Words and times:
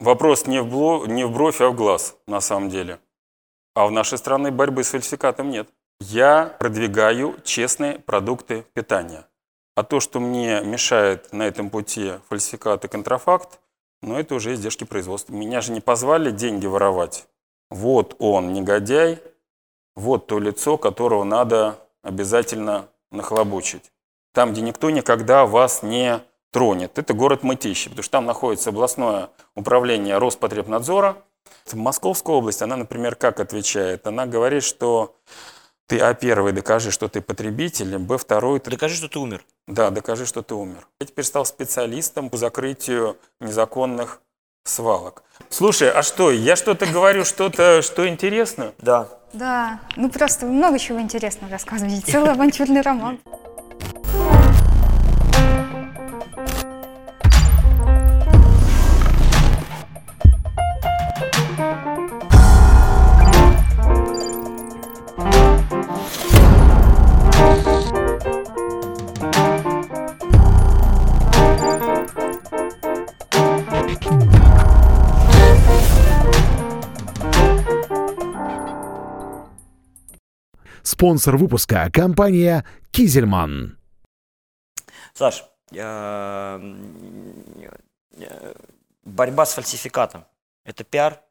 Вопрос 0.00 0.46
не 0.46 0.62
в, 0.62 0.68
бло, 0.68 1.06
не 1.06 1.24
в 1.24 1.32
бровь, 1.32 1.60
а 1.60 1.68
в 1.68 1.74
глаз, 1.74 2.16
на 2.26 2.40
самом 2.40 2.68
деле. 2.68 3.00
А 3.74 3.86
в 3.86 3.90
нашей 3.90 4.18
стране 4.18 4.50
борьбы 4.50 4.84
с 4.84 4.90
фальсификатом 4.90 5.50
нет. 5.50 5.68
Я 6.00 6.56
продвигаю 6.60 7.36
честные 7.42 7.98
продукты 7.98 8.64
питания. 8.74 9.26
А 9.74 9.82
то, 9.82 9.98
что 9.98 10.20
мне 10.20 10.60
мешает 10.60 11.32
на 11.32 11.44
этом 11.44 11.70
пути 11.70 12.12
фальсификат 12.28 12.84
и 12.84 12.88
контрафакт, 12.88 13.60
ну 14.02 14.16
это 14.16 14.36
уже 14.36 14.54
издержки 14.54 14.84
производства. 14.84 15.32
Меня 15.32 15.60
же 15.60 15.72
не 15.72 15.80
позвали 15.80 16.30
деньги 16.30 16.66
воровать. 16.66 17.26
Вот 17.70 18.14
он, 18.20 18.52
негодяй, 18.52 19.20
вот 19.96 20.28
то 20.28 20.38
лицо, 20.38 20.78
которого 20.78 21.24
надо 21.24 21.78
обязательно 22.02 22.88
нахлобучить. 23.10 23.92
Там, 24.32 24.52
где 24.52 24.62
никто 24.62 24.90
никогда 24.90 25.44
вас 25.46 25.82
не 25.82 26.20
тронет. 26.50 26.98
Это 26.98 27.14
город 27.14 27.42
Мытищи, 27.42 27.90
потому 27.90 28.02
что 28.02 28.12
там 28.12 28.26
находится 28.26 28.70
областное 28.70 29.30
управление 29.54 30.18
Роспотребнадзора. 30.18 31.16
В 31.66 31.74
Московской 31.74 32.34
области 32.34 32.62
она, 32.62 32.76
например, 32.76 33.14
как 33.14 33.40
отвечает? 33.40 34.06
Она 34.06 34.26
говорит, 34.26 34.62
что 34.62 35.14
ты, 35.86 35.98
а, 36.00 36.12
первый, 36.14 36.52
докажи, 36.52 36.90
что 36.90 37.08
ты 37.08 37.20
потребитель, 37.20 37.96
б, 37.98 38.18
второй... 38.18 38.60
Ты... 38.60 38.70
Докажи, 38.70 38.94
что 38.94 39.08
ты 39.08 39.18
умер. 39.18 39.44
Да, 39.66 39.90
докажи, 39.90 40.26
что 40.26 40.42
ты 40.42 40.54
умер. 40.54 40.86
Я 41.00 41.06
теперь 41.06 41.24
стал 41.24 41.46
специалистом 41.46 42.28
по 42.28 42.36
закрытию 42.36 43.16
незаконных 43.40 44.20
свалок. 44.64 45.22
Слушай, 45.48 45.90
а 45.90 46.02
что, 46.02 46.30
я 46.30 46.56
что-то 46.56 46.86
говорю, 46.86 47.24
что-то, 47.24 47.80
что 47.82 48.06
интересно? 48.06 48.72
Да. 48.78 49.08
Да, 49.32 49.80
ну 49.96 50.10
просто 50.10 50.46
много 50.46 50.78
чего 50.78 51.00
интересного 51.00 51.52
рассказываете. 51.52 52.12
Целый 52.12 52.32
авантюрный 52.32 52.80
роман. 52.80 53.18
Спонсор 80.98 81.36
выпуска– 81.36 81.88
компания 81.92 82.64
«Кизельман». 82.90 83.78
Саш, 85.14 85.44
э, 85.70 86.60
э, 88.18 88.54
борьба 89.04 89.46
с 89.46 89.54
фальсификатом– 89.54 90.24
это 90.64 90.82
пиар? 90.82 91.22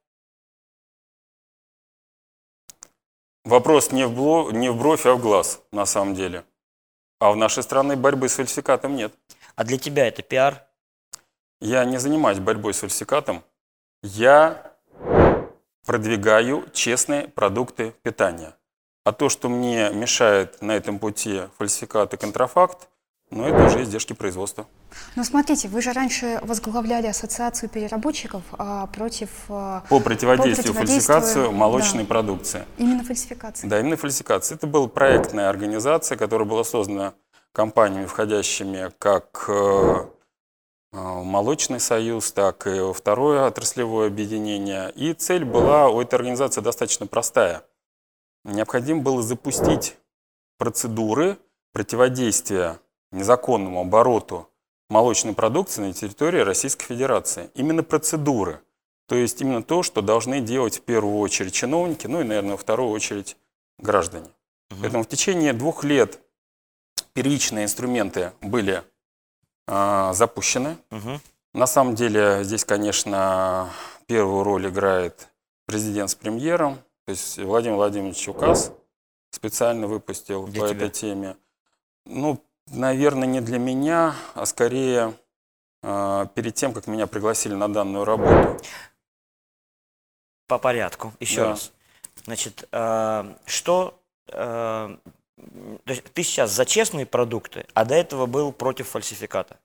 Вопрос 3.44 3.92
не 3.92 4.08
в, 4.08 4.16
бло, 4.16 4.52
не 4.54 4.70
в 4.70 4.78
бровь, 4.78 5.06
а 5.06 5.16
в 5.16 5.22
глаз, 5.22 5.62
на 5.74 5.86
самом 5.86 6.16
деле. 6.16 6.46
А 7.20 7.32
в 7.32 7.36
нашей 7.36 7.62
стране 7.62 7.98
борьбы 7.98 8.30
с 8.30 8.36
фальсификатом 8.36 8.96
нет. 8.96 9.14
А 9.58 9.66
для 9.66 9.78
тебя 9.78 10.08
это 10.08 10.22
пиар? 10.22 10.66
Я 11.60 11.84
не 11.84 11.98
занимаюсь 11.98 12.40
борьбой 12.40 12.74
с 12.74 12.80
фальсификатом. 12.80 13.44
Я 14.02 14.78
продвигаю 15.86 16.70
честные 16.72 17.28
продукты 17.28 17.94
питания. 18.02 18.57
А 19.08 19.14
то, 19.14 19.30
что 19.30 19.48
мне 19.48 19.90
мешает 19.92 20.62
на 20.62 20.74
этом 20.74 21.00
пути 21.00 21.44
фальсификат 21.58 22.14
и 22.14 22.18
контрафакт, 22.18 22.90
ну, 23.32 23.46
это 23.46 23.68
уже 23.68 23.84
издержки 23.84 24.12
производства. 24.12 24.68
Ну, 25.16 25.24
смотрите, 25.24 25.70
вы 25.70 25.82
же 25.82 25.94
раньше 25.94 26.42
возглавляли 26.44 27.08
ассоциацию 27.08 27.70
переработчиков 27.70 28.44
а, 28.58 28.88
против... 28.88 29.30
а, 29.48 29.86
По 29.88 30.02
противодействию, 30.02 30.74
по 30.74 30.82
фальсификации 30.82 31.48
молочной 31.48 32.04
да. 32.04 32.10
продукции. 32.10 32.66
Именно 32.78 33.06
фальсификации. 33.06 33.68
Да, 33.70 33.80
именно 33.80 33.96
фальсификация. 33.96 34.58
Это 34.58 34.68
была 34.68 34.90
проектная 34.90 35.48
организация, 35.48 36.18
которая 36.18 36.46
была 36.46 36.66
создана 36.66 37.14
компаниями, 37.54 38.08
входящими 38.08 38.92
как 39.00 39.46
э, 39.48 40.06
э, 40.92 40.98
Молочный 40.98 41.80
союз, 41.80 42.34
так 42.34 42.68
и 42.68 42.92
второе 42.92 43.48
отраслевое 43.48 44.08
объединение. 44.08 44.92
И 44.96 45.14
цель 45.14 45.46
была 45.46 45.88
у 45.88 46.02
этой 46.02 46.16
организации 46.16 46.60
достаточно 46.60 47.08
простая. 47.08 47.64
Необходимо 48.48 49.02
было 49.02 49.22
запустить 49.22 49.98
процедуры 50.58 51.38
противодействия 51.74 52.80
незаконному 53.12 53.82
обороту 53.82 54.50
молочной 54.90 55.34
продукции 55.34 55.82
на 55.82 55.94
территории 55.94 56.40
Российской 56.40 56.86
Федерации. 56.86 57.52
Именно 57.56 57.84
процедуры. 57.84 58.62
То 59.08 59.16
есть 59.16 59.42
именно 59.42 59.62
то, 59.64 59.84
что 59.84 60.02
должны 60.02 60.40
делать 60.40 60.78
в 60.78 60.82
первую 60.82 61.18
очередь 61.20 61.54
чиновники, 61.54 62.08
ну 62.08 62.22
и, 62.22 62.24
наверное, 62.24 62.52
во 62.52 62.58
вторую 62.58 62.92
очередь 62.92 63.36
граждане. 63.80 64.30
Угу. 64.72 64.80
Поэтому 64.82 65.04
в 65.04 65.08
течение 65.08 65.52
двух 65.52 65.84
лет 65.84 66.20
первичные 67.14 67.66
инструменты 67.66 68.32
были 68.42 68.82
э, 69.68 70.12
запущены. 70.14 70.78
Угу. 70.92 71.20
На 71.54 71.68
самом 71.68 71.96
деле 71.96 72.44
здесь, 72.44 72.64
конечно, 72.64 73.70
первую 74.06 74.44
роль 74.44 74.68
играет 74.70 75.30
президент 75.66 76.10
с 76.10 76.16
премьером. 76.16 76.80
То 77.08 77.12
есть 77.12 77.38
Владимир 77.40 77.78
Владимирович 77.78 78.28
указ 78.28 78.74
специально 79.32 79.88
выпустил 79.88 80.46
Для 80.46 80.62
по 80.62 80.68
тебя. 80.68 80.86
этой 80.88 80.90
теме. 80.90 81.38
Ну, 82.06 82.44
наверное, 82.68 83.30
не 83.30 83.40
для 83.40 83.60
меня, 83.60 84.14
а 84.34 84.46
скорее 84.46 85.14
э, 85.84 86.26
перед 86.36 86.56
тем, 86.56 86.74
как 86.74 86.86
меня 86.88 87.08
пригласили 87.08 87.54
на 87.54 87.72
данную 87.72 88.04
работу. 88.04 88.62
По 90.48 90.58
порядку, 90.58 91.14
еще 91.22 91.44
Да. 91.44 91.50
раз. 91.52 91.72
Значит, 92.26 92.68
э, 92.74 93.36
что... 93.46 93.98
э, 94.28 94.98
ты 96.14 96.24
сейчас 96.24 96.52
за 96.52 96.66
честные 96.66 97.06
продукты, 97.06 97.68
а 97.74 97.86
до 97.86 97.96
этого 97.96 98.26
был 98.26 98.52
против 98.52 98.90
фальсификата. 98.90 99.58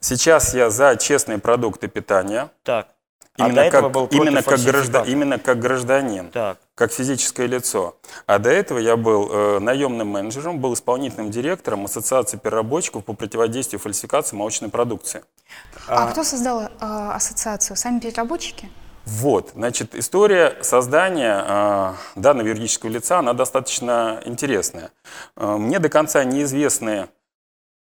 Сейчас 0.00 0.54
я 0.54 0.70
за 0.70 0.96
честные 0.96 1.38
продукты 1.38 1.88
питания. 1.88 2.52
Так. 2.62 2.94
А 3.38 3.44
Именно, 3.44 3.54
до 3.54 3.60
этого 3.62 3.82
как, 3.82 3.92
был 3.92 4.06
против 4.08 4.22
именно, 4.22 4.42
как 4.42 4.60
граждан, 4.60 5.04
именно 5.06 5.38
как 5.38 5.58
гражданин, 5.60 6.30
Так. 6.30 6.58
как 6.74 6.92
физическое 6.92 7.46
лицо. 7.46 7.96
А 8.26 8.38
до 8.38 8.50
этого 8.50 8.78
я 8.78 8.96
был 8.96 9.30
э, 9.30 9.58
наемным 9.60 10.08
менеджером, 10.08 10.58
был 10.58 10.74
исполнительным 10.74 11.30
директором 11.30 11.84
Ассоциации 11.84 12.36
переработчиков 12.36 13.04
по 13.04 13.12
противодействию 13.12 13.78
фальсификации 13.78 14.34
молочной 14.34 14.70
продукции. 14.70 15.22
А, 15.86 16.10
кто 16.10 16.24
создал 16.24 16.68
а, 16.80 17.14
ассоциацию? 17.14 17.76
Сами 17.76 18.00
переработчики? 18.00 18.68
Вот, 19.06 19.52
значит, 19.54 19.94
история 19.94 20.58
создания 20.60 21.42
э, 21.46 21.92
данного 22.16 22.48
юридического 22.48 22.90
лица, 22.90 23.20
она 23.20 23.32
достаточно 23.32 24.20
интересная. 24.26 24.90
Э, 25.36 25.56
мне 25.56 25.78
до 25.78 25.88
конца 25.88 26.24
неизвестны 26.24 27.08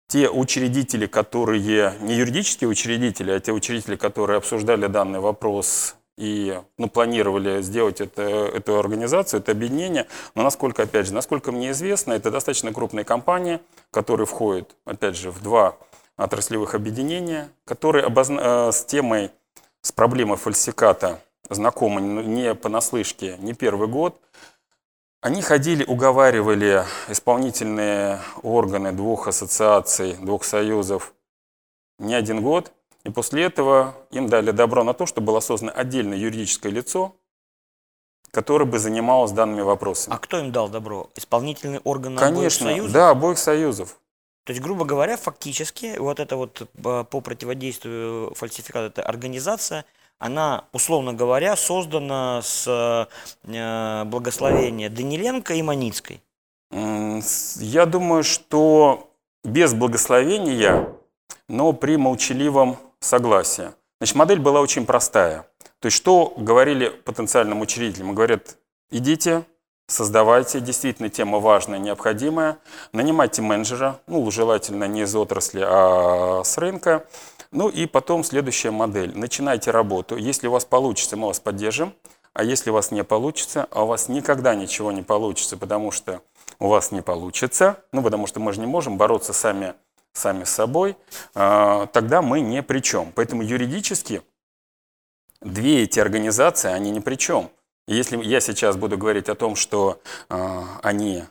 те 0.08 0.30
учредители, 0.30 1.06
которые, 1.06 1.94
не 2.00 2.14
юридические 2.16 2.68
учредители, 2.68 3.30
а 3.30 3.40
те 3.40 3.52
учредители, 3.52 3.96
которые 3.96 4.38
обсуждали 4.38 4.86
данный 4.86 5.20
вопрос 5.20 5.96
и 6.16 6.58
ну, 6.78 6.88
планировали 6.88 7.62
сделать 7.62 8.00
это, 8.00 8.22
эту 8.22 8.78
организацию, 8.78 9.40
это 9.40 9.52
объединение. 9.52 10.06
Но 10.34 10.42
насколько, 10.42 10.82
опять 10.82 11.06
же, 11.06 11.14
насколько 11.14 11.52
мне 11.52 11.70
известно, 11.70 12.14
это 12.14 12.30
достаточно 12.30 12.72
крупные 12.72 13.04
компании, 13.04 13.60
которые 13.90 14.26
входят, 14.26 14.74
опять 14.84 15.16
же, 15.16 15.30
в 15.30 15.42
два 15.42 15.76
отраслевых 16.16 16.74
объединения, 16.74 17.50
которые 17.64 18.04
обозна- 18.04 18.68
э, 18.68 18.72
с 18.72 18.84
темой 18.84 19.30
с 19.82 19.92
проблемой 19.92 20.36
фальсификата 20.38 21.20
знакомы 21.48 22.00
не 22.00 22.54
понаслышке, 22.54 23.36
не 23.38 23.54
первый 23.54 23.88
год. 23.88 24.20
Они 25.20 25.42
ходили, 25.42 25.82
уговаривали 25.84 26.84
исполнительные 27.08 28.20
органы 28.42 28.92
двух 28.92 29.26
ассоциаций, 29.26 30.14
двух 30.14 30.44
союзов 30.44 31.12
не 31.98 32.14
один 32.14 32.40
год. 32.40 32.72
И 33.02 33.10
после 33.10 33.44
этого 33.44 33.96
им 34.10 34.28
дали 34.28 34.52
добро 34.52 34.84
на 34.84 34.94
то, 34.94 35.06
что 35.06 35.20
было 35.20 35.40
создано 35.40 35.72
отдельное 35.74 36.18
юридическое 36.18 36.70
лицо, 36.70 37.16
которое 38.30 38.64
бы 38.64 38.78
занималось 38.78 39.32
данными 39.32 39.62
вопросами. 39.62 40.14
А 40.14 40.18
кто 40.18 40.38
им 40.38 40.52
дал 40.52 40.68
добро? 40.68 41.10
Исполнительный 41.16 41.80
орган 41.80 42.16
обоих 42.16 42.34
Конечно, 42.34 42.66
союзов? 42.66 42.92
да, 42.92 43.10
обоих 43.10 43.38
союзов. 43.38 43.98
То 44.44 44.52
есть, 44.52 44.62
грубо 44.62 44.84
говоря, 44.84 45.16
фактически 45.16 45.96
вот 45.98 46.20
эта 46.20 46.36
вот 46.36 46.62
э, 46.62 47.04
по 47.04 47.20
противодействию 47.20 48.32
фальсификату 48.34 48.86
эта 48.86 49.02
организация, 49.02 49.84
она, 50.18 50.64
условно 50.72 51.12
говоря, 51.12 51.56
создана 51.56 52.42
с 52.42 53.08
э, 53.44 54.04
благословения 54.04 54.90
Даниленко 54.90 55.54
и 55.54 55.62
Маницкой. 55.62 56.22
Я 56.70 57.86
думаю, 57.86 58.24
что 58.24 59.10
без 59.44 59.72
благословения, 59.72 60.88
но 61.48 61.72
при 61.72 61.96
молчаливом 61.96 62.76
согласии. 63.00 63.72
Значит, 64.00 64.16
модель 64.16 64.38
была 64.38 64.60
очень 64.60 64.84
простая. 64.84 65.48
То 65.80 65.86
есть, 65.86 65.96
что 65.96 66.34
говорили 66.36 66.88
потенциальным 66.88 67.60
учредителям? 67.60 68.14
Говорят, 68.14 68.58
идите, 68.90 69.44
создавайте, 69.88 70.60
действительно 70.60 71.08
тема 71.08 71.40
важная, 71.40 71.78
необходимая, 71.78 72.58
нанимайте 72.92 73.42
менеджера, 73.42 73.98
ну, 74.06 74.30
желательно 74.30 74.84
не 74.84 75.02
из 75.02 75.16
отрасли, 75.16 75.64
а 75.66 76.42
с 76.44 76.56
рынка, 76.58 77.06
ну 77.50 77.68
и 77.68 77.86
потом 77.86 78.22
следующая 78.22 78.70
модель. 78.70 79.16
Начинайте 79.16 79.70
работу. 79.70 80.16
Если 80.16 80.46
у 80.46 80.52
вас 80.52 80.64
получится, 80.64 81.16
мы 81.16 81.26
вас 81.26 81.40
поддержим, 81.40 81.94
а 82.34 82.44
если 82.44 82.70
у 82.70 82.74
вас 82.74 82.90
не 82.90 83.02
получится, 83.02 83.66
а 83.70 83.84
у 83.84 83.86
вас 83.86 84.08
никогда 84.08 84.54
ничего 84.54 84.92
не 84.92 85.02
получится, 85.02 85.56
потому 85.56 85.90
что 85.90 86.20
у 86.58 86.68
вас 86.68 86.92
не 86.92 87.00
получится, 87.00 87.82
ну, 87.90 88.02
потому 88.02 88.26
что 88.26 88.40
мы 88.40 88.52
же 88.52 88.60
не 88.60 88.66
можем 88.66 88.98
бороться 88.98 89.32
сами, 89.32 89.74
сами 90.12 90.44
с 90.44 90.50
собой, 90.50 90.96
а, 91.34 91.86
тогда 91.86 92.20
мы 92.20 92.40
ни 92.40 92.60
при 92.60 92.80
чем. 92.80 93.12
Поэтому 93.14 93.42
юридически 93.42 94.22
две 95.40 95.84
эти 95.84 95.98
организации, 95.98 96.70
они 96.70 96.90
ни 96.90 97.00
при 97.00 97.14
чем. 97.14 97.50
Если 97.88 98.22
я 98.22 98.40
сейчас 98.40 98.76
буду 98.76 98.98
говорить 98.98 99.30
о 99.30 99.34
том, 99.34 99.56
что 99.56 100.02
э, 100.28 100.62
они 100.82 101.24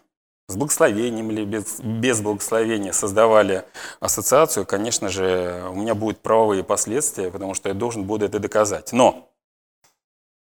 с 0.48 0.56
благословением 0.56 1.30
или 1.30 1.46
без, 1.46 1.80
без 1.80 2.20
благословения 2.20 2.94
создавали 2.94 3.64
ассоциацию, 4.00 4.66
конечно 4.66 5.08
же, 5.10 5.68
у 5.70 5.76
меня 5.76 5.94
будут 5.94 6.20
правовые 6.24 6.64
последствия, 6.64 7.30
потому 7.30 7.54
что 7.54 7.70
я 7.70 7.76
должен 7.76 8.06
буду 8.06 8.26
это 8.26 8.40
доказать. 8.40 8.92
Но 8.92 9.30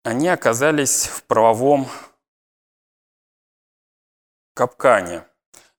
они 0.04 0.28
оказались 0.28 1.06
в 1.06 1.22
правовом 1.24 1.86
капкане. 4.54 5.26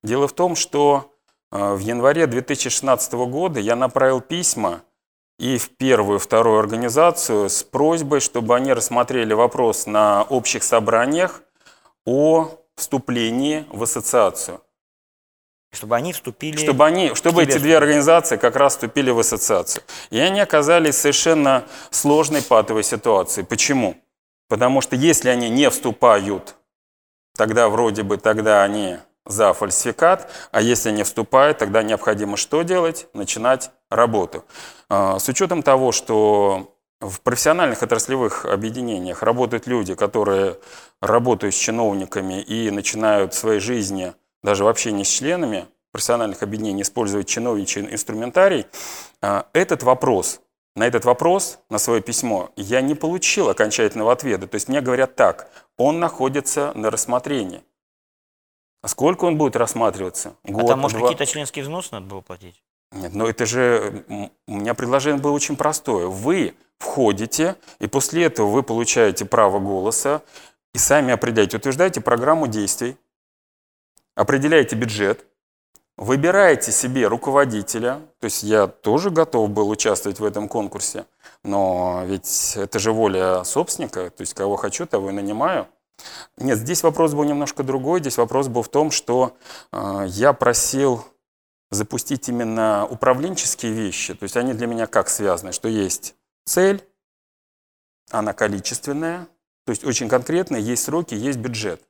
Дело 0.04 0.28
в 0.28 0.34
том, 0.34 0.56
что 0.56 1.16
э, 1.52 1.74
в 1.74 1.80
январе 1.80 2.28
2016 2.28 3.14
года 3.14 3.60
я 3.60 3.76
направил 3.76 4.22
письма 4.22 4.84
и 5.38 5.58
в 5.58 5.70
первую, 5.70 6.20
вторую 6.20 6.60
организацию 6.60 7.50
с 7.50 7.64
просьбой, 7.64 8.20
чтобы 8.20 8.56
они 8.56 8.74
рассмотрели 8.74 9.34
вопрос 9.34 9.86
на 9.86 10.24
общих 10.24 10.64
собраниях 10.64 11.42
о 12.06 12.52
вступлении 12.76 13.66
в 13.70 13.84
ассоциацию. 13.84 14.62
Чтобы 15.72 15.96
они 15.96 16.14
вступили... 16.14 16.58
Чтобы, 16.58 16.86
они, 16.86 17.14
чтобы 17.14 17.44
эти 17.44 17.58
две 17.58 17.78
организации 17.78 18.38
как 18.38 18.56
раз 18.56 18.74
вступили 18.74 19.12
в 19.12 19.20
ассоциацию. 19.20 19.84
И 20.10 20.18
они 20.18 20.40
оказались 20.40 20.96
в 20.96 21.00
совершенно 21.00 21.66
сложной 21.92 22.42
патовой 22.42 22.84
ситуации. 22.84 23.44
Почему? 23.44 23.96
Потому 24.48 24.82
что 24.82 24.96
если 24.96 25.30
они 25.30 25.50
не 25.50 25.70
вступают, 25.70 26.56
тогда 27.36 27.68
вроде 27.68 28.04
бы 28.04 28.18
тогда 28.18 28.64
они 28.64 28.98
за 29.26 29.54
фальсификат, 29.54 30.32
а 30.52 30.62
если 30.62 30.90
не 30.90 31.04
вступают, 31.04 31.58
тогда 31.58 31.84
необходимо 31.84 32.38
что 32.38 32.62
делать? 32.62 33.08
Начинать 33.14 33.72
работу. 33.90 34.46
А, 34.90 35.20
с 35.20 35.28
учетом 35.30 35.64
того, 35.64 35.92
что 35.92 36.74
в 37.00 37.22
профессиональных 37.22 37.84
отраслевых 37.84 38.46
объединениях 38.46 39.22
работают 39.24 39.68
люди, 39.68 39.94
которые 39.94 40.58
работают 41.02 41.54
с 41.54 41.58
чиновниками 41.58 42.42
и 42.42 42.72
начинают 42.72 43.34
в 43.34 43.38
своей 43.38 43.60
жизни, 43.60 44.14
даже 44.44 44.64
вообще 44.64 44.92
не 44.92 45.04
с 45.04 45.10
членами 45.10 45.68
профессиональных 45.92 46.44
объединений, 46.44 46.82
использовать 46.82 47.28
чиновничий 47.28 47.82
инструментарий, 47.82 48.66
а, 49.22 49.48
этот 49.54 49.84
вопрос, 49.84 50.42
на 50.76 50.86
этот 50.86 51.06
вопрос, 51.06 51.60
на 51.70 51.80
свое 51.80 52.02
письмо, 52.02 52.52
я 52.56 52.82
не 52.82 52.94
получил 52.94 53.50
окончательного 53.50 54.12
ответа. 54.12 54.48
То 54.48 54.56
есть 54.56 54.68
мне 54.68 54.82
говорят 54.82 55.16
так, 55.16 55.50
он 55.76 56.00
находится 56.00 56.72
на 56.76 56.92
рассмотрении. 56.92 57.64
А 58.84 58.88
сколько 58.88 59.26
он 59.26 59.38
будет 59.38 59.56
рассматриваться? 59.56 60.36
Год, 60.44 60.66
а 60.66 60.68
там, 60.68 60.80
может, 60.80 61.02
какие-то 61.02 61.26
членские 61.26 61.64
взносы 61.64 61.90
надо 61.92 62.06
было 62.06 62.22
платить? 62.22 62.64
Нет, 62.92 63.14
но 63.14 63.28
это 63.28 63.46
же... 63.46 64.04
У 64.48 64.56
меня 64.56 64.74
предложение 64.74 65.22
было 65.22 65.32
очень 65.32 65.56
простое. 65.56 66.08
Вы 66.08 66.56
входите, 66.80 67.56
и 67.80 67.88
после 67.88 68.26
этого 68.26 68.48
вы 68.50 68.64
получаете 68.64 69.26
право 69.26 69.60
голоса, 69.60 70.22
и 70.74 70.78
сами 70.78 71.12
определяете, 71.14 71.58
утверждаете 71.58 72.02
программу 72.02 72.48
действий, 72.48 72.98
определяете 74.16 74.76
бюджет, 74.76 75.26
выбираете 75.98 76.72
себе 76.72 77.08
руководителя, 77.08 78.02
то 78.20 78.26
есть 78.26 78.44
я 78.44 78.68
тоже 78.68 79.10
готов 79.10 79.50
был 79.50 79.70
участвовать 79.70 80.20
в 80.20 80.24
этом 80.24 80.48
конкурсе, 80.48 81.06
но 81.44 82.04
ведь 82.06 82.54
это 82.56 82.78
же 82.78 82.92
воля 82.92 83.44
собственника, 83.44 84.12
то 84.12 84.22
есть 84.22 84.36
кого 84.36 84.56
хочу, 84.56 84.86
того 84.86 85.10
и 85.10 85.14
нанимаю. 85.14 85.68
Нет, 86.38 86.60
здесь 86.60 86.84
вопрос 86.84 87.14
был 87.14 87.24
немножко 87.24 87.64
другой. 87.64 88.02
Здесь 88.02 88.18
вопрос 88.18 88.48
был 88.48 88.62
в 88.62 88.70
том, 88.70 88.92
что 88.92 89.36
э, 89.72 90.06
я 90.10 90.32
просил 90.34 91.04
запустить 91.72 92.30
именно 92.30 92.88
управленческие 92.90 93.74
вещи. 93.74 94.14
То 94.14 94.24
есть 94.24 94.38
они 94.38 94.54
для 94.54 94.68
меня 94.68 94.88
как 94.88 95.10
связаны, 95.10 95.52
что 95.52 95.68
есть 95.68 96.16
цель, 96.46 96.84
она 98.10 98.34
количественная, 98.34 99.28
то 99.66 99.72
есть 99.72 99.84
очень 99.84 100.08
конкретная, 100.08 100.60
есть 100.60 100.84
сроки, 100.84 101.14
есть 101.14 101.40
бюджет. 101.40 101.82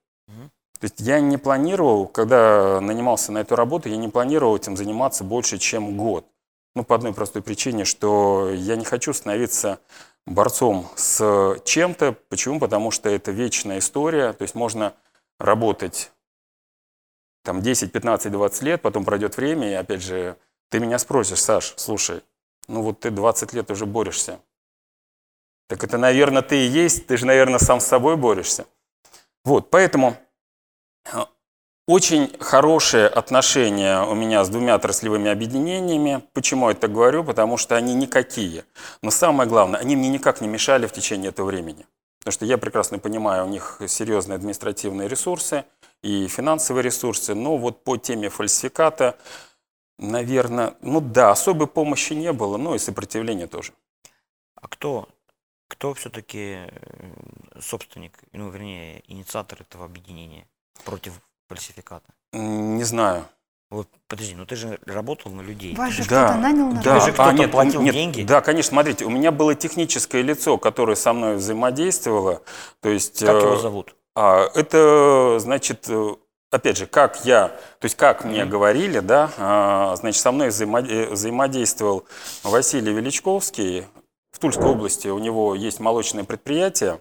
То 0.79 0.83
есть 0.83 0.99
я 0.99 1.19
не 1.19 1.37
планировал, 1.37 2.07
когда 2.07 2.79
нанимался 2.81 3.31
на 3.31 3.39
эту 3.39 3.55
работу, 3.55 3.89
я 3.89 3.97
не 3.97 4.09
планировал 4.09 4.55
этим 4.55 4.77
заниматься 4.77 5.23
больше, 5.23 5.57
чем 5.57 5.97
год. 5.97 6.27
Ну, 6.75 6.83
по 6.83 6.93
одной 6.95 7.13
простой 7.13 7.41
причине, 7.41 7.85
что 7.85 8.51
я 8.51 8.75
не 8.75 8.85
хочу 8.85 9.11
становиться 9.11 9.79
борцом 10.27 10.87
с 10.95 11.57
чем-то. 11.65 12.15
Почему? 12.29 12.59
Потому 12.59 12.91
что 12.91 13.09
это 13.09 13.31
вечная 13.31 13.79
история. 13.79 14.33
То 14.33 14.43
есть 14.43 14.53
можно 14.53 14.93
работать 15.39 16.11
там 17.47 17.61
10, 17.61 17.93
15, 17.93 18.29
20 18.29 18.61
лет, 18.63 18.81
потом 18.81 19.05
пройдет 19.05 19.37
время, 19.37 19.71
и 19.71 19.73
опять 19.73 20.01
же, 20.01 20.35
ты 20.69 20.79
меня 20.79 20.99
спросишь, 20.99 21.41
Саш, 21.41 21.75
слушай, 21.77 22.21
ну 22.67 22.81
вот 22.81 22.99
ты 22.99 23.09
20 23.09 23.53
лет 23.53 23.71
уже 23.71 23.85
борешься. 23.85 24.41
Так 25.69 25.81
это, 25.81 25.97
наверное, 25.97 26.41
ты 26.41 26.65
и 26.65 26.67
есть, 26.67 27.07
ты 27.07 27.15
же, 27.15 27.25
наверное, 27.25 27.59
сам 27.59 27.79
с 27.79 27.85
собой 27.85 28.17
борешься. 28.17 28.65
Вот, 29.45 29.69
поэтому 29.69 30.17
очень 31.87 32.35
хорошие 32.41 33.07
отношения 33.07 34.01
у 34.01 34.13
меня 34.13 34.43
с 34.43 34.49
двумя 34.49 34.75
отраслевыми 34.75 35.31
объединениями. 35.31 36.23
Почему 36.33 36.67
я 36.67 36.73
это 36.73 36.89
говорю? 36.89 37.23
Потому 37.23 37.55
что 37.55 37.77
они 37.77 37.93
никакие. 37.93 38.65
Но 39.01 39.09
самое 39.09 39.49
главное, 39.49 39.79
они 39.79 39.95
мне 39.95 40.09
никак 40.09 40.41
не 40.41 40.49
мешали 40.49 40.85
в 40.85 40.91
течение 40.91 41.29
этого 41.29 41.45
времени. 41.45 41.85
Потому 42.19 42.33
что 42.33 42.45
я 42.45 42.57
прекрасно 42.57 42.99
понимаю, 42.99 43.45
у 43.45 43.47
них 43.47 43.79
серьезные 43.87 44.35
административные 44.35 45.07
ресурсы 45.07 45.63
и 46.03 46.27
финансовые 46.27 46.83
ресурсы. 46.83 47.33
Но 47.35 47.57
вот 47.57 47.83
по 47.83 47.97
теме 47.97 48.29
фальсификата, 48.29 49.17
наверное, 49.97 50.75
ну 50.81 51.01
да, 51.01 51.31
особой 51.31 51.67
помощи 51.67 52.13
не 52.13 52.33
было, 52.33 52.57
но 52.57 52.75
и 52.75 52.79
сопротивления 52.79 53.47
тоже. 53.47 53.73
А 54.55 54.67
кто, 54.67 55.07
кто 55.67 55.93
все-таки 55.93 56.67
э, 56.67 56.69
собственник, 57.59 58.19
ну, 58.31 58.49
вернее, 58.49 59.03
инициатор 59.07 59.61
этого 59.61 59.85
объединения 59.85 60.47
против 60.83 61.13
фальсификата? 61.47 62.13
Не 62.33 62.83
знаю. 62.83 63.27
Вот, 63.69 63.89
подожди, 64.07 64.33
ну 64.33 64.45
ты 64.45 64.55
же 64.55 64.79
работал 64.85 65.29
на 65.31 65.41
людей. 65.41 65.75
Вас 65.75 65.91
же 65.91 66.07
да, 66.07 66.29
кто-то 66.29 66.39
нанял 66.39 66.67
на 66.67 66.81
да. 66.81 66.99
Ты 66.99 67.05
же 67.05 67.11
кто-то 67.11 67.29
а, 67.29 67.33
нет, 67.33 67.51
платил 67.51 67.81
нет, 67.81 67.93
деньги? 67.93 68.23
Да, 68.23 68.39
конечно, 68.39 68.69
смотрите, 68.69 69.03
у 69.03 69.09
меня 69.09 69.31
было 69.31 69.55
техническое 69.55 70.21
лицо, 70.21 70.57
которое 70.57 70.95
со 70.95 71.11
мной 71.11 71.35
взаимодействовало. 71.35 72.43
То 72.79 72.87
есть, 72.87 73.19
как 73.19 73.41
его 73.41 73.55
э, 73.55 73.59
зовут? 73.59 73.96
А, 74.19 74.49
это, 74.55 75.37
значит, 75.37 75.85
э, 75.89 76.15
опять 76.49 76.75
же, 76.75 76.87
как 76.87 77.23
я, 77.23 77.49
то 77.49 77.85
есть 77.85 77.95
как 77.95 78.25
мне 78.25 78.45
говорили, 78.45 78.97
да, 78.97 79.29
а, 79.37 79.95
значит, 79.95 80.19
со 80.19 80.31
мной 80.31 80.49
взаимодействовал 80.49 82.03
Василий 82.41 82.91
Величковский 82.93 83.85
в 84.31 84.39
Тульской 84.39 84.65
области. 84.65 85.07
У 85.07 85.19
него 85.19 85.53
есть 85.53 85.79
молочное 85.79 86.23
предприятие, 86.23 86.99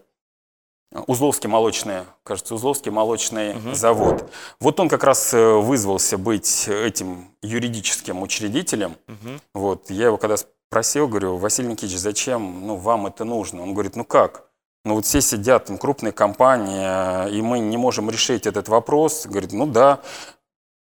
Узловский 1.07 1.49
молочный, 1.49 2.03
кажется, 2.23 2.55
Узловский 2.55 2.91
молочный 2.91 3.57
угу. 3.57 3.73
завод. 3.73 4.31
Вот 4.61 4.79
он 4.79 4.91
как 4.91 5.03
раз 5.03 5.33
э, 5.33 5.55
вызвался 5.55 6.19
быть 6.19 6.69
этим 6.69 7.31
юридическим 7.41 8.21
учредителем. 8.21 8.95
Угу. 9.09 9.41
Вот, 9.55 9.91
я 9.91 10.07
его 10.07 10.19
когда 10.19 10.37
спросил, 10.37 11.09
говорю, 11.09 11.39
Василий 11.39 11.69
Никитич, 11.69 11.97
зачем 11.97 12.67
ну, 12.67 12.77
вам 12.77 13.07
это 13.07 13.25
нужно? 13.25 13.63
Он 13.63 13.73
говорит, 13.73 13.97
ну 13.97 14.05
как? 14.05 14.46
Ну 14.87 14.95
вот 14.95 15.05
все 15.05 15.21
сидят, 15.21 15.67
там 15.67 15.79
крупные 15.79 16.13
компании, 16.13 17.37
и 17.37 17.43
мы 17.43 17.59
не 17.59 17.77
можем 17.77 18.09
решить 18.09 18.47
этот 18.47 18.69
вопрос. 18.69 19.27
Говорит, 19.27 19.53
ну 19.53 19.67
да, 19.67 20.01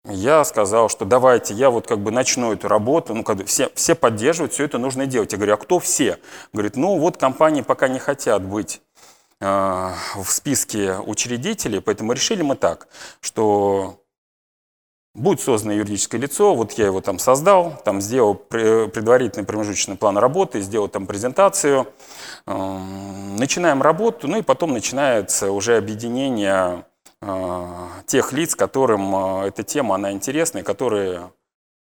я 0.07 0.43
сказал, 0.45 0.89
что 0.89 1.05
давайте, 1.05 1.53
я 1.53 1.71
вот 1.71 1.87
как 1.87 1.99
бы 2.01 2.11
начну 2.11 2.53
эту 2.53 2.67
работу, 2.67 3.15
ну, 3.15 3.23
когда 3.23 3.45
все, 3.45 3.71
все 3.75 3.95
поддерживают, 3.95 4.55
все 4.55 4.65
это 4.65 4.79
нужно 4.79 5.07
делать. 5.07 5.33
Я 5.33 5.39
говорю, 5.39 5.55
а 5.55 5.57
кто 5.59 5.79
все? 5.79 6.19
Говорит, 6.53 6.77
ну, 6.77 6.99
вот 6.99 7.19
компании 7.19 7.61
пока 7.61 7.89
не 7.89 7.99
хотят 7.99 8.43
быть 8.43 8.81
Э, 9.43 9.95
в 10.17 10.31
списке 10.31 10.99
учредителей, 10.99 11.81
поэтому 11.81 12.13
решили 12.13 12.43
мы 12.43 12.57
так, 12.57 12.89
что 13.23 14.00
будет 15.15 15.41
создано 15.41 15.75
юридическое 15.75 16.21
лицо, 16.21 16.55
вот 16.55 16.73
я 16.73 16.87
его 16.87 17.01
там 17.01 17.19
создал, 17.19 17.81
там 17.85 18.01
сделал 18.01 18.35
предварительный 18.35 19.45
промежуточный 19.45 19.97
план 19.97 20.19
работы, 20.19 20.61
сделал 20.61 20.89
там 20.89 21.07
презентацию, 21.07 21.93
эм, 22.47 23.37
начинаем 23.37 23.83
работу, 23.83 24.29
ну 24.29 24.39
и 24.39 24.43
потом 24.43 24.73
начинается 24.73 25.51
уже 25.51 25.77
объединение 25.77 26.85
э, 27.21 27.67
тех 28.07 28.33
лиц, 28.33 28.55
которым 28.55 29.43
э, 29.43 29.49
эта 29.49 29.63
тема, 29.63 29.97
она 29.97 30.13
интересна, 30.13 30.59
и 30.59 30.63
которые 30.63 31.33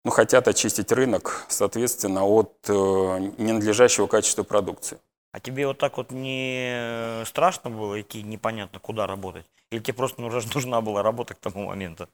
ну, 0.03 0.11
хотят 0.11 0.47
очистить 0.47 0.91
рынок, 0.91 1.45
соответственно, 1.47 2.25
от 2.25 2.53
ненадлежащего 2.67 4.07
качества 4.07 4.43
продукции. 4.43 4.97
А 5.31 5.39
тебе 5.39 5.65
вот 5.65 5.77
так 5.79 5.97
вот 5.97 6.11
не 6.11 7.23
страшно 7.25 7.69
было 7.69 7.99
идти 8.01 8.21
непонятно 8.21 8.79
куда 8.79 9.07
работать? 9.07 9.45
Или 9.71 9.79
тебе 9.79 9.95
просто 9.95 10.21
нужна 10.21 10.81
была 10.81 11.01
работа 11.01 11.33
к 11.33 11.39
тому 11.39 11.67
моменту? 11.67 12.07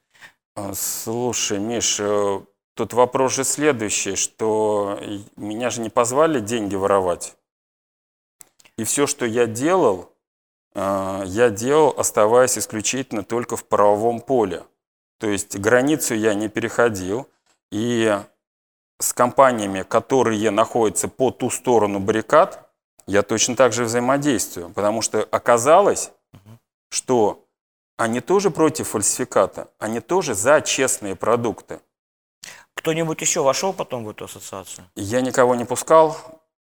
А, 0.55 0.73
Слушай, 0.73 1.59
Миш, 1.59 1.99
э, 1.99 2.41
тут 2.73 2.93
вопрос 2.93 3.33
же 3.33 3.43
следующий, 3.43 4.15
что 4.15 4.99
меня 5.35 5.69
же 5.69 5.81
не 5.81 5.89
позвали 5.89 6.39
деньги 6.39 6.75
воровать. 6.75 7.35
И 8.77 8.83
все, 8.83 9.07
что 9.07 9.25
я 9.25 9.45
делал, 9.45 10.11
э, 10.73 11.23
я 11.25 11.49
делал, 11.49 11.93
оставаясь 11.97 12.57
исключительно 12.57 13.23
только 13.23 13.55
в 13.57 13.65
правовом 13.65 14.21
поле. 14.21 14.63
То 15.19 15.27
есть 15.27 15.57
границу 15.57 16.15
я 16.15 16.33
не 16.33 16.47
переходил. 16.47 17.27
И 17.71 18.17
с 18.99 19.13
компаниями, 19.13 19.83
которые 19.83 20.49
находятся 20.49 21.07
по 21.07 21.31
ту 21.31 21.49
сторону 21.49 21.99
баррикад, 21.99 22.69
я 23.05 23.21
точно 23.23 23.55
так 23.55 23.73
же 23.73 23.83
взаимодействую. 23.83 24.69
Потому 24.69 25.01
что 25.01 25.27
оказалось, 25.29 26.11
что 26.89 27.45
они 27.99 28.21
тоже 28.21 28.49
против 28.49 28.87
фальсификата, 28.87 29.67
они 29.77 29.99
тоже 29.99 30.33
за 30.33 30.61
честные 30.61 31.17
продукты. 31.17 31.81
Кто-нибудь 32.73 33.19
еще 33.19 33.41
вошел 33.43 33.73
потом 33.73 34.05
в 34.05 34.09
эту 34.09 34.23
ассоциацию? 34.23 34.85
Я 34.95 35.19
никого 35.19 35.53
не 35.53 35.65
пускал 35.65 36.17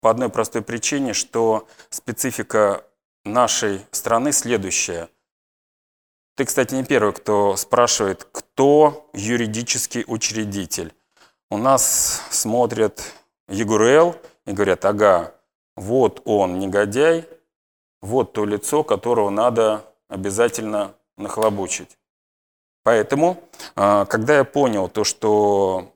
по 0.03 0.11
одной 0.11 0.29
простой 0.29 0.61
причине, 0.61 1.15
что 1.15 1.67
специфика 1.89 2.85
нашей 3.25 3.87
страны 3.91 4.33
следующая. 4.33 5.09
Ты, 6.37 6.45
кстати, 6.45 6.75
не 6.75 6.85
первый, 6.85 7.15
кто 7.15 7.57
спрашивает, 7.57 8.25
кто 8.31 9.09
юридический 9.15 10.05
учредитель. 10.07 10.93
У 11.51 11.57
нас 11.57 12.21
смотрят 12.31 13.01
ЕГРЛ 13.49 14.15
и 14.45 14.53
говорят, 14.53 14.85
ага, 14.85 15.35
вот 15.75 16.21
он 16.27 16.59
негодяй, 16.59 17.27
вот 18.03 18.35
то 18.35 18.45
лицо, 18.45 18.85
которого 18.85 19.31
надо 19.31 19.87
обязательно 20.09 20.95
нахлобучить. 21.17 21.99
Поэтому, 22.83 23.43
а, 23.77 24.05
когда 24.05 24.37
я 24.37 24.45
понял 24.45 24.89
то, 24.89 25.05
что 25.05 25.93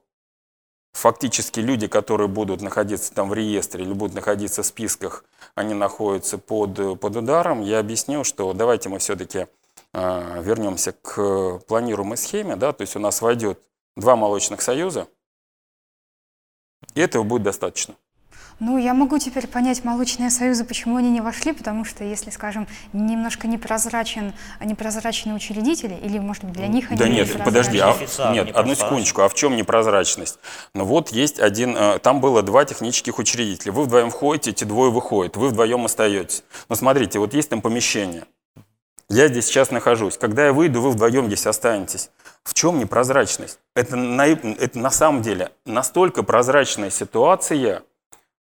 фактически 0.93 1.61
люди, 1.61 1.87
которые 1.87 2.29
будут 2.29 2.63
находиться 2.63 3.13
там 3.13 3.29
в 3.29 3.35
реестре 3.35 3.85
или 3.85 3.93
будут 3.93 4.15
находиться 4.15 4.63
в 4.63 4.67
списках, 4.67 5.25
они 5.55 5.75
находятся 5.75 6.39
под, 6.39 7.01
под 7.01 7.17
ударом, 7.17 7.63
я 7.63 7.79
объяснил, 7.79 8.25
что 8.25 8.53
давайте 8.53 8.89
мы 8.89 8.99
все-таки 8.99 9.47
вернемся 9.93 10.93
к 10.93 11.59
планируемой 11.67 12.17
схеме, 12.17 12.57
да, 12.57 12.73
то 12.73 12.83
есть 12.83 12.97
у 12.97 12.99
нас 12.99 13.23
войдет 13.23 13.61
два 13.97 14.17
молочных 14.17 14.61
союза, 14.61 15.09
и 16.95 17.01
этого 17.01 17.23
будет 17.23 17.43
достаточно. 17.43 17.95
Ну, 18.61 18.77
я 18.77 18.93
могу 18.93 19.19
теперь 19.19 19.47
понять 19.47 19.85
молочные 19.85 20.31
союзы, 20.31 20.65
почему 20.65 20.97
они 20.97 21.11
не 21.11 21.21
вошли, 21.21 21.53
потому 21.53 21.85
что, 21.85 22.03
если, 22.03 22.31
скажем, 22.31 22.67
немножко 22.93 23.47
непрозрачен, 23.47 24.33
непрозрачные 24.61 25.35
учредители, 25.37 25.95
или, 25.95 26.19
может 26.19 26.45
быть, 26.45 26.55
для 26.55 26.67
них 26.67 26.91
они 26.91 26.99
Да 26.99 27.07
нет, 27.07 27.29
непрозрачны. 27.29 27.45
подожди, 27.45 27.79
а, 27.79 27.91
Официально, 27.91 28.35
нет, 28.35 28.47
не 28.47 28.53
одну 28.53 28.75
секундочку, 28.75 29.23
а 29.23 29.29
в 29.29 29.35
чем 29.35 29.55
непрозрачность? 29.55 30.41
Ну 30.75 30.85
вот 30.85 31.11
есть 31.11 31.39
один, 31.39 31.77
э, 31.77 31.99
там 32.01 32.21
было 32.21 32.43
два 32.43 32.65
технических 32.65 33.19
учредителя, 33.19 33.71
вы 33.71 33.85
вдвоем 33.85 34.11
входите, 34.11 34.51
эти 34.51 34.65
двое 34.65 34.91
выходят, 34.91 35.37
вы 35.37 35.49
вдвоем 35.49 35.85
остаетесь. 35.85 36.43
Но 36.69 36.75
смотрите, 36.75 37.21
вот 37.21 37.35
есть 37.35 37.51
там 37.51 37.63
помещение, 37.63 38.25
я 39.09 39.29
здесь 39.29 39.47
сейчас 39.47 39.71
нахожусь, 39.71 40.19
когда 40.19 40.47
я 40.47 40.53
выйду, 40.53 40.83
вы 40.83 40.91
вдвоем 40.91 41.29
здесь 41.29 41.47
останетесь. 41.47 42.11
В 42.43 42.55
чем 42.55 42.79
непрозрачность? 42.79 43.59
Это 43.75 43.97
на, 43.97 44.27
это 44.27 44.79
на 44.79 44.91
самом 44.91 45.23
деле 45.23 45.51
настолько 45.65 46.23
прозрачная 46.23 46.91
ситуация, 46.91 47.83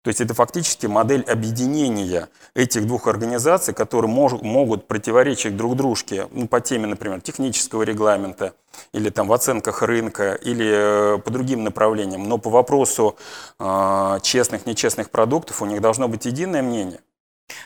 то 0.06 0.10
есть 0.10 0.20
это 0.20 0.34
фактически 0.34 0.86
модель 0.86 1.22
объединения 1.22 2.28
этих 2.54 2.86
двух 2.86 3.08
организаций, 3.08 3.74
которые 3.74 4.08
мож- 4.08 4.40
могут 4.40 4.86
противоречить 4.86 5.56
друг 5.56 5.74
дружке 5.74 6.28
ну, 6.30 6.46
по 6.46 6.60
теме, 6.60 6.86
например, 6.86 7.20
технического 7.20 7.82
регламента, 7.82 8.54
или 8.92 9.10
там 9.10 9.26
в 9.26 9.32
оценках 9.32 9.82
рынка, 9.82 10.34
или 10.34 11.16
э, 11.16 11.18
по 11.18 11.32
другим 11.32 11.64
направлениям. 11.64 12.22
Но 12.28 12.38
по 12.38 12.50
вопросу 12.50 13.16
э, 13.58 14.18
честных, 14.22 14.64
нечестных 14.64 15.10
продуктов 15.10 15.60
у 15.60 15.66
них 15.66 15.80
должно 15.80 16.06
быть 16.06 16.24
единое 16.24 16.62
мнение. 16.62 17.00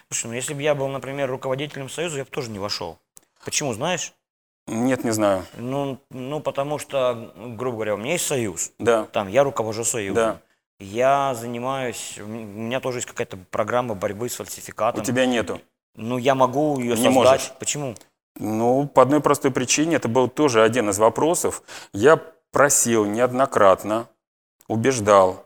Слушай, 0.08 0.28
ну 0.28 0.32
если 0.32 0.54
бы 0.54 0.62
я 0.62 0.74
был, 0.74 0.88
например, 0.88 1.28
руководителем 1.28 1.90
союза, 1.90 2.16
я 2.16 2.24
бы 2.24 2.30
тоже 2.30 2.50
не 2.50 2.58
вошел. 2.58 2.98
Почему, 3.44 3.74
знаешь? 3.74 4.14
Нет, 4.66 5.04
не 5.04 5.10
знаю. 5.10 5.44
Ну, 5.58 5.98
ну, 6.08 6.40
потому 6.40 6.78
что, 6.78 7.34
грубо 7.36 7.76
говоря, 7.76 7.94
у 7.96 7.98
меня 7.98 8.12
есть 8.12 8.26
союз. 8.26 8.72
Да, 8.78 9.04
Там 9.12 9.28
я 9.28 9.44
руковожу 9.44 9.84
союзом. 9.84 10.14
Да. 10.14 10.40
Я 10.80 11.34
занимаюсь, 11.34 12.18
у 12.18 12.26
меня 12.26 12.80
тоже 12.80 12.98
есть 12.98 13.06
какая-то 13.06 13.36
программа 13.50 13.94
борьбы 13.94 14.30
с 14.30 14.36
фальсификатом. 14.36 15.02
у 15.02 15.04
тебя 15.04 15.26
нету. 15.26 15.60
Ну, 15.94 16.16
я 16.16 16.34
могу 16.34 16.78
ее 16.78 16.90
Не 16.90 16.96
создать. 16.96 17.12
можешь. 17.14 17.52
Почему? 17.58 17.94
Ну, 18.36 18.88
по 18.88 19.02
одной 19.02 19.20
простой 19.20 19.50
причине, 19.50 19.96
это 19.96 20.08
был 20.08 20.28
тоже 20.28 20.62
один 20.62 20.88
из 20.88 20.98
вопросов. 20.98 21.62
Я 21.92 22.16
просил 22.50 23.04
неоднократно, 23.04 24.08
убеждал 24.68 25.44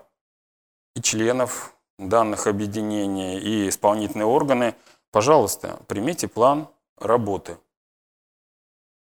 и 0.94 1.02
членов 1.02 1.74
данных 1.98 2.46
объединений, 2.46 3.38
и 3.38 3.68
исполнительные 3.68 4.26
органы, 4.26 4.74
пожалуйста, 5.10 5.80
примите 5.88 6.28
план 6.28 6.68
работы. 6.98 7.58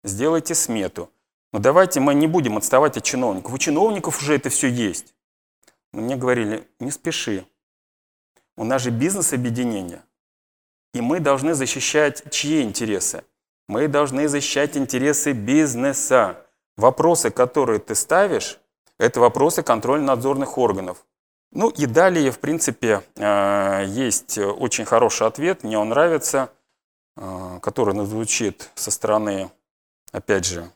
Сделайте 0.03 0.55
смету. 0.55 1.09
Но 1.53 1.59
давайте 1.59 1.99
мы 1.99 2.13
не 2.15 2.27
будем 2.27 2.57
отставать 2.57 2.97
от 2.97 3.03
чиновников. 3.03 3.53
У 3.53 3.57
чиновников 3.57 4.21
уже 4.21 4.35
это 4.35 4.49
все 4.49 4.67
есть. 4.67 5.14
Мне 5.95 6.17
говорили, 6.17 6.67
не 6.79 6.91
спеши. 6.91 7.45
У 8.57 8.65
нас 8.65 8.81
же 8.81 8.91
бизнес-объединение. 8.91 10.03
И 10.93 11.01
мы 11.01 11.19
должны 11.19 11.53
защищать 11.53 12.29
чьи 12.31 12.61
интересы? 12.61 13.23
Мы 13.67 13.87
должны 13.87 14.27
защищать 14.27 14.75
интересы 14.75 15.31
бизнеса. 15.31 16.45
Вопросы, 16.77 17.31
которые 17.31 17.79
ты 17.79 17.95
ставишь, 17.95 18.59
это 18.97 19.21
вопросы 19.21 19.63
контрольно-надзорных 19.63 20.57
органов. 20.57 21.05
Ну 21.51 21.69
и 21.69 21.85
далее, 21.85 22.31
в 22.31 22.39
принципе, 22.39 23.01
э, 23.15 23.85
есть 23.87 24.37
очень 24.37 24.83
хороший 24.83 25.27
ответ, 25.27 25.63
мне 25.63 25.79
он 25.79 25.89
нравится, 25.89 26.51
э, 27.15 27.59
который 27.61 28.05
звучит 28.05 28.69
со 28.75 28.91
стороны, 28.91 29.49
опять 30.11 30.45
же, 30.45 30.69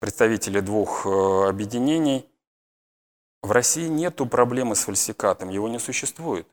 представителей 0.00 0.60
двух 0.60 1.06
э, 1.06 1.48
объединений. 1.48 2.28
В 3.46 3.52
России 3.52 3.86
нету 3.86 4.26
проблемы 4.26 4.74
с 4.74 4.80
фальсификатом, 4.80 5.50
его 5.50 5.68
не 5.68 5.78
существует. 5.78 6.48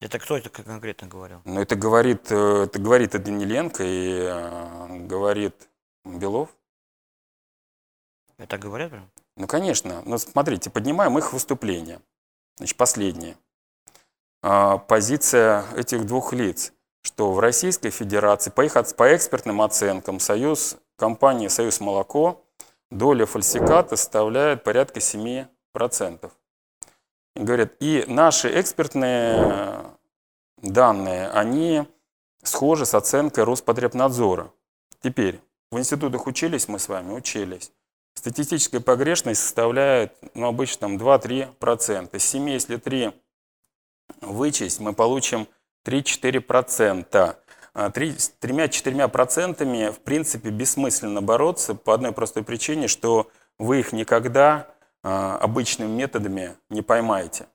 Это 0.00 0.18
кто 0.18 0.36
это 0.36 0.50
конкретно 0.50 1.06
говорил? 1.06 1.40
Но 1.44 1.62
это 1.62 1.76
говорит, 1.76 2.32
э, 2.32 2.64
это 2.64 2.80
говорит 2.80 3.12
Даниленко, 3.12 3.84
и 3.84 4.22
э, 4.24 5.06
говорит 5.06 5.54
Белов. 6.04 6.48
Это 8.38 8.58
говорят 8.58 8.90
прям? 8.90 9.08
Ну, 9.36 9.46
конечно. 9.46 10.02
Но 10.04 10.18
смотрите, 10.18 10.68
поднимаем 10.68 11.16
их 11.16 11.32
выступления. 11.32 12.00
Значит, 12.56 12.76
последнее. 12.76 13.36
А, 14.42 14.78
Позиция 14.78 15.64
этих 15.76 16.06
двух 16.06 16.32
лиц, 16.32 16.72
что 17.02 17.32
в 17.32 17.38
Российской 17.38 17.90
Федерации 17.90 18.50
по, 18.50 18.64
их, 18.64 18.74
по 18.96 19.14
экспертным 19.14 19.62
оценкам 19.62 20.18
союз 20.18 20.76
компании 20.96 21.46
«Союз 21.46 21.78
Молоко» 21.78 22.44
доля 22.90 23.26
фальсификата 23.26 23.94
составляет 23.94 24.64
порядка 24.64 24.98
7%. 24.98 25.46
И 27.34 27.40
говорят, 27.40 27.74
и 27.80 28.04
наши 28.06 28.60
экспертные 28.60 29.36
э, 29.36 29.84
данные, 30.58 31.28
они 31.30 31.86
схожи 32.42 32.84
с 32.84 32.94
оценкой 32.94 33.44
Роспотребнадзора. 33.44 34.52
Теперь, 35.02 35.40
в 35.70 35.78
институтах 35.78 36.26
учились 36.26 36.68
мы 36.68 36.78
с 36.78 36.88
вами? 36.88 37.12
Учились. 37.12 37.72
Статистическая 38.14 38.80
погрешность 38.80 39.40
составляет 39.40 40.14
ну, 40.34 40.46
обычно 40.46 40.80
там 40.80 40.96
2-3%. 40.98 42.14
Из 42.14 42.24
7, 42.24 42.50
если 42.50 42.76
3 42.76 43.12
вычесть, 44.20 44.80
мы 44.80 44.92
получим 44.92 45.48
3-4%. 45.86 47.36
А 47.74 47.90
три- 47.90 48.18
с 48.18 48.28
тремя-четырьмя 48.28 49.08
процентами, 49.08 49.88
в 49.88 50.00
принципе, 50.00 50.50
бессмысленно 50.50 51.22
бороться 51.22 51.74
по 51.74 51.94
одной 51.94 52.12
простой 52.12 52.44
причине, 52.44 52.86
что 52.86 53.30
вы 53.58 53.80
их 53.80 53.92
никогда 53.92 54.68
а, 54.68 54.71
обычными 55.02 55.90
методами 55.90 56.56
не 56.70 56.82
поймаете. 56.82 57.46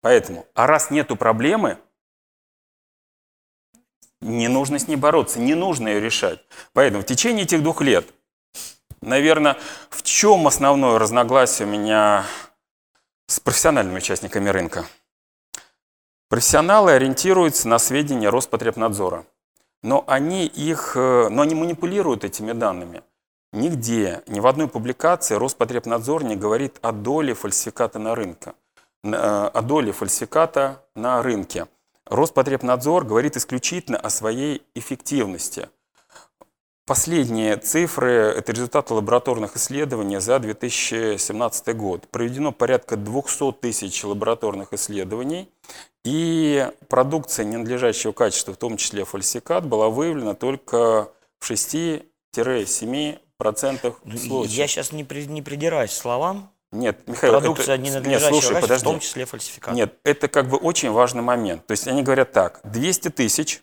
Поэтому, 0.00 0.46
а 0.54 0.66
раз 0.66 0.90
нету 0.90 1.16
проблемы, 1.16 1.78
не 4.20 4.48
нужно 4.48 4.78
с 4.78 4.88
ней 4.88 4.96
бороться, 4.96 5.38
не 5.38 5.54
нужно 5.54 5.88
ее 5.88 6.00
решать. 6.00 6.40
Поэтому 6.72 7.02
в 7.02 7.06
течение 7.06 7.44
этих 7.44 7.62
двух 7.62 7.80
лет, 7.80 8.06
наверное, 9.00 9.56
в 9.90 10.02
чем 10.02 10.46
основное 10.46 10.98
разногласие 10.98 11.66
у 11.68 11.70
меня 11.70 12.24
с 13.26 13.40
профессиональными 13.40 13.98
участниками 13.98 14.48
рынка? 14.48 14.86
Профессионалы 16.28 16.92
ориентируются 16.92 17.68
на 17.68 17.78
сведения 17.78 18.28
Роспотребнадзора, 18.28 19.24
но 19.82 20.04
они 20.06 20.46
их, 20.46 20.92
э, 20.94 21.28
но 21.30 21.42
они 21.42 21.54
манипулируют 21.54 22.24
этими 22.24 22.52
данными. 22.52 23.02
Нигде, 23.52 24.22
ни 24.26 24.40
в 24.40 24.46
одной 24.46 24.68
публикации 24.68 25.34
Роспотребнадзор 25.34 26.22
не 26.22 26.36
говорит 26.36 26.78
о 26.82 26.92
доле 26.92 27.32
фальсификата 27.32 27.98
на 27.98 28.14
рынке, 28.14 28.52
э, 29.02 29.10
о 29.10 29.62
доле 29.62 29.92
фальсификата 29.92 30.84
на 30.94 31.22
рынке. 31.22 31.66
Роспотребнадзор 32.04 33.04
говорит 33.04 33.36
исключительно 33.36 33.98
о 33.98 34.10
своей 34.10 34.62
эффективности. 34.74 35.68
Последние 36.86 37.56
цифры– 37.56 38.10
это 38.36 38.52
результаты 38.52 38.94
лабораторных 38.94 39.56
исследований 39.56 40.20
за 40.20 40.38
2017 40.38 41.74
год. 41.74 42.08
Проведено 42.08 42.52
порядка 42.52 42.96
200 42.96 43.52
тысяч 43.60 44.04
лабораторных 44.04 44.72
исследований, 44.72 45.50
и 46.04 46.66
продукция 46.88 47.44
ненадлежащего 47.44 48.12
качества, 48.12 48.54
в 48.54 48.56
том 48.58 48.76
числе 48.78 49.04
фальсификат, 49.04 49.66
была 49.66 49.88
выявлена 49.90 50.34
только 50.34 51.10
в 51.38 51.50
6-7% 51.50 53.18
Ну, 54.04 54.18
случаев. 54.18 54.50
Я 54.56 54.66
сейчас 54.66 54.92
не, 54.92 55.04
при- 55.04 55.26
не 55.26 55.42
придираюсь 55.42 55.90
к 55.92 55.94
словам. 55.94 56.50
Нет, 56.72 57.06
Михаил, 57.06 57.34
Продукция 57.34 57.76
это- 57.76 57.84
ненадлежащего 57.84 58.30
нет, 58.34 58.42
слушай, 58.42 58.54
качества, 58.54 58.60
подожди. 58.60 58.84
в 58.84 58.88
том 58.90 59.00
числе 59.00 59.24
фальсификат. 59.24 59.74
Нет, 59.74 59.94
это 60.04 60.28
как 60.28 60.48
бы 60.48 60.56
очень 60.58 60.90
важный 60.90 61.22
момент. 61.22 61.64
То 61.66 61.72
есть 61.72 61.86
они 61.86 62.02
говорят 62.02 62.32
так, 62.32 62.60
200 62.64 63.08
тысяч, 63.10 63.62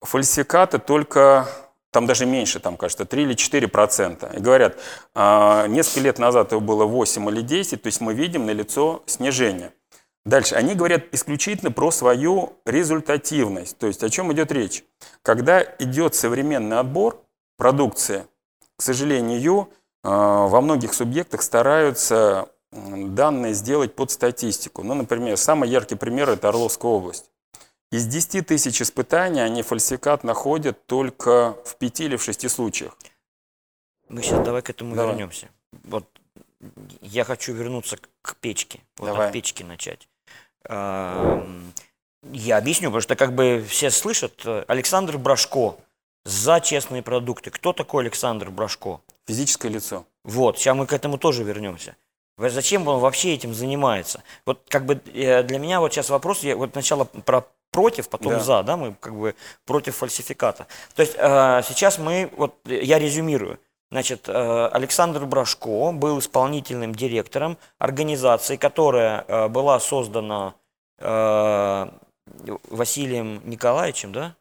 фальсификаты 0.00 0.78
только, 0.78 1.48
там 1.90 2.06
даже 2.06 2.26
меньше, 2.26 2.60
там, 2.60 2.76
кажется, 2.76 3.04
3 3.04 3.22
или 3.24 3.34
4 3.34 3.66
процента. 3.68 4.30
И 4.36 4.38
говорят, 4.38 4.78
а, 5.14 5.66
несколько 5.66 6.00
лет 6.00 6.18
назад 6.18 6.52
его 6.52 6.60
было 6.60 6.84
8 6.84 7.28
или 7.30 7.40
10, 7.40 7.82
то 7.82 7.86
есть 7.88 8.00
мы 8.00 8.14
видим 8.14 8.46
налицо 8.46 9.02
снижение. 9.06 9.72
Дальше, 10.24 10.54
они 10.54 10.74
говорят 10.74 11.04
исключительно 11.12 11.70
про 11.72 11.90
свою 11.90 12.54
результативность. 12.64 13.76
То 13.78 13.86
есть 13.88 14.02
о 14.04 14.08
чем 14.10 14.32
идет 14.32 14.52
речь? 14.52 14.84
Когда 15.22 15.62
идет 15.78 16.14
современный 16.14 16.78
отбор 16.78 17.20
продукции, 17.58 18.24
к 18.76 18.82
сожалению, 18.82 19.68
э, 20.02 20.08
во 20.08 20.60
многих 20.60 20.94
субъектах 20.94 21.42
стараются 21.42 22.48
данные 22.72 23.54
сделать 23.54 23.94
под 23.94 24.10
статистику. 24.10 24.82
Ну, 24.82 24.94
например, 24.94 25.36
самый 25.36 25.68
яркий 25.68 25.94
пример– 25.94 26.28
это 26.30 26.48
Орловская 26.48 26.90
область. 26.90 27.30
Из 27.92 28.06
10 28.06 28.42
тысяч 28.48 28.82
испытаний 28.82 29.40
они 29.40 29.62
фальсификат 29.62 30.24
находят 30.24 30.84
только 30.86 31.56
в 31.64 31.76
5 31.76 32.00
или 32.00 32.16
в 32.16 32.22
6 32.24 32.48
случаях. 32.50 32.96
Мы 34.08 34.22
сейчас 34.22 34.44
давай 34.44 34.62
к 34.62 34.70
этому 34.70 34.94
Давай. 34.96 35.12
вернемся. 35.12 35.48
Вот 35.84 36.04
я 37.00 37.24
хочу 37.24 37.52
вернуться 37.52 37.98
к- 38.22 38.36
печке. 38.40 38.80
Вот 38.96 39.06
Давай. 39.06 39.26
от 39.28 39.32
печки 39.32 39.62
начать. 39.62 40.08
Ам, 40.68 41.72
Я 42.32 42.56
объясню, 42.56 42.88
потому 42.88 43.02
что 43.02 43.16
как 43.16 43.34
бы 43.34 43.62
все 43.68 43.90
слышат 43.90 44.44
Александр 44.66 45.18
Брашко 45.18 45.76
за 46.24 46.60
честные 46.60 47.02
продукты. 47.02 47.50
Кто 47.50 47.72
такой 47.72 48.04
Александр 48.04 48.50
Брашко? 48.50 49.00
Физическое 49.26 49.68
лицо. 49.68 50.04
Вот, 50.24 50.58
сейчас 50.58 50.76
мы 50.76 50.86
к 50.86 50.92
этому 50.92 51.18
тоже 51.18 51.44
вернемся. 51.44 51.96
Зачем 52.36 52.88
он 52.88 53.00
вообще 53.00 53.34
этим 53.34 53.54
занимается? 53.54 54.22
Вот 54.44 54.62
как 54.68 54.86
бы 54.86 55.00
э, 55.12 55.42
для 55.44 55.58
меня 55.58 55.80
вот 55.80 55.92
сейчас 55.92 56.10
вопрос, 56.10 56.42
я 56.42 56.56
вот 56.56 56.70
сначала 56.72 57.04
про 57.04 57.44
против, 57.70 58.08
потом 58.08 58.34
Да. 58.34 58.40
за, 58.40 58.62
да, 58.62 58.76
мы 58.76 58.94
как 59.00 59.14
бы 59.16 59.34
против 59.66 59.96
фальсификата. 59.96 60.66
То 60.94 61.02
есть 61.02 61.14
э, 61.16 61.62
сейчас 61.66 61.98
мы, 61.98 62.30
вот 62.36 62.54
я 62.64 62.98
резюмирую. 62.98 63.58
Значит, 63.90 64.28
э, 64.28 64.66
Александр 64.72 65.24
Брашко 65.26 65.92
был 65.92 66.18
исполнительным 66.18 66.94
директором 66.94 67.58
организации, 67.78 68.56
которая 68.56 69.24
э, 69.26 69.48
была 69.48 69.80
создана 69.80 70.54
э, 70.98 71.88
Василием 72.70 73.40
Николаевичем, 73.44 74.12
да? 74.12 74.36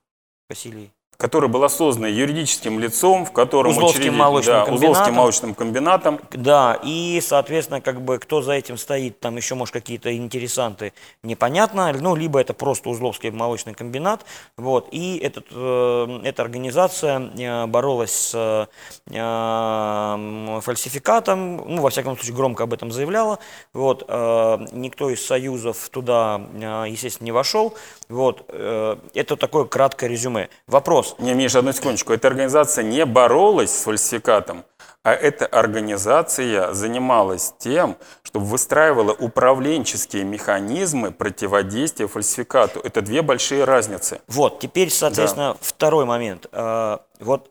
Василий? 0.50 0.92
Которая 1.24 1.50
была 1.50 1.70
создана 1.70 2.10
юридическим 2.10 2.82
лицом, 2.82 3.26
в 3.26 3.32
котором 3.32 3.72
Узловским 3.72 4.02
учредитель- 4.02 4.18
молочным 4.20 4.56
да, 4.56 4.64
Узловским 4.64 4.84
комбинатом. 4.84 5.16
молочным 5.16 5.56
комбинатом. 5.56 6.20
Да, 6.32 6.80
и, 6.84 7.22
соответственно, 7.26 7.80
как 7.80 8.02
бы 8.02 8.20
кто 8.20 8.42
за 8.42 8.52
этим 8.52 8.78
стоит, 8.78 9.22
там 9.22 9.38
еще, 9.38 9.56
может, 9.56 9.72
какие-то 9.72 10.14
интересанты, 10.14 10.92
непонятно, 11.24 11.94
ну, 11.94 12.14
либо 12.18 12.42
это 12.42 12.54
просто 12.54 12.90
Узловский 12.90 13.32
молочный 13.32 13.74
комбинат, 13.74 14.26
вот, 14.58 14.90
и 14.92 15.18
этот, 15.18 15.46
э, 15.52 16.20
эта 16.26 16.42
организация 16.42 17.22
э, 17.22 17.68
боролась 17.68 18.12
с 18.12 18.68
э, 19.10 20.60
фальсификатом, 20.62 21.56
ну, 21.56 21.82
во 21.82 21.90
всяком 21.90 22.18
случае, 22.18 22.36
громко 22.36 22.64
об 22.64 22.74
этом 22.74 22.92
заявляла, 22.92 23.40
вот, 23.72 24.04
э, 24.06 24.58
никто 24.74 25.10
из 25.10 25.26
союзов 25.26 25.88
туда, 25.88 26.42
э, 26.54 26.86
естественно, 26.90 27.24
не 27.28 27.32
вошел, 27.32 27.76
вот, 28.10 28.46
э, 28.50 28.98
это 29.14 29.36
такое 29.36 29.66
краткое 29.66 30.08
резюме. 30.10 30.50
Вопрос, 30.68 31.16
Не, 31.20 31.34
Миша, 31.34 31.60
одну 31.60 31.72
секундочку. 31.74 32.14
Эта 32.14 32.28
организация 32.28 32.84
не 32.84 33.06
боролась 33.06 33.72
с 33.72 33.84
фальсификатом, 33.84 34.64
а 35.04 35.12
эта 35.14 35.46
организация 35.46 36.74
занималась 36.74 37.54
тем, 37.58 37.98
что 38.24 38.40
выстраивала 38.40 39.12
управленческие 39.12 40.24
механизмы 40.24 41.12
противодействия 41.12 42.08
фальсификату. 42.08 42.80
Это 42.84 43.02
две 43.02 43.22
большие 43.22 43.64
разницы. 43.66 44.22
Вот, 44.28 44.60
теперь, 44.60 44.90
соответственно, 44.90 45.58
второй 45.62 46.06
момент. 46.06 46.48
Э, 46.52 47.00
Вот 47.20 47.50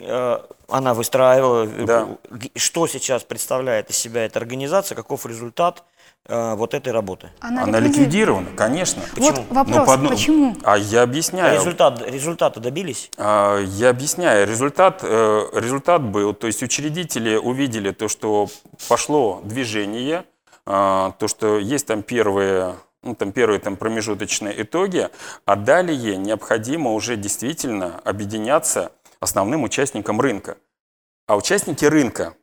э, 0.00 0.38
она 0.68 0.94
выстраивала, 0.94 1.66
Да. 1.66 2.08
что 2.56 2.86
сейчас 2.88 3.22
представляет 3.24 3.90
из 3.90 3.96
себя 3.96 4.24
эта 4.24 4.38
организация, 4.38 4.96
каков 4.96 5.26
результат 5.26 5.84
э, 6.26 6.54
вот 6.54 6.74
этой 6.74 6.92
работы. 6.92 7.30
Она, 7.40 7.64
Она 7.64 7.80
ликвидирована. 7.80 8.48
конечно. 8.56 9.02
Вот 9.16 9.30
Почему? 9.34 9.46
вопрос, 9.50 9.76
Но 9.76 9.84
по 9.86 10.08
почему? 10.08 10.56
А 10.64 10.76
я 10.78 11.02
объясняю. 11.02 11.58
Результат, 11.58 12.02
результата 12.08 12.60
добились? 12.60 13.10
А, 13.16 13.58
Я 13.60 13.90
объясняю. 13.90 14.46
Результат, 14.46 15.00
э, 15.02 15.46
результат 15.54 16.02
был, 16.02 16.34
то 16.34 16.46
есть 16.46 16.62
учредители 16.62 17.36
увидели 17.36 17.90
то, 17.92 18.08
что 18.08 18.48
пошло 18.88 19.40
движение, 19.44 20.24
а, 20.66 21.12
то, 21.18 21.28
что 21.28 21.58
есть 21.58 21.86
там 21.86 22.02
первые, 22.02 22.76
ну, 23.02 23.14
там 23.14 23.32
первые 23.32 23.58
там 23.58 23.76
промежуточные 23.76 24.62
итоги, 24.62 25.08
а 25.44 25.56
далее 25.56 26.16
необходимо 26.16 26.92
уже 26.92 27.16
действительно 27.16 28.00
объединяться 28.04 28.92
основным 29.20 29.64
участникам 29.64 30.20
рынка. 30.20 30.56
А 31.26 31.36
участники 31.36 31.84
рынка, 31.84 32.34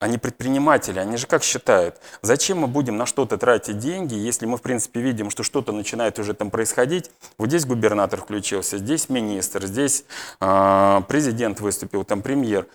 они 0.00 0.16
предприниматели, 0.18 0.98
они 0.98 1.16
же 1.16 1.26
как 1.26 1.42
считают, 1.42 1.96
зачем 2.22 2.58
мы 2.58 2.66
будем 2.68 2.96
на 2.96 3.06
что-то 3.06 3.36
тратить 3.36 3.78
деньги, 3.78 4.14
если 4.14 4.46
мы, 4.46 4.56
в 4.56 4.62
принципе, 4.62 5.00
видим, 5.00 5.30
что 5.30 5.42
что-то 5.42 5.72
начинает 5.72 6.18
уже 6.18 6.34
там 6.34 6.50
происходить. 6.50 7.10
Вот 7.36 7.48
здесь 7.48 7.66
губернатор 7.66 8.20
включился, 8.20 8.78
здесь 8.78 9.08
министр, 9.08 9.66
здесь 9.66 10.04
э, 10.40 11.00
президент 11.08 11.60
выступил, 11.60 12.04
там 12.04 12.22
премьер. 12.22 12.68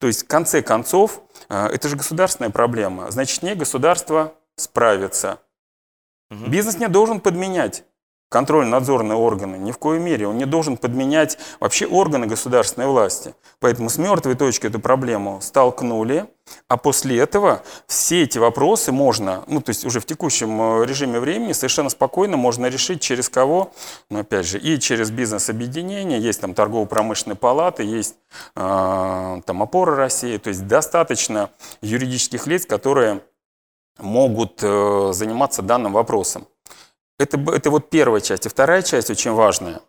То 0.00 0.06
есть, 0.06 0.24
в 0.24 0.26
конце 0.26 0.62
концов, 0.62 1.22
э, 1.48 1.66
это 1.66 1.88
же 1.88 1.96
государственная 1.96 2.50
проблема. 2.50 3.10
Значит, 3.10 3.42
не 3.42 3.54
государство 3.54 4.34
справится. 4.56 5.40
Мгм. 6.30 6.50
Бизнес 6.50 6.78
не 6.78 6.88
должен 6.88 7.20
подменять 7.20 7.84
контрольно-надзорные 8.32 9.16
органы, 9.16 9.56
ни 9.56 9.70
в 9.70 9.78
коей 9.78 10.00
мере. 10.00 10.26
Он 10.26 10.38
не 10.38 10.46
должен 10.46 10.76
подменять 10.76 11.38
вообще 11.60 11.86
органы 11.86 12.26
государственной 12.26 12.88
власти. 12.88 13.34
Поэтому 13.60 13.90
с 13.90 13.98
мертвой 13.98 14.34
точки 14.34 14.66
эту 14.66 14.80
проблему 14.80 15.38
столкнули, 15.42 16.26
а 16.66 16.76
после 16.76 17.18
этого 17.18 17.62
все 17.86 18.22
эти 18.22 18.38
вопросы 18.38 18.90
можно, 18.90 19.44
ну 19.46 19.60
то 19.60 19.70
есть 19.70 19.84
уже 19.84 20.00
в 20.00 20.06
текущем 20.06 20.60
э, 20.60 20.86
режиме 20.86 21.20
времени 21.20 21.52
совершенно 21.52 21.90
спокойно 21.90 22.36
можно 22.36 22.66
решить 22.66 23.00
через 23.00 23.28
кого, 23.28 23.72
ну 24.10 24.20
опять 24.20 24.46
же, 24.46 24.58
и 24.58 24.80
через 24.80 25.10
бизнес-объединения, 25.10 26.18
есть 26.18 26.40
там 26.40 26.54
торгово-промышленные 26.54 27.36
палаты, 27.36 27.84
есть 27.84 28.16
э, 28.56 29.40
там 29.46 29.62
опора 29.62 29.94
России, 29.94 30.36
то 30.38 30.48
есть 30.48 30.66
достаточно 30.66 31.50
юридических 31.80 32.46
лиц, 32.46 32.66
которые 32.66 33.20
могут 33.98 34.60
э, 34.62 35.10
заниматься 35.12 35.62
данным 35.62 35.92
вопросом. 35.92 36.46
Это, 37.22 37.38
это 37.52 37.70
вот 37.70 37.88
первая 37.88 38.20
часть. 38.20 38.46
И 38.46 38.48
вторая 38.48 38.82
часть 38.82 39.08
очень 39.08 39.30
важная. 39.30 39.80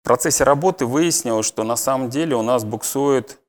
В 0.00 0.04
процессе 0.04 0.44
работы 0.44 0.86
выяснилось, 0.86 1.44
что 1.44 1.64
на 1.64 1.74
самом 1.74 2.08
деле 2.08 2.36
у 2.36 2.42
нас 2.42 2.64
буксует 2.64 3.40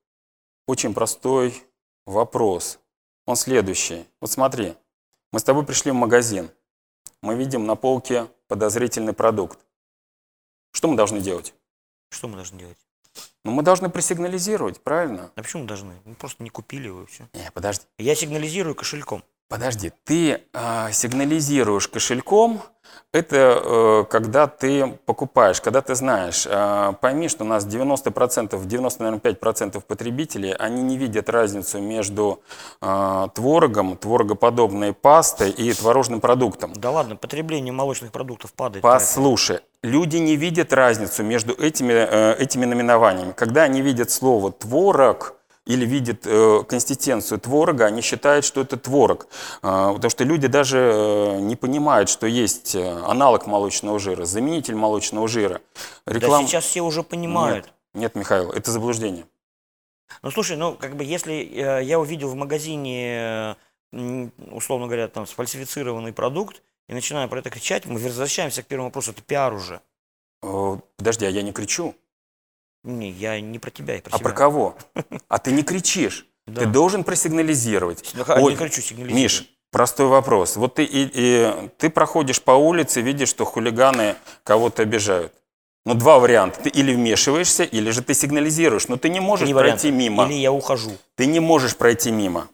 очень 0.66 0.96
простой 0.96 1.64
вопрос. 2.08 2.80
Он 3.28 3.36
следующий. 3.36 4.08
Вот 4.20 4.32
смотри, 4.32 4.74
мы 5.32 5.40
с 5.40 5.44
тобой 5.44 5.64
пришли 5.64 5.92
в 5.92 5.94
магазин. 5.94 6.50
Мы 7.22 7.36
видим 7.36 7.68
на 7.68 7.76
полке 7.76 8.28
подозрительный 8.48 9.14
продукт. 9.14 9.60
Что 10.72 10.88
мы 10.88 10.98
должны 10.98 11.20
делать? 11.20 11.54
Что 12.10 12.28
мы 12.28 12.36
должны 12.36 12.58
делать? 12.58 12.78
Ну, 13.46 13.52
мы 13.52 13.62
должны 13.62 13.90
просигнализировать, 13.90 14.82
правильно? 14.82 15.32
А 15.36 15.44
почему 15.44 15.66
должны? 15.66 15.94
Мы 16.06 16.16
просто 16.16 16.42
не 16.42 16.50
купили 16.50 16.88
его 16.88 17.04
и 17.04 17.06
все. 17.06 17.28
Не, 17.34 17.52
подожди. 17.52 17.86
Я 18.00 18.16
сигнализирую 18.16 18.74
кошельком. 18.74 19.24
Подожди, 19.50 19.92
ты 20.04 20.42
а, 20.54 20.92
сигнализируешь 20.92 21.88
кошельком, 21.88 22.62
это 23.14 23.62
э, 23.64 24.06
когда 24.10 24.48
ты 24.48 25.00
покупаешь, 25.06 25.62
когда 25.62 25.82
ты 25.82 25.96
знаешь. 25.96 26.46
А, 26.50 26.92
пойми, 26.94 27.30
что 27.30 27.46
у 27.46 27.48
нас 27.48 27.66
90%, 27.66 28.50
90-95% 28.50 29.82
потребителей, 29.82 30.54
они 30.54 30.84
не 30.84 30.98
видят 30.98 31.30
разницу 31.30 31.80
между 31.80 32.42
а, 32.82 33.30
творогом, 33.30 33.96
творогоподобной 33.96 34.94
пастой 34.94 35.52
и 35.52 35.72
творожным 35.74 36.20
продуктом. 36.20 36.74
Да 36.74 36.92
ладно, 36.92 37.16
потребление 37.16 37.72
молочных 37.72 38.12
продуктов 38.12 38.54
падает. 38.54 38.84
Послушай, 38.84 39.62
люди 39.82 40.18
не 40.18 40.36
видят 40.36 40.74
разницу 40.74 41.24
между 41.24 41.54
этими, 41.54 41.94
э, 41.94 42.36
этими 42.38 42.66
наименованиями. 42.66 43.32
Когда 43.32 43.64
они 43.64 43.82
видят 43.82 44.12
слово 44.12 44.52
«творог», 44.52 45.37
или 45.68 45.86
видят 45.86 46.26
э, 46.26 46.64
консистенцию 46.68 47.40
творога, 47.40 47.86
они 47.86 48.02
считают, 48.02 48.46
что 48.46 48.62
это 48.62 48.78
творог. 48.78 49.28
Э, 49.62 49.92
потому 49.94 50.10
что 50.10 50.24
люди 50.24 50.48
даже 50.48 50.78
э, 50.78 51.40
не 51.40 51.56
понимают, 51.56 52.10
что 52.10 52.26
есть 52.26 52.76
э, 52.76 52.90
аналог 53.06 53.48
молочного 53.48 54.00
жира, 54.00 54.26
заменитель 54.26 54.76
молочного 54.76 55.28
жира. 55.28 55.62
Да 56.06 56.20
сейчас 56.42 56.66
все 56.66 56.82
уже 56.82 57.04
понимают. 57.04 57.66
Нет, 57.66 57.74
нет, 57.94 58.16
Михаил, 58.16 58.52
это 58.52 58.72
заблуждение. 58.72 59.26
Ну 60.24 60.32
слушай, 60.32 60.58
ну 60.58 60.76
как 60.76 60.96
бы 60.96 61.04
если 61.04 61.34
э, 61.36 61.84
я 61.84 62.00
увидел 62.00 62.30
в 62.30 62.36
магазине, 62.36 63.56
э, 63.92 64.30
условно 64.52 64.88
говоря, 64.88 65.08
там 65.08 65.28
сфальсифицированный 65.28 66.14
продукт 66.14 66.62
и 66.88 66.94
начинаю 66.94 67.30
про 67.30 67.40
это 67.40 67.50
кричать, 67.50 67.86
мы 67.86 68.00
возвращаемся 68.00 68.64
к 68.64 68.68
первому 68.68 68.88
вопросу, 68.90 69.12
это 69.12 69.22
пиар 69.22 69.54
уже. 69.54 69.82
Э, 70.44 70.78
Подожди, 70.96 71.26
а 71.26 71.30
я 71.30 71.42
не 71.42 71.52
кричу. 71.52 71.96
Не, 72.84 73.10
я 73.12 73.40
не 73.42 73.60
про 73.60 73.70
тебя, 73.72 73.96
я 73.96 74.02
про 74.02 74.14
А 74.14 74.18
себя. 74.18 74.30
про 74.30 74.36
кого? 74.36 74.78
А 75.28 75.40
ты 75.40 75.52
не 75.52 75.64
кричишь. 75.64 76.26
Да. 76.48 76.62
Ты 76.62 76.68
должен 76.68 77.04
просигнализировать. 77.04 78.14
Ха- 78.24 78.36
Ой, 78.40 78.54
не 78.54 78.58
кричу, 78.58 78.80
сигнализирую. 78.82 79.22
Миш, 79.22 79.50
простой 79.70 80.06
вопрос. 80.08 80.56
Вот 80.56 80.76
ты, 80.76 80.86
и, 80.86 81.10
и 81.14 81.70
ты 81.78 81.90
проходишь 81.90 82.42
по 82.42 82.52
улице, 82.52 83.02
видишь, 83.02 83.28
что 83.28 83.44
хулиганы 83.44 84.16
кого-то 84.46 84.84
обижают. 84.84 85.34
Ну, 85.86 85.94
два 85.94 86.20
варианта. 86.20 86.62
Ты 86.62 86.70
или 86.70 86.94
вмешиваешься, 86.96 87.64
или 87.66 87.90
же 87.90 88.02
ты 88.02 88.14
сигнализируешь. 88.14 88.88
Но 88.88 88.96
ты 88.96 89.10
не 89.10 89.20
можешь 89.20 89.46
Не 89.46 89.54
пройти 89.54 89.88
вариант. 89.92 90.00
мимо. 90.02 90.26
Или 90.26 90.36
я 90.36 90.54
ухожу. 90.54 90.92
Ты 91.16 91.26
не 91.26 91.42
можешь 91.42 91.76
пройти 91.76 92.12
мимо. 92.12 92.48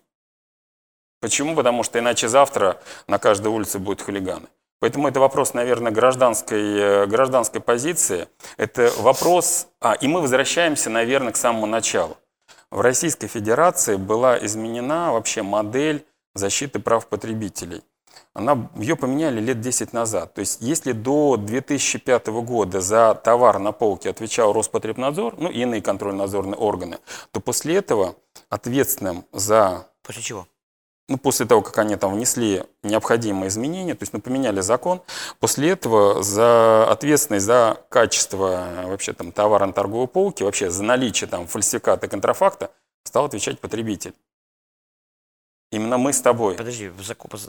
Почему? 1.21 1.55
Потому 1.55 1.83
что 1.83 1.99
иначе 1.99 2.27
завтра 2.27 2.81
на 3.07 3.19
каждой 3.19 3.49
улице 3.49 3.77
будут 3.77 4.01
хулиганы. 4.01 4.47
Поэтому 4.83 5.07
это 5.07 5.21
вопрос, 5.21 5.53
наверное, 5.53 5.93
гражданской, 5.93 6.77
э, 6.77 7.05
гражданской 7.05 7.61
позиции. 7.61 8.27
Это 8.57 8.91
вопрос... 8.97 9.67
А, 9.79 9.93
и 9.93 10.09
мы 10.09 10.19
возвращаемся, 10.19 10.89
наверное, 10.89 11.31
к 11.31 11.37
самому 11.37 11.67
началу. 11.67 12.17
В 12.69 12.81
Российской 12.81 13.27
Федерации 13.27 13.95
была 13.95 14.37
изменена 14.45 15.13
вообще 15.13 15.41
модель 15.41 16.05
защиты 16.35 16.79
прав 16.79 17.07
потребителей. 17.07 17.81
Она, 18.33 18.69
ее 18.75 18.97
поменяли 18.97 19.39
лет 19.39 19.61
10 19.61 19.93
назад. 19.93 20.33
То 20.33 20.41
есть 20.41 20.57
если 20.59 20.91
до 20.91 21.37
2005 21.37 22.27
года 22.27 22.81
за 22.81 23.15
товар 23.15 23.59
на 23.59 23.71
полке 23.71 24.09
отвечал 24.09 24.51
Роспотребнадзор, 24.51 25.35
ну 25.37 25.49
и 25.49 25.61
иные 25.61 25.81
контрольно-надзорные 25.81 26.57
органы, 26.57 26.99
то 27.31 27.39
после 27.39 27.77
этого 27.77 28.15
ответственным 28.49 29.23
за 29.31 29.87
После 30.03 30.21
чего? 30.21 30.47
Ну, 31.09 31.17
после 31.17 31.45
того, 31.45 31.61
как 31.61 31.77
они 31.79 31.95
там 31.95 32.13
внесли 32.13 32.63
необходимые 32.81 33.49
изменения, 33.49 33.93
то 33.93 34.03
есть 34.03 34.13
ну, 34.13 34.21
поменяли 34.21 34.61
закон, 34.61 35.01
после 35.39 35.71
этого 35.71 36.23
за 36.23 36.89
ответственность 36.89 37.45
за 37.45 37.77
качество 37.89 38.67
э, 38.69 38.87
вообще 38.87 39.13
там 39.13 39.31
товара 39.31 39.65
на 39.65 39.73
торговой 39.73 40.07
полке, 40.07 40.45
вообще 40.45 40.69
за 40.69 40.83
наличие 40.83 41.29
там 41.29 41.47
фальсификата 41.47 42.05
и 42.05 42.09
контрафакта 42.09 42.71
стал 43.03 43.25
отвечать 43.25 43.59
потребитель. 43.59 44.13
Именно 45.71 45.97
мы 45.97 46.13
с 46.13 46.21
тобой. 46.21 46.53
Подожди, 46.53 46.91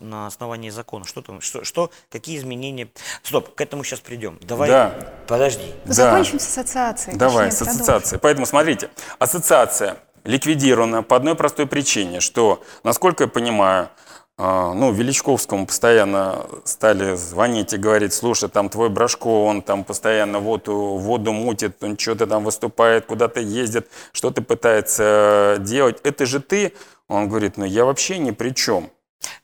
на 0.00 0.26
основании 0.26 0.70
закона. 0.70 1.04
Что 1.04 1.20
там? 1.20 1.42
Что, 1.42 1.62
что? 1.62 1.90
Какие 2.10 2.38
изменения? 2.38 2.88
Стоп, 3.22 3.54
к 3.54 3.60
этому 3.60 3.84
сейчас 3.84 4.00
придем. 4.00 4.38
Давай. 4.40 4.70
Да. 4.70 5.12
Подожди. 5.28 5.74
Да. 5.84 5.92
Закончим 5.92 6.38
с 6.38 6.48
ассоциацией. 6.48 7.18
Давай, 7.18 7.50
точнее, 7.50 7.52
с 7.52 7.56
продолжим. 7.58 7.82
ассоциацией. 7.82 8.20
Поэтому 8.20 8.46
смотрите, 8.46 8.88
ассоциация 9.18 9.98
ликвидирована 10.24 11.02
по 11.02 11.16
одной 11.16 11.34
простой 11.34 11.66
причине, 11.66 12.20
что, 12.20 12.62
насколько 12.82 13.24
я 13.24 13.28
понимаю, 13.28 13.88
а, 14.36 14.74
ну, 14.74 14.90
Величковскому 14.92 15.66
постоянно 15.66 16.46
стали 16.64 17.14
звонить 17.14 17.72
и 17.72 17.76
говорить, 17.76 18.12
слушай, 18.12 18.48
там 18.48 18.68
твой 18.68 18.88
Брашко, 18.88 19.28
он 19.28 19.62
там 19.62 19.84
постоянно 19.84 20.40
воду, 20.40 20.74
воду 20.74 21.32
мутит, 21.32 21.82
он 21.84 21.96
что-то 21.96 22.26
там 22.26 22.42
выступает, 22.42 23.06
куда-то 23.06 23.40
ездит, 23.40 23.88
что-то 24.12 24.42
пытается 24.42 25.58
делать. 25.60 26.00
Это 26.02 26.26
же 26.26 26.40
ты. 26.40 26.72
Он 27.06 27.28
говорит, 27.28 27.58
ну 27.58 27.64
я 27.64 27.84
вообще 27.84 28.18
ни 28.18 28.32
при 28.32 28.50
чем. 28.50 28.90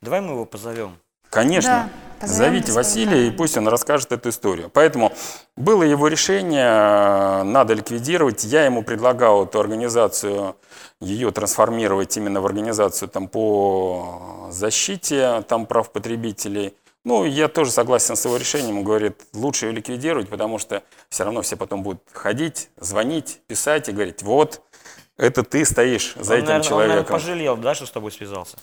Давай 0.00 0.20
мы 0.20 0.32
его 0.32 0.44
позовем. 0.44 0.98
Конечно. 1.28 1.88
Да, 1.92 2.09
позовем 2.20 2.52
Зовите 2.52 2.72
Василия, 2.72 3.26
и 3.26 3.30
пусть 3.30 3.56
он 3.56 3.66
расскажет 3.68 4.12
эту 4.12 4.28
историю. 4.28 4.70
Поэтому 4.72 5.12
было 5.56 5.82
его 5.82 6.08
решение, 6.08 6.66
э, 6.66 7.42
надо 7.44 7.74
ликвидировать. 7.74 8.44
Я 8.44 8.64
ему 8.64 8.82
предлагал 8.82 9.46
эту 9.46 9.58
организацию, 9.58 10.56
ее 11.00 11.30
трансформировать 11.32 12.16
именно 12.16 12.40
в 12.40 12.46
организацию 12.46 13.08
там, 13.08 13.28
по 13.28 14.48
защите 14.50 15.42
там, 15.48 15.66
прав 15.66 15.90
потребителей. 15.90 16.74
Ну, 17.04 17.24
я 17.24 17.48
тоже 17.48 17.70
согласен 17.70 18.14
с 18.14 18.24
его 18.26 18.36
решением. 18.36 18.78
Он 18.78 18.84
говорит, 18.84 19.16
лучше 19.32 19.66
ее 19.66 19.72
ликвидировать, 19.72 20.28
потому 20.28 20.58
что 20.58 20.82
все 21.08 21.24
равно 21.24 21.40
все 21.40 21.56
потом 21.56 21.82
будут 21.82 22.02
ходить, 22.12 22.68
звонить, 22.76 23.40
писать 23.46 23.88
и 23.88 23.92
говорить, 23.92 24.22
вот, 24.22 24.60
это 25.16 25.42
ты 25.42 25.64
стоишь 25.64 26.14
за 26.16 26.34
он, 26.34 26.38
этим 26.38 26.46
наверное, 26.46 26.46
он, 26.46 26.48
наверное, 26.48 26.62
человеком. 26.62 27.12
пожалел, 27.12 27.56
да, 27.56 27.74
что 27.74 27.86
с 27.86 27.90
тобой 27.90 28.12
связался? 28.12 28.58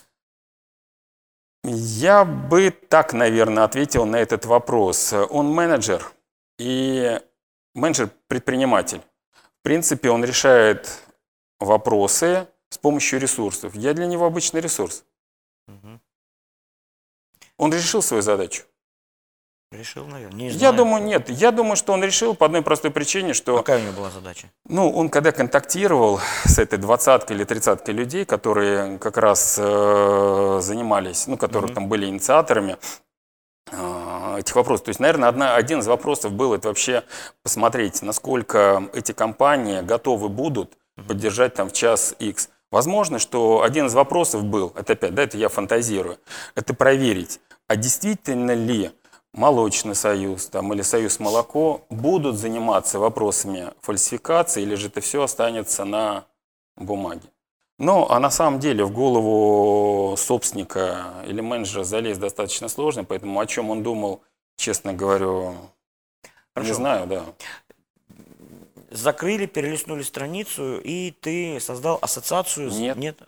Я 1.70 2.24
бы 2.24 2.70
так, 2.70 3.12
наверное, 3.12 3.64
ответил 3.64 4.06
на 4.06 4.16
этот 4.16 4.46
вопрос. 4.46 5.12
Он 5.12 5.52
менеджер 5.52 6.12
и 6.58 7.20
менеджер-предприниматель. 7.74 9.02
В 9.60 9.62
принципе, 9.62 10.10
он 10.10 10.24
решает 10.24 11.02
вопросы 11.60 12.48
с 12.70 12.78
помощью 12.78 13.20
ресурсов. 13.20 13.74
Я 13.74 13.94
для 13.94 14.06
него 14.06 14.26
обычный 14.26 14.60
ресурс. 14.60 15.04
Мгм. 15.66 16.00
Он 17.56 17.72
решил 17.72 18.02
свою 18.02 18.22
задачу. 18.22 18.64
Решил, 19.70 20.06
наверное. 20.06 20.38
Не 20.38 20.48
Я 20.48 20.58
знаю. 20.58 20.76
думаю, 20.76 21.04
нет. 21.04 21.28
Я 21.28 21.52
думаю, 21.52 21.76
что 21.76 21.92
он 21.92 22.02
решил 22.02 22.34
по 22.34 22.46
одной 22.46 22.62
простой 22.62 22.90
причине, 22.90 23.34
что 23.34 23.58
Какая 23.58 23.78
у 23.78 23.82
него 23.82 23.92
была 23.92 24.10
задача? 24.10 24.50
Ну, 24.66 24.90
он 24.90 25.10
когда 25.10 25.30
контактировал 25.30 26.20
с 26.46 26.58
этой 26.58 26.78
двадцаткой 26.78 27.36
или 27.36 27.44
тридцаткой 27.44 27.94
людей, 27.94 28.24
которые 28.24 28.98
как 28.98 29.18
раз 29.18 29.56
э, 29.60 30.58
занимались, 30.62 31.26
ну, 31.26 31.36
которые 31.36 31.74
там 31.74 31.88
были 31.88 32.06
инициаторами 32.06 32.78
э, 33.70 34.36
этих 34.38 34.56
вопросов. 34.56 34.86
То 34.86 34.88
есть, 34.88 35.00
наверное, 35.00 35.28
одна, 35.28 35.54
один 35.54 35.80
из 35.80 35.86
вопросов 35.86 36.32
был 36.32 36.54
это 36.54 36.68
вообще 36.68 37.04
посмотреть, 37.42 38.00
насколько 38.00 38.88
эти 38.94 39.12
компании 39.12 39.82
готовы 39.82 40.30
будут 40.30 40.78
поддержать 41.06 41.52
там 41.54 41.68
в 41.68 41.74
час 41.74 42.14
X. 42.18 42.48
Возможно, 42.70 43.18
что 43.18 43.62
один 43.62 43.86
из 43.86 43.94
вопросов 43.94 44.44
был, 44.44 44.72
это 44.76 44.94
опять, 44.94 45.14
да, 45.14 45.22
это 45.24 45.36
я 45.36 45.50
фантазирую, 45.50 46.18
это 46.54 46.72
проверить, 46.72 47.40
а 47.66 47.76
действительно 47.76 48.52
ли 48.52 48.92
молочный 49.32 49.94
союз 49.94 50.46
там, 50.46 50.72
или 50.72 50.82
союз 50.82 51.20
молоко 51.20 51.82
будут 51.90 52.36
заниматься 52.36 52.98
вопросами 52.98 53.72
фальсификации, 53.80 54.62
или 54.62 54.74
же 54.74 54.88
это 54.88 55.00
все 55.00 55.22
останется 55.22 55.84
на 55.84 56.24
бумаге. 56.76 57.28
Ну, 57.78 58.06
а 58.08 58.18
на 58.18 58.30
самом 58.30 58.58
деле 58.58 58.84
в 58.84 58.90
голову 58.90 60.16
собственника 60.16 61.24
или 61.26 61.40
менеджера 61.40 61.84
залезть 61.84 62.20
достаточно 62.20 62.68
сложно, 62.68 63.04
поэтому 63.04 63.38
о 63.38 63.46
чем 63.46 63.70
он 63.70 63.84
думал, 63.84 64.22
честно 64.56 64.92
говорю, 64.92 65.52
не 65.52 65.58
Хорошо. 66.54 66.74
знаю, 66.74 67.06
да. 67.06 67.24
Закрыли, 68.90 69.46
перелистнули 69.46 70.02
страницу, 70.02 70.80
и 70.80 71.12
ты 71.12 71.60
создал 71.60 71.98
ассоциацию? 72.00 72.70
Нет. 72.70 72.96
Нет? 72.96 73.18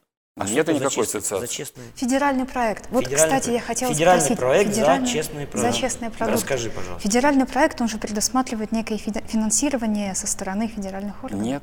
А 0.40 0.44
Нету 0.48 0.70
это 0.70 0.72
за 0.72 0.78
никакой 0.86 1.04
честный- 1.04 1.18
ассоциации. 1.18 1.46
За 1.46 1.52
честный, 1.52 1.84
Федеральный 1.96 2.46
проект. 2.46 2.90
Вот, 2.90 3.04
Федеральный 3.04 3.26
кстати, 3.38 3.44
я 3.50 3.58
проект. 3.58 3.66
хотела 3.66 3.92
Федеральный 3.94 4.20
спросить. 4.24 4.38
проект 4.40 4.68
за 4.74 4.80
федеральный- 4.80 5.08
честные 5.12 5.46
За 5.46 5.50
продукты. 5.52 5.78
честные 5.80 6.10
продукты. 6.10 6.32
Расскажи, 6.32 6.70
пожалуйста. 6.70 7.08
Федеральный 7.08 7.46
проект, 7.46 7.80
он 7.80 7.88
же 7.88 7.98
предусматривает 7.98 8.72
некое 8.72 8.96
финансирование 8.98 10.14
со 10.14 10.26
стороны 10.26 10.68
федеральных 10.68 11.22
органов. 11.24 11.44
Нет. 11.46 11.62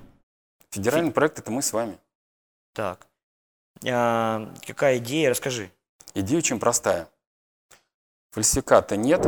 Федеральный 0.70 1.12
проект– 1.12 1.40
это 1.40 1.50
мы 1.52 1.62
с 1.62 1.74
вами. 1.74 1.98
Так. 2.74 3.08
А, 3.90 4.54
какая 4.66 4.98
идея? 4.98 5.30
Расскажи. 5.32 5.72
Идея 6.14 6.38
очень 6.40 6.60
простая. 6.60 7.08
Фальсификата 8.32 8.96
нет, 8.96 9.26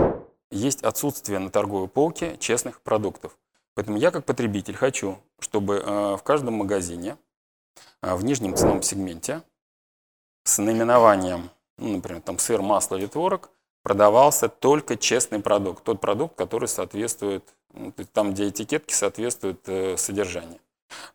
есть 0.52 0.84
отсутствие 0.84 1.40
на 1.40 1.50
торговой 1.50 1.88
полке 1.88 2.38
честных 2.38 2.82
продуктов. 2.82 3.38
Поэтому 3.76 3.98
я 3.98 4.12
как 4.12 4.26
потребитель 4.26 4.76
хочу, 4.76 5.18
чтобы 5.40 5.78
э, 5.78 6.16
в 6.18 6.22
каждом 6.24 6.56
магазине 6.56 7.18
в 8.02 8.24
нижнем 8.24 8.56
ценовом 8.56 8.82
сегменте 8.82 9.42
с 10.44 10.58
наименованием, 10.58 11.50
ну, 11.78 11.96
например, 11.98 12.22
там 12.22 12.40
сыр, 12.40 12.62
масло 12.62 12.96
или 12.96 13.08
творог, 13.08 13.50
продавался 13.84 14.50
только 14.50 14.98
честный 14.98 15.40
продукт. 15.40 15.84
Тот 15.84 16.02
продукт, 16.02 16.36
который 16.36 16.68
соответствует, 16.68 17.44
ну, 17.74 17.94
там, 18.14 18.34
где 18.34 18.50
этикетки 18.50 18.94
соответствуют 18.94 19.62
э, 19.68 19.98
содержанию. 19.98 20.60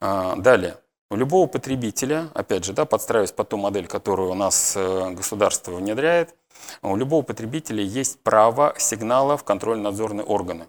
А, 0.00 0.36
Далее. 0.36 0.78
У 1.10 1.16
любого 1.16 1.46
потребителя, 1.46 2.30
опять 2.34 2.64
же, 2.64 2.72
да, 2.72 2.86
подстраиваясь 2.86 3.32
под 3.32 3.50
ту 3.50 3.56
модель, 3.56 3.86
которую 3.86 4.30
у 4.30 4.34
нас 4.34 4.74
э, 4.76 5.10
государство 5.10 5.72
внедряет, 5.72 6.34
у 6.82 6.96
любого 6.96 7.22
потребителя 7.22 7.82
есть 7.82 8.20
право 8.22 8.74
сигнала 8.78 9.36
в 9.36 9.44
контрольно-надзорные 9.44 10.24
органы. 10.24 10.66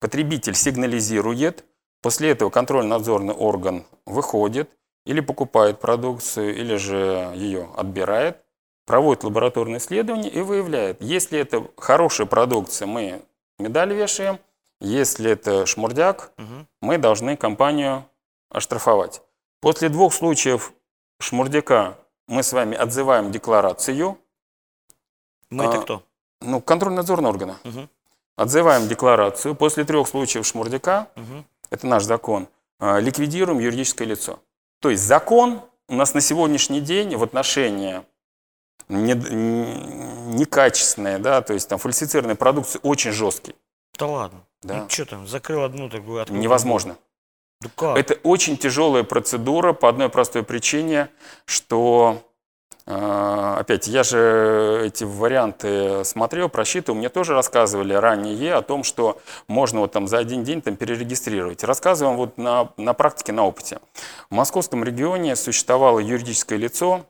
Потребитель 0.00 0.54
сигнализирует, 0.54 1.64
после 2.02 2.30
этого 2.30 2.50
контрольно-надзорный 2.50 3.34
орган 3.34 3.84
выходит 4.06 4.70
или 5.06 5.20
покупает 5.20 5.80
продукцию, 5.80 6.54
или 6.54 6.76
же 6.76 7.32
ее 7.34 7.70
отбирает, 7.76 8.42
проводит 8.84 9.24
лабораторное 9.24 9.78
исследование 9.78 10.30
и 10.30 10.40
выявляет, 10.42 11.00
если 11.00 11.38
это 11.38 11.66
хорошая 11.76 12.26
продукция, 12.26 12.86
мы 12.86 13.22
медаль 13.58 13.94
вешаем, 13.94 14.38
если 14.80 15.30
это 15.30 15.64
шмурдяк, 15.64 16.32
Мгм. 16.36 16.66
мы 16.82 16.98
должны 16.98 17.36
компанию 17.36 18.04
оштрафовать. 18.50 19.22
После 19.60 19.88
двух 19.88 20.12
случаев 20.12 20.72
Шмурдяка 21.18 21.96
мы 22.28 22.42
с 22.42 22.52
вами 22.52 22.76
отзываем 22.76 23.32
декларацию. 23.32 24.18
Мы 25.48 25.64
А, 25.64 25.68
это 25.68 25.78
кто? 25.80 26.02
Ну, 26.42 26.60
контрольно-надзорные 26.60 27.30
органы. 27.30 27.54
Мгм. 27.64 27.88
Отзываем 28.36 28.86
декларацию. 28.86 29.54
После 29.54 29.84
трех 29.84 30.06
случаев 30.08 30.46
шмурдяка, 30.46 31.08
Мгм. 31.16 31.46
это 31.70 31.86
наш 31.86 32.02
закон, 32.04 32.48
а, 32.78 32.98
ликвидируем 33.00 33.60
юридическое 33.60 34.06
лицо. 34.06 34.38
То 34.80 34.90
есть 34.90 35.02
закон 35.04 35.62
у 35.88 35.94
нас 35.94 36.14
на 36.14 36.20
сегодняшний 36.20 36.80
день 36.80 37.16
в 37.16 37.22
отношении 37.22 38.02
не- 38.88 39.14
некачественной, 40.34 41.18
да, 41.18 41.42
то 41.42 41.54
есть 41.54 41.68
там 41.68 41.78
фальсифицированной 41.78 42.34
продукции 42.36 42.80
очень 42.82 43.12
жесткий. 43.12 43.54
Да 43.98 44.06
ладно. 44.06 44.40
Да. 44.62 44.82
Ну 44.82 44.88
что 44.88 45.04
там, 45.06 45.26
закрыл 45.26 45.62
одну 45.64 45.88
такую, 45.88 46.22
открыл 46.22 46.38
Невозможно. 46.40 46.96
Да 47.60 47.70
как? 47.74 47.96
Это 47.96 48.14
очень 48.22 48.56
тяжелая 48.58 49.02
процедура 49.02 49.72
по 49.72 49.88
одной 49.88 50.08
простой 50.08 50.42
причине, 50.42 51.08
что, 51.46 52.22
опять, 52.86 53.88
я 53.88 54.04
же 54.04 54.82
эти 54.84 55.02
варианты 55.02 56.04
смотрел, 56.04 56.48
просчитывал, 56.48 56.98
мне 56.98 57.08
тоже 57.08 57.34
рассказывали 57.34 57.92
ранее 57.94 58.54
о 58.54 58.62
том, 58.62 58.84
что 58.84 59.18
можно 59.48 59.80
вот 59.80 59.92
там 59.92 60.06
за 60.06 60.18
один 60.18 60.44
день 60.44 60.62
там 60.62 60.76
перерегистрировать. 60.76 61.64
Рассказываем 61.64 62.16
вот 62.16 62.38
на, 62.38 62.70
на 62.76 62.94
практике, 62.94 63.32
на 63.32 63.44
опыте. 63.44 63.80
В 64.30 64.34
московском 64.34 64.84
регионе 64.84 65.34
существовало 65.34 65.98
юридическое 65.98 66.58
лицо, 66.58 67.06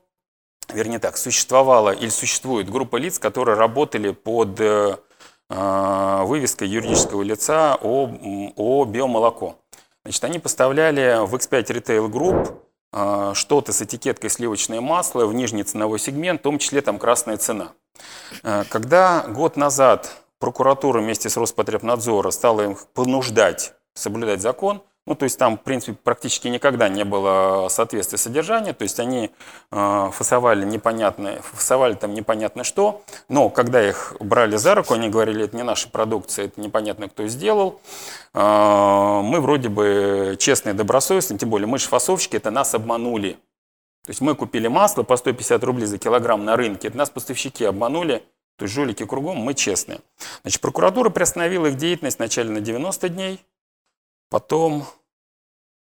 вернее 0.73 0.99
так, 0.99 1.19
существовала 1.19 1.91
или 1.91 2.09
существует 2.09 2.71
группа 2.71 2.97
лиц, 2.97 3.19
которые 3.19 3.57
работали 3.57 4.13
под 4.13 4.59
э, 4.61 4.97
э, 5.51 6.23
вывеской 6.25 6.69
юридического 6.69 7.23
лица 7.23 7.77
о, 7.83 8.11
о 8.57 8.85
биомолоко. 8.87 9.57
Значит, 10.05 10.25
они 10.25 10.39
поставляли 10.39 11.27
в 11.27 11.35
X5 11.35 11.65
Retail 11.65 12.09
Group 12.09 12.57
что-то 12.93 13.73
с 13.73 13.83
этикеткой 13.83 14.31
сливочное 14.31 14.81
масло 14.81 15.27
в 15.27 15.35
нижний 15.35 15.65
ценовой 15.65 15.99
сегмент, 15.99 16.41
в 16.41 16.45
том 16.45 16.59
числе 16.59 16.81
там 16.81 16.99
красная 16.99 17.37
цена. 17.37 17.73
Э, 18.43 18.65
Когда 18.69 19.27
год 19.29 19.57
назад 19.57 20.13
прокуратура 20.39 21.01
вместе 21.01 21.29
с 21.29 21.37
Роспотребнадзора 21.37 22.31
стала 22.31 22.71
их 22.71 22.87
понуждать 22.89 23.75
соблюдать 23.95 24.41
закон, 24.43 24.83
ну, 25.07 25.15
то 25.15 25.25
есть 25.25 25.39
там, 25.39 25.57
в 25.57 25.63
принципе, 25.63 25.97
практически 26.03 26.49
никогда 26.49 26.89
не 26.89 27.05
было 27.05 27.69
соответствия 27.69 28.19
содержания, 28.19 28.73
то 28.73 28.83
есть 28.83 29.01
они 29.01 29.31
э, 29.71 30.11
фасовали 30.13 30.65
непонятно, 30.65 31.41
фасовали 31.43 31.95
там 31.95 32.15
непонятно 32.15 32.65
что, 32.65 33.03
но 33.29 33.49
когда 33.49 33.87
их 33.87 34.15
брали 34.21 34.57
за 34.57 34.75
руку, 34.75 34.95
они 34.95 35.09
говорили, 35.09 35.45
это 35.45 35.57
не 35.57 35.63
наша 35.63 35.89
продукция, 35.89 36.47
это 36.47 36.61
непонятно 36.61 37.09
кто 37.09 37.27
сделал, 37.27 37.81
Э, 38.37 39.23
мы 39.25 39.41
вроде 39.41 39.71
бы 39.71 40.37
честные, 40.39 40.75
добросовестные, 40.75 41.39
тем 41.39 41.49
более 41.49 41.67
мы 41.67 41.79
же 41.79 41.89
фасовщики, 41.89 42.37
это 42.37 42.51
нас 42.51 42.75
обманули. 42.75 43.33
То 44.05 44.11
есть 44.11 44.21
мы 44.21 44.35
купили 44.35 44.69
масло 44.69 45.03
по 45.03 45.17
150 45.17 45.65
рублей 45.65 45.87
за 45.87 45.99
килограмм 45.99 46.45
на 46.45 46.55
рынке, 46.55 46.89
это 46.89 46.99
нас 46.99 47.09
поставщики 47.09 47.65
обманули, 47.65 48.23
то 48.57 48.65
есть 48.65 48.75
жулики 48.75 49.05
кругом, 49.07 49.39
мы 49.39 49.55
честные. 49.55 50.01
Значит, 50.43 50.61
прокуратура 50.61 51.09
приостановила 51.09 51.67
их 51.67 51.77
деятельность 51.77 52.19
вначале 52.19 52.51
на 52.51 52.61
90 52.61 53.09
дней, 53.09 53.41
потом, 54.31 54.85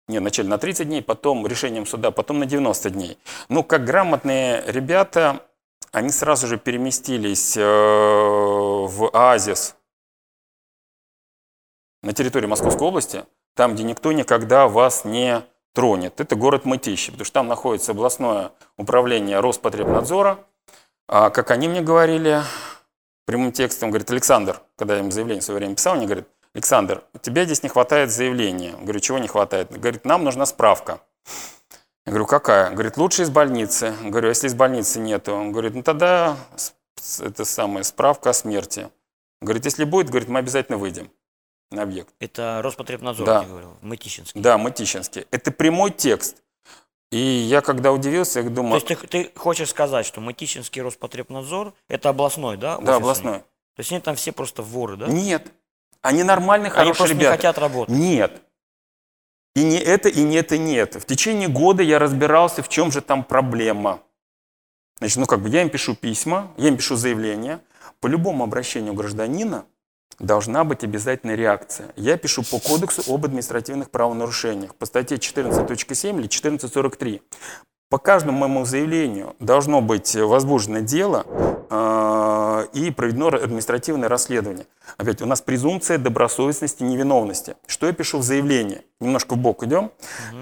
не, 0.09 0.19
вначале 0.19 0.49
на 0.49 0.59
30 0.59 0.87
дней, 0.87 1.03
потом 1.03 1.47
решением 1.47 1.87
суда, 1.87 2.11
потом 2.11 2.39
на 2.39 2.47
90 2.47 2.91
дней. 2.91 3.19
Ну, 3.49 3.65
как 3.65 3.85
грамотные 3.85 4.63
ребята, 4.67 5.47
они 5.93 6.11
сразу 6.11 6.47
же 6.47 6.59
переместились 6.59 7.57
э, 7.57 7.63
в 7.63 9.11
оазис 9.13 9.77
на 12.03 12.13
территории 12.13 12.47
Московской 12.47 12.87
области, 12.87 13.25
там, 13.55 13.75
где 13.75 13.85
никто 13.85 14.13
никогда 14.13 14.69
вас 14.69 15.05
не 15.05 15.43
тронет. 15.73 16.21
Это 16.21 16.37
город 16.37 16.65
Мытищи, 16.65 17.11
потому 17.11 17.25
что 17.25 17.35
там 17.35 17.49
находится 17.49 17.93
областное 17.93 18.53
управление 18.77 19.41
Роспотребнадзора. 19.41 20.39
А, 21.09 21.31
как 21.31 21.51
они 21.51 21.69
мне 21.69 21.83
говорили, 21.83 22.43
прямым 23.27 23.53
текстом, 23.53 23.91
говорит, 23.91 24.11
Александр, 24.11 24.61
когда 24.77 24.95
я 24.95 25.01
им 25.01 25.11
заявление 25.11 25.43
в 25.43 25.45
свое 25.45 25.59
время 25.59 25.75
писал, 25.75 25.95
они 25.95 26.07
говорят, 26.07 26.27
Александр, 26.55 27.03
у 27.13 27.19
тебя 27.19 27.45
здесь 27.45 27.63
не 27.63 27.69
хватает 27.69 28.11
заявления. 28.11 28.75
Говорю, 28.81 29.01
чего 29.01 29.19
не 29.19 29.27
хватает? 29.29 29.71
Говорит, 29.73 30.05
нам 30.05 30.23
нужна 30.23 30.47
справка. 30.47 31.01
Я 32.07 32.11
говорю, 32.13 32.27
какая? 32.27 32.71
Говорит, 32.71 32.97
лучше 32.97 33.23
из 33.23 33.31
больницы. 33.31 33.95
Говорю, 34.03 34.29
«А 34.29 34.31
если 34.31 34.47
из 34.47 34.55
больницы 34.55 35.01
нету? 35.01 35.35
Он 35.35 35.53
говорит, 35.53 35.75
ну 35.75 35.83
тогда 35.83 36.37
это 37.21 37.45
самая 37.45 37.83
справка 37.83 38.31
о 38.31 38.33
смерти. 38.35 38.91
Говорит, 39.41 39.65
если 39.65 39.85
будет, 39.85 40.11
говорит, 40.11 40.29
мы 40.29 40.39
обязательно 40.39 40.79
выйдем 40.79 41.11
на 41.71 41.83
объект. 41.83 42.15
Это 42.21 42.61
Роспотребнадзор, 42.63 43.27
Да. 43.27 43.43
я 43.43 43.49
говорил, 43.49 43.77
Мытищинский. 43.81 44.41
Да, 44.41 44.57
Мытищинский. 44.59 45.27
Это 45.31 45.51
прямой 45.51 45.91
текст. 45.91 46.37
И 47.11 47.19
я 47.19 47.63
когда 47.63 47.91
удивился, 47.93 48.41
я 48.41 48.45
То 48.49 48.51
думаю, 48.55 48.75
есть 48.75 48.87
ты, 48.87 48.97
ты 48.97 49.33
хочешь 49.35 49.71
сказать, 49.71 50.07
что 50.07 50.21
Мытищинский 50.21 50.83
Роспотребнадзор, 50.83 51.73
это 51.89 52.11
областной, 52.11 52.57
да? 52.57 52.77
да, 52.77 52.79
офисный? 52.79 52.97
областной. 52.97 53.39
То 53.39 53.81
есть 53.81 53.91
они 53.93 54.01
там 54.01 54.15
все 54.15 54.33
просто 54.33 54.63
воры, 54.63 54.97
да? 54.97 55.07
Нет. 55.09 55.51
Они 56.05 56.23
нормальные, 56.23 56.71
Они 56.71 56.93
хорошие 56.93 57.15
не 57.15 57.21
ребята. 57.21 57.37
хотят 57.39 57.57
работать. 57.57 57.95
Нет. 57.95 58.43
И 59.57 59.65
не 59.65 59.79
это, 59.79 60.11
и 60.11 60.21
не 60.21 60.37
это, 60.37 60.57
и 60.57 60.59
не 60.59 60.75
это. 60.75 61.01
В 61.01 61.07
течение 61.07 61.49
года 61.49 61.83
я 61.83 61.99
разбирался, 61.99 62.63
в 62.63 62.69
чем 62.69 62.93
же 62.93 63.01
там 63.01 63.25
проблема. 63.25 64.03
Значит, 64.99 65.17
ну 65.17 65.25
как 65.25 65.41
бы 65.41 65.49
я 65.49 65.63
им 65.63 65.71
пишу 65.71 65.95
письма, 65.97 66.53
я 66.59 66.69
им 66.69 66.77
пишу 66.77 66.97
заявление. 66.97 67.61
По 68.01 68.07
любому 68.07 68.45
обращению 68.45 68.93
гражданина 68.93 69.65
должна 70.19 70.65
быть 70.65 70.85
обязательная 70.85 71.37
реакция. 71.37 71.91
Я 71.97 72.19
пишу 72.19 72.43
по 72.43 72.59
кодексу 72.59 73.03
об 73.11 73.25
административных 73.25 73.91
правонарушениях, 73.91 74.75
по 74.75 74.85
статье 74.85 75.17
14.7 75.17 76.19
или 76.19 76.29
14.43. 76.29 77.23
По 77.89 77.97
каждому 77.97 78.41
моему 78.41 78.67
заявлению 78.67 79.37
должно 79.39 79.81
быть 79.81 80.15
возбуждено 80.15 80.81
дело 80.81 81.25
и 81.71 82.91
проведено 82.91 83.29
административное 83.29 84.09
расследование. 84.09 84.67
Опять, 84.97 85.23
у 85.23 85.27
нас 85.27 85.41
презумпция 85.41 85.99
добросовестности, 85.99 86.83
невиновности. 86.83 87.57
Что 87.67 87.87
я 87.87 87.93
пишу 87.93 88.19
в 88.19 88.23
заявлении? 88.23 88.83
Немножко 89.01 89.35
в 89.35 89.39
бок 89.39 89.63
идем. 89.65 89.91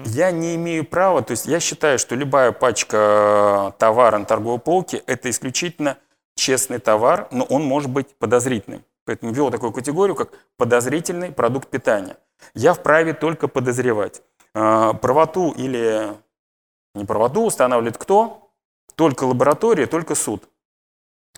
Я 0.05 0.31
не 0.31 0.55
имею 0.55 0.85
права, 0.85 1.21
то 1.21 1.31
есть 1.31 1.45
я 1.45 1.59
считаю, 1.59 1.99
что 1.99 2.15
любая 2.15 2.51
пачка 2.51 3.73
товара 3.77 4.17
на 4.17 4.25
торговой 4.25 4.59
полке– 4.59 5.03
это 5.07 5.29
исключительно 5.29 5.97
честный 6.35 6.79
товар, 6.79 7.27
но 7.31 7.43
он 7.45 7.63
может 7.63 7.89
быть 7.89 8.15
подозрительным. 8.17 8.83
Поэтому 9.05 9.33
ввел 9.33 9.51
такую 9.51 9.71
категорию, 9.71 10.15
как 10.15 10.29
подозрительный 10.57 11.31
продукт 11.31 11.69
питания. 11.69 12.17
Я 12.53 12.73
вправе 12.73 13.13
только 13.13 13.47
подозревать. 13.47 14.21
Э, 14.53 14.93
Правоту 15.01 15.51
или 15.51 16.13
неправоту 16.95 17.41
устанавливает 17.41 17.97
кто? 17.97 18.51
Только 18.95 19.25
лаборатория, 19.25 19.87
только 19.87 20.15
суд. 20.15 20.47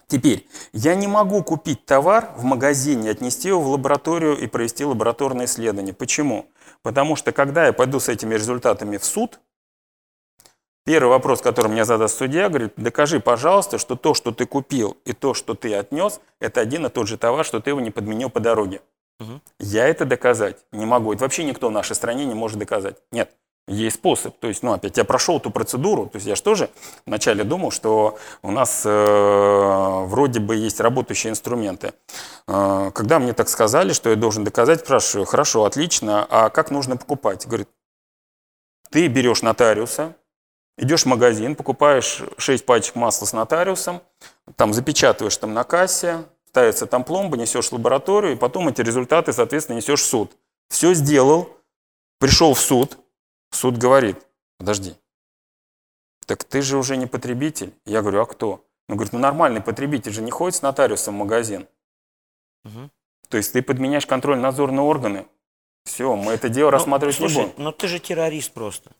Теперь, 0.07 0.47
я 0.71 0.95
не 0.95 1.07
могу 1.07 1.43
купить 1.43 1.85
товар 1.85 2.33
в 2.37 2.43
магазине, 2.43 3.09
отнести 3.09 3.47
его 3.47 3.61
в 3.61 3.67
лабораторию 3.69 4.37
и 4.37 4.47
провести 4.47 4.85
лабораторное 4.85 5.45
исследование. 5.45 5.93
Почему? 5.93 6.47
Потому 6.83 7.15
что, 7.15 7.31
когда 7.31 7.65
я 7.65 7.73
пойду 7.73 7.99
с 7.99 8.09
этими 8.09 8.35
результатами 8.35 8.97
в 8.97 9.05
суд, 9.05 9.39
первый 10.85 11.09
вопрос, 11.09 11.41
который 11.41 11.71
мне 11.71 11.85
задаст 11.85 12.17
судья, 12.17 12.49
говорит, 12.49 12.73
докажи, 12.77 13.19
пожалуйста, 13.19 13.79
что 13.79 13.95
то, 13.95 14.13
что 14.13 14.31
ты 14.31 14.45
купил 14.45 14.95
и 15.05 15.13
то, 15.13 15.33
что 15.33 15.55
ты 15.55 15.73
отнес, 15.73 16.21
это 16.39 16.61
один 16.61 16.85
и 16.85 16.89
тот 16.89 17.07
же 17.07 17.17
товар, 17.17 17.43
что 17.43 17.59
ты 17.59 17.71
его 17.71 17.79
не 17.79 17.89
подменил 17.89 18.29
по 18.29 18.39
дороге. 18.39 18.81
Мгм. 19.19 19.41
Я 19.59 19.87
это 19.87 20.05
доказать 20.05 20.57
не 20.71 20.85
могу. 20.85 21.13
Это 21.13 21.23
вообще 21.23 21.43
никто 21.43 21.69
в 21.69 21.71
нашей 21.71 21.95
стране 21.95 22.25
не 22.25 22.35
может 22.35 22.59
доказать. 22.59 22.97
Нет. 23.11 23.31
Есть 23.67 23.95
способ. 23.95 24.37
То 24.37 24.47
есть, 24.47 24.61
ну, 24.61 24.73
опять, 24.73 24.97
я 24.97 25.03
прошел 25.03 25.37
эту 25.37 25.49
процедуру. 25.49 26.05
То 26.05 26.17
есть, 26.17 26.27
я 26.27 26.35
же 26.35 26.43
тоже 26.43 26.69
вначале 27.07 27.43
думал, 27.43 27.71
что 27.71 28.19
у 28.43 28.51
нас 28.51 28.83
э, 28.85 30.03
вроде 30.05 30.39
бы 30.39 30.55
есть 30.55 30.79
работающие 30.79 31.31
инструменты. 31.31 31.93
Э, 32.47 32.91
когда 32.93 33.17
мне 33.17 33.33
так 33.33 33.49
сказали, 33.49 33.93
что 33.93 34.11
я 34.11 34.15
должен 34.15 34.43
доказать, 34.43 34.81
спрашиваю, 34.81 35.25
хорошо, 35.25 35.65
отлично, 35.65 36.27
а 36.29 36.49
как 36.49 36.69
нужно 36.69 36.95
покупать? 36.95 37.47
Говорит, 37.47 37.67
ты 38.91 39.07
берешь 39.07 39.41
нотариуса, 39.41 40.15
идешь 40.77 41.03
в 41.03 41.07
магазин, 41.07 41.55
покупаешь 41.55 42.21
6 42.37 42.65
пачек 42.65 42.93
масла 42.95 43.25
с 43.25 43.33
нотариусом, 43.33 44.01
там 44.57 44.73
запечатываешь 44.73 45.37
там 45.37 45.55
на 45.55 45.63
кассе, 45.63 46.25
ставится 46.47 46.85
там 46.85 47.03
пломба, 47.03 47.35
несешь 47.35 47.69
в 47.69 47.73
лабораторию, 47.73 48.33
и 48.33 48.37
потом 48.37 48.67
эти 48.67 48.81
результаты, 48.81 49.33
соответственно, 49.33 49.77
несешь 49.77 50.01
в 50.01 50.05
суд. 50.05 50.37
Все 50.69 50.93
сделал, 50.93 51.49
пришел 52.19 52.53
в 52.53 52.59
суд, 52.59 52.97
суд 53.55 53.77
говорит, 53.77 54.17
подожди, 54.57 54.95
так 56.25 56.43
ты 56.43 56.61
же 56.61 56.77
уже 56.77 56.97
не 56.97 57.07
потребитель. 57.07 57.73
Я 57.85 58.01
говорю, 58.01 58.21
а 58.21 58.25
кто? 58.25 58.65
Он 58.87 58.95
говорит, 58.95 59.13
ну 59.13 59.19
нормальный 59.19 59.61
потребитель 59.61 60.11
же 60.11 60.21
не 60.21 60.31
ходит 60.31 60.55
с 60.55 60.61
нотариусом 60.61 61.15
в 61.15 61.17
магазин. 61.19 61.67
Мгм. 62.63 62.91
То 63.29 63.37
есть 63.37 63.53
ты 63.53 63.61
подменяешь 63.61 64.05
контрольно-надзорные 64.05 64.81
органы. 64.81 65.25
Все, 65.85 66.15
мы 66.15 66.33
это 66.33 66.49
дело 66.49 66.67
Ну, 66.67 66.71
рассматривать 66.71 67.19
не 67.19 67.27
слушай, 67.29 67.47
будем. 67.49 67.63
но 67.63 67.71
ты 67.71 67.87
же 67.87 67.99
террорист 67.99 68.51
просто. 68.53 68.91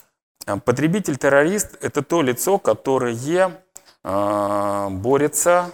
А 0.46 0.58
Потребитель-террорист– 0.58 1.78
это 1.82 2.04
то 2.04 2.22
лицо, 2.22 2.60
которое 2.60 3.15
э, 4.04 4.89
борется, 4.91 5.72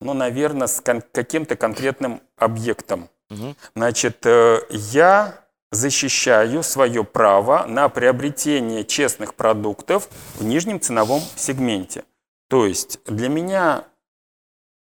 ну, 0.00 0.14
наверное, 0.14 0.68
с 0.68 0.80
кон- 0.80 1.02
каким-то 1.12 1.56
конкретным 1.56 2.20
объектом. 2.36 3.08
Мгм. 3.30 3.56
Значит, 3.74 4.24
э, 4.26 4.60
я 4.70 5.44
защищаю 5.70 6.62
свое 6.62 7.04
право 7.04 7.66
на 7.66 7.88
приобретение 7.88 8.84
честных 8.84 9.34
продуктов 9.34 10.08
в 10.36 10.44
нижнем 10.44 10.80
ценовом 10.80 11.20
сегменте. 11.36 12.04
То 12.48 12.66
есть 12.66 13.00
для 13.04 13.28
меня 13.28 13.84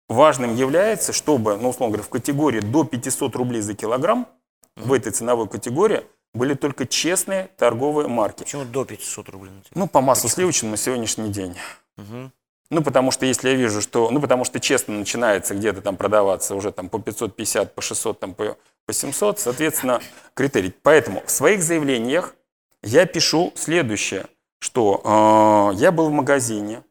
важным 0.08 0.56
является, 0.56 1.14
чтобы, 1.14 1.58
ну, 1.58 1.70
условно 1.70 1.94
говоря, 1.94 2.04
в 2.04 2.10
категории 2.10 2.62
до 2.62 2.84
500 2.84 3.36
рублей 3.36 3.62
за 3.62 3.74
килограмм, 3.76 4.28
в 4.76 4.94
этой 4.94 5.12
ценовой 5.12 5.48
категории, 5.48 6.04
были 6.34 6.54
только 6.54 6.86
честные 6.86 7.50
торговые 7.58 8.08
марки. 8.08 8.44
Почему 8.44 8.64
до 8.66 8.86
500 8.86 9.30
рублей? 9.30 9.52
Ну, 9.74 9.88
по 9.88 10.02
маслу 10.02 10.30
сливочному 10.30 10.72
на 10.72 10.78
сегодняшний 10.78 11.30
день. 11.30 11.56
Мгм. 11.98 12.32
Ну, 12.72 12.84
потому 12.84 13.10
что 13.10 13.26
если 13.26 13.50
я 13.50 13.56
вижу, 13.56 13.82
что... 13.82 14.12
Ну, 14.12 14.22
потому 14.22 14.46
что 14.46 14.60
честно 14.60 14.94
начинается 14.94 15.56
где-то 15.56 15.82
там 15.82 15.98
продаваться 15.98 16.56
уже 16.56 16.72
там 16.72 16.88
по 16.88 17.00
550, 17.00 17.74
по 17.74 17.82
600, 17.82 18.20
там 18.20 18.34
по, 18.36 18.58
по 18.90 18.94
700, 18.94 19.40
соответственно, 19.40 20.02
критерий. 20.34 20.74
Поэтому 20.82 21.22
в 21.24 21.30
своих 21.30 21.62
заявлениях 21.62 22.34
я 22.82 23.06
пишу 23.06 23.54
следующее, 23.56 24.26
что 24.58 25.72
э, 25.76 25.78
я 25.78 25.92
был 25.92 26.10
в 26.10 26.12
магазине, 26.12 26.82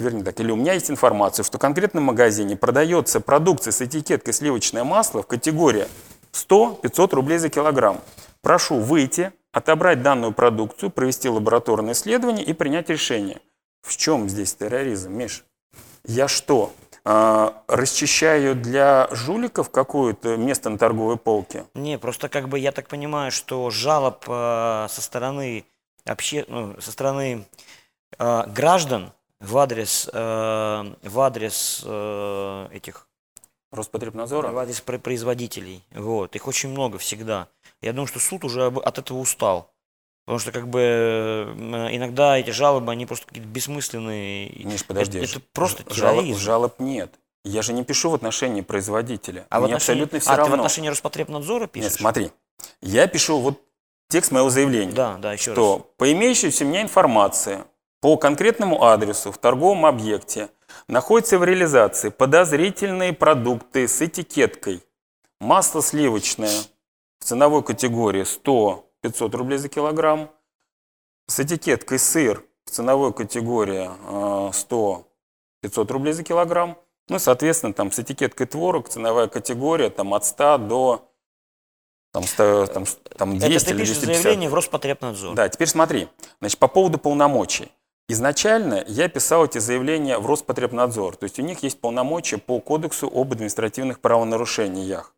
вернее 0.00 0.24
так, 0.24 0.40
или 0.40 0.50
у 0.50 0.56
меня 0.56 0.72
есть 0.72 0.90
информация, 0.90 1.44
что 1.44 1.58
в 1.58 1.60
конкретном 1.60 2.02
магазине 2.02 2.56
продается 2.56 3.20
продукция 3.20 3.70
с 3.70 3.80
этикеткой 3.80 4.34
сливочное 4.34 4.82
масло 4.82 5.22
в 5.22 5.28
категории 5.28 5.86
100-500 6.32 7.14
рублей 7.14 7.38
за 7.38 7.50
килограмм. 7.50 8.00
Прошу 8.42 8.80
выйти, 8.80 9.32
отобрать 9.52 10.02
данную 10.02 10.32
продукцию, 10.32 10.90
провести 10.90 11.28
лабораторное 11.28 11.92
исследование 11.92 12.44
и 12.44 12.52
принять 12.52 12.90
решение. 12.90 13.38
В 13.82 13.96
чем 13.96 14.28
здесь 14.28 14.54
терроризм, 14.54 15.12
Миш? 15.12 15.44
Я 16.04 16.26
что, 16.26 16.72
а, 17.10 17.62
расчищаю 17.68 18.54
для 18.54 19.08
жуликов 19.10 19.70
какое-то 19.70 20.36
место 20.36 20.68
на 20.68 20.76
торговой 20.76 21.16
полке? 21.16 21.64
Не, 21.72 21.98
просто 21.98 22.28
как 22.28 22.50
бы 22.50 22.58
я 22.58 22.70
так 22.70 22.88
понимаю, 22.88 23.32
что 23.32 23.70
жалоб 23.70 24.24
э, 24.28 24.86
со 24.90 25.00
стороны 25.00 25.64
обще... 26.04 26.44
ну, 26.48 26.78
со 26.78 26.92
стороны 26.92 27.46
э, 28.18 28.42
граждан 28.48 29.10
в 29.40 29.56
адрес, 29.56 30.10
э, 30.12 30.18
в 31.02 31.20
адрес 31.20 31.82
э, 31.86 32.68
этих 32.72 33.06
Роспотребнадзора? 33.72 34.48
в 34.48 34.58
адрес 34.58 34.82
пр- 34.82 34.98
производителей. 34.98 35.82
Вот. 35.92 36.36
Их 36.36 36.46
очень 36.46 36.68
много 36.68 36.98
всегда. 36.98 37.48
Я 37.80 37.94
думаю, 37.94 38.08
что 38.08 38.18
суд 38.18 38.44
уже 38.44 38.66
от 38.66 38.98
этого 38.98 39.16
устал. 39.16 39.72
Потому 40.28 40.40
что 40.40 40.52
как 40.52 40.68
бы 40.68 41.54
иногда 41.90 42.36
эти 42.36 42.50
жалобы, 42.50 42.92
они 42.92 43.06
просто 43.06 43.26
какие-то 43.26 43.48
бессмысленные. 43.48 44.50
Миш, 44.62 44.84
подожди. 44.84 45.20
Это, 45.20 45.26
это 45.26 45.40
просто 45.54 45.82
жалоб, 45.88 46.16
терроризм. 46.16 46.38
жалоб 46.38 46.80
нет. 46.80 47.14
Я 47.44 47.62
же 47.62 47.72
не 47.72 47.82
пишу 47.82 48.10
в 48.10 48.14
отношении 48.14 48.60
производителя. 48.60 49.46
А 49.48 49.58
в 49.58 49.62
Мне 49.62 49.72
отношении, 49.72 50.02
абсолютно 50.02 50.18
все 50.20 50.28
а, 50.28 50.34
ты 50.34 50.40
в 50.42 50.44
равно. 50.44 50.56
отношении 50.56 50.90
Роспотребнадзора 50.90 51.66
пишешь? 51.66 51.92
Нет, 51.92 51.98
смотри. 52.00 52.30
Я 52.82 53.06
пишу 53.06 53.38
вот 53.38 53.58
текст 54.10 54.30
моего 54.30 54.50
заявления. 54.50 54.92
Да, 54.92 55.16
да, 55.16 55.32
еще 55.32 55.52
раз. 55.52 55.56
что 55.56 55.90
по 55.96 56.12
имеющейся 56.12 56.66
у 56.66 56.68
меня 56.68 56.82
информации 56.82 57.64
по 58.02 58.18
конкретному 58.18 58.84
адресу 58.84 59.32
в 59.32 59.38
торговом 59.38 59.86
объекте 59.86 60.50
находятся 60.88 61.38
в 61.38 61.44
реализации 61.44 62.10
подозрительные 62.10 63.14
продукты 63.14 63.88
с 63.88 64.02
этикеткой 64.02 64.82
масло 65.40 65.80
сливочное 65.80 66.52
в 67.18 67.24
ценовой 67.24 67.62
категории 67.62 68.24
100-500 69.04 69.36
рублей 69.36 69.58
за 69.58 69.68
килограмм, 69.68 70.30
с 71.26 71.40
этикеткой 71.40 71.98
сыр 71.98 72.44
в 72.64 72.70
ценовой 72.70 73.12
категории 73.12 73.88
э, 73.88 74.50
100-500 75.64 75.92
рублей 75.92 76.12
за 76.12 76.24
килограмм, 76.24 76.78
ну, 77.08 77.16
и, 77.16 77.18
соответственно, 77.18 77.72
там 77.72 77.90
с 77.90 77.98
этикеткой 77.98 78.46
творог 78.46 78.88
ценовая 78.88 79.28
категория 79.28 79.90
там, 79.90 80.12
от 80.14 80.24
100 80.24 80.58
до 80.58 81.10
там, 82.12 82.22
100, 82.24 82.66
там, 82.66 82.84
там 83.16 83.38
200 83.38 83.56
Это 83.56 83.64
ты 83.64 83.70
или 83.72 83.78
пишешь 83.80 83.96
250. 83.96 84.22
заявление 84.22 84.50
в 84.50 84.54
Роспотребнадзор. 84.54 85.34
Да, 85.34 85.48
теперь 85.48 85.68
смотри. 85.68 86.08
Значит, 86.40 86.58
по 86.58 86.68
поводу 86.68 86.98
полномочий. 86.98 87.70
Изначально 88.10 88.84
я 88.86 89.08
писал 89.08 89.44
эти 89.44 89.58
заявления 89.58 90.18
в 90.18 90.26
Роспотребнадзор. 90.26 91.16
То 91.16 91.24
есть 91.24 91.38
у 91.38 91.42
них 91.42 91.62
есть 91.62 91.80
полномочия 91.80 92.38
по 92.38 92.60
кодексу 92.60 93.10
об 93.12 93.32
административных 93.32 94.00
правонарушениях. 94.00 95.14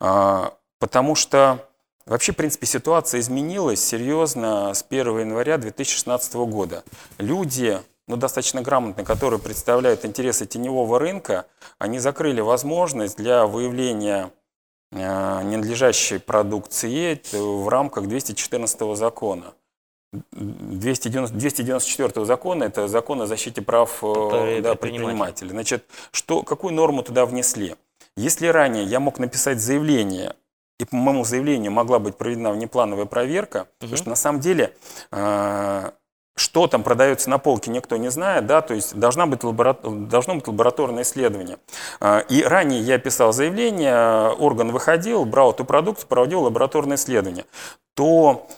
А, 0.00 0.54
Потому 0.84 1.14
что 1.14 1.66
вообще, 2.06 2.32
в 2.32 2.36
принципе, 2.36 2.66
ситуация 2.66 3.20
изменилась 3.20 3.82
серьезно 3.82 4.72
с 4.74 4.84
1 4.88 5.20
января 5.20 5.58
2016 5.58 6.34
года. 6.34 6.84
Люди, 7.18 7.80
ну, 8.06 8.16
достаточно 8.16 8.62
грамотные, 8.62 9.04
которые 9.04 9.40
представляют 9.40 10.04
интересы 10.04 10.46
теневого 10.46 10.98
рынка, 10.98 11.46
они 11.78 11.98
закрыли 11.98 12.40
возможность 12.40 13.16
для 13.16 13.46
выявления 13.46 14.30
э, 14.92 14.96
ненадлежащей 15.44 16.20
продукции 16.20 17.20
в 17.32 17.68
рамках 17.68 18.06
214 18.06 18.96
закона. 18.96 19.54
290, 20.32 21.34
294 21.34 22.24
закона– 22.24 22.64
это 22.64 22.88
закон 22.88 23.22
о 23.22 23.26
защите 23.26 23.62
прав 23.62 23.98
э, 24.02 24.60
да, 24.62 24.74
предпринимателей. 24.74 25.50
Значит, 25.50 25.84
что, 26.12 26.42
какую 26.42 26.74
норму 26.74 27.02
туда 27.02 27.26
внесли? 27.26 27.74
Если 28.16 28.46
ранее 28.46 28.84
я 28.84 29.00
мог 29.00 29.18
написать 29.18 29.60
заявление, 29.60 30.34
и 30.78 30.84
по 30.84 30.96
моему 30.96 31.24
заявлению 31.24 31.72
могла 31.72 31.98
быть 31.98 32.16
проведена 32.16 32.52
внеплановая 32.52 33.06
проверка, 33.06 33.68
потому 33.78 33.96
что 33.96 34.08
на 34.08 34.16
самом 34.16 34.40
деле 34.40 34.74
э, 35.12 35.90
что 36.36 36.66
там 36.66 36.82
продается 36.82 37.30
на 37.30 37.38
полке, 37.38 37.70
никто 37.70 37.96
не 37.96 38.10
знает, 38.10 38.46
да, 38.46 38.60
то 38.60 38.74
есть 38.74 38.96
должна 38.96 39.26
быть 39.26 39.44
лабора- 39.44 39.78
должно 40.08 40.34
быть 40.34 40.48
лабораторное 40.48 41.04
исследование. 41.04 41.58
А, 42.00 42.20
И 42.28 42.42
ранее 42.42 42.80
я 42.80 42.98
писал 42.98 43.32
заявление, 43.32 44.30
орган 44.30 44.72
выходил, 44.72 45.24
брал 45.24 45.52
эту 45.52 45.64
продукцию, 45.64 46.08
проводил 46.08 46.42
лабораторное 46.42 46.96
исследование, 46.96 47.44
то 47.94 48.48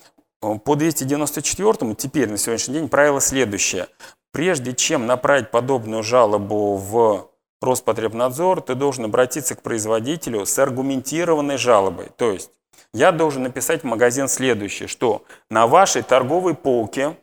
э, 0.43 0.55
по 0.65 0.75
294 0.75 1.95
теперь 1.95 2.31
на 2.31 2.39
сегодняшний 2.39 2.75
день 2.75 2.89
правило 2.89 3.21
следующее. 3.21 3.89
Прежде 4.33 4.75
чем 4.75 5.07
направить 5.07 5.51
подобную 5.51 6.03
жалобу 6.03 6.77
в 6.77 7.29
Роспотребнадзор, 7.61 8.61
ты 8.61 8.75
должен 8.75 9.07
обратиться 9.07 9.55
к 9.55 9.63
производителю 9.63 10.45
с 10.45 10.59
аргументированной 10.59 11.57
жалобой. 11.57 12.11
То 12.17 12.33
есть 12.33 12.51
я 12.93 13.13
должен 13.13 13.43
написать 13.43 13.83
в 13.83 13.85
магазин 13.85 14.29
следующее, 14.29 14.89
что 14.89 15.25
на 15.51 15.67
вашей 15.67 16.03
торговой 16.03 16.55
полке 16.55 17.17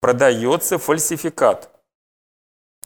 продается 0.00 0.78
фальсификат. 0.78 1.70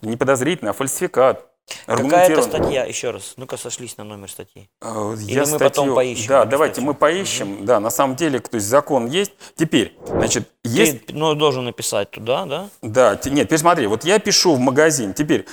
Не 0.01 0.17
подозрительно, 0.17 0.71
а 0.71 0.73
фальсификат. 0.73 1.45
Какая-то 1.85 1.93
Аргументированный. 1.93 2.43
статья, 2.43 2.85
еще 2.85 3.11
раз, 3.11 3.33
ну-ка 3.37 3.57
сошлись 3.57 3.97
на 3.97 4.03
номер 4.03 4.29
статьи. 4.31 4.69
Э, 4.81 5.15
Или 5.27 5.51
мы 5.51 5.59
потом 5.59 5.93
поищем 5.93 6.27
Да, 6.27 6.45
давайте 6.45 6.75
статью? 6.75 6.87
мы 6.87 6.93
поищем. 6.95 7.65
Да, 7.65 7.79
на 7.79 7.91
самом 7.91 8.15
деле, 8.15 8.39
то 8.39 8.55
есть 8.55 8.67
закон 8.67 9.05
есть. 9.05 9.33
Теперь, 9.55 9.95
значит, 10.07 10.49
есть... 10.63 11.07
Ты 11.07 11.13
ну, 11.13 11.35
должен 11.35 11.65
написать 11.65 12.09
туда, 12.09 12.45
да? 12.45 12.69
Да, 12.81 13.19
нет, 13.25 13.47
теперь 13.47 13.59
смотри, 13.59 13.87
вот 13.87 14.03
я 14.03 14.17
пишу 14.19 14.55
в 14.55 14.59
магазин, 14.59 15.13
теперь, 15.13 15.45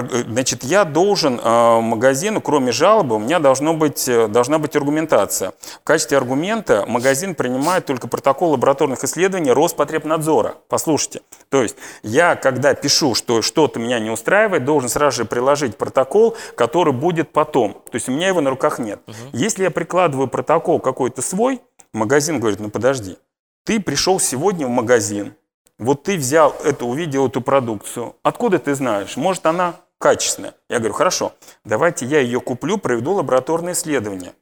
значит, 0.00 0.64
я 0.64 0.84
должен 0.84 1.38
э, 1.38 1.80
магазину, 1.80 2.40
кроме 2.40 2.72
жалобы, 2.72 3.16
у 3.16 3.18
меня 3.18 3.38
должно 3.38 3.74
быть, 3.74 4.08
э, 4.08 4.28
должна 4.28 4.58
быть 4.58 4.74
аргументация. 4.76 5.52
В 5.80 5.84
качестве 5.84 6.16
аргумента 6.16 6.84
магазин 6.86 7.34
принимает 7.34 7.86
только 7.86 8.08
протокол 8.08 8.52
лабораторных 8.52 9.04
исследований 9.04 9.52
Роспотребнадзора. 9.52 10.56
Послушайте, 10.68 11.20
то 11.50 11.62
есть 11.62 11.76
я, 12.02 12.36
когда 12.36 12.74
пишу, 12.74 13.14
что 13.14 13.42
что-то 13.42 13.78
меня 13.80 13.98
не 13.98 14.10
устраивает, 14.10 14.64
должен 14.64 14.88
сразу 14.88 15.18
же 15.18 15.24
приложить 15.24 15.76
протокол, 15.76 16.36
который 16.56 16.92
будет 16.92 17.32
потом. 17.32 17.74
То 17.74 17.94
есть 17.94 18.08
у 18.08 18.12
меня 18.12 18.28
его 18.28 18.40
на 18.40 18.50
руках 18.50 18.78
нет. 18.78 19.00
Если 19.32 19.64
я 19.64 19.70
прикладываю 19.70 20.28
протокол 20.28 20.80
какой-то 20.80 21.22
свой, 21.22 21.60
магазин 21.92 22.40
говорит, 22.40 22.60
ну 22.60 22.70
подожди, 22.70 23.18
ты 23.64 23.78
пришел 23.80 24.18
сегодня 24.18 24.66
в 24.66 24.70
магазин, 24.70 25.34
вот 25.78 26.04
ты 26.04 26.16
взял 26.16 26.54
эту, 26.64 26.86
увидел 26.86 27.26
эту 27.26 27.40
продукцию. 27.40 28.14
Откуда 28.22 28.58
ты 28.58 28.74
знаешь? 28.74 29.16
Может, 29.16 29.46
она 29.46 29.76
качественная. 30.02 30.54
Я 30.68 30.78
говорю, 30.78 30.94
хорошо, 30.94 31.32
давайте 31.64 32.04
я 32.04 32.18
ее 32.18 32.40
куплю, 32.40 32.76
проведу 32.76 33.12
лабораторное 33.12 33.72
исследование. 33.72 34.34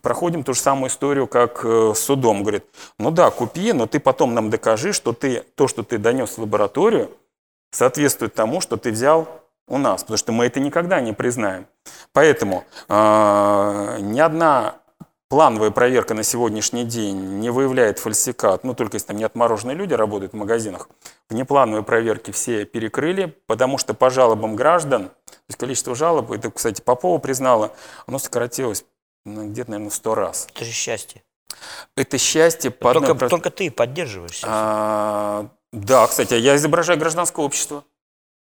Проходим 0.00 0.42
ту 0.42 0.54
же 0.54 0.60
самую 0.60 0.88
историю, 0.88 1.26
как 1.26 1.64
э, 1.64 1.92
с 1.94 1.98
судом. 1.98 2.42
Говорит, 2.42 2.64
ну 2.98 3.10
да, 3.10 3.30
купи, 3.30 3.72
но 3.72 3.86
ты 3.86 4.00
потом 4.00 4.34
нам 4.34 4.48
докажи, 4.48 4.92
что 4.92 5.12
ты, 5.12 5.42
то, 5.54 5.68
что 5.68 5.82
ты 5.82 5.98
донес 5.98 6.30
в 6.30 6.40
лабораторию, 6.40 7.10
соответствует 7.72 8.34
тому, 8.34 8.60
что 8.60 8.76
ты 8.76 8.90
взял 8.90 9.28
у 9.68 9.78
нас, 9.78 10.02
потому 10.02 10.16
что 10.16 10.32
мы 10.32 10.46
это 10.46 10.60
никогда 10.60 11.00
не 11.00 11.12
признаем. 11.12 11.66
Поэтому 12.12 12.64
э, 12.88 13.98
ни 14.00 14.18
одна 14.18 14.76
плановая 15.30 15.70
проверка 15.70 16.12
на 16.12 16.24
сегодняшний 16.24 16.84
день 16.84 17.38
не 17.38 17.50
выявляет 17.50 18.00
фальсификат, 18.00 18.64
ну 18.64 18.74
только 18.74 18.96
если 18.96 19.06
там 19.06 19.16
не 19.16 19.24
отмороженные 19.24 19.76
люди 19.76 19.94
работают 19.94 20.32
в 20.32 20.36
магазинах. 20.36 20.90
Внеплановые 21.30 21.84
проверки 21.84 22.32
все 22.32 22.64
перекрыли, 22.64 23.36
потому 23.46 23.78
что 23.78 23.94
по 23.94 24.10
жалобам 24.10 24.56
граждан, 24.56 25.08
то 25.08 25.34
есть 25.48 25.58
количество 25.58 25.94
жалоб, 25.94 26.32
это, 26.32 26.50
кстати, 26.50 26.82
Попова 26.82 27.18
признала, 27.18 27.72
оно 28.06 28.18
сократилось 28.18 28.84
ну, 29.24 29.48
где-то, 29.48 29.70
наверное, 29.70 29.90
в 29.90 29.94
сто 29.94 30.16
раз. 30.16 30.48
Это 30.54 30.64
же 30.64 30.72
счастье. 30.72 31.22
Это 31.96 32.18
счастье 32.18 32.72
по 32.72 32.90
одной 32.90 33.06
Только, 33.06 33.18
про- 33.18 33.28
только 33.28 33.50
ты 33.50 33.70
поддерживаешь. 33.70 34.42
а, 34.44 35.48
да, 35.72 36.06
кстати, 36.08 36.34
я 36.34 36.56
изображаю 36.56 36.98
гражданское 36.98 37.44
общество. 37.44 37.84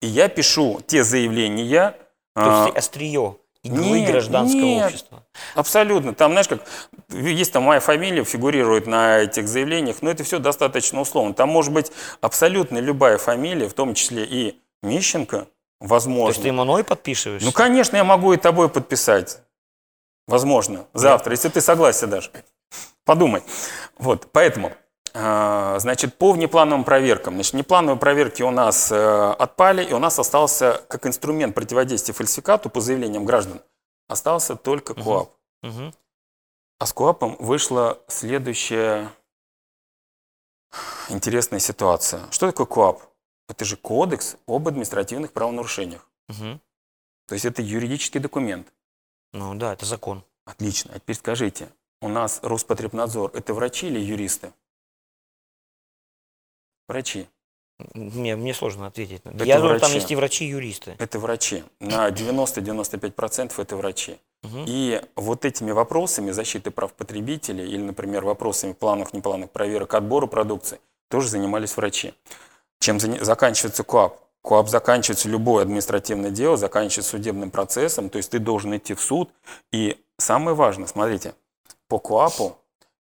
И 0.01 0.07
я 0.07 0.29
пишу 0.29 0.81
те 0.87 1.03
заявления, 1.03 1.97
То 2.37 2.43
есть 2.45 2.57
а, 2.57 2.71
ты 2.71 2.79
острие 2.79 3.37
игры 3.63 3.83
Нет, 4.01 4.11
гражданского 4.11 4.61
нет. 4.61 4.87
общества. 4.87 5.25
Абсолютно. 5.55 6.15
Там, 6.15 6.33
знаешь, 6.33 6.49
как 6.49 6.63
есть 7.11 7.53
там 7.53 7.65
моя 7.65 7.81
фамилия, 7.81 8.25
фигурирует 8.25 8.87
на 8.87 9.19
этих 9.19 9.49
заявлениях, 9.49 9.97
но 10.01 10.11
это 10.11 10.25
все 10.25 10.39
достаточно 10.39 11.01
условно. 11.01 11.35
Там 11.35 11.49
может 11.49 11.73
быть 11.73 11.91
абсолютно 12.21 12.79
любая 12.79 13.19
фамилия, 13.19 13.69
в 13.69 13.75
том 13.75 13.95
числе 13.95 14.25
и 14.25 14.61
Мищенко, 14.83 15.41
То 15.41 15.49
возможно. 15.81 16.31
есть 16.31 16.43
ты 16.43 16.53
мной 16.53 16.85
подписываешься? 16.85 17.47
Ну, 17.47 17.53
конечно, 17.53 17.97
я 17.97 18.05
могу 18.05 18.33
и 18.33 18.37
тобой 18.37 18.69
подписать. 18.69 19.41
Возможно. 20.27 20.87
Завтра, 20.95 21.33
если 21.33 21.49
ты 21.49 21.61
согласен 21.61 22.11
даже. 22.11 22.31
Подумай. 23.05 23.43
Вот, 23.99 24.29
поэтому, 24.33 24.73
значит, 25.13 26.17
по 26.17 26.33
внеплановым 26.33 26.85
проверкам. 26.85 27.35
Значит, 27.35 27.55
внеплановые 27.55 27.99
проверки 27.99 28.43
у 28.43 28.51
нас 28.51 28.91
э, 28.93 29.31
отпали, 29.39 29.85
и 29.85 29.93
у 29.93 29.99
нас 29.99 30.19
остался, 30.19 30.83
как 30.89 31.07
инструмент 31.07 31.55
противодействия 31.55 32.15
фальсификату 32.15 32.71
по 32.71 32.81
заявлениям 32.81 33.25
граждан, 33.25 33.61
остался 34.09 34.57
только 34.57 34.95
КОАП. 34.95 35.31
Мгм. 35.63 35.95
А 36.79 36.87
с 36.87 36.93
КОАПом 36.93 37.37
вышла 37.39 37.99
следующая 38.09 39.11
интересная 41.09 41.61
ситуация. 41.61 42.31
Что 42.31 42.47
такое 42.47 42.67
КОАП? 42.67 43.03
Это 43.49 43.65
же 43.65 43.77
кодекс 43.77 44.37
об 44.47 44.69
административных 44.69 45.33
правонарушениях. 45.33 46.09
Мгм. 46.29 46.61
То 47.27 47.35
есть 47.35 47.45
это 47.45 47.63
юридический 47.63 48.21
документ. 48.21 48.73
Ну 49.33 49.55
да, 49.55 49.73
это 49.73 49.87
закон. 49.87 50.25
Отлично. 50.45 50.93
А 50.95 50.99
теперь 50.99 51.17
скажите, 51.17 51.69
у 52.01 52.09
нас 52.09 52.41
Роспотребнадзор– 52.43 53.33
это 53.35 53.53
врачи 53.55 53.89
или 53.89 53.99
юристы? 53.99 54.53
Врачи. 56.89 57.29
Мне, 57.95 58.35
мне 58.35 58.55
сложно 58.55 58.87
ответить. 58.87 59.21
Это 59.25 59.45
Я 59.45 59.61
думаю, 59.61 59.79
там 59.79 59.93
есть 59.93 60.11
и 60.11 60.17
врачи, 60.17 60.47
и 60.47 60.49
юристы. 60.49 60.97
Это 60.99 61.19
врачи. 61.19 61.63
На 61.79 62.09
90-95% 62.11 63.53
это 63.57 63.77
врачи. 63.77 64.19
Мгм. 64.43 64.65
И 64.67 65.01
вот 65.15 65.45
этими 65.45 65.71
вопросами 65.71 66.33
защиты 66.33 66.71
прав 66.71 66.93
потребителей 66.93 67.69
или, 67.69 67.83
например, 67.83 68.25
вопросами 68.25 68.73
плановых, 68.73 69.13
неплановых 69.13 69.51
проверок 69.51 69.95
отбора 69.95 70.27
продукции 70.27 70.81
тоже 71.09 71.29
занимались 71.29 71.77
врачи. 71.77 72.15
Чем 72.81 72.99
заканчивается 73.01 73.85
КОАП? 73.85 74.21
КОАП 74.43 74.69
заканчивается 74.69 75.29
любое 75.29 75.63
административное 75.63 76.31
дело, 76.31 76.57
заканчивается 76.57 77.11
судебным 77.11 77.51
процессом, 77.51 78.09
то 78.09 78.19
есть 78.19 78.31
ты 78.31 78.39
должен 78.39 78.77
идти 78.77 78.95
в 78.95 79.01
суд. 79.01 79.31
И 79.73 80.01
самое 80.17 80.57
важное, 80.57 80.87
смотрите, 80.87 81.35
по 81.89 81.99
КОАПу 81.99 82.57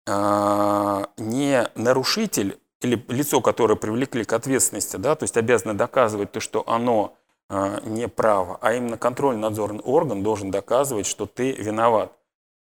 э, 0.08 1.06
не 1.18 1.70
нарушитель 1.76 2.58
или 2.82 3.04
лицо, 3.10 3.42
которое 3.42 3.76
привлекли 3.76 4.24
к 4.24 4.34
ответственности, 4.34 4.96
да, 4.98 5.16
то 5.16 5.24
есть 5.24 5.38
обязано 5.38 5.74
доказывать 5.74 6.32
то, 6.32 6.40
что 6.40 6.64
оно 6.68 7.16
э, 7.50 7.80
не 7.84 8.08
право, 8.08 8.58
а 8.62 8.74
именно 8.74 8.98
контрольно-надзорный 8.98 9.82
орган 9.82 10.24
должен 10.24 10.52
доказывать, 10.52 11.06
что 11.06 11.26
ты 11.26 11.52
виноват. 11.52 12.14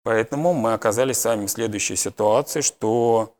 Поэтому 0.02 0.54
мы 0.54 0.72
оказались 0.72 1.18
с 1.18 1.24
вами 1.24 1.46
в 1.46 1.50
следующей 1.50 1.96
ситуации, 1.96 2.62
что 2.62 3.34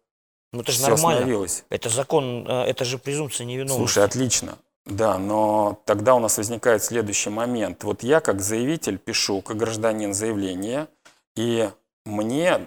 Ну 0.52 0.60
это 0.60 0.72
же 0.72 0.78
все 0.78 0.88
нормально. 0.90 1.18
остановилось. 1.20 1.64
Это 1.70 1.88
закон, 1.88 2.46
э, 2.48 2.62
это 2.64 2.84
же 2.84 2.98
презумпция 2.98 3.44
невиновности. 3.44 3.78
Слушай, 3.78 4.04
отлично. 4.04 4.58
Да, 4.84 5.18
но 5.18 5.80
тогда 5.84 6.14
у 6.14 6.18
нас 6.18 6.38
возникает 6.38 6.82
следующий 6.82 7.30
момент. 7.30 7.84
Вот 7.84 8.02
я 8.02 8.20
как 8.20 8.40
заявитель 8.40 8.98
пишу, 8.98 9.42
как 9.42 9.56
гражданин 9.58 10.14
заявление, 10.14 10.88
и 11.36 11.68
мне 12.06 12.66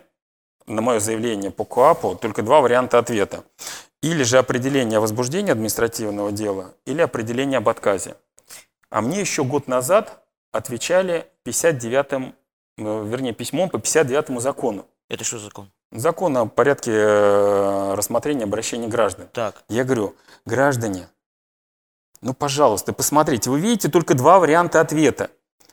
на 0.67 0.81
мое 0.81 0.99
заявление 0.99 1.49
по 1.49 1.65
КОАПу 1.65 2.15
только 2.15 2.43
два 2.43 2.61
варианта 2.61 2.99
ответа. 2.99 3.43
Или 4.01 4.23
же 4.23 4.37
определение 4.37 4.97
о 4.97 5.01
возбуждении 5.01 5.51
административного 5.51 6.31
дела, 6.31 6.73
или 6.85 7.01
определение 7.01 7.57
об 7.59 7.69
отказе. 7.69 8.15
А 8.89 9.01
мне 9.01 9.19
еще 9.19 9.43
год 9.43 9.67
назад 9.67 10.23
отвечали 10.51 11.27
59-м, 11.45 12.35
э, 12.77 13.05
вернее, 13.07 13.33
письмом 13.33 13.69
по 13.69 13.77
59-му 13.77 14.39
закону. 14.39 14.87
Это 15.07 15.23
что 15.23 15.37
за 15.37 15.45
закон? 15.45 15.71
Закон 15.91 16.37
о 16.37 16.45
порядке 16.45 16.91
э, 16.93 17.93
рассмотрения 17.95 18.45
обращений 18.45 18.87
граждан. 18.87 19.27
Так, 19.33 19.63
Я 19.69 19.83
говорю, 19.83 20.15
граждане, 20.45 21.09
ну, 22.21 22.33
пожалуйста, 22.33 22.93
посмотрите, 22.93 23.49
вы 23.49 23.59
видите 23.59 23.89
только 23.89 24.13
два 24.13 24.39
варианта 24.39 24.79
ответа. 24.79 25.31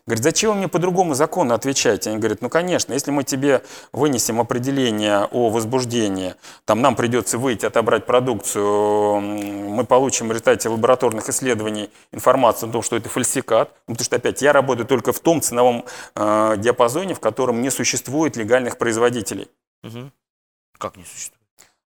Говорит, 0.09 0.25
зачем 0.25 0.53
вы 0.53 0.57
мне 0.57 0.69
по 0.69 0.79
другому 0.79 1.13
закону 1.13 1.53
отвечаете? 1.53 2.09
Они 2.09 2.19
говорят, 2.19 2.41
ну, 2.41 2.49
конечно, 2.49 2.95
если 2.95 3.11
мы 3.11 3.25
тебе 3.25 3.63
вынесем 3.93 4.41
определение 4.41 5.27
о 5.31 5.51
возбуждении, 5.51 6.35
там 6.65 6.81
нам 6.81 6.97
придется 6.97 7.37
выйти, 7.37 7.67
отобрать 7.67 8.07
продукцию, 8.07 9.21
мы 9.21 9.85
получим 9.85 10.29
в 10.29 10.31
результате 10.31 10.71
лабораторных 10.71 11.29
исследований 11.29 11.91
информацию 12.11 12.71
о 12.71 12.73
том, 12.73 12.81
что 12.81 12.97
это 12.97 13.11
фальсификат, 13.11 13.71
Ну, 13.87 13.97
потому 13.97 14.05
что, 14.07 14.17
опять, 14.17 14.41
я 14.41 14.55
работаю 14.55 14.87
только 14.87 15.13
в 15.13 15.21
том 15.21 15.43
ценовом 15.43 15.85
э, 16.15 16.55
диапазоне, 16.57 17.13
в 17.13 17.21
котором 17.21 17.61
не 17.61 17.69
существует 17.69 18.35
легальных 18.35 18.79
производителей. 18.79 19.49
Мгм. 19.83 20.11
как 20.79 20.97
не 20.97 21.05
существует? 21.05 21.38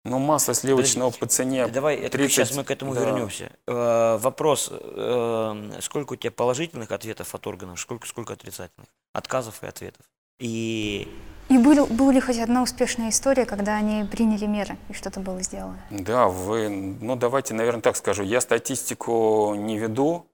Ну, 0.04 0.18
масло 0.18 0.54
сливочного 0.54 1.10
по 1.10 1.26
цене 1.26 1.66
Давай, 1.66 1.96
это 1.96 2.16
30, 2.16 2.32
сейчас 2.32 2.56
мы 2.56 2.64
к 2.64 2.70
этому 2.70 2.94
да. 2.94 3.00
вернемся. 3.00 3.52
Э, 3.66 4.16
вопрос, 4.18 4.70
э, 4.72 5.78
сколько 5.82 6.14
у 6.14 6.16
тебя 6.16 6.30
положительных 6.30 6.90
ответов 6.90 7.34
от 7.34 7.46
органов, 7.46 7.78
сколько, 7.78 8.06
сколько 8.06 8.32
отрицательных? 8.32 8.88
Отказов 9.12 9.62
и 9.62 9.66
ответов. 9.66 10.06
И 10.38 11.06
И 11.50 11.58
был, 11.58 11.86
была 11.86 12.12
ли 12.12 12.20
хоть 12.20 12.38
одна 12.38 12.62
успешная 12.62 13.10
история, 13.10 13.44
когда 13.44 13.76
они 13.76 14.04
приняли 14.04 14.46
меры 14.46 14.78
и 14.88 14.94
что-то 14.94 15.20
было 15.20 15.42
сделано? 15.42 15.78
Да, 15.90 16.28
вы, 16.28 16.70
ну 16.70 17.14
давайте, 17.14 17.52
наверное, 17.52 17.82
так 17.82 17.96
скажу. 17.96 18.22
Я 18.22 18.40
статистику 18.40 19.54
не 19.54 19.76
веду. 19.76 20.26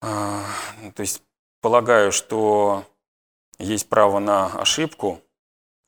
А, 0.00 0.44
то 0.96 1.02
есть 1.02 1.22
полагаю, 1.60 2.10
что 2.10 2.84
есть 3.58 3.88
право 3.88 4.18
на 4.18 4.46
ошибку 4.46 5.20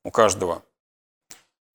у 0.04 0.12
каждого. 0.12 0.62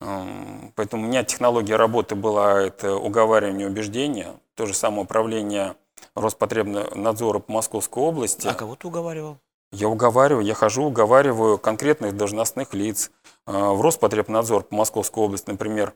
Ам, 0.01 0.71
Поэтому 0.75 1.03
у 1.03 1.05
меня 1.07 1.23
технология 1.23 1.75
работы 1.75 2.15
была 2.15 2.61
это 2.61 2.95
уговаривание 2.95 3.67
убеждения. 3.67 4.33
То 4.55 4.65
же 4.65 4.73
самое 4.73 5.03
управление 5.03 5.75
Роспотребнадзора 6.15 7.39
по 7.39 7.51
Московской 7.51 8.01
области. 8.03 8.47
а 8.47 8.53
кого 8.53 8.75
ты 8.75 8.87
уговаривал? 8.87 9.37
Я 9.71 9.87
уговариваю, 9.87 10.43
я 10.45 10.55
хожу, 10.55 10.85
уговариваю 10.85 11.59
конкретных 11.59 12.17
должностных 12.17 12.73
лиц 12.73 13.11
а, 13.45 13.73
в 13.73 13.81
Роспотребнадзор 13.81 14.63
по 14.63 14.75
Московской 14.75 15.23
области, 15.23 15.49
например. 15.49 15.93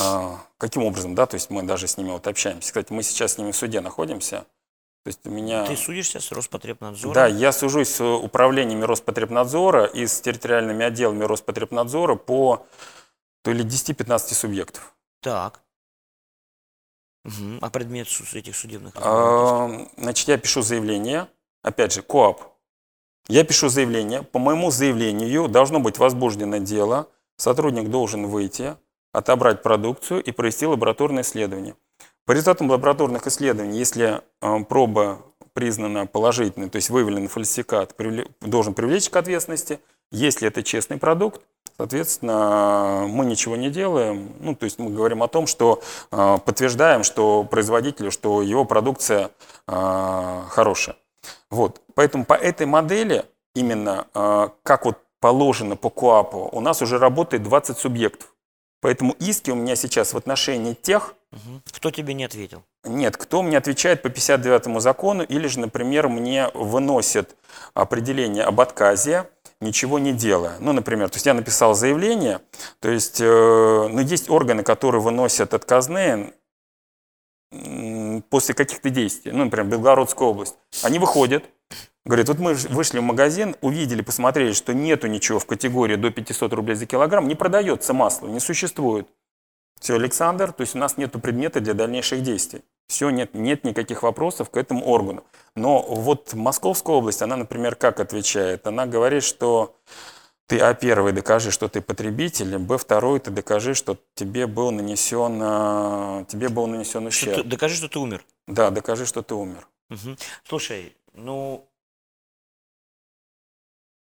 А, 0.00 0.38
Каким 0.56 0.84
образом, 0.84 1.14
да, 1.14 1.26
то 1.26 1.34
есть 1.34 1.50
мы 1.50 1.62
даже 1.62 1.86
с 1.86 1.98
ними 1.98 2.10
вот 2.10 2.26
общаемся. 2.26 2.68
Кстати, 2.68 2.92
мы 2.92 3.02
сейчас 3.02 3.34
с 3.34 3.38
ними 3.38 3.50
в 3.50 3.56
суде 3.56 3.80
находимся. 3.80 4.46
То 5.04 5.08
есть 5.08 5.20
у 5.26 5.30
меня... 5.30 5.66
Ты 5.66 5.76
судишься 5.76 6.20
с 6.20 6.30
Роспотребнадзором? 6.32 7.14
Да, 7.14 7.26
я 7.26 7.52
сужусь 7.52 7.88
с 7.88 8.04
управлениями 8.04 8.84
Роспотребнадзора 8.84 9.84
и 9.84 10.06
с 10.06 10.20
территориальными 10.20 10.84
отделами 10.84 11.24
Роспотребнадзора 11.24 12.14
по 12.16 12.66
то 13.42 13.52
ли 13.52 13.64
10-15 13.64 14.34
субъектов. 14.34 14.94
Так. 15.20 15.60
Мгм. 17.24 17.58
А 17.60 17.70
предмет 17.70 18.08
этих 18.34 18.56
судебных 18.56 18.94
разбирательств? 18.94 19.92
А, 19.96 20.00
Значит, 20.00 20.28
я 20.28 20.38
пишу 20.38 20.62
заявление, 20.62 21.28
опять 21.62 21.92
же, 21.92 22.02
КОАП. 22.02 22.42
Я 23.28 23.44
пишу 23.44 23.68
заявление, 23.68 24.22
по 24.22 24.38
моему 24.38 24.70
заявлению 24.70 25.48
должно 25.48 25.78
быть 25.78 25.98
возбуждено 25.98 26.58
дело, 26.58 27.08
сотрудник 27.36 27.88
должен 27.90 28.26
выйти, 28.26 28.76
отобрать 29.12 29.62
продукцию 29.62 30.22
и 30.22 30.32
провести 30.32 30.66
лабораторное 30.66 31.22
исследование. 31.22 31.76
По 32.24 32.32
результатам 32.32 32.70
лабораторных 32.70 33.26
исследований, 33.26 33.78
если 33.78 34.22
э, 34.40 34.64
проба 34.64 35.22
признана 35.52 36.06
положительной, 36.06 36.70
то 36.70 36.76
есть 36.76 36.90
выявлен 36.90 37.28
фальсификат, 37.28 37.94
привле- 37.98 38.30
должен 38.40 38.72
привлечь 38.72 39.10
к 39.10 39.16
ответственности. 39.16 39.80
Если 40.10 40.48
это 40.48 40.62
честный 40.62 40.96
продукт, 40.96 41.42
соответственно, 41.76 43.06
мы 43.08 43.24
ничего 43.24 43.56
не 43.56 43.70
делаем. 43.70 44.32
Ну, 44.40 44.54
то 44.54 44.64
есть 44.64 44.78
мы 44.78 44.90
говорим 44.90 45.22
о 45.22 45.28
том, 45.28 45.46
что 45.46 45.82
э, 46.10 46.38
подтверждаем, 46.44 47.04
что 47.04 47.44
производителю, 47.44 48.10
что 48.10 48.42
его 48.42 48.64
продукция 48.64 49.30
э, 49.66 50.42
хорошая. 50.48 50.96
Вот. 51.50 51.80
Поэтому 51.94 52.24
по 52.24 52.34
этой 52.34 52.66
модели, 52.66 53.24
именно 53.54 54.06
э, 54.14 54.48
как 54.62 54.84
вот 54.84 54.98
положено 55.20 55.76
по 55.76 55.90
КОАПу, 55.90 56.48
у 56.52 56.60
нас 56.60 56.82
уже 56.82 56.98
работает 56.98 57.42
20 57.42 57.78
субъектов. 57.78 58.34
Поэтому 58.80 59.12
иски 59.18 59.50
у 59.50 59.54
меня 59.54 59.76
сейчас 59.76 60.14
в 60.14 60.16
отношении 60.16 60.74
тех. 60.74 61.14
Кто 61.72 61.90
тебе 61.90 62.14
не 62.14 62.24
ответил? 62.24 62.62
нет, 62.84 63.16
кто 63.16 63.42
мне 63.42 63.58
отвечает 63.58 64.02
по 64.02 64.08
59 64.08 64.80
закону, 64.80 65.22
или 65.22 65.46
же, 65.46 65.60
например, 65.60 66.08
мне 66.08 66.48
выносят 66.54 67.36
определение 67.74 68.44
об 68.44 68.60
отказе, 68.60 69.28
ничего 69.60 69.98
не 69.98 70.12
делая. 70.12 70.56
Ну, 70.60 70.72
например, 70.72 71.10
то 71.10 71.16
есть 71.16 71.26
я 71.26 71.34
написал 71.34 71.74
заявление, 71.74 72.40
то 72.80 72.90
есть, 72.90 73.20
э, 73.20 73.88
ну, 73.90 74.00
есть 74.00 74.30
органы, 74.30 74.62
которые 74.62 75.00
выносят 75.00 75.54
отказные 75.54 76.32
после 78.30 78.54
каких-то 78.54 78.90
действий, 78.90 79.32
ну, 79.32 79.44
например, 79.44 79.66
Белгородская 79.66 80.28
область. 80.28 80.56
Они 80.84 81.00
выходят, 81.00 81.44
говорят, 82.04 82.28
вот 82.28 82.38
мы 82.38 82.54
вышли 82.54 83.00
в 83.00 83.02
магазин, 83.02 83.56
увидели, 83.60 84.02
посмотрели, 84.02 84.52
что 84.52 84.72
нету 84.72 85.08
ничего 85.08 85.40
в 85.40 85.46
категории 85.46 85.96
до 85.96 86.10
500 86.10 86.52
рублей 86.52 86.76
за 86.76 86.86
килограмм, 86.86 87.26
не 87.26 87.34
продается 87.34 87.92
масло, 87.92 88.28
не 88.28 88.40
существует. 88.40 89.08
Все, 89.80 89.94
Александр, 89.94 90.52
то 90.52 90.60
есть 90.60 90.76
у 90.76 90.78
нас 90.78 90.96
нет 90.96 91.12
предмета 91.20 91.60
для 91.60 91.74
дальнейших 91.74 92.22
действий. 92.22 92.62
Все, 92.90 93.08
нет, 93.10 93.34
нет 93.34 93.62
никаких 93.62 94.02
вопросов 94.02 94.50
к 94.50 94.56
этому 94.56 94.84
органу. 94.84 95.22
Но 95.54 95.80
вот 95.80 96.34
Московская 96.34 96.96
область, 96.96 97.22
она, 97.22 97.36
например, 97.36 97.76
как 97.76 98.00
отвечает? 98.00 98.66
Она 98.66 98.84
говорит, 98.84 99.22
что 99.22 99.76
ты, 100.48 100.58
а, 100.58 100.74
первый, 100.74 101.12
докажи, 101.12 101.52
что 101.52 101.68
ты 101.68 101.82
потребитель, 101.82 102.58
б, 102.58 102.78
второй, 102.78 103.20
ты 103.20 103.30
докажи, 103.30 103.74
что 103.74 103.96
тебе 104.16 104.48
был 104.48 104.72
нанесен, 104.72 105.38
а, 105.40 106.24
тебе 106.24 106.48
был 106.48 106.66
нанесен 106.66 107.02
Что 107.02 107.26
ущерб. 107.30 107.36
ты- 107.36 107.44
докажи, 107.44 107.76
что 107.76 107.88
ты 107.88 108.00
умер. 108.00 108.24
Да, 108.48 108.70
докажи, 108.70 109.06
что 109.06 109.22
ты 109.22 109.36
умер. 109.36 109.68
Мгм. 109.88 110.16
Слушай, 110.42 110.96
ну... 111.14 111.64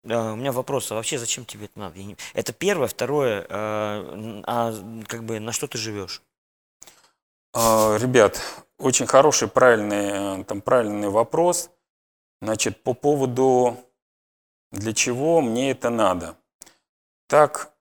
да, 0.03 0.33
у 0.33 0.37
меня 0.37 0.51
вопрос, 0.51 0.91
а 0.91 0.97
вообще 0.97 1.19
зачем 1.21 1.45
тебе 1.45 1.67
это 1.67 1.79
надо? 1.79 2.01
Не- 2.01 2.17
Это 2.35 2.53
первое, 2.53 2.89
второе, 2.89 3.47
а, 3.49 4.43
а 4.45 5.05
как 5.07 5.23
бы 5.23 5.39
на 5.39 5.53
что 5.53 5.69
ты 5.69 5.79
живешь? 5.79 6.21
А, 7.55 7.99
Ребят, 7.99 8.41
очень 8.79 9.07
хороший, 9.07 9.49
правильный, 9.49 10.41
э, 10.41 10.45
там, 10.45 10.61
правильный 10.63 11.11
вопрос. 11.11 11.71
Значит, 12.41 12.83
по 12.83 12.95
поводу, 12.95 13.77
для 14.71 14.95
чего 14.95 15.41
мне 15.43 15.71
это 15.71 15.91
надо. 15.91 16.37
Так 17.29 17.73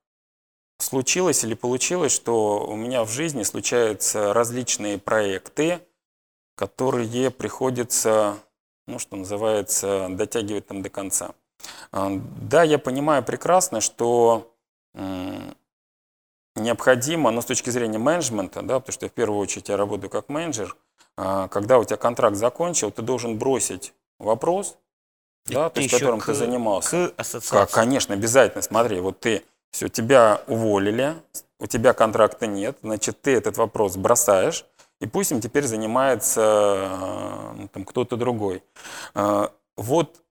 случилось 0.78 1.44
или 1.44 1.54
получилось, 1.54 2.12
что 2.12 2.66
у 2.68 2.76
меня 2.76 3.04
в 3.06 3.10
жизни 3.10 3.44
случаются 3.44 4.34
различные 4.34 4.98
проекты, 4.98 5.80
которые 6.56 7.32
приходится, 7.32 8.38
ну, 8.88 9.00
что 9.00 9.16
называется, 9.16 10.08
дотягивать 10.10 10.68
там 10.68 10.82
до 10.82 10.90
конца. 10.90 11.34
А, 11.92 12.10
Да, 12.42 12.64
я 12.64 12.78
понимаю 12.78 13.24
прекрасно, 13.24 13.80
что 13.80 14.54
необходимо, 16.56 17.32
но 17.32 17.42
с 17.42 17.46
точки 17.46 17.70
зрения 17.70 17.98
менеджмента, 17.98 18.62
да, 18.62 18.80
потому 18.80 18.94
что 18.94 19.08
в 19.08 19.12
первую 19.12 19.40
очередь 19.40 19.70
я 19.70 19.78
работаю 19.78 20.10
как 20.10 20.30
менеджер, 20.30 20.76
а, 21.18 21.48
когда 21.48 21.80
у 21.80 21.84
тебя 21.84 21.98
контракт 21.98 22.36
закончил, 22.36 22.92
ты 22.92 23.02
должен 23.02 23.38
бросить 23.38 23.94
вопрос, 24.20 24.78
да, 25.46 25.70
то 25.70 25.76
Ты 25.76 25.82
есть, 25.82 25.94
еще 25.94 26.00
которым 26.00 26.20
к- 26.20 26.26
ты 26.26 26.34
занимался. 26.34 26.90
К 27.10 27.14
ассоциации. 27.22 27.56
Как, 27.56 27.72
конечно, 27.72 28.14
обязательно. 28.14 28.62
Смотри, 28.62 29.00
вот 29.00 29.20
ты, 29.20 29.44
все, 29.72 29.88
тебя 29.88 30.42
уволили, 30.48 31.16
у 31.60 31.66
тебя 31.68 31.94
контракта 31.94 32.48
нет, 32.48 32.78
значит, 32.84 33.22
ты 33.22 33.32
этот 33.36 33.58
вопрос 33.58 33.96
бросаешь, 33.98 34.66
и 35.00 35.08
пусть 35.08 35.32
им 35.32 35.42
теперь 35.42 35.66
занимается 35.66 36.42
э, 36.42 37.54
ну, 37.58 37.68
там, 37.70 37.86
кто-то 37.86 38.18
другой. 38.18 38.64
Э, 39.16 39.48
Вот 39.78 40.22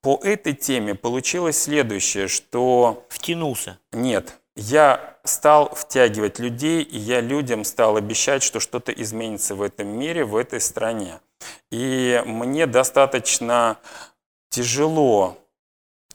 по 0.00 0.18
этой 0.22 0.54
теме 0.54 0.94
получилось 0.94 1.60
следующее, 1.62 2.28
что 2.28 3.04
Втянулся. 3.10 3.78
нет, 3.92 4.38
я 4.56 5.16
стал 5.24 5.74
втягивать 5.74 6.38
людей, 6.38 6.82
и 6.82 6.98
я 6.98 7.20
людям 7.20 7.64
стал 7.64 7.96
обещать, 7.96 8.42
что 8.42 8.58
что-то 8.58 8.92
изменится 8.92 9.54
в 9.54 9.62
этом 9.62 9.88
мире, 9.88 10.24
в 10.24 10.34
этой 10.36 10.60
стране. 10.60 11.20
И 11.70 12.22
мне 12.26 12.66
достаточно 12.66 13.78
тяжело 14.50 15.36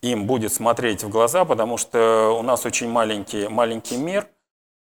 им 0.02 0.26
будет 0.26 0.52
смотреть 0.52 1.04
в 1.04 1.10
глаза, 1.10 1.46
потому 1.46 1.78
что 1.78 2.36
у 2.38 2.42
нас 2.42 2.66
очень 2.66 2.90
маленький, 2.90 3.48
маленький 3.48 3.98
мир. 3.98 4.28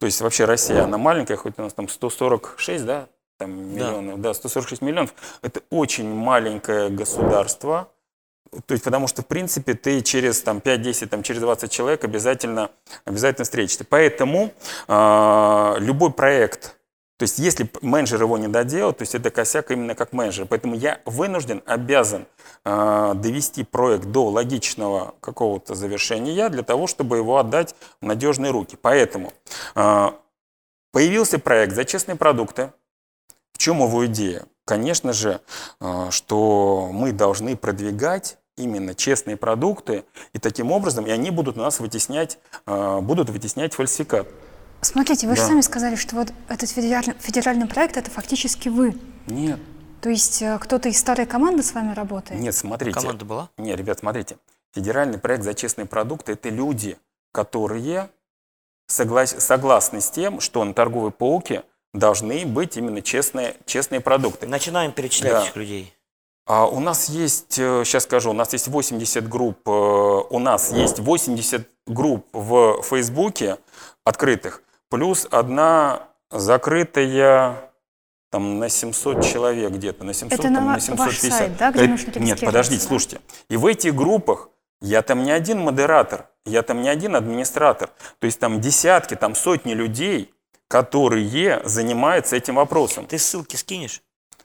То 0.00 0.06
есть 0.06 0.20
вообще 0.20 0.44
Россия, 0.44 0.84
она 0.84 0.98
маленькая, 0.98 1.36
хоть 1.36 1.54
у 1.58 1.62
нас 1.62 1.72
там 1.72 1.88
146, 1.88 2.84
да, 2.84 3.06
там 3.38 3.74
миллионов, 3.74 4.20
да, 4.20 4.34
146 4.34 4.82
миллионов. 4.82 5.14
Это 5.40 5.62
очень 5.70 6.12
маленькое 6.12 6.90
государство. 6.90 7.88
То 8.66 8.72
есть, 8.72 8.84
потому 8.84 9.06
что, 9.06 9.22
в 9.22 9.26
принципе, 9.26 9.74
ты 9.74 10.00
через 10.00 10.40
там, 10.42 10.58
5-10, 10.58 11.06
там, 11.06 11.22
через 11.22 11.40
20 11.40 11.70
человек 11.70 12.04
обязательно, 12.04 12.70
обязательно 13.04 13.44
встретишься. 13.44 13.84
Поэтому 13.84 14.52
э, 14.88 15.74
любой 15.78 16.12
проект, 16.12 16.76
то 17.16 17.24
есть 17.24 17.38
если 17.38 17.70
менеджер 17.80 18.22
его 18.22 18.36
не 18.38 18.48
доделал, 18.48 18.92
то 18.92 19.02
есть 19.02 19.14
это 19.14 19.30
косяк 19.30 19.70
именно 19.70 19.94
как 19.94 20.12
менеджер. 20.12 20.46
Поэтому 20.46 20.74
я 20.74 21.00
вынужден, 21.04 21.62
обязан 21.64 22.26
э, 22.64 23.12
довести 23.14 23.62
проект 23.62 24.06
до 24.06 24.28
логичного 24.28 25.14
какого-то 25.20 25.74
завершения 25.74 26.48
для 26.48 26.62
того, 26.62 26.86
чтобы 26.86 27.18
его 27.18 27.38
отдать 27.38 27.76
в 28.00 28.06
надежные 28.06 28.50
руки. 28.50 28.76
Поэтому 28.80 29.32
э, 29.76 30.10
появился 30.92 31.38
проект 31.38 31.74
за 31.74 31.84
честные 31.84 32.16
продукты. 32.16 32.72
В 33.52 33.58
чем 33.58 33.78
его 33.78 34.04
идея? 34.06 34.46
Конечно 34.64 35.12
же, 35.12 35.40
э, 35.80 36.06
что 36.10 36.88
мы 36.90 37.12
должны 37.12 37.56
продвигать 37.56 38.38
именно 38.56 38.94
честные 38.94 39.36
продукты, 39.36 40.04
и 40.32 40.38
таким 40.38 40.70
образом 40.70 41.06
и 41.06 41.10
они 41.10 41.30
будут 41.30 41.56
нас 41.56 41.80
вытеснять, 41.80 42.38
э, 42.66 43.00
будут 43.00 43.30
вытеснять 43.30 43.74
фальсификат. 43.74 44.28
Смотрите, 44.80 45.26
вы 45.26 45.34
же 45.34 45.42
Да. 45.42 45.48
сами 45.48 45.60
сказали, 45.62 45.96
что 45.96 46.14
вот 46.16 46.32
этот 46.48 46.70
федеральный, 46.70 47.14
федеральный 47.18 47.66
проект 47.66 47.96
это 47.96 48.10
фактически 48.10 48.68
вы. 48.68 48.94
Нет, 49.26 49.58
То 50.00 50.10
есть 50.10 50.42
э, 50.42 50.58
кто-то 50.60 50.88
из 50.90 50.98
старой 51.00 51.24
команды 51.26 51.62
с 51.62 51.72
вами 51.72 51.94
работает? 51.94 52.38
нет, 52.40 52.54
смотрите. 52.54 52.92
Команда 53.00 53.24
была? 53.24 53.50
Не, 53.56 53.74
ребят, 53.74 54.00
смотрите. 54.00 54.36
Федеральный 54.74 55.18
проект 55.18 55.44
за 55.44 55.54
честные 55.54 55.86
продукты– 55.86 56.32
это 56.34 56.50
люди, 56.50 56.98
которые 57.32 58.10
соглас- 58.90 59.40
согласны 59.40 60.00
с 60.02 60.10
тем, 60.10 60.40
что 60.40 60.62
на 60.64 60.74
торговой 60.74 61.10
полке 61.10 61.62
должны 61.94 62.44
быть 62.44 62.76
именно 62.76 63.00
честные, 63.00 63.56
честные 63.66 64.00
продукты. 64.00 64.46
Начинаем 64.46 64.92
перечислять 64.92 65.52
Да. 65.54 65.58
людей. 65.58 65.93
А 66.46 66.66
у 66.66 66.80
нас 66.80 67.08
есть, 67.08 67.54
сейчас 67.54 68.04
скажу, 68.04 68.30
у 68.30 68.34
нас 68.34 68.52
есть 68.52 68.68
80 68.68 69.28
групп, 69.28 69.66
э, 69.66 69.70
у 69.70 70.38
нас 70.38 70.72
есть 70.72 70.98
80 70.98 71.66
групп 71.86 72.26
в 72.32 72.82
Фейсбуке 72.82 73.56
открытых, 74.04 74.62
плюс 74.90 75.26
одна 75.30 76.08
закрытая 76.30 77.70
там 78.30 78.58
на 78.58 78.68
700 78.68 79.24
человек 79.24 79.72
где-то, 79.72 80.04
на 80.04 80.12
700, 80.12 80.38
Это 80.38 80.50
на 80.50 80.56
там, 80.56 80.66
на 80.66 80.72
ваш 80.72 80.82
750. 80.82 81.32
сайт, 81.38 81.56
да, 81.56 81.70
где 81.70 81.84
Э, 81.84 81.88
нужно 81.88 82.06
Нет, 82.06 82.16
регистрироваться, 82.16 82.46
подождите, 82.46 82.84
слушайте. 82.84 83.20
И 83.48 83.56
в 83.56 83.64
этих 83.64 83.94
группах 83.94 84.50
я 84.82 85.02
там 85.02 85.22
не 85.22 85.30
один 85.30 85.60
модератор, 85.60 86.26
я 86.44 86.62
там 86.62 86.82
не 86.82 86.88
один 86.88 87.16
администратор. 87.16 87.90
То 88.18 88.26
есть 88.26 88.38
там 88.40 88.60
десятки, 88.60 89.14
там 89.14 89.34
сотни 89.34 89.72
людей, 89.72 90.34
которые 90.68 91.62
занимаются 91.64 92.36
этим 92.36 92.56
вопросом. 92.56 93.06
Ты 93.06 93.18
ссылки 93.18 93.56
скинешь? 93.56 94.02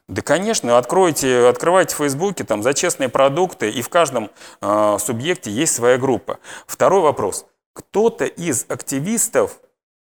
Да, 0.10 0.24
конечно, 0.24 0.76
откройте, 0.80 1.45
открывайте 1.45 1.93
в 1.93 1.99
Фейсбуке 1.99 2.43
там 2.43 2.64
за 2.64 2.74
честные 2.74 3.10
продукты, 3.10 3.70
и 3.70 3.84
в 3.84 3.89
каждом 3.89 4.32
э, 4.60 4.97
субъекте 4.99 5.51
есть 5.51 5.76
своя 5.76 5.99
группа. 5.99 6.39
Второй 6.66 7.01
вопрос. 7.01 7.45
Кто-то 7.74 8.26
из 8.26 8.66
активистов 8.70 9.60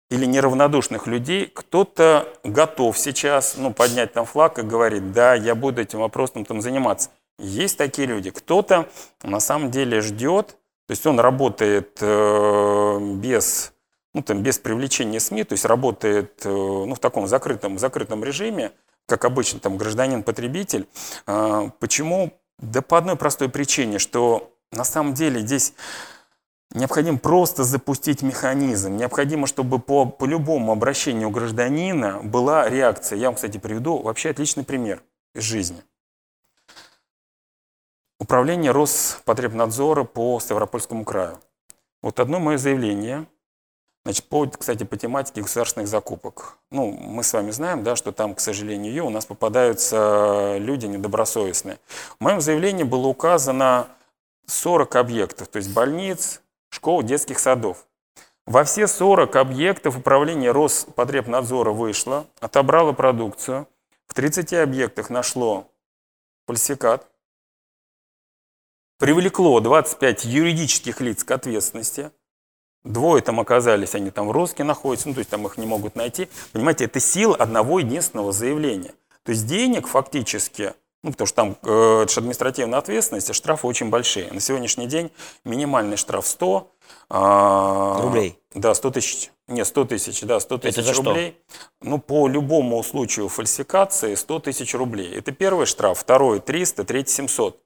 или 0.09 0.23
неравнодушных 0.23 1.07
людей, 1.07 1.51
кто-то 1.53 2.33
готов 2.45 2.97
сейчас 2.97 3.55
ну, 3.57 3.73
поднять 3.73 4.13
там 4.13 4.25
флаг 4.25 4.59
и 4.59 4.61
говорит, 4.61 5.11
да, 5.11 5.35
я 5.35 5.55
буду 5.55 5.81
этим 5.81 5.99
вопросом 5.99 6.45
там 6.45 6.61
заниматься. 6.61 7.09
Есть 7.37 7.77
такие 7.77 8.07
люди. 8.07 8.29
Кто-то 8.29 8.87
на 9.23 9.41
самом 9.41 9.71
деле 9.71 9.99
ждет, 9.99 10.55
то 10.87 10.91
есть 10.91 11.05
он 11.05 11.19
работает 11.19 11.97
э, 11.99 12.99
без, 13.15 13.73
ну, 14.13 14.21
там, 14.21 14.41
без 14.41 14.57
привлечения 14.57 15.19
СМИ, 15.19 15.43
то 15.43 15.51
есть 15.51 15.65
работает 15.65 16.45
э, 16.45 16.49
ну, 16.49 16.95
в 16.95 16.99
таком 16.99 17.27
закрытом, 17.27 17.77
закрытом 17.77 18.23
режиме, 18.23 18.71
как 19.07 19.25
обычно, 19.25 19.59
там, 19.59 19.77
гражданин-потребитель. 19.77 20.87
А, 21.25 21.69
Почему? 21.79 22.33
Да 22.59 22.81
по 22.81 22.97
одной 22.97 23.15
простой 23.15 23.49
причине, 23.49 23.99
что 23.99 24.51
на 24.71 24.83
самом 24.83 25.13
деле 25.13 25.41
здесь 25.41 25.73
необходимо 26.71 27.17
просто 27.17 27.63
запустить 27.63 28.21
механизм. 28.21 28.97
Необходимо, 28.97 29.47
чтобы 29.47 29.79
по, 29.79 30.05
по 30.05 30.25
любому 30.25 30.71
обращению 30.71 31.29
гражданина 31.29 32.19
была 32.23 32.67
реакция. 32.69 33.17
Я 33.17 33.27
вам, 33.27 33.35
кстати, 33.35 33.57
приведу 33.57 33.99
вообще 33.99 34.31
отличный 34.31 34.63
пример 34.63 35.01
из 35.35 35.43
жизни. 35.43 35.83
Управление 38.19 38.71
Роспотребнадзора 38.71 40.03
по 40.03 40.39
Ставропольскому 40.39 41.05
краю. 41.05 41.39
Вот 42.01 42.19
одно 42.19 42.39
мое 42.39 42.57
заявление, 42.57 43.27
Значит, 44.07 44.29
по, 44.29 44.47
кстати, 44.47 44.85
по 44.85 44.95
тематике 44.95 45.41
государственных 45.41 45.89
закупок. 45.89 46.59
Ну, 46.71 46.91
мы 46.93 47.23
с 47.23 47.33
вами 47.33 47.51
знаем, 47.51 47.83
да, 47.83 47.97
что 47.97 48.13
там, 48.13 48.35
к 48.35 48.39
сожалению, 48.39 49.05
у 49.05 49.09
нас 49.09 49.25
попадаются 49.25 50.55
люди 50.59 50.85
недобросовестные. 50.85 51.77
В 52.17 52.23
моем 52.23 52.39
заявлении 52.39 52.83
было 52.83 53.07
указано 53.07 53.89
40 54.45 54.95
объектов, 54.95 55.49
то 55.49 55.57
есть 55.57 55.73
больниц, 55.73 56.41
школ, 56.69 57.03
детских 57.03 57.37
садов. 57.37 57.85
Во 58.45 58.63
все 58.63 58.87
40 58.87 59.35
объектов 59.35 59.97
управление 59.97 60.51
Роспотребнадзора 60.51 61.71
вышло, 61.71 62.27
отобрало 62.39 62.93
продукцию. 62.93 63.67
В 64.07 64.13
30 64.13 64.53
объектах 64.53 65.09
нашло 65.09 65.69
фальсификат. 66.45 67.05
Привлекло 68.99 69.59
25 69.59 70.23
юридических 70.23 71.01
лиц 71.01 71.25
к 71.25 71.31
ответственности. 71.31 72.11
Двое 72.83 73.21
там 73.21 73.39
оказались, 73.39 73.95
они 73.95 74.11
там 74.11 74.27
в 74.27 74.31
розыске 74.31 74.63
находятся, 74.63 75.09
ну, 75.09 75.13
то 75.13 75.19
есть 75.19 75.29
там 75.29 75.45
их 75.45 75.57
не 75.57 75.65
могут 75.65 75.95
найти. 75.95 76.29
Понимаете, 76.53 76.85
это 76.85 76.99
сила 76.99 77.35
одного 77.35 77.79
единственного 77.79 78.31
заявления. 78.31 78.93
То 79.23 79.31
есть 79.31 79.45
денег 79.45 79.87
фактически 79.87 80.73
Ну, 81.03 81.11
потому 81.11 81.27
что 81.27 81.35
там 81.35 81.57
э, 81.63 82.01
это 82.03 82.13
же 82.13 82.19
административная 82.21 82.79
ответственность, 82.79 83.29
а 83.29 83.33
штрафы 83.33 83.67
очень 83.67 83.89
большие. 83.89 84.31
На 84.31 84.39
сегодняшний 84.39 84.87
день 84.87 85.11
минимальный 85.43 85.97
штраф 85.97 86.25
100 86.25 86.71
а, 87.09 88.01
Рублей? 88.01 88.39
Да, 88.53 88.73
100 88.73 88.91
тысяч. 88.91 89.31
Нет, 89.47 89.67
100 89.67 89.85
тысяч, 89.85 90.21
да, 90.21 90.39
100 90.39 90.55
Это 90.55 90.71
тысяч 90.73 90.93
что? 90.93 91.03
рублей. 91.03 91.37
Ну, 91.81 91.99
по 91.99 92.27
любому 92.27 92.81
случаю 92.83 93.29
фальсификации 93.29 94.15
100 94.15 94.39
тысяч 94.39 94.73
рублей. 94.73 95.13
Это 95.15 95.31
первый 95.31 95.65
штраф, 95.65 95.99
второй 95.99 96.39
300, 96.39 96.83
третий 96.83 97.13
700. 97.13 97.61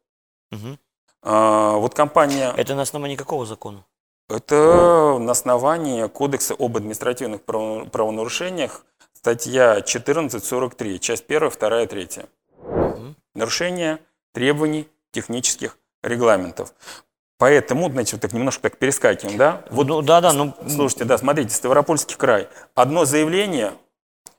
Мгм. 0.51 0.80
А, 1.24 1.78
вот 1.78 1.93
компания... 1.93 2.53
Это 2.57 2.76
на 2.76 2.82
основании 2.82 3.16
какого 3.16 3.45
закона? 3.45 3.86
Это 4.32 5.17
на 5.19 5.32
основании 5.34 6.07
Кодекса 6.07 6.55
об 6.57 6.77
административных 6.77 7.41
право- 7.41 7.86
правонарушениях, 7.86 8.86
статья 9.13 9.82
1443, 9.82 10.99
часть 10.99 11.25
1, 11.27 11.49
2, 11.51 11.86
3. 11.86 12.25
Мгм. 12.63 13.15
Нарушение 13.36 13.99
требований 14.34 14.88
технических 15.11 15.77
регламентов. 16.01 16.73
Поэтому, 17.38 17.89
значит, 17.89 18.13
вот 18.13 18.21
так 18.21 18.34
немножко 18.34 18.61
так 18.61 18.77
перескакиваем, 18.77 19.38
да? 19.38 19.63
Вот, 19.71 19.88
ну 19.88 20.01
да, 20.01 20.21
да, 20.21 20.32
ну 20.32 20.53
слушайте, 20.69 21.05
да, 21.05 21.17
смотрите, 21.17 21.53
Ставропольский 21.53 22.15
край. 22.15 22.47
Одно 22.75 23.03
заявление, 23.03 23.73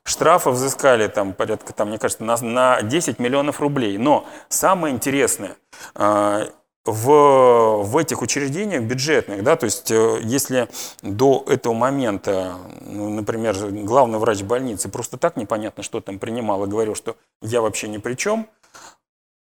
штрафа 0.03 0.51
взыскали 0.51 1.07
там 1.07 1.33
порядка, 1.33 1.73
там, 1.73 1.89
мне 1.89 1.99
кажется, 1.99 2.23
на, 2.23 2.37
на 2.37 2.81
10 2.81 3.19
миллионов 3.19 3.59
рублей. 3.59 3.97
Но 3.97 4.25
самое 4.49 4.95
интересное, 4.95 5.57
а, 5.95 6.47
в, 6.85 7.83
в 7.83 7.97
этих 7.97 8.21
учреждениях 8.21 8.83
бюджетных, 8.83 9.43
да, 9.43 9.55
то 9.55 9.65
есть 9.65 9.89
э, 9.89 10.19
если 10.23 10.67
до 11.01 11.45
этого 11.47 11.73
момента, 11.73 12.57
ну, 12.81 13.09
например, 13.09 13.55
главный 13.83 14.19
врач 14.19 14.41
больницы 14.41 14.89
просто 14.89 15.17
так 15.17 15.37
непонятно, 15.37 15.81
что 15.81 16.01
там 16.01 16.19
принимал 16.19 16.65
и 16.65 16.67
говорил, 16.67 16.95
что 16.95 17.15
я 17.41 17.61
вообще 17.61 17.87
ни 17.87 17.97
при 17.97 18.15
чем, 18.15 18.49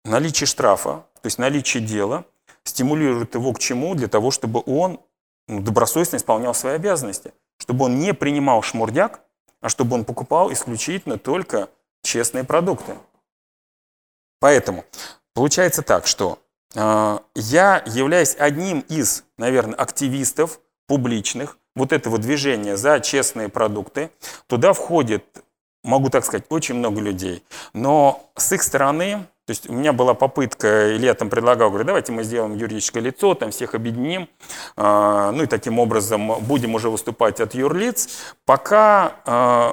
наличие 0.05 0.47
штрафа, 0.47 1.05
то 1.21 1.27
есть 1.27 1.39
наличие 1.39 1.83
дела, 1.83 2.25
стимулирует 2.65 3.35
его 3.35 3.53
к 3.53 3.59
чему? 3.59 3.95
Для 3.95 4.09
того, 4.09 4.31
чтобы 4.31 4.63
он 4.67 5.01
ну, 5.49 5.61
добросовестно 5.61 6.17
исполнял 6.17 6.55
свои 6.55 6.75
обязанности, 6.75 7.33
чтобы 7.59 7.87
он 7.87 7.99
не 7.99 8.15
принимал 8.15 8.63
шмурдяк, 8.63 9.21
а 9.61 9.69
чтобы 9.69 9.95
он 9.95 10.05
покупал 10.05 10.53
исключительно 10.53 11.19
только 11.19 11.69
честные 12.03 12.45
продукты. 12.45 12.97
Поэтому 14.41 14.85
получается 15.35 15.83
так, 15.83 16.07
что 16.07 16.39
я 16.75 17.83
являюсь 17.87 18.37
одним 18.39 18.81
из, 18.89 19.25
наверное, 19.37 19.75
активистов 19.75 20.61
публичных 20.87 21.59
вот 21.75 21.93
этого 21.93 22.19
движения 22.19 22.77
за 22.77 23.01
честные 23.01 23.49
продукты. 23.49 24.11
Туда 24.47 24.73
входит, 24.73 25.25
могу 25.85 26.11
так 26.11 26.25
сказать, 26.25 26.45
очень 26.49 26.75
много 26.77 27.01
людей. 27.01 27.45
Но 27.73 28.31
с 28.37 28.53
их 28.53 28.63
стороны, 28.63 29.27
то 29.47 29.51
есть 29.51 29.69
у 29.69 29.73
меня 29.73 29.93
была 29.93 30.15
попытка, 30.15 30.93
или 30.93 31.07
я 31.07 31.15
там 31.15 31.29
предлагал, 31.31 31.71
говорю, 31.71 31.85
давайте 31.85 32.13
мы 32.13 32.25
сделаем 32.25 32.55
юридическое 32.57 33.03
лицо, 33.03 33.35
там 33.35 33.51
всех 33.51 33.75
объединим, 33.75 34.29
э, 34.77 35.31
ну 35.35 35.43
и 35.43 35.47
таким 35.47 35.79
образом 35.79 36.41
будем 36.41 36.75
уже 36.75 36.91
выступать 36.91 37.41
от 37.41 37.55
юрлиц, 37.55 38.09
пока, 38.45 39.17
э, 39.27 39.73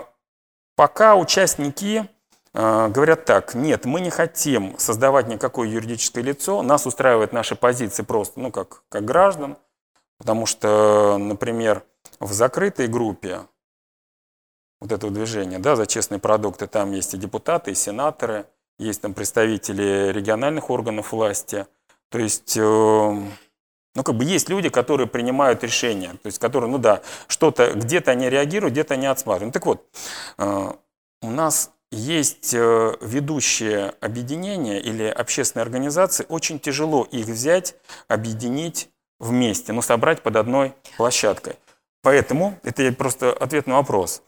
пока 0.75 1.15
участники 1.15 2.07
говорят 2.53 3.25
так, 3.25 3.53
нет, 3.53 3.85
мы 3.85 4.01
не 4.01 4.09
хотим 4.09 4.77
создавать 4.79 5.27
никакое 5.27 5.69
юридическое 5.69 6.23
лицо, 6.23 6.61
нас 6.61 6.85
устраивает 6.85 7.31
наши 7.31 7.55
позиции 7.55 8.03
просто, 8.03 8.39
ну, 8.39 8.51
как, 8.51 8.83
как 8.89 9.05
граждан, 9.05 9.57
потому 10.17 10.45
что, 10.45 11.17
например, 11.19 11.83
в 12.19 12.33
закрытой 12.33 12.87
группе 12.87 13.41
вот 14.81 14.91
этого 14.91 15.11
движения, 15.11 15.59
да, 15.59 15.75
за 15.75 15.85
честные 15.85 16.19
продукты, 16.19 16.67
там 16.67 16.91
есть 16.91 17.13
и 17.13 17.17
депутаты, 17.17 17.71
и 17.71 17.75
сенаторы, 17.75 18.45
есть 18.77 19.01
там 19.01 19.13
представители 19.13 20.11
региональных 20.11 20.69
органов 20.69 21.11
власти, 21.11 21.67
то 22.09 22.17
есть, 22.17 22.57
э, 22.57 22.61
ну, 22.61 24.03
как 24.03 24.15
бы 24.15 24.23
есть 24.23 24.49
люди, 24.49 24.69
которые 24.69 25.07
принимают 25.07 25.63
решения, 25.63 26.11
то 26.11 26.27
есть, 26.27 26.39
которые, 26.39 26.71
ну 26.71 26.77
да, 26.77 27.01
что-то, 27.27 27.73
где-то 27.73 28.11
они 28.11 28.29
реагируют, 28.29 28.73
где-то 28.73 28.95
они 28.95 29.05
отсматривают. 29.05 29.53
Так 29.53 29.65
вот, 29.65 29.85
э, 30.37 30.71
у 31.21 31.29
нас 31.29 31.71
есть 31.91 32.53
э, 32.53 32.95
ведущие 33.01 33.95
объединения 33.99 34.79
или 34.79 35.03
общественные 35.03 35.63
организации, 35.63 36.25
очень 36.29 36.59
тяжело 36.59 37.03
их 37.03 37.25
взять, 37.25 37.75
объединить 38.07 38.89
вместе, 39.19 39.73
ну, 39.73 39.81
собрать 39.81 40.21
под 40.21 40.35
одной 40.35 40.73
площадкой. 40.97 41.55
Поэтому, 42.01 42.57
это 42.63 42.91
просто 42.93 43.33
ответ 43.33 43.67
на 43.67 43.75
вопрос. 43.75 44.21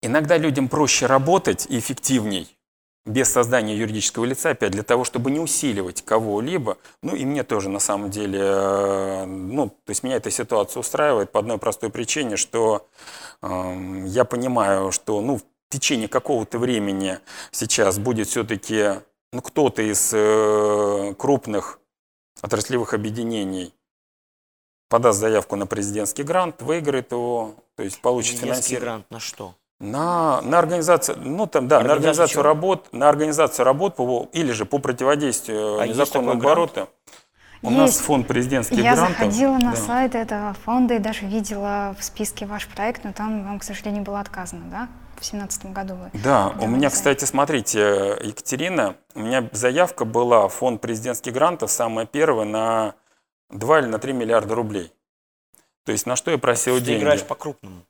Иногда 0.00 0.36
людям 0.36 0.68
проще 0.68 1.06
работать 1.06 1.66
и 1.68 1.78
эффективней 1.78 2.58
без 3.08 3.30
создания 3.32 3.76
юридического 3.76 4.24
лица, 4.26 4.50
опять 4.50 4.72
для 4.72 4.82
того, 4.82 5.04
чтобы 5.04 5.30
не 5.30 5.40
усиливать 5.40 6.02
кого-либо. 6.04 6.76
Ну 7.02 7.16
и 7.16 7.24
мне 7.24 7.42
тоже 7.42 7.68
на 7.70 7.78
самом 7.78 8.10
деле, 8.10 8.38
э, 8.40 9.24
ну, 9.24 9.70
то 9.70 9.90
есть 9.90 10.02
меня 10.02 10.16
эта 10.16 10.30
ситуация 10.30 10.80
устраивает 10.80 11.32
по 11.32 11.40
одной 11.40 11.58
простой 11.58 11.90
причине, 11.90 12.36
что 12.36 12.86
я 13.42 14.24
понимаю, 14.24 14.92
что, 14.92 15.20
ну, 15.20 15.36
в 15.36 15.42
течение 15.70 16.08
какого-то 16.08 16.58
времени 16.58 17.18
сейчас 17.50 17.98
будет 17.98 18.28
все-таки, 18.28 19.00
ну, 19.32 19.42
кто-то 19.42 19.82
из 19.82 20.10
э, 20.12 21.14
крупных 21.18 21.80
отраслевых 22.42 22.94
объединений 22.94 23.74
подаст 24.88 25.20
заявку 25.20 25.56
на 25.56 25.66
президентский 25.66 26.22
грант, 26.22 26.62
выиграет 26.62 27.12
его, 27.12 27.54
то 27.76 27.82
есть 27.82 28.00
получит 28.00 28.38
финансирование. 28.38 28.80
грант 28.80 29.10
на 29.10 29.20
что? 29.20 29.54
На, 29.80 30.40
на 30.42 30.58
организацию, 30.58 31.18
ну 31.20 31.46
там, 31.46 31.68
да, 31.68 31.76
на 31.76 31.92
Организацию 31.92 31.92
организацию 31.92 32.34
чего? 32.34 32.42
работ, 32.42 32.88
на 32.92 33.08
организацию 33.08 33.64
работ 33.64 33.94
по, 33.94 34.28
или 34.32 34.50
же 34.50 34.64
по 34.64 34.78
противодействию 34.78 35.78
А 35.78 35.86
незаконного 35.86 36.40
такой 36.40 36.54
грант? 36.54 36.90
У 37.62 37.70
нас 37.70 37.90
Есть. 37.90 38.02
фонд 38.02 38.26
президентских 38.28 38.78
Я 38.78 38.94
грантов. 38.94 39.18
заходила 39.18 39.54
на 39.58 39.72
да. 39.72 39.76
сайт 39.76 40.14
этого 40.14 40.54
фонда 40.64 40.94
и 40.94 40.98
даже 40.98 41.26
видела 41.26 41.96
в 41.98 42.04
списке 42.04 42.46
ваш 42.46 42.68
проект, 42.68 43.04
но 43.04 43.12
там 43.12 43.44
вам, 43.44 43.58
к 43.58 43.64
сожалению, 43.64 44.04
было 44.04 44.20
отказано, 44.20 44.66
да? 44.70 44.88
В 45.18 45.24
семнадцатом 45.24 45.72
году 45.72 45.94
вы. 45.96 46.10
Да, 46.20 46.54
у 46.60 46.68
меня, 46.68 46.90
кстати, 46.90 47.24
смотрите, 47.24 48.16
Екатерина, 48.22 48.94
у 49.14 49.20
меня 49.20 49.48
заявка 49.50 50.04
была 50.04 50.46
в 50.46 50.54
фонд 50.54 50.80
президентских 50.80 51.32
грантов, 51.32 51.72
самая 51.72 52.06
первая, 52.06 52.46
на 52.46 52.94
2 53.50 53.80
или 53.80 53.86
на 53.86 53.98
3 53.98 54.12
миллиарда 54.12 54.54
рублей. 54.54 54.92
То 55.84 55.90
есть 55.90 56.06
на 56.06 56.14
что 56.14 56.30
я 56.30 56.38
просил 56.38 56.76
Ты 56.78 56.84
деньги? 56.84 57.00
играешь 57.00 57.24
по-крупному. 57.24 57.82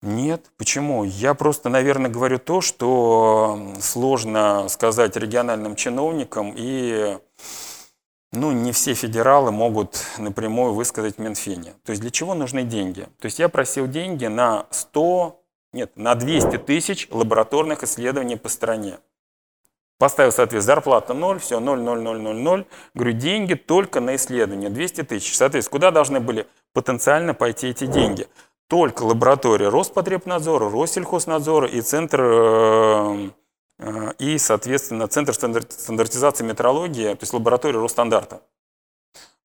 Нет, 0.00 0.52
почему? 0.56 1.02
Я 1.02 1.34
просто, 1.34 1.70
наверное, 1.70 2.08
говорю 2.10 2.38
то, 2.38 2.60
что 2.60 3.74
сложно 3.80 4.68
сказать 4.68 5.16
региональным 5.16 5.74
чиновникам, 5.74 6.52
и 6.54 7.18
ну, 8.32 8.52
не 8.52 8.72
все 8.72 8.94
федералы 8.94 9.50
могут 9.50 10.04
напрямую 10.18 10.74
высказать 10.74 11.16
в 11.16 11.18
Минфине. 11.18 11.74
То 11.84 11.90
есть 11.90 12.02
для 12.02 12.10
чего 12.10 12.34
нужны 12.34 12.62
деньги? 12.62 13.08
То 13.20 13.26
есть 13.26 13.38
я 13.38 13.48
просил 13.48 13.86
деньги 13.86 14.26
на 14.26 14.66
100, 14.70 15.40
нет, 15.72 15.96
на 15.96 16.14
200 16.14 16.58
тысяч 16.58 17.08
лабораторных 17.10 17.82
исследований 17.82 18.36
по 18.36 18.48
стране. 18.48 18.98
Поставил, 19.98 20.30
соответственно, 20.30 20.74
зарплата 20.74 21.12
0, 21.12 21.40
все, 21.40 21.58
0, 21.58 21.80
0, 21.80 22.00
0, 22.00 22.20
0, 22.20 22.34
0. 22.36 22.66
Говорю, 22.94 23.12
деньги 23.12 23.54
только 23.54 24.00
на 24.00 24.14
исследования, 24.14 24.68
200 24.68 25.02
тысяч. 25.02 25.36
Соответственно, 25.36 25.72
куда 25.72 25.90
должны 25.90 26.20
были 26.20 26.46
потенциально 26.72 27.34
пойти 27.34 27.68
эти 27.68 27.86
деньги? 27.86 28.28
Только 28.68 29.02
лаборатория 29.02 29.70
Роспотребнадзора, 29.70 30.70
Россельхознадзора 30.70 31.66
и 31.66 31.80
Центр, 31.80 32.20
э, 32.22 33.30
и, 34.18 34.38
соответственно, 34.38 35.06
Центр 35.08 35.32
стандар- 35.32 35.70
стандартизации 35.70 36.44
метрологии, 36.44 37.14
то 37.14 37.22
есть 37.22 37.32
лаборатория 37.32 37.78
Росстандарта. 37.78 38.42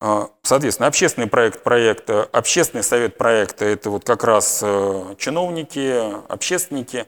Э, 0.02 0.28
Соответственно, 0.44 0.88
общественный 0.88 1.28
проект 1.28 1.64
проекта, 1.64 2.24
общественный 2.32 2.84
совет 2.84 3.18
проекта– 3.18 3.66
это 3.66 3.90
вот 3.90 4.04
как 4.04 4.24
раз 4.24 4.60
э, 4.62 5.16
чиновники, 5.18 6.30
общественники. 6.30 7.04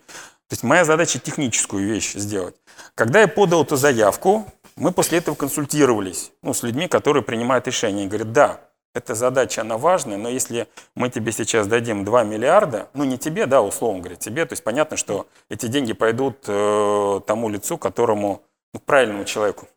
То 0.47 0.53
есть 0.53 0.63
моя 0.63 0.85
задача 0.85 1.19
техническую 1.19 1.85
вещь 1.85 2.13
сделать. 2.13 2.55
Когда 2.93 3.21
я 3.21 3.27
подал 3.27 3.63
эту 3.63 3.75
заявку, 3.75 4.45
мы 4.77 4.91
после 4.91 5.17
этого 5.17 5.35
консультировались 5.35 6.31
ну, 6.41 6.53
с 6.53 6.63
людьми, 6.63 6.87
которые 6.87 7.23
принимают 7.23 7.67
решения. 7.67 8.05
И 8.05 8.07
говорят, 8.07 8.31
да, 8.31 8.61
эта 8.95 9.13
задача, 9.13 9.61
она 9.61 9.77
важная, 9.77 10.17
но 10.17 10.29
если 10.29 10.67
мы 10.95 11.09
тебе 11.09 11.31
сейчас 11.33 11.67
дадим 11.67 12.05
2 12.05 12.23
миллиарда, 12.23 12.87
ну 12.93 13.03
не 13.03 13.17
тебе, 13.17 13.45
да, 13.45 13.61
условно 13.61 13.99
говоря, 13.99 14.15
тебе, 14.15 14.45
то 14.45 14.53
есть 14.53 14.63
понятно, 14.63 14.95
что 14.97 15.27
эти 15.49 15.67
деньги 15.67 15.91
пойдут 15.93 16.45
э, 16.47 17.19
тому 17.27 17.49
лицу, 17.49 17.77
которому, 17.77 18.41
ну, 18.73 18.79
правильному 18.79 19.25
человеку, 19.25 19.67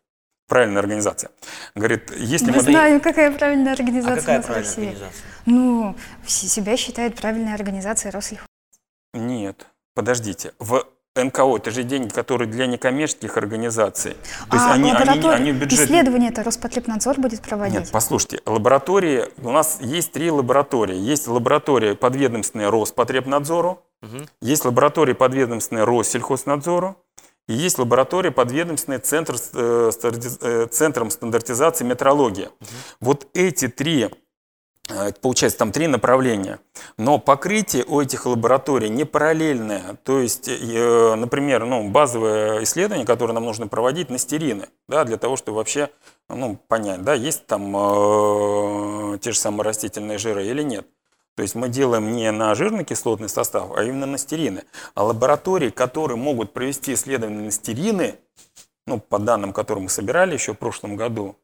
правильная 0.47 0.79
организация. 0.79 1.31
Говорит, 1.75 2.11
если 2.17 2.49
Мы 2.49 2.57
мы... 2.57 2.61
знаем, 2.61 3.01
какая 3.01 3.31
правильная 3.31 3.73
А 3.73 3.75
организация 3.75 4.13
у 4.13 4.19
какая 4.19 4.37
нас 4.37 4.45
в 4.45 4.47
правильная 4.47 4.69
России. 4.69 4.87
организация? 4.87 5.25
Ну, 5.45 5.95
себя 6.25 6.77
считает 6.77 7.15
правильной 7.15 7.53
организацией 7.53 8.11
Рослих. 8.11 8.45
Нет, 9.13 9.67
подождите. 9.95 10.53
В 10.59 10.85
НКО 11.23 11.57
это 11.57 11.71
же 11.71 11.83
деньги, 11.83 12.09
которые 12.09 12.47
для 12.47 12.65
некоммерческих 12.67 13.37
организаций. 13.37 14.13
То 14.49 14.55
есть 14.55 14.65
а 14.67 14.73
они, 14.73 14.91
они, 14.91 14.93
лаборатория- 14.93 15.35
они 15.35 15.51
в 15.51 15.55
бюджет... 15.59 15.79
исследования 15.79 16.29
это 16.29 16.43
Роспотребнадзор 16.43 17.19
будет 17.19 17.41
проводить? 17.41 17.79
Нет, 17.79 17.89
послушайте, 17.91 18.41
лаборатории, 18.45 19.25
у 19.41 19.51
нас 19.51 19.79
есть 19.81 20.11
три 20.11 20.31
лаборатории. 20.31 20.95
Есть 20.97 21.27
лаборатория 21.27 21.95
подведомственная 21.95 22.69
Роспотребнадзору, 22.71 23.81
Мгм. 24.01 24.27
есть 24.41 24.63
лаборатория 24.65 25.13
подведомственная 25.13 25.85
Россельхознадзору, 25.85 26.95
и 27.47 27.53
есть 27.53 27.79
лаборатория 27.79 28.31
подведомственная 28.31 28.99
центр, 28.99 29.35
э, 29.53 29.91
э, 30.41 30.67
центром 30.71 31.09
стандартизации 31.09 31.83
метрологии. 31.83 32.49
Вот 33.01 33.27
эти 33.33 33.67
три 33.67 34.09
Получается, 35.21 35.59
там 35.59 35.71
три 35.71 35.87
направления. 35.87 36.59
Но 36.97 37.19
покрытие 37.19 37.85
у 37.85 38.01
этих 38.01 38.25
лабораторий 38.25 38.89
не 38.89 39.05
параллельное. 39.05 39.97
То 40.03 40.19
есть, 40.19 40.47
например, 40.47 41.65
ну, 41.65 41.89
базовое 41.89 42.63
исследование, 42.63 43.05
которое 43.05 43.33
нам 43.33 43.45
нужно 43.45 43.67
проводить 43.67 44.09
на 44.09 44.17
стерины, 44.17 44.67
да, 44.87 45.03
для 45.03 45.17
того, 45.17 45.35
чтобы 45.35 45.57
вообще 45.57 45.89
ну, 46.27 46.57
понять, 46.67 47.03
да, 47.03 47.13
есть 47.13 47.47
там 47.47 47.75
э, 47.75 49.17
те 49.19 49.31
же 49.31 49.37
самые 49.37 49.65
растительные 49.65 50.17
жиры 50.17 50.45
или 50.45 50.61
нет. 50.61 50.87
То 51.35 51.43
есть 51.43 51.55
мы 51.55 51.69
делаем 51.69 52.11
не 52.11 52.31
на 52.31 52.53
жирный 52.53 52.83
кислотный 52.83 53.29
состав, 53.29 53.71
а 53.75 53.83
именно 53.83 54.05
на 54.05 54.17
стерины. 54.17 54.65
А 54.93 55.03
лаборатории, 55.03 55.69
которые 55.69 56.17
могут 56.17 56.53
провести 56.53 56.93
исследования 56.93 57.45
на 57.45 57.51
стерины, 57.51 58.19
ну, 58.85 58.99
по 58.99 59.19
данным, 59.19 59.53
которые 59.53 59.83
мы 59.83 59.89
собирали 59.89 60.33
еще 60.33 60.53
в 60.53 60.57
прошлом 60.57 60.95
году, 60.95 61.35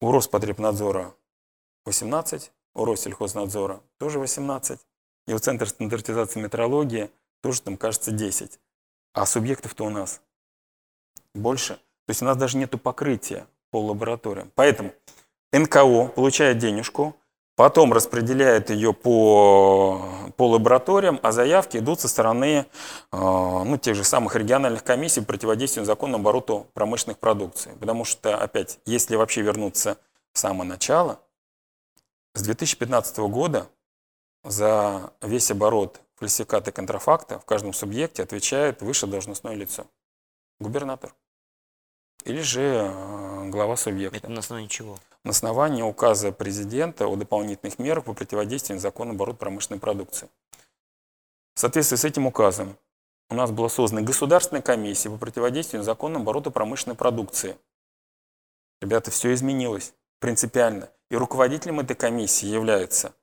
у 0.00 0.12
Роспотребнадзора 0.12 1.14
18, 1.86 2.52
у 2.74 2.84
Россельхознадзора 2.84 3.80
тоже 3.98 4.18
18, 4.18 4.80
и 5.28 5.32
у 5.32 5.38
Центра 5.38 5.66
стандартизации 5.66 6.40
метрологии 6.40 7.10
тоже 7.40 7.62
там, 7.62 7.76
кажется, 7.76 8.10
10. 8.10 8.58
А 9.14 9.24
субъектов-то 9.24 9.84
у 9.84 9.90
нас 9.90 10.20
больше. 11.34 11.74
То 12.06 12.10
есть 12.10 12.22
у 12.22 12.24
нас 12.24 12.36
даже 12.36 12.58
нет 12.58 12.80
покрытия 12.82 13.46
по 13.70 13.80
лабораториям. 13.80 14.52
Поэтому 14.54 14.92
НКО 15.52 16.08
получает 16.08 16.58
денежку, 16.58 17.16
потом 17.56 17.92
распределяет 17.92 18.70
ее 18.70 18.92
по, 18.92 20.32
по 20.36 20.48
лабораториям, 20.48 21.18
а 21.22 21.32
заявки 21.32 21.78
идут 21.78 22.00
со 22.00 22.08
стороны 22.08 22.66
э, 23.12 23.16
ну, 23.16 23.76
тех 23.78 23.96
же 23.96 24.04
самых 24.04 24.36
региональных 24.36 24.84
комиссий 24.84 25.22
противодействию 25.22 25.84
законному 25.86 26.22
обороту 26.22 26.66
промышленных 26.74 27.18
продукций. 27.18 27.72
Потому 27.80 28.04
что, 28.04 28.36
опять, 28.36 28.78
если 28.86 29.16
вообще 29.16 29.42
вернуться 29.42 29.98
в 30.32 30.38
самое 30.38 30.68
начало, 30.68 31.18
с 32.36 32.42
2015 32.42 33.18
года 33.18 33.68
за 34.44 35.12
весь 35.22 35.50
оборот 35.50 36.00
фальсификата 36.14 36.70
и 36.70 36.72
контрафакта 36.72 37.38
в 37.38 37.44
каждом 37.44 37.72
субъекте 37.72 38.22
отвечает 38.22 38.82
высшее 38.82 39.10
должностное 39.10 39.54
лицо. 39.54 39.86
Губернатор. 40.60 41.14
Или 42.24 42.40
же 42.40 42.62
э, 42.62 43.48
глава 43.50 43.76
субъекта. 43.76 44.18
Это 44.18 44.28
на 44.28 44.38
основании 44.38 44.68
чего? 44.68 44.98
на 45.26 45.30
основании 45.30 45.82
указа 45.82 46.30
президента 46.30 47.08
о 47.08 47.16
дополнительных 47.16 47.80
мерах 47.80 48.04
по 48.04 48.14
противодействию 48.14 48.76
незаконному 48.76 49.16
обороту 49.16 49.38
промышленной 49.38 49.80
продукции. 49.80 50.28
В 51.56 51.60
соответствии 51.60 51.96
с 51.96 52.04
этим 52.04 52.28
указом 52.28 52.76
у 53.28 53.34
нас 53.34 53.50
была 53.50 53.68
создана 53.68 54.02
государственная 54.02 54.62
комиссия 54.62 55.10
по 55.10 55.16
противодействию 55.16 55.80
незаконному 55.80 56.22
обороту 56.22 56.52
промышленной 56.52 56.94
продукции. 56.94 57.56
Ребята, 58.80 59.10
все 59.10 59.34
изменилось 59.34 59.94
принципиально. 60.20 60.90
И 61.10 61.16
руководителем 61.16 61.80
этой 61.80 61.94
комиссии 61.94 62.46
является 62.46 63.14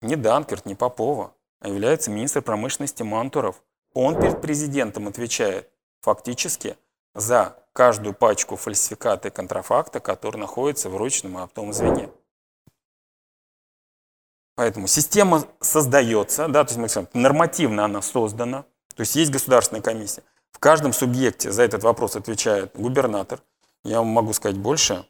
не 0.00 0.16
Данкерт, 0.16 0.64
не 0.66 0.74
Попова, 0.74 1.34
а 1.60 1.68
является 1.68 2.10
министр 2.10 2.42
промышленности 2.42 3.02
Мантуров. 3.02 3.62
Он 3.92 4.18
перед 4.18 4.40
президентом 4.40 5.08
отвечает 5.08 5.70
фактически 6.00 6.76
за 7.14 7.56
каждую 7.72 8.14
пачку 8.14 8.56
фальсификата 8.56 9.28
и 9.28 9.30
контрафакта, 9.30 10.00
который 10.00 10.38
находится 10.38 10.88
в 10.88 10.96
ручном 10.96 11.38
и 11.38 11.42
оптовом 11.42 11.72
звене. 11.72 12.08
Поэтому 14.54 14.86
система 14.86 15.44
создается, 15.60 16.48
да, 16.48 16.64
то 16.64 16.74
есть 16.74 16.78
мы 16.78 16.88
говорим, 16.88 17.08
нормативно 17.22 17.84
она 17.84 18.02
создана, 18.02 18.64
то 18.94 19.00
есть 19.00 19.16
есть 19.16 19.30
государственная 19.30 19.82
комиссия. 19.82 20.22
В 20.52 20.58
каждом 20.58 20.92
субъекте 20.92 21.50
за 21.50 21.62
этот 21.62 21.82
вопрос 21.82 22.16
отвечает 22.16 22.72
губернатор. 22.74 23.40
Я 23.84 23.98
вам 23.98 24.08
могу 24.08 24.32
сказать 24.34 24.58
больше. 24.58 25.06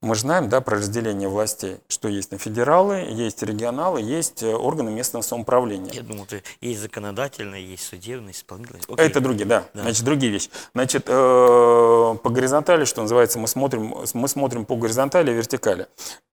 Мы 0.00 0.14
же 0.14 0.22
знаем 0.22 0.48
да, 0.48 0.60
про 0.60 0.76
разделение 0.76 1.28
властей, 1.28 1.78
что 1.88 2.08
есть 2.08 2.30
на 2.30 2.38
федералы, 2.38 3.06
есть 3.10 3.42
регионалы, 3.42 4.02
есть 4.02 4.42
э, 4.42 4.54
органы 4.54 4.90
местного 4.90 5.22
самоуправления. 5.22 5.92
Я 5.92 6.02
думал, 6.02 6.26
ты 6.26 6.42
есть 6.60 6.80
законодательные, 6.80 7.66
есть 7.66 7.86
судебные, 7.86 8.32
исполнительные. 8.32 8.82
Окей. 8.86 9.06
Это 9.06 9.20
другие, 9.20 9.46
да. 9.46 9.64
да. 9.72 9.82
Значит, 9.82 10.04
другие 10.04 10.30
вещи. 10.30 10.50
Значит, 10.74 11.04
э, 11.06 11.10
по 11.10 12.30
горизонтали, 12.30 12.84
что 12.84 13.02
называется, 13.02 13.38
мы 13.38 13.48
смотрим, 13.48 13.94
мы 14.12 14.28
смотрим 14.28 14.66
по 14.66 14.76
горизонтали 14.76 15.30
и 15.30 15.34
вертикали. 15.34 15.86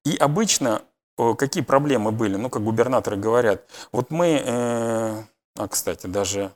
И 0.04 0.18
обычно 0.18 0.82
э, 1.18 1.34
какие 1.36 1.64
проблемы 1.64 2.12
были, 2.12 2.36
ну, 2.36 2.50
как 2.50 2.64
губернаторы 2.64 3.16
говорят, 3.16 3.64
вот 3.92 4.12
мы, 4.12 4.42
э, 4.46 5.24
а, 5.58 5.68
кстати, 5.70 6.08
даже 6.08 6.52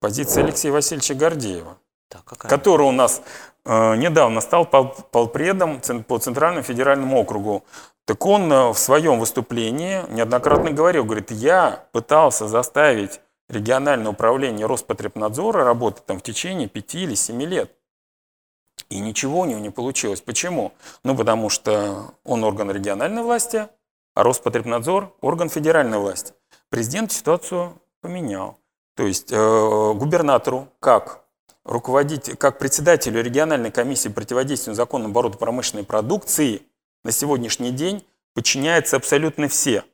позиция 0.00 0.44
Алексея 0.44 0.72
Васильевича 0.72 1.14
Гордеева, 1.14 1.78
так, 2.08 2.24
который 2.24 2.86
у 2.86 2.92
нас 2.92 3.22
э, 3.64 3.96
недавно 3.96 4.40
стал 4.40 4.66
полпредом 4.66 5.80
по 6.06 6.18
Центральному 6.18 6.62
федеральному 6.62 7.20
округу. 7.20 7.64
Так 8.04 8.24
он 8.24 8.52
э, 8.52 8.68
в 8.70 8.78
своем 8.78 9.18
выступлении 9.18 10.02
неоднократно 10.08 10.70
говорил, 10.70 11.04
говорит, 11.04 11.30
я 11.30 11.86
пытался 11.92 12.46
заставить 12.46 13.20
региональное 13.48 14.12
управление 14.12 14.66
Роспотребнадзора 14.66 15.64
работать 15.64 16.06
там 16.06 16.18
в 16.18 16.22
течение 16.22 16.68
пяти 16.68 17.02
или 17.02 17.14
семи 17.14 17.46
лет. 17.46 17.72
И 18.88 19.00
ничего 19.00 19.40
у 19.40 19.44
него 19.44 19.58
не 19.58 19.70
получилось. 19.70 20.20
Почему? 20.20 20.72
Ну, 21.02 21.16
потому 21.16 21.48
что 21.48 22.12
он 22.24 22.44
орган 22.44 22.70
региональной 22.70 23.22
власти, 23.22 23.68
а 24.14 24.22
Роспотребнадзор– 24.22 25.12
орган 25.20 25.48
федеральной 25.48 25.98
власти. 25.98 26.32
Президент 26.70 27.10
ситуацию 27.10 27.72
поменял. 28.00 28.58
То 28.94 29.04
есть 29.04 29.32
э, 29.32 29.92
губернатору, 29.94 30.68
как 30.80 31.25
руководить, 31.66 32.38
как 32.38 32.58
председателю 32.58 33.22
региональной 33.22 33.70
комиссии 33.70 34.08
противодействия 34.08 34.74
законному 34.74 35.10
обороту 35.10 35.38
промышленной 35.38 35.84
продукции 35.84 36.62
на 37.04 37.12
сегодняшний 37.12 37.70
день 37.70 38.06
подчиняются 38.34 38.96
абсолютно 38.96 39.48
все. 39.48 39.84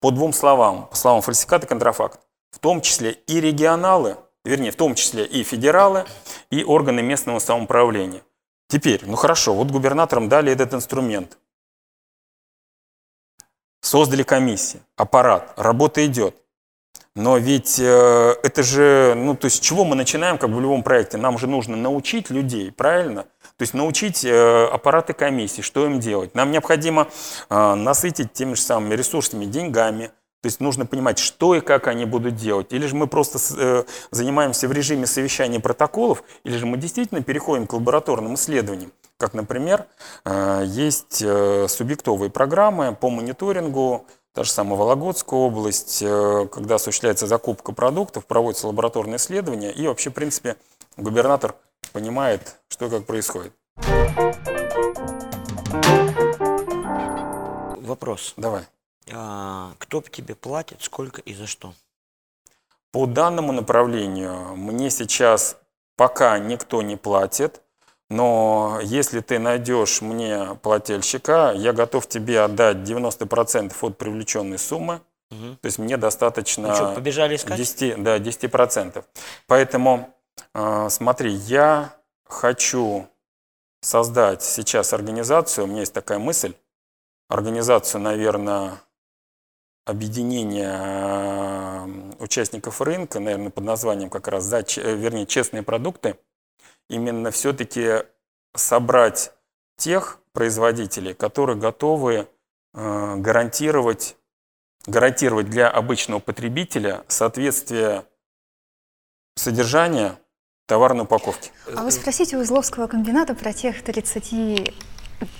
По 0.00 0.10
двум 0.10 0.32
словам, 0.32 0.86
по 0.88 0.96
словам 0.96 1.22
фальсификат 1.22 1.64
и 1.64 1.66
контрафакт. 1.66 2.20
В 2.50 2.58
том 2.58 2.80
числе 2.80 3.12
и 3.12 3.40
регионалы, 3.40 4.16
вернее, 4.44 4.70
в 4.70 4.76
том 4.76 4.94
числе 4.94 5.24
и 5.26 5.42
федералы, 5.42 6.06
и 6.50 6.62
органы 6.64 7.02
местного 7.02 7.38
самоуправления. 7.38 8.22
Теперь, 8.68 9.04
ну 9.04 9.16
хорошо, 9.16 9.54
вот 9.54 9.70
губернаторам 9.70 10.28
дали 10.28 10.52
этот 10.52 10.74
инструмент. 10.74 11.38
Создали 13.80 14.22
комиссии, 14.22 14.80
аппарат, 14.96 15.52
работа 15.56 16.04
идет. 16.06 16.36
Но 17.16 17.38
ведь 17.38 17.78
э, 17.80 18.34
это 18.42 18.62
же, 18.62 19.14
ну, 19.16 19.34
то 19.34 19.46
есть, 19.46 19.62
чего 19.62 19.86
мы 19.86 19.96
начинаем, 19.96 20.36
как 20.36 20.50
в 20.50 20.60
любом 20.60 20.82
проекте? 20.82 21.16
Нам 21.16 21.38
же 21.38 21.46
нужно 21.46 21.74
научить 21.74 22.28
людей, 22.28 22.70
правильно? 22.70 23.22
То 23.22 23.62
есть 23.62 23.72
научить 23.72 24.22
э, 24.22 24.66
аппараты 24.66 25.14
комиссии, 25.14 25.62
что 25.62 25.86
им 25.86 25.98
делать. 25.98 26.34
Нам 26.34 26.50
необходимо 26.50 27.08
э, 27.48 27.74
насытить 27.74 28.34
теми 28.34 28.52
же 28.52 28.60
самыми 28.60 28.94
ресурсами, 28.94 29.46
деньгами. 29.46 30.08
То 30.42 30.48
есть 30.48 30.60
нужно 30.60 30.84
понимать, 30.84 31.18
что 31.18 31.54
и 31.54 31.60
как 31.60 31.88
они 31.88 32.04
будут 32.04 32.36
делать. 32.36 32.74
Или 32.74 32.86
же 32.86 32.94
мы 32.94 33.06
просто 33.06 33.38
э, 33.56 33.84
занимаемся 34.10 34.68
в 34.68 34.72
режиме 34.72 35.06
совещания 35.06 35.58
протоколов, 35.58 36.22
или 36.44 36.58
же 36.58 36.66
мы 36.66 36.76
действительно 36.76 37.22
переходим 37.22 37.66
к 37.66 37.72
лабораторным 37.72 38.34
исследованиям. 38.34 38.92
Как, 39.16 39.32
например, 39.32 39.86
э, 40.26 40.64
есть 40.66 41.22
э, 41.24 41.66
субъектовые 41.66 42.28
программы 42.28 42.94
по 42.94 43.08
мониторингу 43.08 44.04
Та 44.36 44.44
же 44.44 44.50
самая 44.50 44.78
Вологодская 44.78 45.40
область, 45.40 46.02
э, 46.02 46.46
когда 46.52 46.74
осуществляется 46.74 47.26
закупка 47.26 47.72
продуктов, 47.72 48.26
проводятся 48.26 48.66
лабораторные 48.66 49.16
исследования, 49.16 49.72
и 49.72 49.86
вообще, 49.86 50.10
в 50.10 50.12
принципе, 50.12 50.58
губернатор 50.98 51.54
понимает, 51.94 52.58
что 52.68 52.84
и 52.84 52.90
как 52.90 53.06
происходит. 53.06 53.54
Вопрос. 57.80 58.34
Давай. 58.36 58.64
А, 59.10 59.72
кто 59.78 60.02
тебе 60.02 60.34
платит, 60.34 60.82
сколько 60.82 61.22
и 61.22 61.32
за 61.32 61.46
что? 61.46 61.72
По 62.92 63.06
данному 63.06 63.52
направлению 63.52 64.54
мне 64.54 64.90
сейчас 64.90 65.56
пока 65.96 66.38
никто 66.38 66.82
не 66.82 66.96
платит. 66.96 67.62
Но 68.08 68.78
если 68.82 69.20
ты 69.20 69.38
найдешь 69.38 70.00
мне 70.00 70.56
плательщика, 70.62 71.52
я 71.56 71.72
готов 71.72 72.06
тебе 72.06 72.40
отдать 72.40 72.78
90% 72.78 73.74
от 73.80 73.98
привлеченной 73.98 74.58
суммы. 74.58 75.00
Угу. 75.32 75.56
То 75.60 75.66
есть 75.66 75.78
мне 75.78 75.96
достаточно... 75.96 76.68
Ну 76.68 76.74
что, 76.74 76.94
побежали 76.94 77.34
искать? 77.34 77.56
10, 77.56 78.02
да, 78.02 78.18
10%. 78.18 79.04
Поэтому 79.48 80.14
э, 80.54 80.88
смотри, 80.88 81.32
я 81.32 81.94
хочу 82.24 83.08
создать 83.80 84.42
сейчас 84.42 84.92
организацию, 84.92 85.64
у 85.64 85.66
меня 85.66 85.80
есть 85.80 85.92
такая 85.92 86.20
мысль, 86.20 86.54
организацию, 87.28 88.00
наверное, 88.00 88.74
объединения 89.84 91.88
участников 92.20 92.80
рынка, 92.80 93.18
наверное, 93.18 93.50
под 93.50 93.64
названием 93.64 94.10
как 94.10 94.28
раз, 94.28 94.44
за, 94.44 94.60
вернее, 94.60 95.26
честные 95.26 95.64
продукты– 95.64 96.16
именно 96.88 97.30
все-таки 97.30 98.04
собрать 98.54 99.32
тех 99.76 100.20
производителей, 100.32 101.14
которые 101.14 101.56
готовы 101.56 102.28
э, 102.74 103.16
гарантировать, 103.16 104.16
гарантировать 104.86 105.48
для 105.50 105.68
обычного 105.68 106.20
потребителя 106.20 107.04
соответствие 107.08 108.04
содержания 109.36 110.18
товарной 110.66 111.04
упаковки. 111.04 111.50
А 111.74 111.82
вы 111.82 111.90
спросите 111.90 112.36
у 112.36 112.40
Узловского 112.40 112.86
комбината 112.86 113.34
про 113.34 113.52
тех 113.52 113.82
30, 113.82 114.72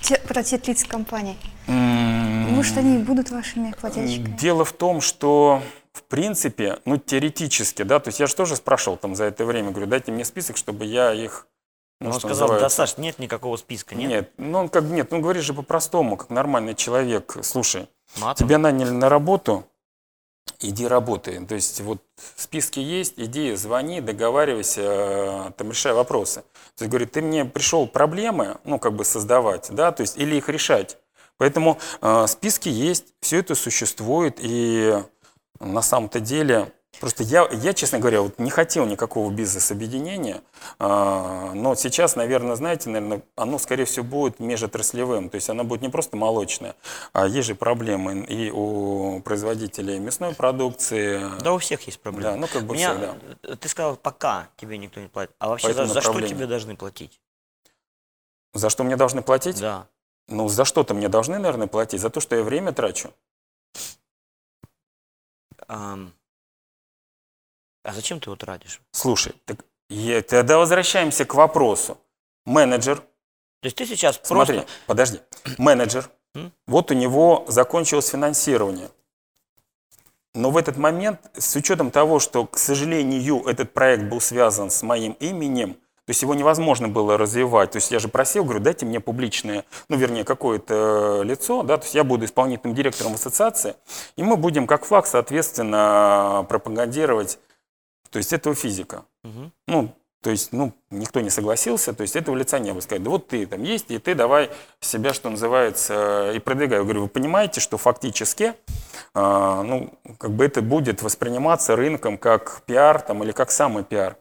те- 0.01 0.19
про 0.27 0.43
те 0.43 0.57
30 0.57 0.87
компаний. 0.87 1.37
Может, 1.67 2.77
они 2.77 2.97
будут 2.99 3.29
вашими 3.29 3.71
плательщиками? 3.79 4.35
Дело 4.37 4.65
в 4.65 4.71
том, 4.73 5.01
что 5.01 5.61
принципе, 6.07 6.79
ну 6.85 6.97
теоретически, 6.97 7.83
да, 7.83 7.99
то 7.99 8.09
есть 8.09 8.19
я 8.19 8.27
же 8.27 8.35
тоже 8.35 8.55
спрашивал 8.55 8.97
там 8.97 9.15
за 9.15 9.25
это 9.25 9.45
время, 9.45 9.71
говорю, 9.71 9.87
дайте 9.87 10.11
мне 10.11 10.25
список, 10.25 10.57
чтобы 10.57 10.85
я 10.85 11.13
их, 11.13 11.47
ну, 11.99 12.09
Он 12.09 12.19
сказал, 12.19 12.47
да, 12.47 12.53
называется, 12.53 12.75
Саш, 12.77 12.97
нет 12.97 13.17
никакого 13.19 13.57
списка, 13.57 13.95
нет? 13.95 14.09
Нет, 14.09 14.31
ну 14.37 14.59
он 14.59 14.69
как 14.69 14.83
нет, 14.83 15.11
ну 15.11 15.19
говоришь 15.19 15.45
же 15.45 15.53
по-простому, 15.53 16.15
как 16.17 16.29
нормальный 16.29 16.75
человек. 16.75 17.37
Слушай, 17.41 17.87
Матом? 18.17 18.47
тебя 18.47 18.59
наняли 18.59 18.91
на 18.91 19.09
работу, 19.09 19.65
иди 20.59 20.87
работай. 20.87 21.43
То 21.45 21.55
есть 21.55 21.81
вот 21.81 22.01
списки 22.35 22.79
есть, 22.79 23.13
иди, 23.17 23.55
звони, 23.55 24.01
договаривайся, 24.01 24.81
э, 24.81 25.51
там 25.57 25.71
решай 25.71 25.93
вопросы. 25.93 26.41
То 26.75 26.83
есть 26.83 26.89
говорит, 26.91 27.11
ты 27.13 27.21
мне 27.21 27.45
пришел 27.45 27.87
проблемы, 27.87 28.57
ну 28.63 28.77
как 28.77 28.93
бы 28.93 29.03
создавать, 29.03 29.69
да, 29.71 29.91
то 29.91 30.01
есть 30.01 30.17
или 30.17 30.35
их 30.35 30.49
решать. 30.49 30.97
Поэтому 31.37 31.77
э, 32.01 32.25
списки 32.27 32.69
есть, 32.69 33.13
все 33.21 33.39
это 33.39 33.55
существует, 33.55 34.37
и 34.39 35.03
на 35.59 35.81
самом-то 35.81 36.19
деле 36.19 36.71
Просто 36.99 37.21
я, 37.23 37.47
я, 37.51 37.73
честно 37.73 37.99
говоря, 37.99 38.21
вот 38.21 38.39
не 38.39 38.49
хотел 38.49 38.85
никакого 38.87 39.29
бизнес-объединения, 39.31 40.41
а, 40.79 41.51
но 41.53 41.75
сейчас, 41.75 42.15
наверное, 42.15 42.55
знаете, 42.55 42.89
наверное, 42.89 43.21
оно, 43.35 43.59
скорее 43.59 43.85
всего, 43.85 44.03
будет 44.03 44.39
межотраслевым. 44.39 45.29
То 45.29 45.35
есть 45.35 45.47
оно 45.49 45.63
будет 45.63 45.81
не 45.81 45.89
просто 45.89 46.17
молочное, 46.17 46.75
а 47.13 47.27
есть 47.27 47.47
же 47.47 47.55
проблемы 47.55 48.21
и 48.21 48.49
у 48.49 49.21
производителей 49.21 49.99
мясной 49.99 50.33
продукции. 50.33 51.21
Да, 51.41 51.53
у 51.53 51.59
всех 51.59 51.81
есть 51.83 51.99
проблемы. 51.99 52.31
Да, 52.31 52.35
ну 52.35 52.47
как 52.47 52.63
бы 52.63 52.73
Меня, 52.73 52.91
всегда. 52.93 53.15
э, 53.43 53.55
Ты 53.57 53.69
сказал, 53.69 53.95
пока 53.95 54.49
тебе 54.57 54.79
никто 54.79 54.99
не 54.99 55.07
платит. 55.07 55.35
А 55.37 55.49
вообще 55.49 55.73
за, 55.73 55.85
за 55.85 56.01
что 56.01 56.19
тебе 56.21 56.47
должны 56.47 56.75
платить? 56.75 57.21
За 58.53 58.71
что 58.71 58.83
мне 58.83 58.95
должны 58.95 59.21
платить? 59.21 59.59
Да. 59.59 59.87
Ну, 60.29 60.49
за 60.49 60.65
что-то 60.65 60.95
мне 60.95 61.09
должны, 61.09 61.37
наверное, 61.37 61.67
платить. 61.67 62.01
За 62.01 62.09
то, 62.09 62.19
что 62.19 62.35
я 62.35 62.43
время 62.43 62.71
трачу. 62.73 63.11
Ам, 65.67 66.13
А 67.83 67.93
зачем 67.93 68.19
ты 68.19 68.29
его 68.29 68.35
тратишь? 68.35 68.81
Слушай, 68.91 69.33
так 69.45 69.63
я- 69.89 70.21
тогда 70.21 70.57
возвращаемся 70.57 71.25
к 71.25 71.33
вопросу. 71.35 71.97
Менеджер, 72.45 72.97
То 73.61 73.65
есть 73.65 73.75
ты 73.77 73.85
сейчас 73.85 74.19
Смотри, 74.23 74.57
просто... 74.59 74.73
подожди. 74.87 75.19
Менеджер, 75.57 76.09
вот 76.67 76.91
у 76.91 76.93
него 76.93 77.45
закончилось 77.47 78.09
финансирование. 78.09 78.89
Но 80.33 80.51
в 80.51 80.57
этот 80.57 80.77
момент, 80.77 81.19
с 81.35 81.55
учетом 81.55 81.89
того, 81.91 82.19
что, 82.19 82.45
к 82.45 82.57
сожалению, 82.57 83.43
этот 83.45 83.73
проект 83.73 84.03
был 84.03 84.21
связан 84.21 84.69
с 84.69 84.83
моим 84.83 85.13
именем, 85.13 85.77
то 86.07 86.11
есть 86.11 86.21
его 86.21 86.33
невозможно 86.33 86.87
было 86.87 87.17
развивать. 87.17 87.71
То 87.71 87.79
есть 87.79 87.91
я 87.91 87.99
же 87.99 88.07
просил, 88.07 88.45
говорю, 88.45 88.61
дайте 88.61 88.85
мне 88.85 89.01
публичное, 89.01 89.65
ну, 89.89 89.97
вернее, 89.97 90.23
какое-то 90.23 91.21
лицо, 91.21 91.63
да, 91.63 91.75
то 91.75 91.83
есть 91.83 91.95
я 91.95 92.05
буду 92.05 92.23
исполнительным 92.23 92.73
директором 92.73 93.15
ассоциации, 93.15 93.75
и 94.15 94.23
мы 94.23 94.37
будем 94.37 94.67
как 94.67 94.85
флаг, 94.85 95.05
соответственно, 95.05 96.45
пропагандировать, 96.47 97.39
то 98.09 98.19
есть 98.19 98.31
этого 98.31 98.55
физика. 98.55 99.03
Мгм. 99.25 99.51
Ну, 99.67 99.89
то 100.23 100.29
есть, 100.29 100.53
ну, 100.53 100.71
никто 100.91 101.19
не 101.19 101.29
согласился, 101.29 101.91
то 101.91 102.03
есть 102.03 102.15
этого 102.15 102.37
лица 102.37 102.57
не 102.57 102.71
было. 102.71 102.79
Сказать, 102.79 103.03
да 103.03 103.09
вот 103.09 103.27
ты 103.27 103.45
там 103.45 103.63
есть, 103.63 103.91
и 103.91 103.99
ты 103.99 104.15
давай 104.15 104.49
себя, 104.79 105.13
что 105.13 105.29
называется, 105.29 106.31
и 106.33 106.39
продвигай. 106.39 106.77
Я 106.77 106.83
говорю, 106.85 107.01
вы 107.01 107.09
понимаете, 107.09 107.59
что 107.59 107.77
фактически, 107.77 108.53
а, 109.13 109.61
ну, 109.61 109.93
как 110.17 110.31
бы 110.31 110.45
это 110.45 110.61
будет 110.61 111.01
восприниматься 111.01 111.75
рынком 111.75 112.17
как 112.17 112.61
пиар 112.65 113.01
там, 113.01 113.25
или 113.25 113.33
как 113.33 113.51
самый 113.51 113.83
пиар. 113.83 114.15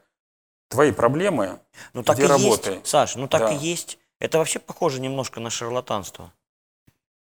Твои 0.69 0.93
проблемы, 0.93 1.59
Ну 1.95 2.03
так 2.03 2.19
и 2.19 2.27
работай. 2.27 2.75
есть, 2.77 2.87
Саш, 2.87 3.17
ну 3.17 3.29
так 3.29 3.43
Да. 3.43 3.53
и 3.53 3.57
есть. 3.57 3.99
Это 4.19 4.39
вообще 4.39 4.59
похоже 4.59 5.01
немножко 5.01 5.41
на 5.41 5.51
шарлатанство. 5.51 6.33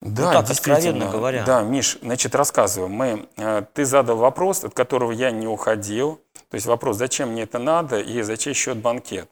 Да, 0.01 0.33
так, 0.33 0.47
действительно. 0.47 1.11
говоря. 1.11 1.45
Да, 1.45 1.63
Миш, 1.63 1.99
значит, 2.03 2.35
рассказываю. 2.35 2.89
Мы, 2.89 3.29
э, 3.37 3.63
ты 3.75 3.85
задал 3.85 4.17
вопрос, 4.17 4.63
от 4.65 4.73
которого 4.73 5.11
я 5.11 5.31
не 5.33 5.47
уходил. 5.49 6.21
То 6.51 6.55
есть 6.55 6.67
вопрос, 6.67 6.97
зачем 6.97 7.31
мне 7.31 7.43
это 7.43 7.59
надо 7.59 7.99
и 7.99 8.23
за 8.23 8.37
чей 8.37 8.55
счет 8.55 8.77
банкет. 8.79 9.29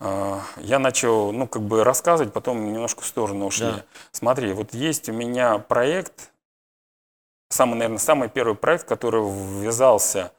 Э, 0.00 0.38
Я 0.58 0.78
начал, 0.78 1.32
ну, 1.32 1.46
как 1.46 1.62
бы 1.62 1.82
рассказывать, 1.82 2.32
потом 2.32 2.72
немножко 2.72 3.00
в 3.02 3.06
сторону 3.06 3.46
ушли. 3.46 3.66
Да. 3.72 3.84
Смотри, 4.12 4.52
вот 4.52 4.74
есть 4.74 5.08
у 5.08 5.12
меня 5.12 5.58
проект, 5.58 6.30
самый, 7.48 7.74
наверное, 7.74 7.98
самый 7.98 8.28
первый 8.28 8.54
проект, 8.54 8.86
который 8.86 9.22
ввязался, 9.24 10.32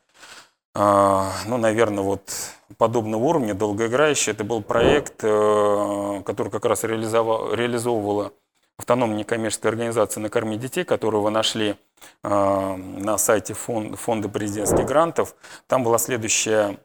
э, 0.76 1.30
ну, 1.48 1.58
наверное, 1.58 2.04
вот 2.04 2.30
подобного 2.78 3.24
уровня, 3.24 3.54
долгоиграющий. 3.54 4.32
Это 4.32 4.44
был 4.44 4.62
проект, 4.62 5.24
э, 5.24 6.22
который 6.26 6.50
как 6.50 6.66
раз 6.66 6.84
реализовывала 6.84 8.34
автономная 8.78 9.20
некоммерческая 9.20 9.72
организация 9.72 10.22
«Накорми 10.22 10.58
детей», 10.58 10.84
которую 10.84 11.22
вы 11.24 11.30
нашли 11.30 11.76
э, 12.24 12.28
на 12.28 13.18
сайте 13.18 13.54
фон- 13.54 13.96
фонда 13.96 14.30
президентских 14.30 14.86
грантов. 14.86 15.36
Там 15.68 15.84
была 15.84 15.98
следующая 15.98 16.78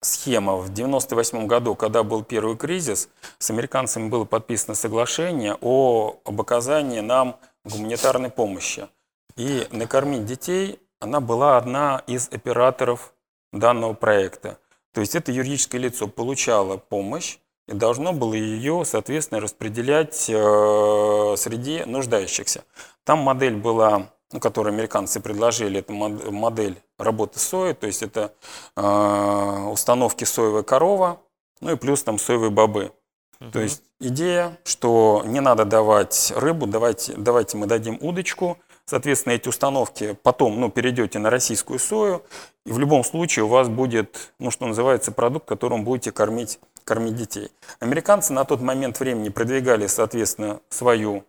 схема. 0.00 0.56
В 0.56 0.70
1998 0.70 1.46
году, 1.46 1.74
когда 1.74 2.02
был 2.02 2.22
первый 2.22 2.56
кризис, 2.56 3.08
с 3.38 3.50
американцами 3.50 4.08
было 4.08 4.24
подписано 4.24 4.74
соглашение 4.74 5.56
о, 5.60 6.16
об 6.24 6.40
оказании 6.40 7.00
нам 7.00 7.36
гуманитарной 7.64 8.30
помощи. 8.30 8.88
И 9.36 9.66
«Накормить 9.72 10.26
детей» 10.26 10.78
она 11.00 11.20
была 11.20 11.56
одна 11.56 12.02
из 12.06 12.28
операторов 12.28 13.12
данного 13.52 13.94
проекта. 13.94 14.58
То 14.94 15.00
есть 15.00 15.16
это 15.16 15.32
юридическое 15.32 15.80
лицо 15.80 16.06
получало 16.06 16.76
помощь 16.76 17.38
и 17.66 17.72
должно 17.72 18.12
было 18.12 18.34
ее, 18.34 18.84
соответственно, 18.86 19.40
распределять 19.40 20.26
э, 20.30 21.34
среди 21.36 21.84
нуждающихся. 21.84 22.62
Там 23.02 23.18
модель 23.18 23.56
была, 23.56 24.12
ну, 24.30 24.38
которую 24.38 24.72
американцы 24.72 25.18
предложили, 25.18 25.80
это 25.80 25.92
мод- 25.92 26.30
модель 26.30 26.80
работы 26.96 27.40
сои, 27.40 27.72
то 27.72 27.88
есть 27.88 28.04
это 28.04 28.34
э, 28.76 29.68
установки 29.72 30.22
соевая 30.22 30.62
корова, 30.62 31.20
ну 31.60 31.72
и 31.72 31.76
плюс 31.76 32.04
там 32.04 32.18
соевые 32.18 32.50
бобы. 32.50 32.92
То 33.52 33.60
есть 33.60 33.82
идея, 34.00 34.58
что 34.64 35.22
не 35.26 35.40
надо 35.40 35.64
давать 35.64 36.32
рыбу, 36.36 36.66
давайте, 36.66 37.14
давайте 37.16 37.56
мы 37.58 37.66
дадим 37.66 37.98
удочку, 38.00 38.58
соответственно, 38.86 39.34
эти 39.34 39.48
установки 39.48 40.16
потом 40.22 40.60
ну, 40.60 40.70
перейдете 40.70 41.18
на 41.18 41.30
российскую 41.30 41.78
сою, 41.78 42.22
и 42.66 42.72
в 42.72 42.78
любом 42.78 43.04
случае 43.04 43.44
у 43.44 43.48
вас 43.48 43.68
будет, 43.68 44.32
ну, 44.38 44.50
что 44.50 44.66
называется, 44.66 45.12
продукт, 45.12 45.46
которым 45.46 45.84
будете 45.84 46.12
кормить, 46.12 46.58
кормить 46.84 47.16
детей. 47.16 47.50
Американцы 47.80 48.32
на 48.32 48.44
тот 48.44 48.60
момент 48.60 49.00
времени 49.00 49.28
продвигали, 49.28 49.86
соответственно, 49.86 50.60
свою 50.68 51.24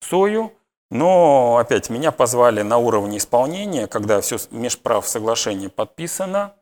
сою, 0.00 0.52
но 0.90 1.58
опять 1.58 1.90
меня 1.90 2.12
позвали 2.12 2.62
на 2.62 2.78
уровне 2.78 3.18
исполнения, 3.18 3.86
когда 3.86 4.20
все 4.20 4.38
межправ 4.50 5.06
соглашение 5.06 5.68
подписано, 5.68 6.54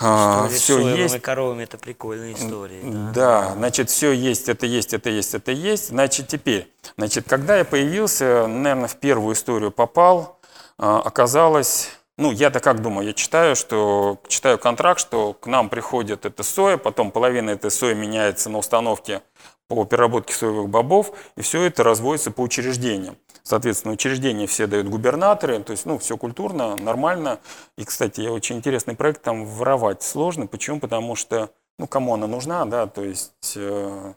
История 0.00 0.48
с 0.48 0.62
все 0.62 0.96
есть, 0.96 1.20
коровами 1.20 1.64
это 1.64 1.76
прикольная 1.76 2.32
история. 2.32 2.80
Да. 2.84 3.10
да, 3.12 3.52
значит, 3.54 3.90
все 3.90 4.12
есть, 4.12 4.48
это 4.48 4.64
есть, 4.64 4.94
это 4.94 5.10
есть, 5.10 5.34
это 5.34 5.50
есть. 5.50 5.88
Значит, 5.88 6.28
теперь, 6.28 6.72
значит, 6.96 7.28
когда 7.28 7.56
я 7.56 7.64
появился, 7.64 8.46
наверное, 8.46 8.86
в 8.86 8.96
первую 8.96 9.34
историю 9.34 9.72
попал, 9.72 10.38
а, 10.78 11.00
оказалось, 11.00 11.90
ну, 12.16 12.30
я-то 12.30 12.60
как 12.60 12.80
думаю, 12.80 13.08
я 13.08 13.12
читаю, 13.12 13.56
что, 13.56 14.18
читаю 14.28 14.56
контракт, 14.58 15.00
что 15.00 15.32
к 15.32 15.48
нам 15.48 15.68
приходит 15.68 16.26
эта 16.26 16.44
соя, 16.44 16.76
потом 16.76 17.10
половина 17.10 17.50
этой 17.50 17.72
сои 17.72 17.94
меняется 17.94 18.50
на 18.50 18.58
установке 18.58 19.22
по 19.68 19.84
переработке 19.84 20.34
соевых 20.34 20.68
бобов, 20.70 21.12
и 21.36 21.42
все 21.42 21.62
это 21.62 21.82
разводится 21.82 22.30
по 22.30 22.40
учреждениям. 22.40 23.16
Соответственно, 23.42 23.94
учреждения 23.94 24.46
все 24.46 24.66
дают 24.66 24.88
губернаторы, 24.88 25.62
то 25.62 25.72
есть, 25.72 25.86
ну, 25.86 25.98
все 25.98 26.16
культурно, 26.16 26.76
нормально. 26.76 27.38
И, 27.76 27.84
кстати, 27.84 28.22
очень 28.22 28.56
интересный 28.56 28.96
проект, 28.96 29.22
там 29.22 29.44
воровать 29.44 30.02
сложно. 30.02 30.46
Почему? 30.46 30.80
Потому 30.80 31.14
что, 31.14 31.50
ну, 31.78 31.86
кому 31.86 32.14
она 32.14 32.26
нужна, 32.26 32.64
да, 32.64 32.86
то 32.86 33.04
есть, 33.04 33.52
э, 33.56 34.14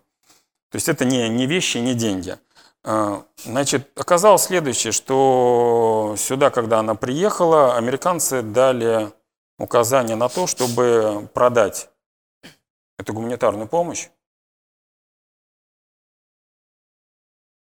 то 0.70 0.76
есть 0.76 0.88
это 0.90 1.06
не, 1.06 1.28
не 1.30 1.46
вещи, 1.46 1.78
не 1.78 1.94
деньги. 1.94 2.38
Э, 2.84 3.22
Значит, 3.44 3.90
оказалось 3.96 4.44
следующее, 4.44 4.94
что 4.94 6.16
сюда, 6.18 6.50
когда 6.50 6.80
она 6.80 6.96
приехала, 6.96 7.76
американцы 7.76 8.42
дали 8.42 9.12
указание 9.58 10.16
на 10.16 10.30
то, 10.30 10.48
чтобы 10.48 11.28
продать 11.34 11.90
эту 12.98 13.14
гуманитарную 13.14 13.68
помощь. 13.68 14.10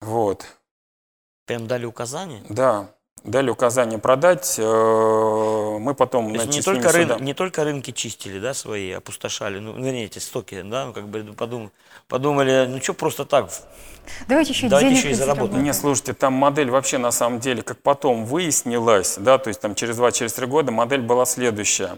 Вот. 0.01 0.45
Прям 1.45 1.67
дали 1.67 1.85
указание? 1.85 2.43
Да. 2.49 2.94
Дали 3.25 3.49
указание 3.49 3.99
продать, 3.99 4.55
э, 4.57 4.61
мы 4.63 5.93
потом... 5.95 6.33
То 6.33 6.41
есть 6.41 6.53
не 6.53 6.61
только, 6.61 6.89
рын- 6.89 7.03
сюда- 7.03 7.19
не 7.19 7.33
только 7.33 7.63
рынки 7.63 7.91
чистили, 7.91 8.39
да, 8.39 8.53
свои, 8.53 8.91
опустошали, 8.91 9.59
ну, 9.59 9.73
вернее, 9.73 10.05
эти 10.05 10.19
стоки, 10.19 10.61
да, 10.61 10.85
ну, 10.85 10.93
как 10.93 11.07
бы 11.07 11.19
подум- 11.35 11.71
подумали, 12.07 12.67
ну 12.69 12.81
что 12.81 12.93
просто 12.93 13.25
так, 13.25 13.49
Давайте 14.27 14.51
еще 14.53 14.69
Давайте 14.69 14.89
денег 14.89 15.03
еще 15.03 15.11
и 15.11 15.13
заработаем. 15.15 15.63
Не, 15.63 15.73
слушайте, 15.73 16.13
там 16.13 16.33
модель 16.33 16.69
вообще 16.69 16.97
на 16.99 17.11
самом 17.11 17.39
деле, 17.39 17.63
как 17.63 17.81
потом 17.81 18.25
выяснилось, 18.25 19.17
да, 19.17 19.37
то 19.37 19.47
есть 19.47 19.59
там 19.61 19.75
через 19.75 19.97
2-3 19.97 20.45
года 20.45 20.71
модель 20.71 21.01
была 21.01 21.25
следующая. 21.25 21.97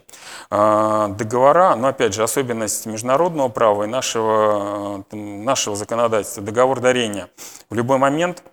А, 0.49 1.09
Договора, 1.09 1.75
но 1.75 1.89
опять 1.89 2.13
же, 2.13 2.23
особенность 2.23 2.85
международного 2.85 3.49
права 3.49 3.83
и 3.83 3.87
нашего, 3.87 5.03
э, 5.11 5.15
нашего 5.15 5.75
законодательства, 5.75 6.41
договор 6.43 6.79
дарения. 6.79 7.29
В 7.69 7.75
любой 7.75 7.97
момент 7.97 8.43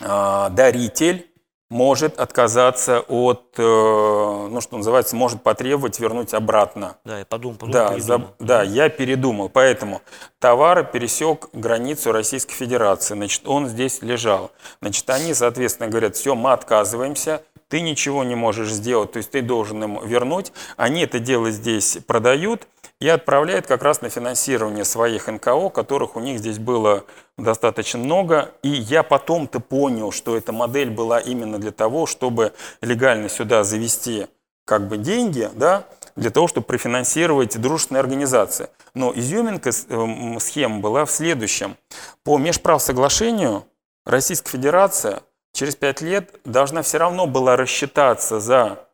а, 0.00 0.48
даритель 0.50 1.31
может 1.72 2.20
отказаться 2.20 3.00
от, 3.00 3.54
э, 3.56 3.62
ну 3.62 4.60
что 4.60 4.76
называется, 4.76 5.16
может 5.16 5.42
потребовать 5.42 5.98
вернуть 5.98 6.34
обратно. 6.34 6.96
да, 7.04 7.20
я 7.20 7.24
подумал, 7.24 7.56
подумал, 7.56 7.72
Да, 7.72 7.94
передумал. 7.94 8.28
за- 8.38 8.44
да, 8.46 8.62
я 8.62 8.88
передумал. 8.90 9.48
Поэтому 9.48 10.02
товар 10.38 10.84
пересек 10.84 11.48
границу 11.54 12.12
Российской 12.12 12.52
Федерации. 12.54 13.14
Значит, 13.14 13.48
он 13.48 13.68
здесь 13.68 14.02
лежал. 14.02 14.50
Значит, 14.82 15.08
они, 15.08 15.32
соответственно, 15.32 15.88
говорят, 15.88 16.14
все, 16.14 16.34
мы 16.34 16.52
отказываемся, 16.52 17.42
ты 17.68 17.80
ничего 17.80 18.22
не 18.22 18.34
можешь 18.34 18.68
сделать, 18.70 19.12
то 19.12 19.16
есть 19.16 19.30
ты 19.30 19.40
должен 19.40 19.82
им 19.82 20.06
вернуть. 20.06 20.52
Они 20.76 21.00
это 21.04 21.20
дело 21.20 21.50
здесь 21.50 21.96
продают 22.06 22.68
и 23.02 23.08
отправляют 23.08 23.66
как 23.66 23.82
раз 23.82 24.00
на 24.00 24.10
финансирование 24.10 24.84
своих 24.84 25.26
НКО, 25.26 25.70
которых 25.70 26.14
у 26.14 26.20
них 26.20 26.38
здесь 26.38 26.60
было 26.60 27.04
достаточно 27.36 27.98
много. 27.98 28.52
И 28.62 28.68
я 28.68 29.02
потом-то 29.02 29.58
понял, 29.58 30.12
что 30.12 30.36
эта 30.36 30.52
модель 30.52 30.90
была 30.90 31.18
именно 31.18 31.58
для 31.58 31.72
того, 31.72 32.06
чтобы 32.06 32.52
легально 32.80 33.28
сюда 33.28 33.64
завести 33.64 34.28
как 34.64 34.86
бы 34.86 34.98
деньги, 34.98 35.50
да, 35.54 35.84
для 36.14 36.30
того, 36.30 36.46
чтобы 36.46 36.64
профинансировать 36.64 37.60
дружественные 37.60 37.98
организации. 37.98 38.68
Но 38.94 39.12
изюминка 39.12 39.70
эм, 39.88 40.38
схемы 40.38 40.78
была 40.78 41.04
в 41.04 41.10
следующем. 41.10 41.76
По 42.22 42.38
межправсоглашению 42.38 43.64
Российская 44.06 44.50
Федерация 44.50 45.22
через 45.52 45.74
пять 45.74 46.02
лет 46.02 46.38
должна 46.44 46.82
все 46.82 46.98
равно 46.98 47.26
была 47.26 47.56
рассчитаться 47.56 48.38
за 48.38 48.86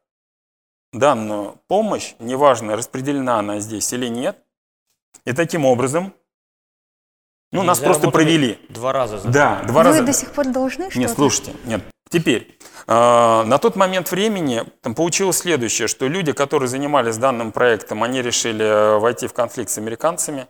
данную 0.93 1.61
помощь, 1.67 2.15
неважно, 2.19 2.77
распределена 2.77 3.39
она 3.39 3.61
здесь 3.61 3.93
или 3.93 4.09
нет. 4.09 4.39
И 5.25 5.33
таким 5.33 5.65
образом, 5.65 6.15
ну, 7.53 7.63
нас 7.63 7.79
просто 7.79 8.11
провели. 8.11 8.59
Два 8.69 8.93
раза 8.93 9.19
за 9.19 9.29
Да, 9.29 9.63
два 9.65 9.83
Вы 9.83 9.89
раза. 9.91 10.03
до 10.03 10.13
сих 10.13 10.33
пор 10.33 10.47
должны 10.49 10.85
что-то? 10.91 10.99
Нет, 10.99 11.11
слушайте, 11.11 11.53
нет. 11.65 11.83
Теперь, 12.11 12.59
э, 12.87 12.93
на 12.93 13.59
тот 13.59 13.77
момент 13.77 14.11
времени 14.11 14.65
там 14.83 14.95
получилось 14.95 15.39
следующее, 15.39 15.89
что 15.89 16.07
люди, 16.07 16.33
которые 16.33 16.69
занимались 16.69 17.19
данным 17.19 17.53
проектом, 17.53 18.03
они 18.03 18.23
решили 18.23 18.65
э, 18.65 18.99
войти 18.99 19.27
в 19.27 19.35
конфликт 19.35 19.71
с 19.71 19.79
американцами. 19.79 20.47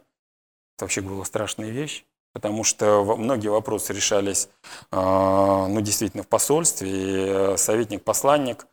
Это 0.76 0.84
вообще 0.84 1.00
была 1.00 1.24
страшная 1.24 1.70
вещь, 1.70 2.04
потому 2.32 2.62
что 2.62 3.02
многие 3.16 3.48
вопросы 3.48 3.92
решались, 3.92 4.48
э, 4.92 4.96
ну, 4.96 5.80
действительно, 5.80 6.22
в 6.22 6.28
посольстве, 6.28 6.88
и 6.90 7.26
э, 7.28 7.56
советник-посланник 7.56 8.66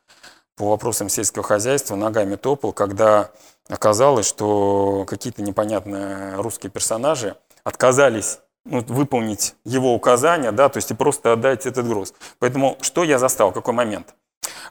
по 0.56 0.70
вопросам 0.70 1.10
сельского 1.10 1.44
хозяйства 1.44 1.96
ногами 1.96 2.36
топал, 2.36 2.74
когда 2.74 3.32
оказалось, 3.68 4.28
что 4.28 5.06
какие-то 5.08 5.42
непонятные 5.42 6.36
русские 6.36 6.72
персонажи 6.72 7.36
отказались 7.64 8.40
ну, 8.64 8.82
выполнить 8.88 9.56
его 9.64 9.94
указания, 9.94 10.52
да, 10.52 10.70
то 10.70 10.78
есть 10.78 10.92
и 10.92 10.94
просто 10.94 11.34
отдать 11.34 11.66
этот 11.66 11.88
груз. 11.88 12.14
Поэтому 12.40 12.78
что 12.82 13.04
я 13.04 13.20
застал, 13.20 13.52
какой 13.52 13.74
момент? 13.74 14.16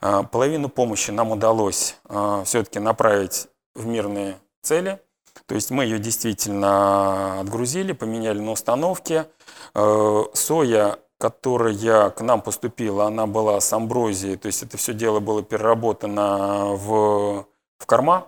А, 0.01 0.22
Половину 0.22 0.68
помощи 0.68 1.11
нам 1.11 1.30
удалось 1.32 1.97
все-таки 2.45 2.78
направить 2.78 3.49
в 3.74 3.87
мирные 3.87 4.37
цели. 4.62 5.01
То 5.47 5.55
есть 5.55 5.70
мы 5.70 5.85
ее 5.85 5.99
действительно 5.99 7.41
отгрузили, 7.41 7.93
поменяли 7.93 8.39
на 8.39 8.53
установке. 8.53 9.26
Э, 9.74 10.22
Соя, 10.32 10.99
которая 11.25 12.11
к 12.11 12.20
нам 12.20 12.43
поступила, 12.43 13.07
она 13.07 13.27
была 13.27 13.59
с 13.59 13.72
амброзией, 13.72 14.37
то 14.37 14.45
есть 14.45 14.62
это 14.62 14.77
все 14.77 14.93
дело 14.93 15.20
было 15.20 15.43
переработано 15.43 16.75
в, 16.75 17.47
в 17.79 17.87
корма. 17.87 18.27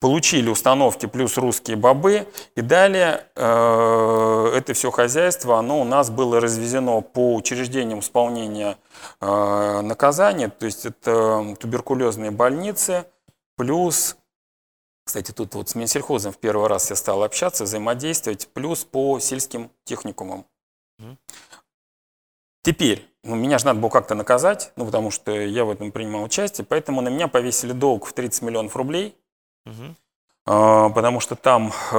Получили 0.00 0.48
установки 0.48 1.04
плюс 1.04 1.36
русские 1.36 1.76
бобы, 1.76 2.26
и 2.54 2.62
далее 2.62 3.26
э, 3.36 4.52
это 4.56 4.72
все 4.72 4.90
хозяйство, 4.90 5.58
оно 5.58 5.82
у 5.82 5.84
нас 5.84 6.08
было 6.08 6.40
развезено 6.40 7.02
по 7.02 7.34
учреждениям 7.34 7.98
исполнения 7.98 8.78
э, 9.20 9.80
наказания, 9.82 10.48
то 10.48 10.64
есть 10.64 10.86
это 10.86 11.54
туберкулезные 11.60 12.30
больницы, 12.30 13.04
плюс, 13.58 14.16
кстати, 15.04 15.32
тут 15.32 15.54
вот 15.54 15.68
с 15.68 15.74
Минсельхозом 15.74 16.32
в 16.32 16.38
первый 16.38 16.68
раз 16.68 16.88
я 16.88 16.96
стал 16.96 17.22
общаться, 17.22 17.64
взаимодействовать, 17.64 18.48
плюс 18.54 18.84
по 18.84 19.18
сельским 19.18 19.70
техникумам. 19.84 20.46
Теперь, 22.64 23.08
ну, 23.24 23.34
меня 23.34 23.58
же 23.58 23.66
надо 23.66 23.80
было 23.80 23.90
как-то 23.90 24.14
наказать, 24.14 24.72
ну, 24.76 24.84
потому 24.86 25.10
что 25.10 25.32
я 25.32 25.64
в 25.64 25.70
этом 25.70 25.90
принимал 25.90 26.22
участие, 26.22 26.64
поэтому 26.64 27.00
на 27.00 27.08
меня 27.08 27.26
повесили 27.28 27.72
долг 27.72 28.06
в 28.06 28.12
30 28.12 28.42
миллионов 28.42 28.76
рублей, 28.76 29.16
Мгм. 29.64 29.96
а, 30.46 30.88
потому 30.90 31.18
что 31.18 31.34
там, 31.34 31.72
э, 31.92 31.94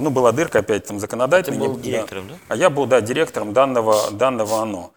ну, 0.00 0.10
была 0.10 0.32
дырка 0.32 0.58
опять 0.58 0.86
там 0.86 0.96
Ты 0.96 1.02
законодательная. 1.02 1.60
был 1.68 1.76
не- 1.76 1.76
да. 1.76 1.82
директором, 1.82 2.28
да? 2.28 2.34
А 2.48 2.56
я 2.56 2.68
был, 2.68 2.86
да, 2.86 3.00
директором 3.00 3.52
данного, 3.52 4.10
данного 4.10 4.60
ОНО. 4.62 4.90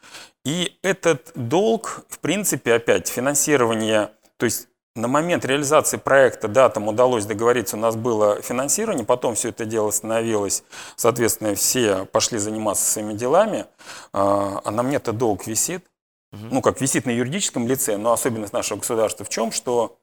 И 0.44 0.76
этот 0.82 1.32
долг, 1.36 2.04
в 2.10 2.18
принципе, 2.18 2.74
опять 2.74 3.08
финансирование, 3.08 4.10
то 4.38 4.46
есть 4.46 4.70
на 4.96 5.08
момент 5.08 5.46
реализации 5.46 5.98
проекта, 5.98 6.48
да, 6.48 6.70
там 6.70 6.88
удалось 6.88 7.26
договориться, 7.26 7.78
у 7.78 7.80
нас 7.80 7.96
было 7.96 8.42
финансирование, 8.42 9.06
потом 9.06 9.36
все 9.36 9.50
это 9.50 9.66
дело 9.66 9.92
становилось, 9.92 10.64
соответственно, 10.96 11.56
все 11.56 12.06
пошли 12.06 12.38
заниматься 12.38 12.90
своими 12.90 13.14
делами, 13.14 13.66
а 14.14 14.62
а 14.64 14.72
на 14.72 14.84
мне 14.84 14.98
этот 14.98 15.18
долг 15.18 15.48
висит, 15.48 15.86
ну, 16.32 16.62
как 16.62 16.80
висит 16.82 17.06
на 17.06 17.12
юридическом 17.12 17.68
лице, 17.68 17.98
но 17.98 18.14
особенность 18.14 18.54
нашего 18.54 18.80
государства 18.80 19.26
в 19.26 19.30
чем, 19.30 19.52
что 19.52 19.98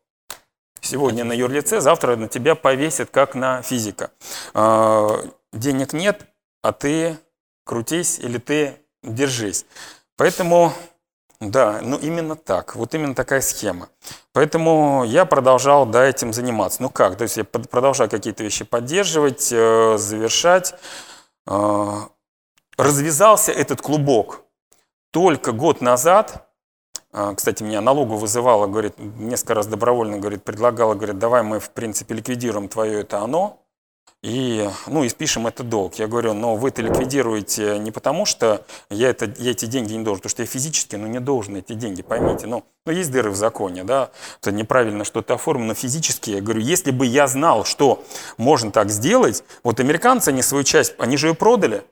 сегодня 0.80 1.24
на 1.24 1.32
юрлице, 1.32 1.80
завтра 1.80 2.16
на 2.16 2.28
тебя 2.28 2.54
повесят 2.54 3.10
как 3.10 3.34
на 3.34 3.62
физика. 3.62 4.10
А, 4.54 5.24
Денег 5.52 5.94
нет, 5.94 6.26
а 6.62 6.72
ты 6.72 7.18
крутись 7.64 8.18
или 8.18 8.38
ты 8.38 8.76
держись. 9.02 9.64
Поэтому, 10.16 10.72
да, 11.40 11.80
ну 11.82 11.96
именно 11.98 12.34
так, 12.34 12.74
вот 12.74 12.94
именно 12.94 13.14
такая 13.14 13.40
схема. 13.40 13.88
Поэтому 14.32 15.04
я 15.04 15.24
продолжал, 15.24 15.86
да, 15.86 16.04
этим 16.04 16.32
заниматься. 16.32 16.82
Ну 16.82 16.90
как, 16.90 17.16
то 17.16 17.22
есть 17.22 17.36
я 17.36 17.44
продолжаю 17.44 18.10
какие-то 18.10 18.42
вещи 18.42 18.64
поддерживать, 18.64 19.48
э, 19.52 19.96
завершать. 19.98 20.74
Э, 21.46 22.00
Развязался 22.76 23.50
этот 23.50 23.82
клубок 23.82 24.44
только 25.10 25.50
год 25.50 25.80
назад, 25.80 26.48
а, 27.10 27.34
Кстати, 27.34 27.62
меня 27.62 27.80
налогу 27.80 28.16
вызывала, 28.16 28.66
говорит, 28.66 28.94
несколько 28.98 29.54
раз 29.54 29.66
добровольно, 29.66 30.18
говорит, 30.18 30.44
предлагала, 30.44 30.94
говорит, 30.94 31.18
давай 31.18 31.42
мы, 31.42 31.58
в 31.58 31.70
принципе, 31.70 32.14
ликвидируем 32.14 32.68
твое 32.68 33.00
это 33.00 33.20
оно, 33.20 33.57
и, 34.22 34.68
ну, 34.86 35.04
и 35.04 35.08
спишем 35.08 35.46
этот 35.46 35.68
долг. 35.68 35.94
Я 35.96 36.08
говорю, 36.08 36.34
но 36.34 36.56
вы-то 36.56 36.82
ликвидируете 36.82 37.78
не 37.78 37.92
потому, 37.92 38.26
что 38.26 38.64
я, 38.90 39.10
это, 39.10 39.32
я 39.38 39.52
эти 39.52 39.66
деньги 39.66 39.92
не 39.92 40.04
должен, 40.04 40.20
потому 40.20 40.30
что 40.30 40.42
я 40.42 40.46
физически, 40.46 40.96
ну, 40.96 41.06
не 41.06 41.20
должен 41.20 41.56
эти 41.56 41.74
деньги, 41.74 42.02
поймите. 42.02 42.46
Ну, 42.46 42.64
ну, 42.84 42.92
есть 42.92 43.12
дыры 43.12 43.30
в 43.30 43.36
законе, 43.36 43.84
да, 43.84 44.10
это 44.40 44.50
неправильно 44.50 45.04
что-то 45.04 45.34
оформлено, 45.34 45.68
но 45.68 45.74
физически, 45.74 46.30
я 46.30 46.40
говорю, 46.40 46.60
если 46.60 46.90
бы 46.90 47.06
я 47.06 47.26
знал, 47.26 47.64
что 47.64 48.02
можно 48.38 48.72
так 48.72 48.90
сделать, 48.90 49.44
вот 49.62 49.78
американцы, 49.78 50.30
они 50.30 50.42
свою 50.42 50.64
часть, 50.64 50.94
они 50.98 51.16
же 51.16 51.28
ее 51.28 51.34
продали, 51.34 51.84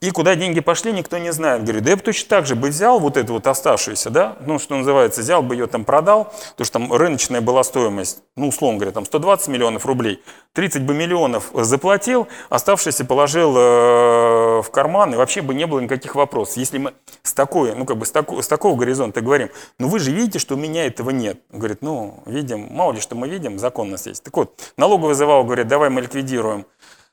и 0.00 0.10
куда 0.10 0.36
деньги 0.36 0.60
пошли, 0.60 0.92
никто 0.92 1.18
не 1.18 1.32
знает. 1.32 1.64
Говорит, 1.64 1.82
да 1.82 1.90
я 1.90 1.96
бы 1.96 2.02
точно 2.02 2.28
так 2.28 2.46
же 2.46 2.54
бы 2.54 2.68
взял 2.68 3.00
вот 3.00 3.16
эту 3.16 3.32
вот 3.32 3.46
оставшуюся, 3.46 4.10
да, 4.10 4.36
ну, 4.40 4.58
что 4.58 4.76
называется, 4.76 5.22
взял 5.22 5.42
бы 5.42 5.56
ее 5.56 5.66
там, 5.66 5.84
продал, 5.84 6.32
потому 6.50 6.64
что 6.64 6.72
там 6.72 6.92
рыночная 6.92 7.40
была 7.40 7.64
стоимость, 7.64 8.22
ну, 8.36 8.48
условно 8.48 8.78
говоря, 8.78 8.92
там 8.92 9.04
120 9.04 9.48
миллионов 9.48 9.86
рублей, 9.86 10.22
30 10.52 10.82
бы 10.82 10.94
миллионов 10.94 11.50
заплатил, 11.52 12.28
оставшиеся 12.48 13.04
положил 13.04 13.56
э, 13.56 14.62
в 14.62 14.70
карман, 14.70 15.14
и 15.14 15.16
вообще 15.16 15.42
бы 15.42 15.54
не 15.54 15.66
было 15.66 15.80
никаких 15.80 16.14
вопросов. 16.14 16.56
Если 16.56 16.78
мы 16.78 16.94
с 17.22 17.32
такой, 17.32 17.74
ну, 17.74 17.84
как 17.84 17.96
бы 17.96 18.06
с, 18.06 18.12
тако- 18.12 18.40
с 18.40 18.46
такого 18.46 18.76
горизонта 18.76 19.20
говорим, 19.20 19.50
ну, 19.78 19.88
вы 19.88 19.98
же 19.98 20.12
видите, 20.12 20.38
что 20.38 20.54
у 20.54 20.58
меня 20.58 20.86
этого 20.86 21.10
нет. 21.10 21.40
Говорит, 21.50 21.82
ну, 21.82 22.22
видим, 22.26 22.68
мало 22.70 22.92
ли 22.92 23.00
что 23.00 23.16
мы 23.16 23.28
видим, 23.28 23.58
закон 23.58 23.88
у 23.88 23.90
нас 23.92 24.06
есть. 24.06 24.22
Так 24.22 24.36
вот, 24.36 24.60
налоговый 24.76 25.08
вызывал, 25.08 25.44
говорит, 25.44 25.66
давай 25.66 25.90
мы 25.90 26.02
ликвидируем 26.02 26.66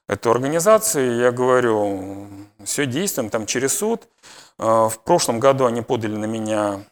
эту 0.07 0.31
организацию. 0.31 1.19
Я 1.19 1.31
говорю, 1.31 2.27
все 2.63 2.85
действуем 2.85 3.29
там 3.29 3.45
через 3.45 3.77
суд. 3.77 4.07
Э, 4.57 4.87
В 4.89 4.99
прошлом 5.03 5.39
году 5.39 5.65
они 5.65 5.81
подали 5.81 6.15
на 6.15 6.25
меня 6.25 6.85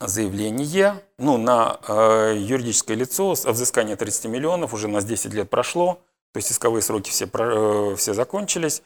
заявление, 0.00 1.02
ну, 1.18 1.36
на 1.38 1.78
э, 1.86 2.34
юридическое 2.36 2.96
лицо 2.96 3.34
о 3.44 3.52
взыскании 3.52 3.94
30 3.94 4.26
миллионов, 4.26 4.74
уже 4.74 4.88
у 4.88 4.90
нас 4.90 5.04
10 5.04 5.32
лет 5.32 5.48
прошло, 5.48 6.00
то 6.32 6.38
есть 6.38 6.50
исковые 6.50 6.82
сроки 6.82 7.10
все, 7.10 7.28
э, 7.32 7.94
все 7.96 8.14
закончились. 8.14 8.82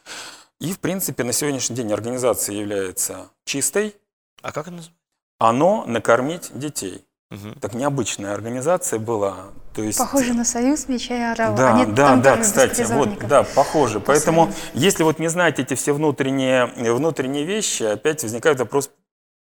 И, 0.60 0.72
в 0.72 0.80
принципе, 0.80 1.24
на 1.24 1.32
сегодняшний 1.32 1.76
день 1.76 1.92
организация 1.92 2.54
является 2.54 3.30
чистой. 3.44 3.94
А 4.42 4.52
как 4.52 4.68
она 4.68 4.76
называется? 4.76 5.00
Оно 5.38 5.84
накормить 5.86 6.50
детей. 6.58 7.05
Мгм. 7.30 7.58
Так 7.60 7.74
необычная 7.74 8.34
организация 8.34 9.00
была. 9.00 9.48
То 9.74 9.82
есть, 9.82 9.98
Похоже 9.98 10.32
на 10.32 10.44
союз 10.44 10.88
меча 10.88 11.16
и 11.16 11.22
орала. 11.32 11.56
Да, 11.56 11.74
Они 11.74 11.92
да, 11.92 12.08
там 12.08 12.22
да, 12.22 12.36
кстати, 12.36 12.82
вот, 12.82 13.18
да, 13.26 13.42
похоже. 13.42 13.98
Поэтому, 13.98 14.46
Посмотрим. 14.46 14.70
если 14.74 15.02
вот 15.02 15.18
не 15.18 15.28
знать 15.28 15.58
эти 15.58 15.74
все 15.74 15.92
внутренние, 15.92 16.66
внутренние 16.66 17.44
вещи, 17.44 17.82
опять 17.82 18.22
возникает 18.22 18.60
вопрос, 18.60 18.90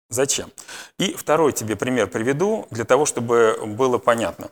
зачем? 0.09 0.51
И 0.97 1.13
второй 1.13 1.53
тебе 1.53 1.75
пример 1.75 2.07
приведу, 2.07 2.67
для 2.71 2.85
того, 2.85 3.05
чтобы 3.05 3.59
было 3.65 3.99
понятно. 3.99 4.49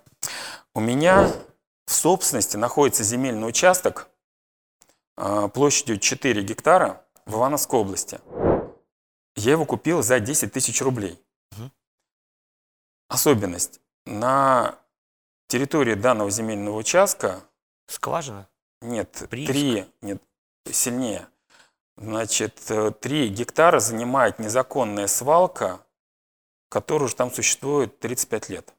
У 0.75 0.79
меня 0.79 1.31
в 1.87 1.91
собственности 1.91 2.55
находится 2.55 3.03
земельный 3.03 3.47
участок 3.47 4.09
а, 5.17 5.47
площадью 5.47 5.97
4 5.97 6.41
гектара 6.43 7.01
в 7.25 7.35
Ивановской 7.35 7.79
области. 7.79 8.19
Я 9.35 9.51
его 9.53 9.65
купил 9.65 10.03
за 10.03 10.19
10 10.19 10.53
тысяч 10.53 10.81
рублей. 10.81 11.19
Особенность. 13.13 13.79
На 14.07 14.79
территории 15.47 15.93
данного 15.93 16.31
земельного 16.31 16.77
участка 16.77 17.43
Скважина? 17.85 18.49
нет, 18.81 19.27
Прииск. 19.29 19.51
три, 19.51 19.85
нет, 20.01 20.19
сильнее. 20.71 21.27
Значит, 21.95 22.59
э, 22.71 22.89
три 22.89 23.29
гектара 23.29 23.79
занимает 23.79 24.39
незаконная 24.39 25.05
свалка, 25.05 25.85
которая 26.69 27.05
уже 27.05 27.15
там 27.15 27.31
существует 27.31 27.99
35 27.99 28.49
лет. 28.49 28.73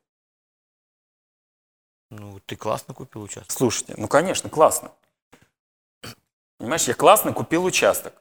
Ну, 2.11 2.41
ты 2.41 2.57
классно 2.57 2.93
купил 2.93 3.23
участок. 3.23 3.53
Слушайте, 3.53 3.95
ну, 3.97 4.09
конечно, 4.09 4.51
классно. 4.51 4.91
Понимаешь, 6.59 6.89
я 6.89 6.95
классно 6.95 7.33
купил 7.33 7.65
участок. 7.65 8.21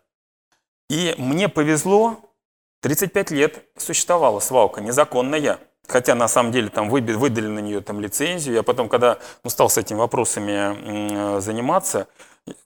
И 0.91 1.15
мне 1.17 1.49
повезло, 1.49 2.21
35 2.81 3.31
лет 3.31 3.65
существовала 3.77 4.39
свалка 4.39 4.79
незаконная. 4.79 5.59
Хотя 5.87 6.15
на 6.15 6.27
самом 6.27 6.51
деле 6.51 6.69
там 6.69 6.89
выдали 6.89 7.47
на 7.47 7.59
нее 7.59 7.81
там 7.81 7.99
лицензию. 7.99 8.55
Я 8.55 8.63
потом, 8.63 8.89
когда 8.89 9.19
ну, 9.43 9.49
стал 9.49 9.69
с 9.69 9.77
этими 9.77 9.97
вопросами 9.97 11.39
заниматься, 11.39 12.07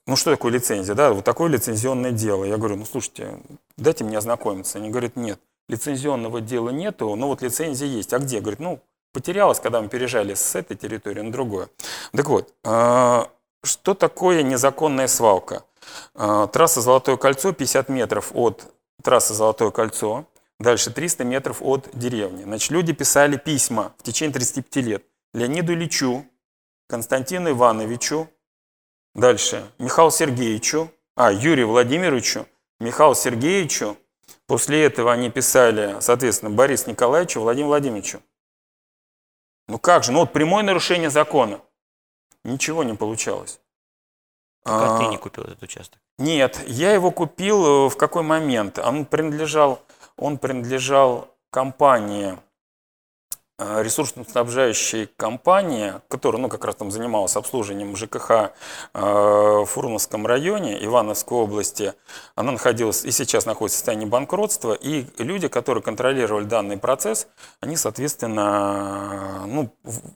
ну 0.05 0.15
что 0.15 0.31
такое 0.31 0.51
лицензия, 0.51 0.95
да, 0.95 1.11
вот 1.11 1.25
такое 1.25 1.49
лицензионное 1.49 2.11
дело. 2.11 2.43
Я 2.43 2.57
говорю, 2.57 2.77
ну 2.77 2.85
слушайте, 2.85 3.39
дайте 3.77 4.03
мне 4.03 4.17
ознакомиться. 4.17 4.77
Они 4.77 4.89
говорят, 4.89 5.15
нет, 5.15 5.39
лицензионного 5.67 6.41
дела 6.41 6.69
нету, 6.69 7.15
но 7.15 7.27
вот 7.27 7.41
лицензия 7.41 7.87
есть. 7.87 8.13
А 8.13 8.19
где? 8.19 8.39
Говорит, 8.39 8.59
ну 8.59 8.79
потерялась, 9.13 9.59
когда 9.59 9.81
мы 9.81 9.89
переезжали 9.89 10.33
с 10.33 10.55
этой 10.55 10.77
территории 10.77 11.21
на 11.21 11.31
другую. 11.31 11.69
Так 12.11 12.27
вот, 12.27 12.53
э, 12.63 13.25
что 13.63 13.93
такое 13.95 14.43
незаконная 14.43 15.07
свалка? 15.07 15.63
Э, 16.15 16.47
Трасса 16.51 16.81
Золотое 16.81 17.17
кольцо 17.17 17.51
50 17.51 17.89
метров 17.89 18.31
от 18.33 18.65
трассы 19.03 19.33
Золотое 19.33 19.71
кольцо, 19.71 20.25
дальше 20.59 20.91
300 20.91 21.23
метров 21.23 21.61
от 21.61 21.89
деревни. 21.93 22.43
Значит, 22.43 22.71
люди 22.71 22.93
писали 22.93 23.37
письма 23.37 23.93
в 23.97 24.03
течение 24.03 24.33
35 24.33 24.75
лет 24.77 25.03
Леониду 25.33 25.73
Ильичу, 25.73 26.25
Константину 26.87 27.51
Ивановичу, 27.51 28.29
дальше 29.13 29.69
Михаилу 29.77 30.11
Сергеевичу, 30.11 30.91
а, 31.15 31.31
Юрию 31.31 31.67
Владимировичу, 31.69 32.45
Михаилу 32.79 33.15
Сергеевичу. 33.15 33.97
После 34.45 34.83
этого 34.85 35.11
они 35.11 35.29
писали, 35.29 35.97
соответственно, 35.99 36.49
Борису 36.51 36.89
Николаевичу, 36.89 37.41
Владимиру 37.41 37.69
Владимировичу. 37.69 38.21
Ну 39.67 39.77
как 39.79 40.03
же, 40.05 40.11
ну 40.13 40.19
вот 40.19 40.31
прямое 40.31 40.63
нарушение 40.63 41.09
закона. 41.09 41.59
Ничего 42.43 42.83
не 42.83 42.93
получалось. 42.93 43.59
Как 44.63 44.99
ты 44.99 45.05
А, 45.05 45.09
не 45.09 45.17
купил 45.17 45.43
этот 45.43 45.61
участок? 45.63 45.99
нет, 46.17 46.61
я 46.67 46.93
его 46.93 47.11
купил 47.11 47.87
э, 47.87 47.89
в 47.89 47.95
какой 47.97 48.23
момент? 48.23 48.79
Он 48.79 49.05
принадлежал, 49.05 49.81
он 50.17 50.37
принадлежал 50.37 51.29
компании, 51.51 52.37
э, 53.59 53.83
ресурсно-снабжающей 53.83 55.07
компании, 55.15 55.93
которая, 56.07 56.41
ну, 56.41 56.49
как 56.49 56.65
раз 56.65 56.75
там 56.75 56.91
занималась 56.91 57.35
обслуживанием 57.35 57.95
ЖКХ 57.95 58.31
э, 58.31 58.49
в 58.93 59.65
Фурманском 59.65 60.27
районе 60.27 60.83
Ивановской 60.83 61.37
области. 61.37 61.93
Она 62.35 62.51
находилась 62.51 63.05
и 63.05 63.11
сейчас 63.11 63.45
находится 63.45 63.77
в 63.77 63.79
состоянии 63.79 64.05
банкротства, 64.05 64.73
и 64.73 65.05
люди, 65.17 65.47
которые 65.47 65.83
контролировали 65.83 66.45
данный 66.45 66.77
процесс, 66.77 67.27
они, 67.61 67.75
соответственно, 67.77 69.45
ну, 69.47 69.73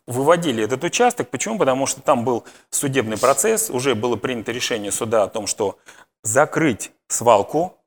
выводили 0.08 0.64
этот 0.64 0.84
участок. 0.84 1.30
Почему? 1.30 1.58
Потому 1.58 1.86
что 1.86 2.02
там 2.02 2.26
был 2.26 2.44
судебный 2.70 3.18
процесс, 3.18 3.70
уже 3.70 3.96
было 3.96 4.16
принято 4.16 4.52
решение 4.52 4.92
суда 4.92 5.24
о 5.24 5.28
том, 5.28 5.48
что 5.48 5.78
закрыть 6.24 6.92
свалку, 7.08 7.81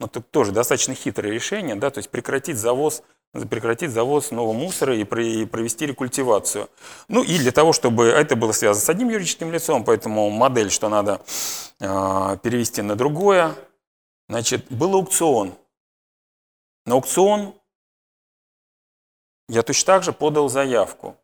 ну, 0.00 0.06
это 0.06 0.22
тоже 0.22 0.50
достаточно 0.50 0.94
хитрое 0.94 1.30
решение, 1.30 1.76
да, 1.76 1.90
то 1.90 1.98
есть 1.98 2.08
прекратить 2.08 2.56
завоз, 2.56 3.02
прекратить 3.50 3.90
завоз 3.90 4.30
нового 4.30 4.54
мусора 4.54 4.96
и 4.96 5.04
провести 5.04 5.84
рекультивацию. 5.86 6.70
Ну 7.08 7.22
и 7.22 7.38
для 7.38 7.52
того, 7.52 7.74
чтобы 7.74 8.06
это 8.06 8.34
было 8.34 8.52
связано 8.52 8.82
с 8.82 8.88
одним 8.88 9.10
юридическим 9.10 9.52
лицом, 9.52 9.84
поэтому 9.84 10.30
модель, 10.30 10.70
что 10.70 10.88
надо 10.88 11.20
э, 11.80 12.38
перевести 12.42 12.80
на 12.80 12.96
другое, 12.96 13.54
значит, 14.30 14.64
был 14.70 14.94
аукцион. 14.94 15.52
На 16.86 16.94
аукцион 16.94 17.54
я 19.50 19.62
точно 19.62 19.86
так 19.86 20.02
же 20.02 20.14
подал 20.14 20.48
заявку. 20.48 21.19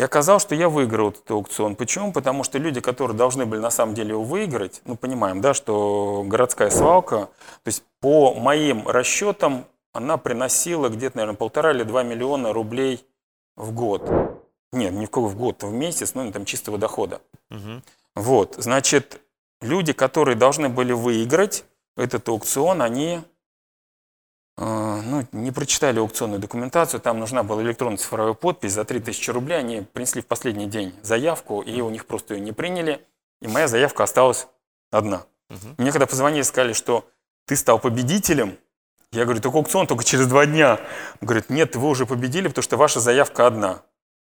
И 0.00 0.02
оказалось, 0.02 0.42
что 0.42 0.54
я 0.54 0.70
выиграл 0.70 1.10
этот 1.10 1.30
аукцион. 1.30 1.76
Почему? 1.76 2.10
Потому 2.10 2.42
что 2.42 2.56
люди, 2.56 2.80
которые 2.80 3.14
должны 3.14 3.44
были 3.44 3.60
на 3.60 3.68
самом 3.68 3.94
деле 3.94 4.12
его 4.12 4.24
выиграть, 4.24 4.80
ну, 4.86 4.96
понимаем, 4.96 5.42
да, 5.42 5.52
что 5.52 6.24
городская 6.26 6.70
свалка, 6.70 7.26
то 7.26 7.66
есть 7.66 7.84
по 8.00 8.32
моим 8.32 8.88
расчетам, 8.88 9.66
она 9.92 10.16
приносила 10.16 10.88
где-то, 10.88 11.18
наверное, 11.18 11.36
полтора 11.36 11.72
или 11.72 11.82
два 11.82 12.02
миллиона 12.02 12.54
рублей 12.54 13.04
в 13.56 13.72
год. 13.72 14.10
Нет, 14.72 14.94
не 14.94 15.04
в 15.04 15.10
какой 15.10 15.28
в 15.28 15.36
год, 15.36 15.62
в 15.62 15.70
месяц, 15.70 16.14
ну, 16.14 16.32
там 16.32 16.46
чистого 16.46 16.78
дохода. 16.78 17.20
Мгм. 17.50 17.82
Вот, 18.16 18.54
значит, 18.56 19.20
люди, 19.60 19.92
которые 19.92 20.34
должны 20.34 20.70
были 20.70 20.94
выиграть 20.94 21.66
этот 21.98 22.26
аукцион, 22.26 22.80
они 22.80 23.20
ну, 24.56 25.26
не 25.32 25.52
прочитали 25.52 25.98
аукционную 25.98 26.40
документацию, 26.40 27.00
там 27.00 27.18
нужна 27.18 27.42
была 27.42 27.62
электронная 27.62 27.96
цифровая 27.98 28.34
подпись 28.34 28.72
за 28.72 28.84
3000 28.84 29.30
рублей, 29.30 29.58
они 29.58 29.80
принесли 29.80 30.20
в 30.22 30.26
последний 30.26 30.66
день 30.66 30.94
заявку, 31.02 31.62
и 31.62 31.80
у 31.80 31.90
них 31.90 32.06
просто 32.06 32.34
ее 32.34 32.40
не 32.40 32.52
приняли, 32.52 33.04
и 33.40 33.48
моя 33.48 33.68
заявка 33.68 34.04
осталась 34.04 34.48
одна. 34.90 35.24
Мгм. 35.48 35.74
Мне 35.78 35.92
когда 35.92 36.06
позвонили, 36.06 36.42
сказали, 36.42 36.72
что 36.72 37.08
ты 37.46 37.56
стал 37.56 37.78
победителем, 37.78 38.58
я 39.12 39.24
говорю, 39.24 39.40
только 39.40 39.58
аукцион 39.58 39.86
только 39.86 40.04
через 40.04 40.28
два 40.28 40.46
дня. 40.46 40.78
Он 41.20 41.26
говорит, 41.26 41.50
нет, 41.50 41.74
вы 41.74 41.88
уже 41.88 42.06
победили, 42.06 42.46
потому 42.46 42.62
что 42.62 42.76
ваша 42.76 43.00
заявка 43.00 43.46
одна. 43.46 43.82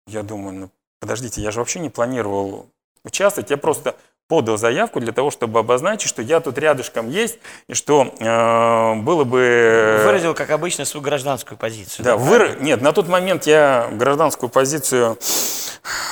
Я 0.07 0.23
думаю, 0.23 0.55
ну 0.55 0.71
подождите, 0.99 1.43
я 1.43 1.51
же 1.51 1.61
вообще 1.61 1.81
не 1.81 1.91
планировал 1.91 2.71
участвовать, 3.05 3.51
я 3.51 3.57
просто 3.57 3.95
подал 4.29 4.57
заявку 4.57 5.01
для 5.01 5.13
того, 5.13 5.31
чтобы 5.31 5.61
обозначить, 5.61 6.09
что 6.09 6.23
я 6.23 6.41
тут 6.41 6.59
рядышком 6.59 7.09
есть, 7.11 7.39
и 7.69 7.75
что 7.75 8.15
э, 8.19 8.95
было 9.03 9.25
бы... 9.25 10.01
Выразил, 10.05 10.35
как 10.35 10.51
обычно, 10.51 10.85
свою 10.85 11.05
гражданскую 11.05 11.59
позицию. 11.59 12.05
Да, 12.05 12.17
выра- 12.17 12.61
Нет, 12.61 12.81
на 12.81 12.93
тот 12.93 13.09
момент 13.09 13.47
я 13.47 13.89
гражданскую 13.93 14.49
позицию 14.51 15.19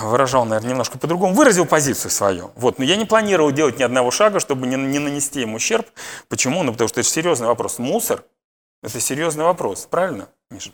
выражал, 0.01 0.45
наверное, 0.45 0.71
немножко 0.71 0.99
по-другому. 0.99 1.35
Выразил 1.35 1.65
позицию 1.65 2.11
свою. 2.11 2.51
Вот. 2.57 2.79
Но 2.79 2.85
я 2.85 2.97
не 2.97 3.05
планировал 3.05 3.51
делать 3.53 3.79
ни 3.79 3.83
одного 3.83 4.11
шага, 4.11 4.41
чтобы 4.41 4.67
не, 4.67 4.77
не 4.77 4.99
нанести 4.99 5.43
им 5.43 5.55
ущерб. 5.55 5.87
Почему? 6.29 6.63
Ну, 6.63 6.73
потому 6.73 6.89
что 6.89 7.01
это 7.01 7.09
серьезный 7.09 7.47
вопрос. 7.47 7.79
Мусор– 7.79 8.25
это 8.83 9.01
серьезный 9.01 9.45
вопрос. 9.45 9.87
Правильно, 9.91 10.29
Миша? 10.51 10.73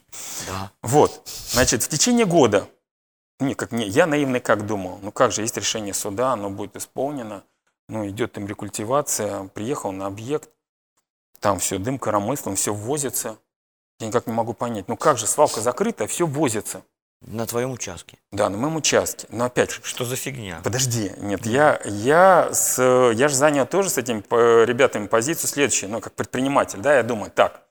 Да. 0.49 0.71
Вот. 0.83 1.23
Значит, 1.53 1.83
в 1.85 1.89
течение 1.89 2.27
года, 2.27 2.67
не, 3.41 3.55
как, 3.55 3.73
не, 3.73 3.87
я 3.87 4.07
наивный 4.07 4.41
как 4.41 4.67
думал, 4.67 4.99
ну 5.03 5.13
как 5.13 5.33
же, 5.33 5.43
есть 5.43 5.57
решение 5.57 5.95
суда, 5.95 6.33
оно 6.33 6.51
будет 6.51 6.77
исполнено, 6.77 7.45
ну 7.89 8.09
идет 8.09 8.37
им 8.37 8.47
рекультивация, 8.47 9.45
приехал 9.49 9.93
на 9.93 10.07
объект, 10.07 10.51
там 11.41 11.59
все 11.59 11.79
дым 11.79 11.99
коромыслом, 11.99 12.57
все 12.57 12.75
возится. 12.75 13.39
Я 14.01 14.09
никак 14.09 14.27
не 14.27 14.33
могу 14.33 14.55
понять, 14.55 14.89
ну 14.89 14.97
как 14.97 15.19
же, 15.19 15.27
свалка 15.27 15.61
закрыта, 15.61 16.07
все 16.07 16.27
возится. 16.27 16.83
На 17.21 17.47
твоем 17.47 17.73
участке. 17.73 18.19
Да, 18.31 18.49
на 18.49 18.57
моем 18.57 18.77
участке. 18.77 19.27
Но 19.31 19.47
опять 19.47 19.73
же, 19.73 19.81
Что 19.83 20.05
за 20.05 20.15
фигня? 20.15 20.61
Подожди, 20.63 21.13
нет, 21.19 21.47
я, 21.47 21.81
я, 21.85 22.51
с, 22.53 22.81
я 22.81 23.29
же 23.29 23.35
занял 23.35 23.67
тоже 23.67 23.91
с 23.91 23.99
этими 23.99 24.23
ребятами 24.65 25.09
позицию 25.09 25.49
следующую, 25.49 25.91
ну, 25.91 26.01
как 26.01 26.13
предприниматель, 26.13 26.79
да, 26.79 26.97
я 26.97 27.03
думаю, 27.03 27.33
так, 27.33 27.68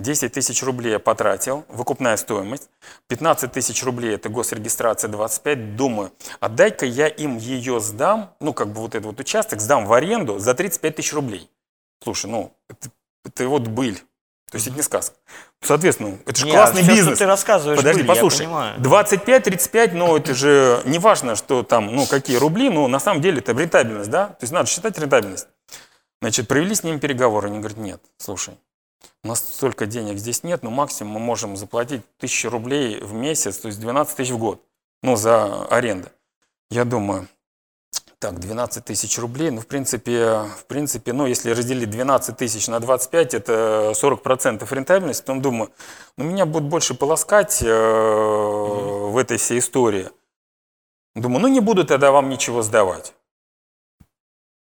10 0.00 0.32
тысяч 0.32 0.62
рублей 0.62 0.92
я 0.92 0.98
потратил, 0.98 1.64
выкупная 1.68 2.16
стоимость, 2.16 2.68
15 3.08 3.52
тысяч 3.52 3.82
рублей 3.84 4.14
это 4.14 4.28
госрегистрация 4.28 5.08
25, 5.08 5.76
думаю, 5.76 6.12
отдай-ка 6.40 6.86
я 6.86 7.06
им 7.08 7.36
ее 7.36 7.80
сдам, 7.80 8.34
ну, 8.40 8.52
как 8.52 8.68
бы 8.72 8.80
вот 8.80 8.94
этот 8.94 9.06
вот 9.06 9.20
участок 9.20 9.60
сдам 9.60 9.86
в 9.86 9.92
аренду 9.92 10.38
за 10.38 10.54
35 10.54 10.96
тысяч 10.96 11.12
рублей. 11.12 11.50
Слушай, 12.02 12.30
ну, 12.30 12.52
это, 12.68 12.90
это 13.24 13.48
вот 13.48 13.68
быль, 13.68 13.96
то 14.50 14.56
есть 14.56 14.66
это 14.66 14.76
не 14.76 14.82
сказка. 14.82 15.16
Соответственно, 15.62 16.18
это 16.26 16.38
же 16.40 16.46
Не, 16.46 16.52
классный 16.52 16.82
всё, 16.82 16.90
что 16.92 16.96
бизнес. 17.00 17.18
ты 17.18 17.26
рассказываешь, 17.26 17.78
Подожди, 17.78 18.00
были, 18.00 18.08
послушай. 18.08 18.38
понимаю. 18.46 18.80
25-35, 18.80 19.92
ну 19.92 20.16
это 20.16 20.34
же 20.34 20.80
не 20.86 20.98
важно, 20.98 21.36
что 21.36 21.62
там, 21.62 21.94
ну 21.94 22.06
какие 22.06 22.36
рубли, 22.36 22.70
но 22.70 22.88
на 22.88 22.98
самом 22.98 23.20
деле 23.20 23.38
это 23.38 23.52
рентабельность, 23.52 24.10
да? 24.10 24.28
То 24.28 24.38
есть 24.42 24.52
надо 24.52 24.68
считать 24.68 24.98
рентабельность. 24.98 25.46
Значит, 26.22 26.48
провели 26.48 26.74
с 26.74 26.82
ним 26.82 26.98
переговоры. 26.98 27.48
Они 27.48 27.58
говорят, 27.58 27.78
нет, 27.78 28.00
слушай, 28.18 28.54
у 29.22 29.28
нас 29.28 29.40
столько 29.40 29.86
денег 29.86 30.18
здесь 30.18 30.42
нет, 30.42 30.62
но 30.62 30.70
максимум 30.70 31.14
мы 31.14 31.20
можем 31.20 31.56
заплатить 31.56 32.02
тысячу 32.18 32.50
рублей 32.50 33.00
в 33.00 33.12
месяц, 33.12 33.58
то 33.58 33.68
есть 33.68 33.80
12 33.80 34.16
тысяч 34.16 34.30
в 34.30 34.38
год, 34.38 34.62
ну, 35.02 35.16
за 35.16 35.66
аренду. 35.66 36.08
Я 36.70 36.84
думаю, 36.84 37.28
так, 38.20 38.38
12 38.38 38.84
тысяч 38.84 39.18
рублей, 39.18 39.50
ну, 39.50 39.60
в 39.60 39.66
принципе, 39.66 40.44
в 40.58 40.66
принципе, 40.66 41.12
ну, 41.12 41.26
если 41.26 41.50
разделить 41.50 41.90
12 41.90 42.36
тысяч 42.36 42.68
на 42.68 42.78
25, 42.78 43.34
это 43.34 43.92
40% 43.94 44.74
рентабельности, 44.74 45.22
потом 45.22 45.42
думаю, 45.42 45.72
ну, 46.16 46.24
меня 46.24 46.44
будут 46.44 46.68
больше 46.68 46.94
полоскать 46.94 47.62
э, 47.62 47.66
в 47.66 49.16
этой 49.16 49.38
всей 49.38 49.58
истории. 49.58 50.10
Думаю, 51.14 51.42
ну, 51.42 51.48
не 51.48 51.60
буду 51.60 51.84
тогда 51.86 52.12
вам 52.12 52.28
ничего 52.28 52.62
сдавать. 52.62 53.14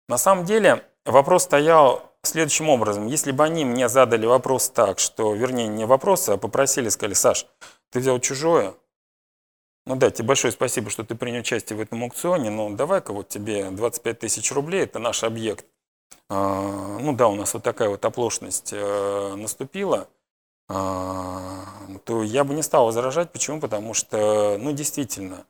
На 0.09 0.19
самом 0.19 0.45
деле, 0.45 0.85
вопрос 1.05 1.45
стоял 1.45 2.12
следующим 2.23 2.69
образом. 2.69 3.07
Если 3.07 3.33
бы 3.33 3.45
они 3.45 3.65
мне 3.65 3.89
задали 3.89 4.27
вопрос 4.27 4.69
так, 4.71 4.99
что, 4.99 5.35
вернее, 5.35 5.69
не 5.69 5.85
вопрос, 5.85 6.29
а 6.29 6.37
попросили, 6.37 6.89
сказали, 6.89 7.15
Саш, 7.15 7.47
ты 7.91 8.01
взял 8.01 8.19
чужое, 8.21 8.75
ну 9.87 9.97
да, 9.97 10.11
тебе 10.11 10.29
большое 10.29 10.53
спасибо, 10.53 10.91
что 10.91 11.05
ты 11.05 11.17
принял 11.17 11.41
участие 11.41 11.77
в 11.77 11.81
этом 11.81 12.05
аукционе, 12.05 12.51
но 12.51 12.71
давай-ка 12.71 13.13
вот 13.13 13.29
тебе 13.29 13.71
25 13.71 14.21
тысяч 14.21 14.53
рублей, 14.53 14.85
это 14.85 15.01
наш 15.01 15.25
объект. 15.25 15.67
А, 16.29 16.99
ну 17.01 17.13
да, 17.13 17.27
у 17.27 17.35
нас 17.35 17.53
вот 17.55 17.65
такая 17.65 17.89
вот 17.89 18.05
оплошность 18.05 18.73
э, 18.73 19.35
наступила, 19.35 20.09
а, 20.69 21.65
то 22.05 22.23
я 22.23 22.45
бы 22.45 22.55
не 22.55 22.63
стал 22.63 22.87
возражать. 22.87 23.33
Почему? 23.33 23.61
Потому 23.61 23.93
что, 23.93 24.57
ну 24.59 24.73
действительно, 24.73 25.45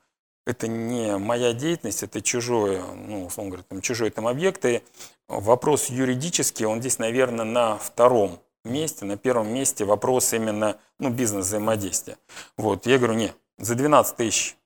это 0.47 0.67
не 0.67 1.17
моя 1.19 1.53
деятельность, 1.53 2.03
это 2.03 2.21
чужое, 2.21 2.83
ну, 2.83 3.27
условно 3.27 3.51
говоря, 3.53 3.67
там, 3.69 3.81
чужой 3.81 4.11
там 4.11 4.27
объект. 4.27 4.65
И 4.65 4.83
вопрос 5.29 5.89
юридический, 5.89 6.67
он 6.67 6.81
здесь, 6.81 6.99
наверное, 6.99 7.45
на 7.45 7.79
втором 7.79 8.41
месте, 8.65 9.05
на 9.05 9.17
первом 9.17 9.53
месте 9.53 9.85
вопрос 9.85 10.33
именно 10.33 10.79
ну, 10.99 11.11
бизнес-взаимодействия. 11.11 12.17
Вот, 12.57 12.87
я 12.87 12.99
говорю, 12.99 13.15
не, 13.15 13.33
за 13.59 13.75
12 13.75 14.17
тысяч 14.17 14.57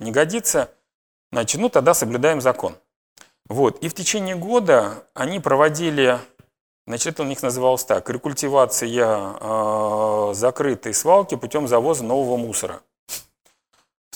не 0.00 0.10
годится, 0.10 0.72
значит, 1.32 1.60
ну 1.60 1.68
тогда 1.68 1.94
соблюдаем 1.94 2.40
закон. 2.40 2.76
Вот, 3.48 3.82
и 3.82 3.88
в 3.88 3.94
течение 3.94 4.36
года 4.36 5.04
они 5.14 5.40
проводили, 5.40 6.18
значит, 6.86 7.14
это 7.14 7.22
у 7.22 7.26
них 7.26 7.42
называлось 7.42 7.84
так, 7.84 8.08
рекультивация 8.10 8.88
э, 8.90 10.34
закрытой 10.34 10.92
свалки 10.94 11.34
путем 11.36 11.66
завоза 11.66 12.04
нового 12.04 12.36
мусора. 12.36 12.82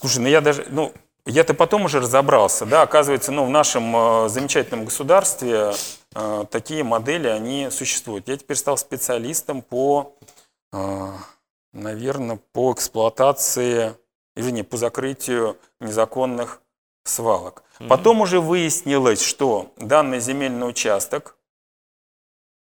Слушай, 0.02 0.18
ну 0.18 0.28
я 0.28 0.40
даже, 0.40 0.66
ну, 0.68 0.92
я-то 1.26 1.54
потом 1.54 1.84
уже 1.84 2.00
разобрался, 2.00 2.66
да, 2.66 2.82
оказывается, 2.82 3.30
ну, 3.30 3.46
в 3.46 3.50
нашем 3.50 3.96
э, 3.96 4.28
замечательном 4.28 4.84
государстве 4.84 5.72
э, 6.14 6.44
такие 6.50 6.82
модели, 6.82 7.28
они 7.28 7.70
существуют. 7.70 8.26
Я 8.26 8.36
теперь 8.36 8.56
стал 8.56 8.76
специалистом 8.76 9.62
по 9.62 10.16
э, 10.72 11.12
наверное, 11.72 12.40
по 12.52 12.72
эксплуатации, 12.72 13.94
извини, 14.34 14.64
по 14.64 14.76
закрытию 14.76 15.56
незаконных 15.80 16.60
свалок. 17.04 17.62
Mm-hmm. 17.78 17.88
Потом 17.88 18.20
уже 18.20 18.40
выяснилось, 18.40 19.22
что 19.22 19.72
данный 19.76 20.18
земельный 20.18 20.68
участок, 20.68 21.36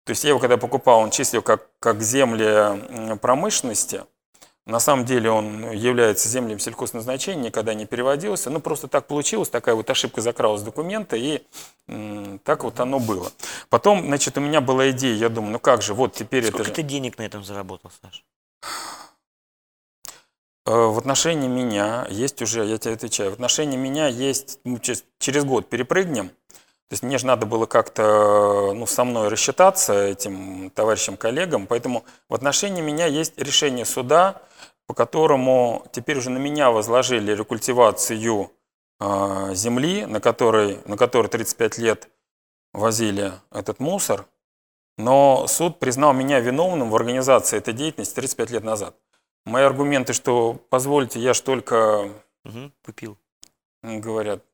то 0.04 0.10
есть 0.10 0.22
я 0.22 0.30
его 0.30 0.38
когда 0.38 0.56
покупал, 0.56 1.00
он 1.00 1.10
числил 1.10 1.42
как, 1.42 1.68
как 1.78 2.02
земли 2.02 3.16
промышленности, 3.18 4.04
на 4.66 4.80
самом 4.80 5.04
деле 5.04 5.30
он 5.30 5.70
является 5.72 6.28
землем 6.28 6.58
сельхозназначения, 6.58 7.44
никогда 7.44 7.74
не 7.74 7.84
переводился. 7.84 8.48
Ну, 8.50 8.60
просто 8.60 8.88
так 8.88 9.06
получилось, 9.06 9.50
такая 9.50 9.74
вот 9.74 9.90
ошибка 9.90 10.22
закралась 10.22 10.62
в 10.62 10.64
документы, 10.64 11.18
и 11.18 11.46
м, 11.86 12.38
так 12.44 12.64
вот 12.64 12.80
оно 12.80 12.98
было. 12.98 13.30
Потом, 13.68 14.06
значит, 14.06 14.38
у 14.38 14.40
меня 14.40 14.60
была 14.62 14.90
идея, 14.90 15.14
я 15.14 15.28
думаю, 15.28 15.52
ну 15.52 15.58
как 15.58 15.82
же, 15.82 15.92
вот 15.92 16.14
теперь 16.14 16.44
Сколько 16.44 16.62
это 16.62 16.68
же... 16.70 16.74
ты 16.76 16.82
денег 16.82 17.18
на 17.18 17.22
этом 17.22 17.44
заработал, 17.44 17.90
Саша? 18.00 18.22
Э, 20.66 20.72
в 20.72 20.98
отношении 20.98 21.48
меня 21.48 22.06
есть 22.08 22.40
уже, 22.40 22.64
я 22.64 22.78
тебе 22.78 22.94
отвечаю, 22.94 23.30
в 23.30 23.34
отношении 23.34 23.76
меня 23.76 24.08
есть, 24.08 24.60
ну, 24.64 24.78
через, 24.78 25.04
через 25.18 25.44
год 25.44 25.68
перепрыгнем, 25.68 26.30
то 26.88 26.94
есть 26.94 27.02
мне 27.02 27.18
же 27.18 27.26
надо 27.26 27.46
было 27.46 27.66
как-то 27.66 28.72
ну, 28.74 28.86
со 28.86 29.04
мной 29.04 29.28
рассчитаться, 29.28 30.06
этим 30.06 30.70
товарищам-коллегам, 30.70 31.66
поэтому 31.66 32.04
в 32.28 32.34
отношении 32.34 32.82
меня 32.82 33.06
есть 33.06 33.38
решение 33.38 33.84
суда, 33.84 34.42
по 34.86 34.94
которому 34.94 35.86
теперь 35.92 36.18
уже 36.18 36.30
на 36.30 36.38
меня 36.38 36.70
возложили 36.70 37.32
рекультивацию 37.32 38.50
э, 39.00 39.54
земли, 39.54 40.04
на 40.06 40.20
которой, 40.20 40.78
на 40.86 40.96
которой 40.96 41.28
35 41.28 41.78
лет 41.78 42.08
возили 42.72 43.32
этот 43.50 43.80
мусор, 43.80 44.26
но 44.98 45.46
суд 45.46 45.78
признал 45.78 46.12
меня 46.12 46.40
виновным 46.40 46.90
в 46.90 46.96
организации 46.96 47.56
этой 47.56 47.72
деятельности 47.74 48.14
35 48.14 48.50
лет 48.50 48.64
назад. 48.64 48.94
Мои 49.44 49.64
аргументы, 49.64 50.12
что 50.12 50.54
позвольте, 50.70 51.18
я 51.20 51.34
ж 51.34 51.40
только 51.40 52.10
Угу, 52.44 52.72
купил. 52.84 53.18
говорят, 53.82 54.44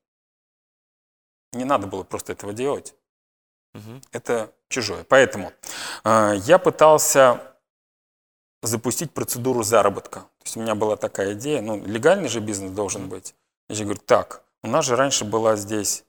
не 1.52 1.64
надо 1.64 1.86
было 1.86 2.02
просто 2.02 2.32
этого 2.32 2.52
делать. 2.52 2.94
Угу. 3.74 4.00
Это 4.12 4.52
чужое. 4.68 5.04
Поэтому 5.04 5.52
э, 6.04 6.34
я 6.44 6.58
пытался 6.58 7.40
запустить 8.62 9.12
процедуру 9.12 9.62
заработка. 9.62 10.20
То 10.20 10.44
есть 10.44 10.56
у 10.56 10.60
меня 10.60 10.74
была 10.74 10.96
такая 10.96 11.34
идея, 11.34 11.62
ну, 11.62 11.84
легальный 11.84 12.28
же 12.28 12.40
бизнес 12.40 12.72
должен 12.72 13.08
быть. 13.08 13.34
Я 13.68 13.84
говорю, 13.84 14.00
так, 14.04 14.42
у 14.62 14.68
нас 14.68 14.84
же 14.84 14.96
раньше 14.96 15.24
была 15.24 15.56
здесь, 15.56 16.04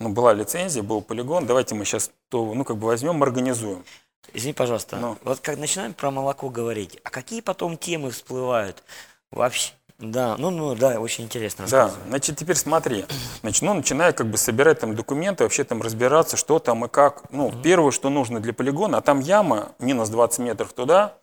ну, 0.00 0.10
была 0.10 0.34
лицензия, 0.34 0.82
был 0.82 1.00
полигон, 1.00 1.46
давайте 1.46 1.74
мы 1.74 1.84
сейчас, 1.84 2.10
то, 2.28 2.52
ну, 2.54 2.64
как 2.64 2.76
бы 2.76 2.86
возьмем, 2.86 3.22
организуем. 3.22 3.84
Извини, 4.32 4.54
пожалуйста, 4.54 4.96
Ну. 4.96 5.18
вот 5.22 5.40
как 5.40 5.58
начинаем 5.58 5.94
про 5.94 6.10
молоко 6.10 6.48
говорить, 6.48 6.98
а 7.04 7.10
какие 7.10 7.40
потом 7.40 7.76
темы 7.76 8.10
всплывают 8.10 8.82
вообще? 9.30 9.72
Да, 9.98 10.34
ну, 10.38 10.50
ну, 10.50 10.74
да, 10.74 11.00
очень 11.00 11.24
интересно. 11.24 11.66
Да, 11.70 11.92
значит, 12.08 12.36
теперь 12.36 12.56
смотри. 12.56 13.04
Значит, 13.42 13.62
ну, 13.62 13.74
начинаю 13.74 14.12
как 14.12 14.26
бы 14.26 14.36
собирать 14.36 14.80
там 14.80 14.94
документы, 14.96 15.44
вообще 15.44 15.64
там 15.64 15.82
разбираться, 15.82 16.36
что 16.36 16.58
там 16.58 16.84
и 16.84 16.88
как. 16.88 17.30
Ну, 17.30 17.52
первое, 17.62 17.92
что 17.92 18.10
нужно 18.10 18.40
для 18.40 18.52
полигона, 18.52 18.98
а 18.98 19.00
там 19.00 19.20
яма, 19.20 19.72
минус 19.78 20.08
20 20.08 20.40
метров 20.40 20.72
туда. 20.72 21.14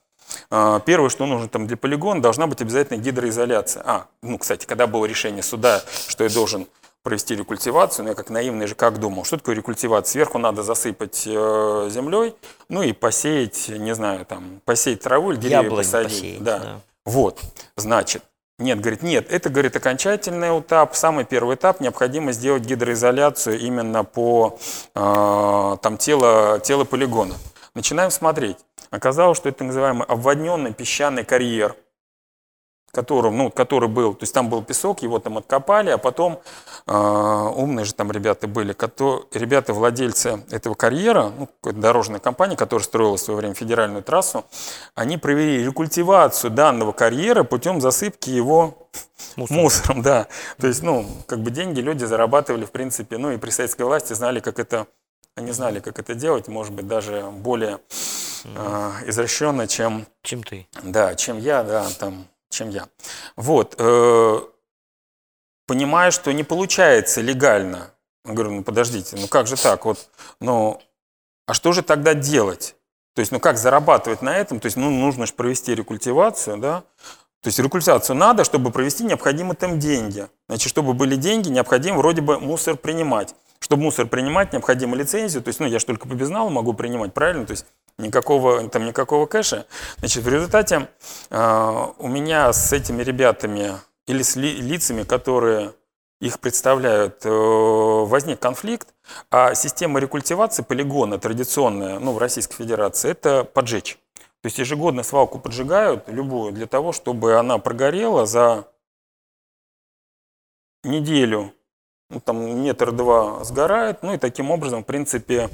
А, 0.49 0.79
Первое, 0.79 1.09
что 1.09 1.25
нужно 1.25 1.49
там 1.49 1.67
для 1.67 1.77
полигона, 1.77 2.21
должна 2.21 2.47
быть 2.47 2.61
обязательно 2.61 2.97
гидроизоляция. 2.97 3.83
А, 3.85 4.05
ну, 4.21 4.37
кстати, 4.37 4.65
когда 4.65 4.87
было 4.87 5.05
решение 5.05 5.43
суда, 5.43 5.81
что 6.07 6.23
я 6.23 6.29
должен 6.29 6.67
провести 7.03 7.35
рекультивацию, 7.35 8.05
ну, 8.05 8.11
я 8.11 8.15
как 8.15 8.29
наивный 8.29 8.67
же 8.67 8.75
как 8.75 8.99
думал, 8.99 9.25
что 9.25 9.37
такое 9.37 9.55
рекультивация? 9.55 10.11
Сверху 10.11 10.37
надо 10.37 10.61
засыпать 10.63 11.23
э, 11.25 11.87
землей, 11.91 12.35
ну 12.69 12.83
и 12.83 12.93
посеять, 12.93 13.69
не 13.69 13.95
знаю, 13.95 14.25
там, 14.25 14.61
посеять 14.65 15.01
траву 15.01 15.31
или 15.31 15.39
деревья 15.39 15.63
Яблони 15.63 15.83
посадить. 15.83 16.11
посеять, 16.11 16.43
да. 16.43 16.59
да. 16.59 16.79
Вот, 17.05 17.39
значит, 17.75 18.23
нет, 18.61 18.79
говорит, 18.79 19.03
нет, 19.03 19.31
это, 19.31 19.49
говорит, 19.49 19.75
окончательный 19.75 20.59
этап, 20.59 20.95
самый 20.95 21.25
первый 21.25 21.55
этап, 21.55 21.81
необходимо 21.81 22.31
сделать 22.31 22.63
гидроизоляцию 22.63 23.59
именно 23.59 24.03
по 24.03 24.59
э, 24.95 25.77
там 25.81 25.97
тело, 25.97 26.59
тело 26.63 26.83
полигона. 26.83 27.35
Начинаем 27.73 28.11
смотреть. 28.11 28.57
Оказалось, 28.89 29.37
что 29.37 29.49
это 29.49 29.59
так 29.59 29.67
называемый 29.67 30.05
обводненный 30.05 30.73
песчаный 30.73 31.23
карьер, 31.23 31.75
которым, 32.91 33.37
ну, 33.37 33.49
который 33.49 33.89
был, 33.89 34.13
то 34.13 34.23
есть 34.23 34.33
там 34.33 34.49
был 34.49 34.63
песок, 34.63 35.01
его 35.01 35.19
там 35.19 35.37
откопали, 35.37 35.89
а 35.89 35.97
потом 35.97 36.41
э, 36.87 36.93
умные 36.93 37.85
же 37.85 37.93
там 37.93 38.11
ребята 38.11 38.47
были, 38.47 38.73
которые, 38.73 39.23
ребята, 39.33 39.73
владельцы 39.73 40.43
этого 40.51 40.73
карьера, 40.73 41.31
ну, 41.37 41.49
дорожная 41.71 42.19
компания, 42.19 42.55
которая 42.55 42.83
строила 42.83 43.17
в 43.17 43.19
свое 43.19 43.37
время 43.37 43.53
федеральную 43.55 44.03
трассу, 44.03 44.45
они 44.95 45.17
провели 45.17 45.63
рекультивацию 45.65 46.51
данного 46.51 46.91
карьера 46.91 47.43
путем 47.43 47.81
засыпки 47.81 48.29
его 48.29 48.77
Мусором. 49.37 49.61
мусором, 49.63 50.01
да. 50.01 50.27
То 50.59 50.67
есть, 50.67 50.83
ну, 50.83 51.05
как 51.27 51.39
бы 51.39 51.51
деньги 51.51 51.79
люди 51.79 52.03
зарабатывали, 52.03 52.65
в 52.65 52.71
принципе, 52.71 53.17
ну, 53.17 53.31
и 53.31 53.37
при 53.37 53.49
советской 53.49 53.83
власти 53.83 54.11
знали, 54.13 54.41
как 54.41 54.59
это, 54.59 54.87
они 55.35 55.51
знали, 55.51 55.79
как 55.79 55.97
это 55.99 56.13
делать, 56.13 56.49
может 56.49 56.73
быть, 56.73 56.87
даже 56.87 57.23
более 57.31 57.79
э, 58.43 58.91
изощренно, 59.07 59.67
чем 59.67 60.05
Чем 60.23 60.43
ты? 60.43 60.67
да, 60.83 61.15
чем 61.15 61.37
я, 61.39 61.63
да, 61.63 61.87
там, 61.99 62.27
чем 62.51 62.69
я. 62.69 62.87
Вот. 63.35 63.75
Э, 63.79 64.39
понимаю, 65.65 66.11
что 66.11 66.31
не 66.31 66.43
получается 66.43 67.21
легально. 67.21 67.91
Говорю, 68.23 68.51
ну 68.51 68.63
подождите, 68.63 69.17
ну 69.17 69.27
как 69.27 69.47
же 69.47 69.55
так? 69.57 69.85
Вот, 69.85 70.09
ну, 70.39 70.79
а 71.47 71.53
что 71.55 71.71
же 71.71 71.81
тогда 71.81 72.13
делать? 72.13 72.75
То 73.15 73.21
есть, 73.21 73.31
ну 73.31 73.39
как 73.39 73.57
зарабатывать 73.57 74.21
на 74.21 74.37
этом? 74.37 74.59
То 74.59 74.67
есть, 74.67 74.77
ну, 74.77 74.89
нужно 74.89 75.25
же 75.25 75.33
провести 75.33 75.73
рекультивацию, 75.75 76.57
да? 76.57 76.83
То 77.41 77.47
есть 77.47 77.57
рекультивацию 77.59 78.15
надо, 78.15 78.43
чтобы 78.43 78.71
провести, 78.71 79.03
необходимы 79.03 79.55
там 79.55 79.79
деньги. 79.79 80.27
Значит, 80.47 80.69
чтобы 80.69 80.93
были 80.93 81.15
деньги, 81.15 81.49
необходимо 81.49 81.97
вроде 81.97 82.21
бы 82.21 82.39
мусор 82.39 82.77
принимать. 82.77 83.33
Чтобы 83.61 83.83
мусор 83.83 84.07
принимать, 84.07 84.51
необходима 84.53 84.97
лицензия. 84.97 85.39
То 85.41 85.49
есть, 85.49 85.59
ну, 85.59 85.67
я 85.67 85.79
же 85.79 85.85
только 85.85 86.07
по 86.07 86.13
безналу 86.13 86.49
могу 86.49 86.73
принимать, 86.73 87.13
правильно? 87.13 87.45
То 87.45 87.51
есть, 87.51 87.65
никакого, 87.97 88.67
там, 88.69 88.85
никакого 88.85 89.27
кэша. 89.27 89.65
Значит, 89.97 90.23
в 90.23 90.27
результате 90.27 90.89
э, 91.29 91.85
у 91.97 92.07
меня 92.07 92.51
с 92.51 92.73
этими 92.73 93.03
ребятами 93.03 93.73
или 94.07 94.23
с 94.23 94.35
ли- 94.35 94.59
лицами, 94.59 95.03
которые 95.03 95.73
их 96.19 96.39
представляют, 96.39 97.25
э, 97.25 97.29
возник 97.29 98.39
конфликт, 98.39 98.93
а 99.29 99.53
система 99.53 99.99
рекультивации 99.99 100.63
полигона 100.63 101.19
традиционная 101.19 101.99
ну, 101.99 102.13
в 102.13 102.17
Российской 102.17 102.55
Федерации– 102.55 103.11
это 103.11 103.43
поджечь. 103.43 103.97
То 104.41 104.47
есть 104.47 104.57
ежегодно 104.57 105.03
свалку 105.03 105.37
поджигают, 105.39 106.09
любую, 106.09 106.51
для 106.51 106.65
того, 106.65 106.93
чтобы 106.93 107.35
она 107.35 107.59
прогорела 107.59 108.25
за 108.25 108.67
неделю, 110.83 111.53
ну, 112.11 112.19
там 112.19 112.63
метр-два 112.63 113.43
сгорает, 113.43 114.03
ну 114.03 114.13
и 114.13 114.17
таким 114.17 114.51
образом, 114.51 114.83
в 114.83 114.85
принципе, 114.85 115.49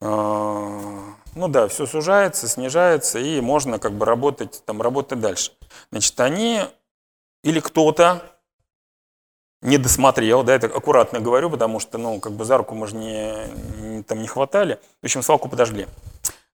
э, 0.00 0.98
ну 1.34 1.48
да, 1.48 1.68
все 1.68 1.86
сужается, 1.86 2.46
снижается, 2.46 3.18
и 3.18 3.40
можно 3.40 3.78
как 3.78 3.92
бы 3.92 4.04
работать, 4.06 4.62
там, 4.66 4.82
работать 4.82 5.20
дальше. 5.20 5.52
Значит, 5.90 6.18
они 6.20 6.62
или 7.42 7.60
кто-то 7.60 8.22
не 9.62 9.78
досмотрел, 9.78 10.42
да, 10.42 10.54
это 10.54 10.66
аккуратно 10.66 11.20
говорю, 11.20 11.50
потому 11.50 11.80
что, 11.80 11.96
ну, 11.96 12.20
как 12.20 12.32
бы 12.32 12.44
за 12.44 12.58
руку 12.58 12.74
мы 12.74 12.86
же 12.86 12.96
не, 12.96 13.34
не, 13.80 14.02
там 14.02 14.20
не 14.20 14.28
хватали. 14.28 14.78
В 15.00 15.04
общем, 15.04 15.22
свалку 15.22 15.48
подожгли. 15.48 15.88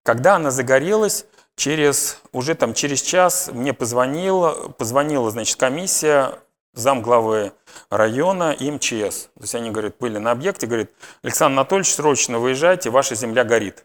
Когда 0.05 0.37
она 0.37 0.51
загорелась, 0.51 1.27
через, 1.57 2.21
уже 2.33 2.55
там 2.55 2.73
через 2.73 3.03
час 3.03 3.51
мне 3.53 3.75
позвонила, 3.75 4.69
позвонила, 4.71 5.31
значит, 5.31 5.59
комиссия, 5.59 6.39
зам 6.73 7.03
главы 7.03 7.53
района 7.91 8.53
и 8.53 8.71
МЧС. 8.71 9.29
То 9.35 9.41
есть 9.43 9.55
они, 9.55 9.71
говорят, 9.71 9.97
были 9.99 10.19
на 10.19 10.31
объекте, 10.31 10.67
говорит, 10.67 10.91
Александр 11.23 11.59
Анатольевич, 11.61 11.95
срочно 11.95 12.39
выезжайте, 12.39 12.91
ваша 12.91 13.15
земля 13.15 13.45
горит. 13.45 13.85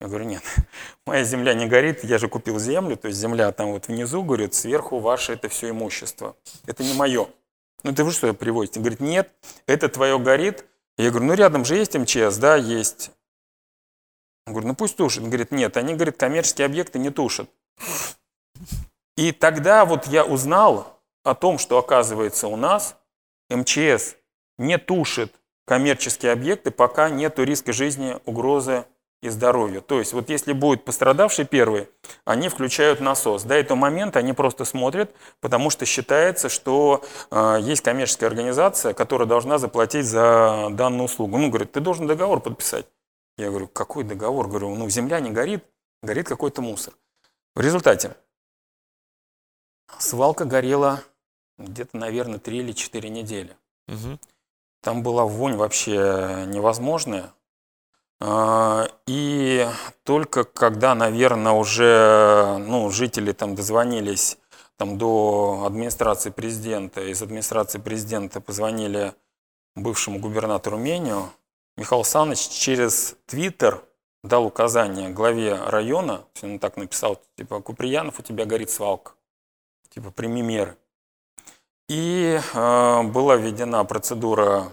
Я 0.00 0.08
говорю, 0.08 0.24
нет, 0.24 0.42
моя 1.06 1.24
земля 1.24 1.54
не 1.54 1.66
горит, 1.66 2.04
я 2.04 2.18
же 2.18 2.28
купил 2.28 2.58
землю, 2.58 2.96
то 2.96 3.08
есть 3.08 3.18
земля 3.18 3.50
там 3.52 3.72
вот 3.72 3.88
внизу, 3.88 4.22
говорит, 4.22 4.54
сверху 4.54 4.98
ваше 4.98 5.32
это 5.32 5.48
все 5.48 5.70
имущество. 5.70 6.36
Это 6.66 6.82
не 6.82 6.94
мое. 6.94 7.28
Ну 7.82 7.94
ты 7.94 8.02
вы 8.02 8.12
что 8.12 8.32
привозите? 8.34 8.80
Он 8.80 8.84
говорит, 8.84 9.00
нет, 9.00 9.30
это 9.66 9.88
твое 9.88 10.18
горит. 10.18 10.64
Я 10.96 11.10
говорю, 11.10 11.26
ну 11.26 11.34
рядом 11.34 11.64
же 11.64 11.76
есть 11.76 11.94
МЧС, 11.94 12.36
да, 12.38 12.56
есть. 12.56 13.10
Он 14.46 14.52
говорит, 14.52 14.68
ну 14.68 14.74
пусть 14.74 14.96
тушит. 14.96 15.22
Он 15.22 15.28
говорит, 15.28 15.50
нет, 15.52 15.76
они, 15.76 15.94
говорит, 15.94 16.16
коммерческие 16.16 16.66
объекты 16.66 16.98
не 16.98 17.10
тушат. 17.10 17.48
И 19.16 19.32
тогда 19.32 19.84
вот 19.84 20.06
я 20.06 20.24
узнал 20.24 21.00
о 21.22 21.34
том, 21.34 21.58
что 21.58 21.78
оказывается 21.78 22.48
у 22.48 22.56
нас 22.56 22.96
МЧС 23.50 24.16
не 24.58 24.78
тушит 24.78 25.34
коммерческие 25.66 26.32
объекты, 26.32 26.70
пока 26.70 27.08
нет 27.08 27.38
риска 27.38 27.72
жизни, 27.72 28.16
угрозы 28.24 28.84
и 29.22 29.30
здоровью. 29.30 29.80
То 29.80 29.98
есть 29.98 30.12
вот 30.12 30.28
если 30.28 30.52
будет 30.52 30.84
пострадавший 30.84 31.46
первый, 31.46 31.88
они 32.26 32.48
включают 32.50 33.00
насос. 33.00 33.44
До 33.44 33.54
этого 33.54 33.76
момента 33.76 34.18
они 34.18 34.34
просто 34.34 34.64
смотрят, 34.66 35.14
потому 35.40 35.70
что 35.70 35.86
считается, 35.86 36.50
что 36.50 37.02
э, 37.30 37.58
есть 37.62 37.82
коммерческая 37.82 38.28
организация, 38.28 38.92
которая 38.92 39.26
должна 39.26 39.56
заплатить 39.56 40.04
за 40.04 40.68
данную 40.70 41.04
услугу. 41.04 41.38
Ну, 41.38 41.48
говорит, 41.48 41.72
ты 41.72 41.80
должен 41.80 42.06
договор 42.06 42.40
подписать. 42.40 42.86
Я 43.38 43.48
говорю, 43.48 43.66
какой 43.68 44.04
договор? 44.04 44.46
Говорю, 44.46 44.74
ну 44.76 44.88
земля 44.90 45.20
не 45.20 45.30
горит, 45.30 45.64
горит 46.02 46.28
какой-то 46.28 46.60
мусор. 46.60 46.94
В 47.54 47.60
результате 47.60 48.14
свалка 49.98 50.44
горела 50.44 51.02
где-то, 51.58 51.96
наверное, 51.96 52.38
3 52.38 52.58
или 52.58 52.72
4 52.72 53.08
недели. 53.08 53.56
Угу. 53.88 54.18
Там 54.82 55.02
была 55.02 55.24
вонь 55.24 55.56
вообще 55.56 56.44
невозможная. 56.46 57.32
А, 58.20 58.86
и 59.06 59.66
только 60.02 60.44
когда, 60.44 60.94
наверное, 60.94 61.52
уже 61.52 62.58
ну, 62.58 62.90
жители 62.90 63.32
там 63.32 63.54
дозвонились 63.54 64.38
там, 64.76 64.98
до 64.98 65.64
администрации 65.66 66.30
президента, 66.30 67.02
из 67.02 67.22
администрации 67.22 67.78
президента 67.78 68.40
позвонили 68.40 69.14
бывшему 69.76 70.18
губернатору 70.18 70.76
Меню, 70.76 71.30
Михаил 71.76 72.00
Александрович 72.00 72.48
через 72.48 73.16
Твиттер 73.26 73.82
дал 74.22 74.46
указание 74.46 75.10
главе 75.10 75.54
района, 75.54 76.24
он 76.42 76.58
так 76.58 76.76
написал, 76.76 77.20
типа, 77.36 77.60
Куприянов, 77.60 78.20
у 78.20 78.22
тебя 78.22 78.46
горит 78.46 78.70
свалка, 78.70 79.12
типа, 79.90 80.10
прими 80.10 80.42
меры. 80.42 80.76
И 81.88 82.40
э, 82.54 83.02
была 83.02 83.36
введена 83.36 83.84
процедура 83.84 84.72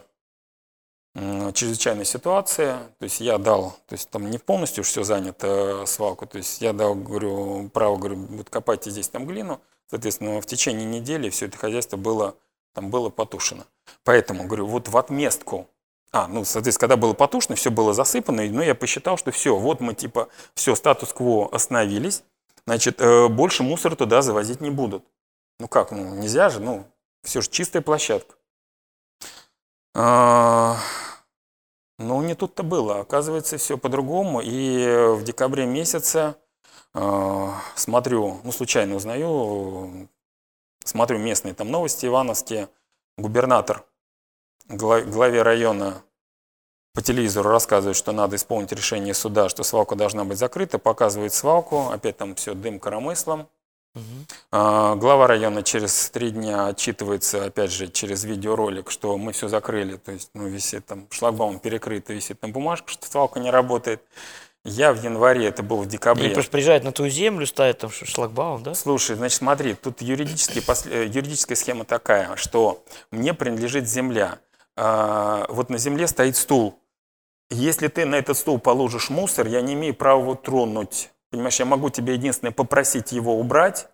чрезвычайной 1.14 2.06
ситуации, 2.06 2.78
то 3.00 3.04
есть 3.04 3.20
я 3.20 3.38
дал, 3.38 3.76
то 3.88 3.94
есть 3.94 4.10
там 4.10 4.30
не 4.30 4.38
полностью 4.38 4.84
все 4.86 5.04
занято 5.04 5.84
свалку, 5.86 6.26
то 6.26 6.38
есть 6.38 6.62
я 6.62 6.72
дал, 6.72 6.96
говорю, 6.96 7.70
право, 7.70 7.98
говорю, 7.98 8.16
вот 8.16 8.50
копайте 8.50 8.92
здесь 8.92 9.10
там 9.10 9.26
глину, 9.26 9.60
соответственно, 9.90 10.40
в 10.40 10.46
течение 10.46 10.86
недели 10.86 11.30
все 11.30 11.48
это 11.48 11.58
хозяйство 11.58 11.98
было, 11.98 12.36
там 12.74 12.90
было 12.90 13.10
потушено. 13.10 13.66
Поэтому, 14.06 14.46
говорю, 14.46 14.68
вот 14.68 14.88
в 14.88 14.96
отместку, 14.96 15.68
а, 16.14 16.28
ну, 16.30 16.46
соответственно, 16.46 16.88
когда 16.88 16.96
было 16.96 17.14
потушено, 17.14 17.56
все 17.56 17.72
было 17.72 17.94
засыпано, 17.94 18.44
но 18.50 18.64
я 18.64 18.74
посчитал, 18.74 19.18
что 19.18 19.32
все, 19.32 19.58
вот 19.58 19.82
мы 19.82 19.94
типа, 19.94 20.30
все, 20.54 20.76
статус-кво 20.76 21.50
остановились, 21.52 22.24
значит, 22.66 23.02
э, 23.02 23.28
больше 23.28 23.64
мусора 23.64 23.96
туда 23.96 24.22
завозить 24.22 24.62
не 24.62 24.70
будут. 24.70 25.04
Ну 25.60 25.68
как, 25.68 25.92
ну 25.92 26.16
нельзя 26.16 26.50
же, 26.50 26.62
ну, 26.62 26.86
все 27.24 27.42
же 27.42 27.50
чистая 27.50 27.82
площадка. 27.82 28.36
А, 29.94 30.78
ну, 32.00 32.22
не 32.22 32.36
тут-то 32.36 32.64
было. 32.64 33.00
Оказывается, 33.02 33.58
все 33.58 33.78
по-другому. 33.78 34.42
И 34.42 35.14
в 35.16 35.24
декабре 35.24 35.66
месяце 35.66 36.36
а, 36.94 37.62
смотрю, 37.76 38.40
ну, 38.44 38.52
случайно 38.52 38.96
узнаю, 38.96 40.10
смотрю 40.84 41.20
местные 41.20 41.54
там 41.54 41.70
новости 41.70 42.06
ивановские. 42.06 42.70
Губернатор 43.18 43.86
главе 44.76 45.42
района 45.42 46.04
по 46.94 47.02
телевизору 47.02 47.50
рассказывает, 47.50 47.96
что 47.96 48.12
надо 48.12 48.36
исполнить 48.36 48.72
решение 48.72 49.14
суда, 49.14 49.50
что 49.50 49.64
свалка 49.64 49.96
должна 49.96 50.26
быть 50.26 50.38
закрыта, 50.38 50.78
показывает 50.78 51.34
свалку, 51.34 51.90
опять 51.90 52.18
там 52.18 52.36
все 52.36 52.54
дым 52.54 52.80
коромыслом. 52.80 53.48
Угу. 53.94 54.98
Глава 54.98 55.28
района 55.28 55.64
через 55.64 56.10
три 56.10 56.32
дня 56.32 56.68
отчитывается, 56.68 57.46
опять 57.46 57.72
же, 57.72 57.88
через 57.88 58.24
видеоролик, 58.24 58.90
что 58.90 59.18
мы 59.18 59.34
все 59.34 59.48
закрыли, 59.48 59.98
то 59.98 60.12
есть 60.12 60.30
ну, 60.34 60.48
висит 60.48 60.86
там 60.86 61.08
шлагбаум 61.10 61.60
перекрыт, 61.60 62.10
висит 62.10 62.40
там 62.40 62.52
бумажка, 62.52 62.90
что 62.92 63.06
свалка 63.06 63.40
не 63.40 63.52
работает. 63.52 64.02
Я 64.64 64.94
в 64.94 65.04
январе, 65.04 65.48
это 65.48 65.64
было 65.64 65.82
в 65.82 65.88
декабре. 65.88 66.26
Они 66.26 66.34
просто 66.34 66.52
приезжают 66.52 66.84
на 66.84 66.92
ту 66.92 67.08
землю, 67.10 67.48
ставят 67.48 67.80
там 67.80 67.90
шлагбаум, 67.90 68.62
да? 68.62 68.76
Слушай, 68.76 69.16
значит, 69.16 69.40
смотри, 69.40 69.74
тут 69.74 70.02
юридически, 70.02 70.62
э, 70.88 71.08
юридическая 71.08 71.56
схема 71.56 71.84
такая, 71.84 72.36
что 72.36 72.84
мне 73.10 73.34
принадлежит 73.34 73.90
земля. 73.90 74.38
А, 74.78 75.48
вот 75.50 75.72
на 75.72 75.80
земле 75.80 76.06
стоит 76.06 76.36
стул. 76.36 76.80
Если 77.50 77.88
ты 77.88 78.06
на 78.06 78.16
этот 78.16 78.38
стул 78.38 78.60
положишь 78.60 79.10
мусор, 79.10 79.48
я 79.48 79.62
не 79.62 79.74
имею 79.74 79.96
права 79.96 80.22
его 80.22 80.36
тронуть. 80.36 81.10
Понимаешь, 81.32 81.60
я 81.60 81.66
могу 81.66 81.90
тебе 81.90 82.14
единственное 82.14 82.52
попросить 82.52 83.12
его 83.12 83.40
убрать, 83.40 83.88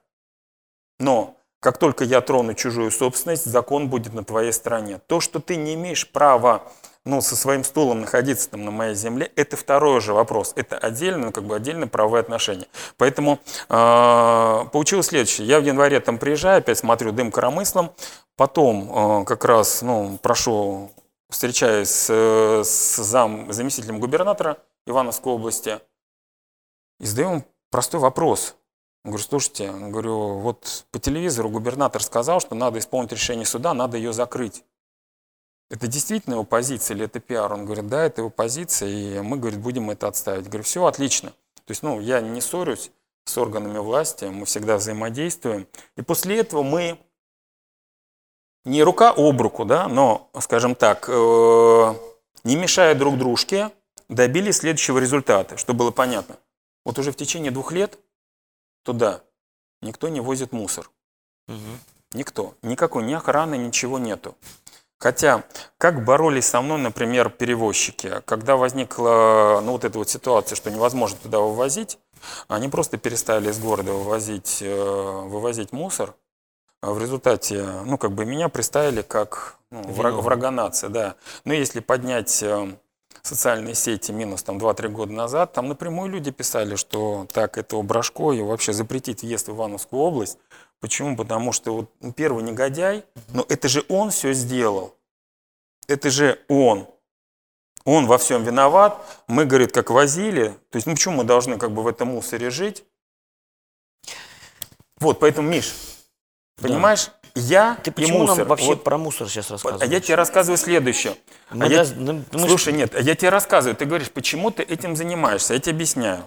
но 1.00 1.38
как 1.60 1.78
только 1.78 2.04
я 2.04 2.22
трону 2.22 2.54
чужую 2.54 2.92
собственность, 2.92 3.46
закон 3.46 3.90
будет 3.90 4.14
на 4.14 4.24
твоей 4.24 4.52
стороне. 4.52 5.00
То, 5.08 5.20
что 5.20 5.40
ты 5.40 5.56
не 5.56 5.74
имеешь 5.74 6.08
права 6.08 6.64
ну, 7.04 7.22
со 7.22 7.36
своим 7.36 7.64
стулом 7.64 8.02
находиться 8.02 8.50
там 8.50 8.66
на 8.66 8.72
моей 8.72 8.94
земле, 8.94 9.32
это 9.36 9.56
второй 9.56 10.02
же 10.02 10.14
вопрос. 10.14 10.54
Это 10.56 10.78
отдельно, 10.78 11.28
ну, 11.28 11.32
как 11.32 11.46
бы 11.46 11.56
отдельно 11.56 11.88
правовые 11.88 12.22
отношения. 12.22 12.68
Поэтому 12.98 13.40
э, 13.70 14.66
получилось 14.72 15.08
следующее. 15.08 15.48
Я 15.48 15.60
в 15.60 15.64
январе 15.64 16.00
там 16.00 16.18
приезжаю, 16.18 16.60
опять 16.60 16.78
смотрю 16.78 17.12
дым 17.12 17.32
коромыслом, 17.32 17.92
потом 18.36 19.22
э, 19.22 19.26
как 19.26 19.46
раз 19.46 19.82
ну, 19.82 20.20
прошу, 20.22 20.92
встречаюсь 21.30 21.90
с, 21.90 22.10
с 22.10 22.98
зам, 22.98 23.52
заместителем 23.52 24.00
губернатора 24.00 24.58
Ивановской 24.86 25.34
области, 25.34 25.80
и 27.00 27.06
задаем 27.06 27.44
простой 27.70 28.00
вопрос. 28.00 28.56
говорю, 29.04 29.24
слушайте, 29.24 29.72
говорю, 29.72 30.40
вот 30.40 30.86
по 30.92 31.00
телевизору 31.00 31.50
губернатор 31.50 32.04
сказал, 32.04 32.40
что 32.40 32.56
надо 32.56 32.80
исполнить 32.80 33.12
решение 33.12 33.46
суда, 33.46 33.74
надо 33.74 33.98
ее 33.98 34.14
закрыть. 34.14 34.64
Это 35.70 35.88
действительно 35.88 36.36
его 36.36 36.44
позиция 36.44 36.96
или 36.96 37.06
это 37.06 37.20
пиар? 37.20 37.52
Он 37.52 37.66
говорит, 37.66 37.88
да, 37.88 38.06
это 38.06 38.22
его 38.22 38.30
позиция, 38.30 38.90
и 38.90 39.20
мы, 39.20 39.38
говорит, 39.38 39.60
будем 39.60 39.90
это 39.90 40.08
отставить. 40.08 40.48
Говорю, 40.48 40.64
все, 40.64 40.86
отлично. 40.86 41.32
То 41.66 41.72
есть, 41.72 41.84
ну, 41.84 42.00
я 42.00 42.22
не 42.22 42.40
ссорюсь 42.40 42.92
с 43.26 43.38
органами 43.38 43.80
власти, 43.80 44.26
мы 44.26 44.46
всегда 44.46 44.78
взаимодействуем. 44.78 45.68
И 45.98 46.02
после 46.02 46.40
этого 46.40 46.64
мы 46.64 46.98
не 48.64 48.84
рука 48.84 49.14
об 49.16 49.42
руку, 49.42 49.66
да, 49.66 49.90
но, 49.90 50.30
скажем 50.40 50.76
так, 50.76 51.10
э, 51.10 51.94
не 52.46 52.56
мешая 52.56 52.96
друг 52.96 53.18
дружке, 53.18 53.72
добились 54.08 54.58
следующего 54.58 55.00
результата, 55.00 55.58
чтобы 55.58 55.80
было 55.80 55.92
понятно. 55.92 56.38
Вот 56.88 56.98
уже 57.00 57.12
в 57.12 57.18
течение 57.18 57.52
двух 57.52 57.74
лет 57.74 58.00
туда 58.84 59.22
никто 59.82 60.08
не 60.08 60.22
возит 60.22 60.54
мусор. 60.54 60.90
Угу. 61.50 62.14
Никто. 62.14 62.54
Никакой 62.62 63.04
ни 63.04 63.12
охраны, 63.12 63.58
ничего 63.58 64.00
нету. 64.00 64.38
Хотя, 64.98 65.44
как 65.78 66.06
боролись 66.06 66.46
со 66.46 66.62
мной, 66.62 66.80
например, 66.80 67.30
перевозчики, 67.30 68.22
когда 68.24 68.56
возникла 68.56 69.60
ну, 69.66 69.74
вот 69.74 69.84
эта 69.84 69.98
вот 69.98 70.08
ситуация, 70.08 70.56
что 70.56 70.72
невозможно 70.72 71.18
туда 71.22 71.40
вывозить, 71.40 72.00
они 72.48 72.70
просто 72.70 72.98
перестали 72.98 73.50
из 73.50 73.60
города 73.60 73.92
вывозить, 73.92 74.60
э, 74.62 75.22
вывозить 75.26 75.74
мусор, 75.74 76.16
а 76.82 76.94
в 76.94 77.02
результате, 77.02 77.66
ну, 77.84 77.98
как 77.98 78.14
бы 78.14 78.24
меня 78.24 78.48
представили 78.48 79.02
как 79.02 79.58
ну, 79.72 79.82
враг, 79.92 80.14
врага 80.14 80.52
нации, 80.52 80.88
да. 80.88 81.16
Но 81.44 81.54
если 81.54 81.82
поднять 81.82 82.42
э, 82.42 82.78
социальные 83.22 83.76
сети 83.76 84.12
минус 84.12 84.44
там 84.44 84.58
2-3 84.58 84.90
года 84.90 85.14
назад, 85.14 85.54
там 85.54 85.68
напрямую 85.68 86.10
люди 86.10 86.32
писали, 86.32 86.76
что 86.76 87.28
так, 87.32 87.58
этого 87.58 87.82
Брашко 87.82 88.32
и 88.32 88.42
вообще 88.42 88.74
запретить 88.74 89.22
въезд 89.22 89.48
в 89.48 89.56
Ивановскую 89.56 90.02
область. 90.02 90.38
Почему? 90.80 91.16
Потому 91.16 91.52
что 91.52 91.74
вот 91.74 92.16
первый 92.16 92.44
негодяй, 92.44 93.04
но 93.30 93.46
это 93.50 93.68
же 93.68 93.84
он 93.90 94.12
все 94.12 94.34
сделал. 94.34 94.96
Это 95.88 96.10
же 96.10 96.40
он. 96.48 96.88
Он 97.86 98.06
во 98.06 98.18
всем 98.18 98.44
виноват. 98.44 99.00
Мы, 99.28 99.46
говорит, 99.46 99.72
как 99.72 99.90
возили. 99.90 100.50
То 100.70 100.76
есть, 100.76 100.88
ну 100.88 100.94
почему 100.94 101.18
мы 101.18 101.24
должны 101.24 101.58
как 101.58 101.72
бы 101.72 101.82
в 101.82 101.88
этом 101.88 102.10
мусоре 102.10 102.50
жить? 102.50 102.84
Вот, 105.00 105.20
поэтому, 105.20 105.50
Миш, 105.50 105.74
понимаешь, 106.62 107.12
я 107.38 107.78
Ты 107.84 107.90
и 107.90 107.94
почему 107.94 108.20
мусор. 108.20 108.38
нам 108.40 108.48
вообще 108.48 108.66
Вот, 108.68 108.84
про 108.84 108.98
мусор 108.98 109.28
сейчас 109.30 109.50
а 109.50 109.54
рассказываешь? 109.54 109.92
я 109.92 110.00
тебе 110.00 110.16
рассказываю 110.16 110.58
следующее. 110.58 111.16
Мы 111.52 111.66
А 111.66 111.70
я- 111.70 111.78
даз- 111.80 111.94
ну, 111.96 112.24
мы 112.34 112.40
ж- 112.40 112.48
Слушай, 112.48 112.74
нет, 112.74 113.00
я 113.00 113.16
тебе 113.16 113.30
рассказываю, 113.30 113.76
ты 113.76 113.86
говоришь, 113.86 114.12
почему 114.12 114.52
ты 114.52 114.64
этим 114.64 114.96
занимаешься, 114.96 115.54
я 115.54 115.60
тебе 115.60 115.76
объясняю. 115.76 116.24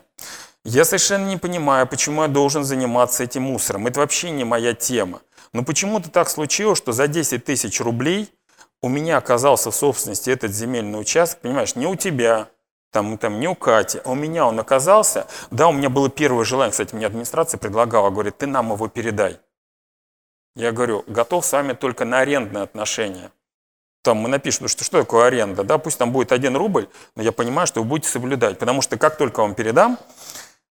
Я 0.64 0.84
совершенно 0.84 1.26
не 1.26 1.36
понимаю, 1.38 1.86
почему 1.86 2.22
я 2.22 2.28
должен 2.28 2.64
заниматься 2.64 3.24
этим 3.24 3.42
мусором. 3.44 3.86
Это 3.86 4.00
вообще 4.00 4.30
не 4.30 4.44
моя 4.44 4.74
тема. 4.74 5.20
Но 5.52 5.62
почему-то 5.64 6.10
так 6.10 6.28
случилось, 6.28 6.78
что 6.78 6.92
за 6.92 7.06
10 7.08 7.44
тысяч 7.44 7.80
рублей 7.80 8.30
у 8.82 8.88
меня 8.88 9.16
оказался 9.16 9.70
в 9.70 9.74
собственности 9.74 10.30
этот 10.30 10.52
земельный 10.54 11.00
участок, 11.00 11.40
понимаешь, 11.40 11.74
не 11.76 11.86
у 11.86 11.96
тебя, 11.96 12.48
там, 12.92 13.18
там, 13.18 13.40
не 13.40 13.48
у 13.48 13.54
Кати, 13.54 14.00
а 14.04 14.10
у 14.10 14.14
меня 14.14 14.46
он 14.46 14.58
оказался. 14.60 15.26
Да, 15.50 15.68
у 15.68 15.72
меня 15.72 15.88
было 15.90 16.08
первое 16.10 16.44
желание, 16.44 16.72
кстати, 16.72 16.94
мне 16.94 17.06
администрация 17.06 17.56
предлагала, 17.58 18.10
говорит, 18.10 18.38
ты 18.38 18.46
нам 18.46 18.72
его 18.72 18.88
передай. 18.88 19.38
Я 20.56 20.72
говорю, 20.72 21.04
готов 21.06 21.44
с 21.44 21.52
вами 21.52 21.72
только 21.72 22.04
на 22.04 22.20
арендные 22.20 22.64
отношения. 22.64 23.30
Там 24.02 24.16
мы 24.18 24.28
напишем, 24.28 24.68
что, 24.68 24.82
что 24.82 25.00
такое 25.00 25.26
аренда, 25.26 25.62
да, 25.62 25.78
пусть 25.78 25.98
там 25.98 26.10
будет 26.10 26.32
один 26.32 26.56
рубль, 26.56 26.88
но 27.16 27.22
я 27.22 27.32
понимаю, 27.32 27.66
что 27.66 27.82
вы 27.82 27.88
будете 27.88 28.08
соблюдать, 28.08 28.58
потому 28.58 28.80
что 28.80 28.96
как 28.96 29.18
только 29.18 29.40
вам 29.40 29.54
передам, 29.54 29.98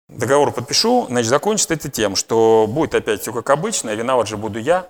договор 0.09 0.51
подпишу, 0.53 1.07
значит, 1.07 1.31
закончится 1.31 1.75
это 1.75 1.89
тем, 1.89 2.17
что 2.17 2.67
будет 2.69 2.95
опять 2.95 3.23
все 3.23 3.33
как 3.33 3.49
обычно, 3.51 3.91
и 3.91 3.97
виноват 3.97 4.27
же 4.27 4.37
буду 4.37 4.59
я, 4.59 4.89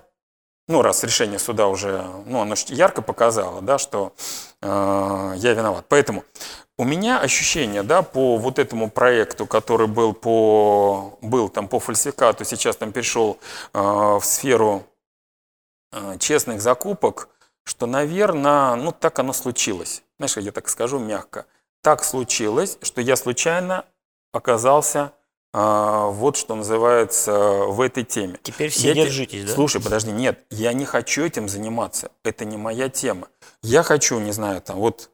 ну, 0.67 0.81
раз 0.81 1.03
решение 1.03 1.39
суда 1.39 1.67
уже, 1.67 2.05
ну, 2.25 2.41
оно 2.41 2.55
ярко 2.67 3.01
показало, 3.01 3.61
да, 3.61 3.77
что 3.77 4.13
э, 4.61 5.33
я 5.37 5.53
виноват. 5.53 5.85
Поэтому 5.89 6.23
у 6.77 6.85
меня 6.85 7.19
ощущение, 7.19 7.83
да, 7.83 8.01
по 8.01 8.37
вот 8.37 8.59
этому 8.59 8.89
проекту, 8.89 9.45
который 9.45 9.87
был 9.87 10.13
по, 10.13 11.17
был 11.21 11.49
там 11.49 11.67
по 11.67 11.79
фальсификату, 11.79 12.45
сейчас 12.45 12.77
там 12.77 12.91
перешел 12.91 13.39
э, 13.73 13.79
в 13.79 14.21
сферу 14.23 14.83
э, 15.91 16.17
честных 16.19 16.61
закупок, 16.61 17.29
что, 17.63 17.85
наверное, 17.85 18.75
ну, 18.75 18.91
так 18.91 19.19
оно 19.19 19.33
случилось. 19.33 20.03
Знаешь, 20.17 20.37
я 20.37 20.51
так 20.51 20.67
скажу 20.67 20.99
мягко. 20.99 21.45
Так 21.81 22.03
случилось, 22.03 22.77
что 22.81 23.01
я 23.01 23.15
случайно 23.15 23.85
оказался 24.31 25.13
а, 25.55 26.07
вот 26.07 26.35
что 26.35 26.55
называется 26.55 27.65
в 27.67 27.79
этой 27.79 28.03
теме. 28.03 28.39
Теперь 28.41 28.71
все 28.71 28.87
Я 28.87 28.93
те- 28.95 29.03
держитесь, 29.03 29.45
да? 29.45 29.53
Слушай, 29.53 29.81
подожди, 29.81 30.11
нет, 30.11 30.43
я 30.49 30.73
не 30.73 30.85
хочу 30.85 31.23
этим 31.23 31.47
заниматься. 31.47 32.09
Это 32.23 32.43
не 32.43 32.57
моя 32.57 32.89
тема. 32.89 33.27
Я 33.61 33.83
хочу, 33.83 34.19
не 34.19 34.31
знаю, 34.31 34.61
там 34.61 34.77
вот, 34.77 35.11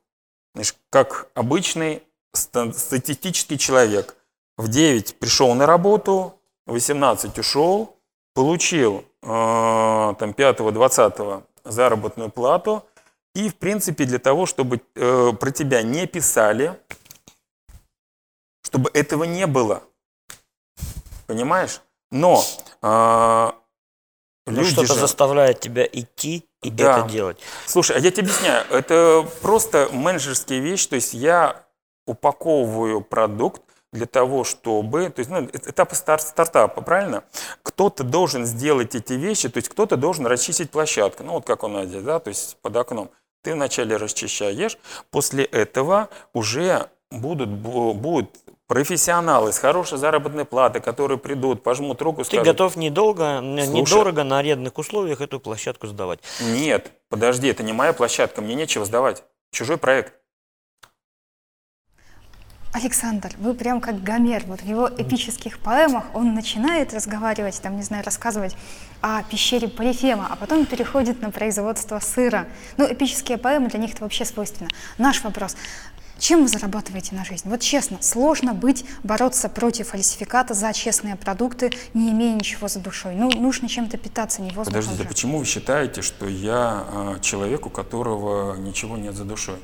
знаешь, 0.54 0.76
как 0.90 1.28
обычный 1.34 2.04
ста- 2.34 2.72
статистический 2.74 3.58
человек. 3.58 4.16
В 4.58 4.68
9 4.68 5.20
пришел 5.20 5.54
на 5.54 5.66
работу, 5.66 6.36
в 6.66 6.74
18 6.74 7.38
ушел, 7.38 7.96
получил 8.34 9.06
э, 9.22 9.26
там 9.26 10.32
5-20 10.32 11.44
заработную 11.64 12.30
плату. 12.30 12.86
И, 13.36 13.50
в 13.50 13.56
принципе, 13.56 14.06
для 14.06 14.20
того, 14.20 14.46
чтобы 14.46 14.82
э, 14.96 15.32
про 15.40 15.52
тебя 15.52 15.82
не 15.82 16.08
писали, 16.08 16.78
чтобы 18.64 18.90
этого 18.94 19.24
не 19.24 19.48
было. 19.48 19.84
Понимаешь? 21.28 21.82
Но 22.12 22.44
э, 22.82 23.52
люди 24.52 24.72
что-то 24.72 24.94
же- 24.94 25.00
заставляет 25.00 25.60
тебя 25.60 25.86
идти 25.86 26.46
и 26.62 26.70
Да. 26.70 27.00
это 27.00 27.10
делать. 27.10 27.38
Слушай, 27.66 27.98
а 27.98 28.00
я 28.00 28.12
тебе 28.12 28.24
объясняю, 28.28 28.66
это 28.70 29.28
просто 29.42 29.90
менеджерские 29.92 30.60
вещи, 30.60 30.88
то 30.90 30.96
есть 30.96 31.14
я 31.14 31.64
упаковываю 32.06 33.02
продукт 33.02 33.62
для 33.92 34.06
того, 34.06 34.44
чтобы, 34.44 35.10
то 35.10 35.20
есть 35.20 35.30
ну, 35.32 35.46
этапы 35.46 35.96
стар- 35.96 36.20
стартапа, 36.22 36.82
правильно? 36.82 37.24
Кто-то 37.64 38.04
должен 38.04 38.46
сделать 38.46 38.94
эти 38.96 39.14
вещи, 39.14 39.50
то 39.50 39.58
есть 39.58 39.70
кто-то 39.70 39.96
должен 39.98 40.28
расчистить 40.28 40.70
площадку, 40.70 41.24
ну 41.24 41.34
вот 41.34 41.46
как 41.46 41.64
у 41.64 41.68
Нади, 41.68 42.00
да, 42.02 42.20
то 42.20 42.30
есть 42.30 42.58
под 42.62 42.76
окном. 42.76 43.10
Ты 43.44 43.54
вначале 43.54 43.96
расчищаешь, 43.96 44.78
после 45.12 45.44
этого 45.46 46.10
уже 46.34 46.90
будут, 47.10 47.50
бу- 47.50 47.94
будут 47.94 48.30
профессионалы 48.70 49.52
с 49.52 49.58
хорошей 49.58 49.98
заработной 49.98 50.46
платой, 50.46 50.80
которые 50.80 51.18
придут, 51.18 51.64
пожмут 51.64 52.02
руку, 52.04 52.22
Ты 52.22 52.26
скажут, 52.26 52.46
готов 52.46 52.76
недолго, 52.76 53.40
Слушай. 53.40 53.68
недорого 53.70 54.24
на 54.24 54.38
арендных 54.38 54.78
условиях 54.78 55.22
эту 55.22 55.40
площадку 55.40 55.88
сдавать. 55.88 56.20
нет, 56.40 56.92
подожди, 57.10 57.48
это 57.48 57.64
не 57.64 57.74
моя 57.74 57.94
площадка, 57.94 58.42
мне 58.42 58.54
нечего 58.54 58.86
сдавать, 58.86 59.24
чужой 59.52 59.78
проект. 59.78 60.14
Александр, 62.72 63.32
вы 63.40 63.56
прям 63.56 63.82
как 63.82 64.04
Гомер. 64.04 64.44
Вот 64.46 64.62
в 64.62 64.66
его 64.66 64.88
эпических 64.88 65.58
поэмах 65.58 66.04
он 66.14 66.36
начинает 66.36 66.94
разговаривать, 66.94 67.60
там, 67.64 67.76
не 67.76 67.82
знаю, 67.82 68.06
рассказывать 68.06 68.56
о 69.02 69.24
пещере 69.24 69.68
Полифема, 69.68 70.28
а 70.30 70.36
потом 70.36 70.68
переходит 70.68 71.20
на 71.22 71.32
производство 71.32 72.00
сыра. 72.00 72.46
Ну, 72.78 72.86
эпические 72.86 73.40
поэмы 73.40 73.70
для 73.70 73.80
них 73.80 73.94
это 73.94 74.04
вообще 74.04 74.24
свойственно. 74.24 74.70
Наш 75.00 75.24
вопрос. 75.24 75.56
Чем 76.20 76.42
вы 76.42 76.48
зарабатываете 76.48 77.16
на 77.16 77.24
жизнь? 77.24 77.48
Вот 77.50 77.62
честно, 77.62 77.98
сложно 78.02 78.54
быть, 78.54 78.86
бороться 79.04 79.50
против 79.50 79.90
фальсификата 79.90 80.54
за 80.54 80.74
честные 80.74 81.16
продукты, 81.16 81.72
не 81.94 82.12
имея 82.12 82.36
ничего 82.36 82.68
за 82.68 82.80
душой. 82.80 83.16
Ну, 83.16 83.30
нужно 83.32 83.70
чем-то 83.70 83.98
питаться, 83.98 84.42
не 84.42 84.50
воздухом 84.50 84.74
Подождите, 84.74 85.04
же. 85.04 85.10
почему 85.10 85.40
вы 85.40 85.46
считаете, 85.46 86.02
что 86.02 86.28
я 86.28 86.86
а, 86.88 87.20
человек, 87.22 87.66
у 87.66 87.70
которого 87.70 88.56
ничего 88.58 88.98
нет 88.98 89.16
за 89.16 89.24
душой? 89.24 89.58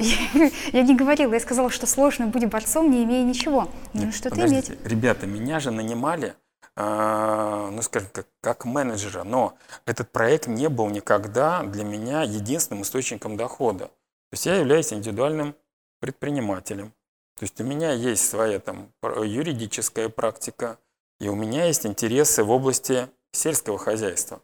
Я 0.72 0.82
не 0.82 0.96
говорила, 0.96 1.34
я 1.34 1.40
сказала, 1.40 1.68
что 1.68 1.86
сложно 1.86 2.26
быть 2.26 2.46
борцом, 2.48 2.90
не 2.90 3.04
имея 3.04 3.22
ничего. 3.22 3.68
Ну, 3.92 4.04
Нет, 4.04 4.14
что-то 4.14 4.30
подождите, 4.30 4.72
иметь. 4.72 4.86
Ребята, 4.86 5.26
меня 5.26 5.60
же 5.60 5.70
нанимали, 5.70 6.34
а, 6.74 7.70
ну, 7.70 7.82
скажем, 7.82 8.08
как, 8.10 8.26
как 8.40 8.64
менеджера, 8.64 9.24
но 9.24 9.58
этот 9.84 10.10
проект 10.10 10.46
не 10.46 10.70
был 10.70 10.88
никогда 10.88 11.62
для 11.64 11.84
меня 11.84 12.22
единственным 12.22 12.82
источником 12.82 13.36
дохода. 13.36 13.86
То 13.86 14.34
есть 14.34 14.46
я 14.46 14.56
являюсь 14.56 14.90
индивидуальным 14.90 15.54
предпринимателем. 16.00 16.92
То 17.38 17.44
есть 17.44 17.60
у 17.60 17.64
меня 17.64 17.92
есть 17.92 18.28
своя 18.28 18.58
там 18.58 18.92
юридическая 19.02 20.08
практика, 20.08 20.78
и 21.20 21.28
у 21.28 21.34
меня 21.34 21.66
есть 21.66 21.86
интересы 21.86 22.44
в 22.44 22.50
области 22.50 23.08
сельского 23.32 23.78
хозяйства. 23.78 24.42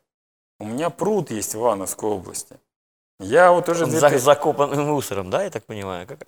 У 0.59 0.65
меня 0.65 0.91
пруд 0.91 1.31
есть 1.31 1.55
в 1.55 1.59
Ивановской 1.59 2.09
области. 2.09 2.59
Я 3.21 3.53
вот 3.53 3.69
уже... 3.69 3.85
Он 3.85 3.91
две 3.91 3.99
за- 4.01 4.11
ты- 4.11 4.19
закопанным 4.19 4.87
мусором, 4.87 5.31
да, 5.31 5.43
я 5.43 5.51
так 5.51 5.65
понимаю? 5.65 6.07
Как? 6.07 6.21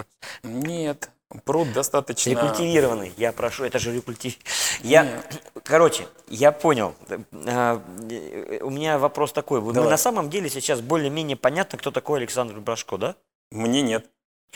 Нет, 0.43 1.11
пруд 1.45 1.73
достаточно... 1.73 2.31
Рекультивированный, 2.31 3.13
я 3.19 3.33
прошу, 3.33 3.65
это 3.65 3.79
же 3.79 3.95
рекультив... 3.95 4.37
Я, 4.83 5.05
Нет. 5.05 5.43
короче, 5.65 6.09
я 6.29 6.51
понял. 6.51 6.95
А, 7.47 7.83
э, 8.11 8.61
У 8.63 8.71
меня 8.71 8.99
вопрос 8.99 9.33
такой. 9.33 9.61
Давай. 9.73 9.91
на 9.91 9.97
самом 9.99 10.31
деле 10.31 10.49
сейчас 10.49 10.81
более-менее 10.81 11.37
понятно, 11.37 11.79
кто 11.79 11.91
такой 11.91 12.21
Александр 12.21 12.59
Брашко, 12.61 12.97
да? 12.97 13.17
Мне 13.51 13.83
нет. 13.83 14.11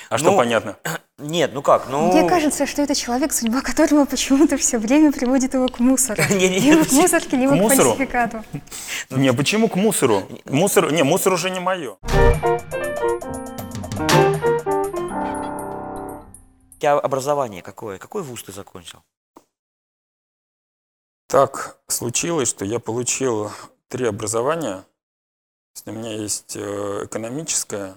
А 0.08 0.18
что 0.18 0.30
Ну, 0.30 0.36
понятно? 0.36 0.76
Нет, 1.18 1.52
ну 1.54 1.62
как, 1.62 1.88
ну... 1.88 2.12
Мне 2.12 2.28
кажется, 2.28 2.66
что 2.66 2.82
это 2.82 2.94
человек, 2.94 3.32
судьба 3.32 3.60
которого 3.60 4.04
почему-то 4.04 4.56
все 4.56 4.78
время 4.78 5.12
приводит 5.12 5.54
его 5.54 5.68
к 5.68 5.78
мусору. 5.78 6.22
Либо 6.30 6.84
к 6.84 6.92
мусорке, 6.92 7.36
либо 7.36 7.56
К 7.56 7.68
фальсификату. 7.68 8.44
Не, 9.10 9.32
почему 9.32 9.68
к 9.68 9.76
мусору? 9.76 10.22
Мусор, 10.44 10.92
не, 10.92 11.02
мусор 11.02 11.32
уже 11.32 11.50
не 11.50 11.60
мое. 11.60 11.96
У 16.74 16.78
тебя 16.78 16.94
образование 16.98 17.62
какое? 17.62 17.98
Какой 17.98 18.22
вуз 18.22 18.42
ты 18.42 18.52
закончил? 18.52 19.02
Так 21.28 21.78
случилось, 21.86 22.48
что 22.50 22.64
я 22.64 22.78
получил 22.78 23.50
три 23.88 24.06
образования. 24.06 24.84
У 25.86 25.92
меня 25.92 26.12
есть 26.12 26.56
э, 26.56 27.04
экономическое, 27.04 27.94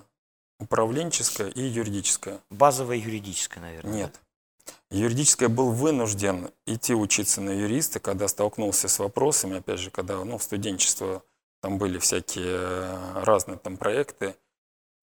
управленческое 0.59 1.49
и 1.49 1.61
юридическое. 1.61 2.39
Базовое 2.49 2.97
юридическое, 2.97 3.61
наверное. 3.61 3.93
Нет. 3.93 4.19
Юридическое 4.89 5.49
был 5.49 5.71
вынужден 5.71 6.51
идти 6.65 6.93
учиться 6.93 7.41
на 7.41 7.51
юриста, 7.51 7.99
когда 7.99 8.27
столкнулся 8.27 8.87
с 8.87 8.99
вопросами, 8.99 9.57
опять 9.57 9.79
же, 9.79 9.91
когда 9.91 10.23
ну, 10.23 10.37
в 10.37 10.43
студенчество 10.43 11.23
там 11.61 11.77
были 11.77 11.99
всякие 11.99 12.57
э, 12.59 13.23
разные 13.23 13.57
там 13.57 13.77
проекты. 13.77 14.35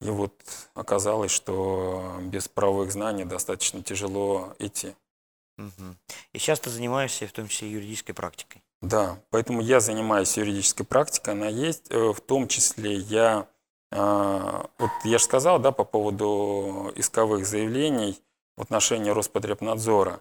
И 0.01 0.11
вот 0.11 0.35
оказалось, 0.75 1.31
что 1.31 2.17
без 2.23 2.49
правовых 2.49 2.93
знаний 2.93 3.25
достаточно 3.25 3.83
тяжело 3.83 4.55
идти. 4.59 4.95
Мгм. 5.59 5.97
И 6.33 6.39
сейчас 6.39 6.61
ты 6.61 6.71
занимаешься 6.71 7.27
в 7.27 7.33
том 7.33 7.47
числе 7.47 7.71
юридической 7.71 8.13
практикой. 8.13 8.63
Да, 8.81 9.21
поэтому 9.31 9.61
я 9.61 9.79
занимаюсь 9.79 10.37
юридической 10.37 10.85
практикой, 10.85 11.35
она 11.35 11.49
есть, 11.49 11.91
э, 11.91 12.13
в 12.13 12.21
том 12.21 12.49
числе 12.49 12.95
я, 12.95 13.47
вот 13.93 14.91
я 15.05 15.19
же 15.19 15.25
сказал, 15.25 15.59
да, 15.59 15.73
по 15.73 15.85
поводу 15.85 16.93
исковых 16.97 17.47
заявлений 17.47 18.19
в 18.57 18.63
отношении 18.63 19.11
Роспотребнадзора. 19.11 20.21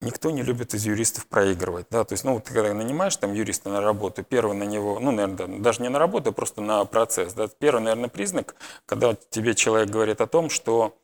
Никто 0.00 0.30
не 0.30 0.42
любит 0.42 0.74
из 0.74 0.86
юристов 0.86 1.26
проигрывать, 1.26 1.86
да, 1.90 2.04
то 2.04 2.12
есть, 2.12 2.22
ну, 2.22 2.38
ты 2.38 2.54
когда 2.54 2.72
нанимаешь 2.72 3.16
там 3.16 3.32
юриста 3.32 3.68
на 3.68 3.80
работу, 3.80 4.22
первый 4.22 4.56
на 4.56 4.62
него, 4.62 5.00
ну, 5.00 5.10
наверное, 5.10 5.58
даже 5.58 5.82
не 5.82 5.88
на 5.88 5.98
работу, 5.98 6.30
а 6.30 6.32
просто 6.32 6.60
на 6.60 6.84
процесс, 6.84 7.34
да, 7.34 7.48
первый, 7.48 7.80
наверное, 7.80 8.08
признак, 8.08 8.54
когда 8.86 9.16
тебе 9.30 9.56
человек 9.56 9.90
говорит 9.90 10.20
о 10.20 10.28
том, 10.28 10.50
что 10.50 10.94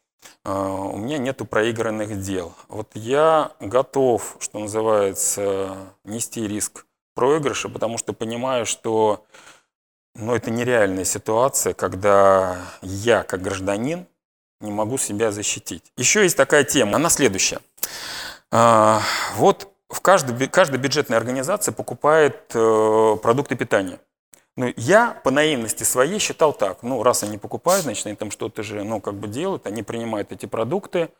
э, 0.44 0.52
у 0.52 0.96
меня 0.96 1.18
нету 1.18 1.44
проигранных 1.44 2.20
дел. 2.20 2.54
Вот 2.68 2.88
я 2.94 3.50
готов, 3.58 4.36
что 4.38 4.60
называется, 4.60 5.76
нести 6.04 6.46
риск 6.46 6.86
проигрыша, 7.16 7.68
потому 7.68 7.98
что 7.98 8.12
понимаю, 8.12 8.64
что 8.64 9.24
ну, 10.14 10.34
это 10.34 10.50
нереальная 10.50 11.04
ситуация, 11.04 11.74
когда 11.74 12.58
я, 12.82 13.22
как 13.22 13.42
гражданин, 13.42 14.06
не 14.60 14.70
могу 14.70 14.98
себя 14.98 15.30
защитить. 15.30 15.84
Еще 15.96 16.22
есть 16.22 16.36
такая 16.36 16.64
тема, 16.64 16.96
она 16.96 17.10
следующая. 17.10 17.60
А, 18.50 19.02
вот 19.36 19.68
в 19.88 20.00
каждой, 20.00 20.48
каждая 20.48 20.80
бюджетная 20.80 21.18
организация 21.18 21.72
покупает 21.72 22.50
э, 22.54 23.16
продукты 23.22 23.56
питания. 23.56 23.98
Ну, 24.56 24.72
я 24.76 25.20
по 25.24 25.32
наивности 25.32 25.82
своей 25.82 26.20
считал 26.20 26.52
так, 26.52 26.84
ну, 26.84 27.02
раз 27.02 27.24
они 27.24 27.38
покупают, 27.38 27.82
значит, 27.82 28.06
они 28.06 28.14
там 28.14 28.30
что-то 28.30 28.62
же, 28.62 28.84
ну, 28.84 29.00
как 29.00 29.14
бы 29.14 29.26
делают, 29.26 29.66
они 29.66 29.82
принимают 29.82 30.30
эти 30.30 30.46
продукты, 30.46 31.10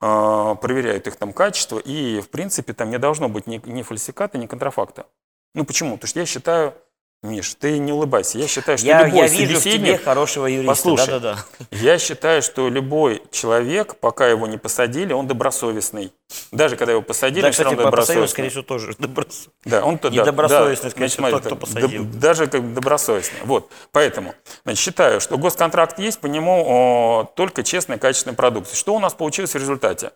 э, 0.00 0.54
проверяют 0.60 1.08
их 1.08 1.16
там 1.16 1.32
качество, 1.32 1.78
и, 1.78 2.20
в 2.20 2.30
принципе, 2.30 2.72
там 2.72 2.90
не 2.90 2.98
должно 2.98 3.28
быть 3.28 3.48
ни, 3.48 3.60
ни 3.68 3.82
фальсификата, 3.82 4.38
ни 4.38 4.46
контрафакта. 4.46 5.06
Ну, 5.54 5.64
почему? 5.64 5.96
Потому 5.96 6.08
что 6.08 6.20
я 6.20 6.26
считаю, 6.26 6.74
Миш, 7.22 7.54
ты 7.54 7.78
не 7.78 7.92
улыбайся. 7.92 8.38
Я 8.38 8.46
считаю, 8.46 8.78
что 8.78 8.86
Я, 8.86 9.04
любой 9.04 9.20
я 9.20 9.26
вижу 9.26 9.54
в 9.54 9.58
собеседник... 9.58 9.86
тебе 9.96 9.98
хорошего 9.98 10.46
юриста. 10.46 10.68
Послушай, 10.68 11.06
Да-да-да. 11.06 11.44
Я 11.70 11.98
считаю, 11.98 12.42
что 12.42 12.68
любой 12.68 13.22
человек, 13.32 13.96
пока 13.96 14.28
его 14.28 14.46
не 14.46 14.58
посадили, 14.58 15.12
он 15.12 15.26
добросовестный. 15.26 16.12
Даже 16.50 16.76
когда 16.76 16.92
его 16.92 17.02
посадили, 17.02 17.42
Да, 17.42 17.50
кстати, 17.50 17.66
равно 17.68 17.82
по 17.84 17.90
посадил, 17.90 18.22
добросовестный. 18.22 18.28
скорее 18.32 18.48
всего, 18.50 18.62
тоже 18.62 18.94
добросовестный. 18.98 19.52
Да, 19.64 19.84
он 19.84 19.98
то 19.98 20.10
да, 20.10 20.16
Недобросовестный, 20.16 20.90
да, 20.90 20.90
скорее 20.90 21.08
всего, 21.08 21.30
тот, 21.30 21.44
кто 21.46 21.56
посадил. 21.56 21.88
доб- 22.04 22.12
даже 22.18 22.46
как 22.48 22.74
добросовестный. 22.74 23.40
Вот, 23.44 23.70
поэтому, 23.92 24.34
значит, 24.64 24.80
считаю, 24.82 25.20
что 25.20 25.38
госконтракт 25.38 25.98
есть, 25.98 26.20
по 26.20 26.26
нему 26.26 26.64
о, 26.66 27.24
только 27.36 27.62
честная, 27.62 27.98
качественная 27.98 28.34
продукция. 28.36 28.76
Что 28.76 28.94
у 28.94 28.98
нас 28.98 29.14
получилось 29.14 29.52
в 29.54 29.58
результате? 29.58 30.12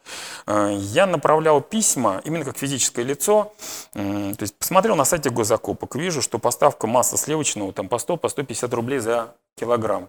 Э, 0.46 0.70
Я 0.72 1.06
направлял 1.06 1.60
письма, 1.60 2.20
именно 2.24 2.44
как 2.44 2.56
физическое 2.58 3.02
лицо, 3.04 3.52
то 3.92 4.36
есть 4.40 4.56
посмотрел 4.58 4.96
на 4.96 5.04
сайте 5.04 5.30
госзакупок, 5.30 5.94
вижу, 5.94 6.22
что 6.22 6.38
поставка 6.38 6.86
масла 6.86 7.18
сливочного 7.18 7.72
там 7.72 7.88
по 7.88 7.98
100, 7.98 8.16
по 8.16 8.28
150 8.28 8.72
рублей 8.74 8.98
за 8.98 9.34
килограмм. 9.58 10.08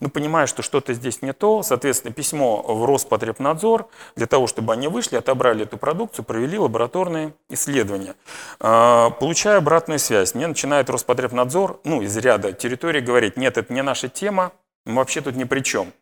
Ну, 0.00 0.08
понимая, 0.08 0.46
что 0.46 0.62
что-то 0.62 0.94
здесь 0.94 1.22
не 1.22 1.32
то, 1.32 1.62
соответственно, 1.62 2.12
письмо 2.12 2.62
в 2.62 2.84
Роспотребнадзор 2.84 3.88
для 4.16 4.26
того, 4.26 4.46
чтобы 4.46 4.72
они 4.72 4.88
вышли, 4.88 5.16
отобрали 5.16 5.62
эту 5.62 5.76
продукцию, 5.76 6.24
провели 6.24 6.58
лабораторные 6.58 7.34
исследования. 7.48 8.16
А, 8.58 9.10
Получаю 9.10 9.58
обратную 9.58 9.98
связь. 9.98 10.34
Мне 10.34 10.46
начинает 10.46 10.90
Роспотребнадзор, 10.90 11.80
ну, 11.84 12.02
из 12.02 12.16
ряда 12.16 12.52
территорий 12.52 13.00
говорить, 13.00 13.36
нет, 13.36 13.58
это 13.58 13.72
не 13.72 13.82
наша 13.82 14.08
тема, 14.08 14.52
мы 14.84 14.96
вообще 14.96 15.20
тут 15.20 15.36
ни 15.36 15.44
при 15.44 15.60
чем. 15.60 15.92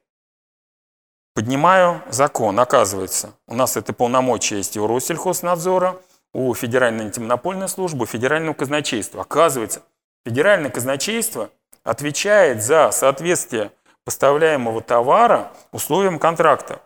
Поднимаю 1.34 2.02
закон, 2.10 2.58
оказывается, 2.58 3.34
у 3.46 3.54
нас 3.54 3.76
это 3.76 3.92
полномочия 3.92 4.56
есть 4.56 4.76
и 4.76 4.80
у 4.80 4.86
Россельхознадзора, 4.86 6.00
у 6.32 6.54
Федеральной 6.54 7.04
антимонопольной 7.04 7.68
службы, 7.68 8.04
у 8.04 8.06
Федерального 8.06 8.54
казначейства. 8.54 9.22
Оказывается, 9.22 9.82
Федеральное 10.24 10.70
казначейство 10.70 11.50
отвечает 11.84 12.62
за 12.62 12.90
соответствие 12.90 13.72
поставляемого 14.11 14.81
товара 14.81 15.53
условиям 15.70 16.19
контракта. 16.19 16.82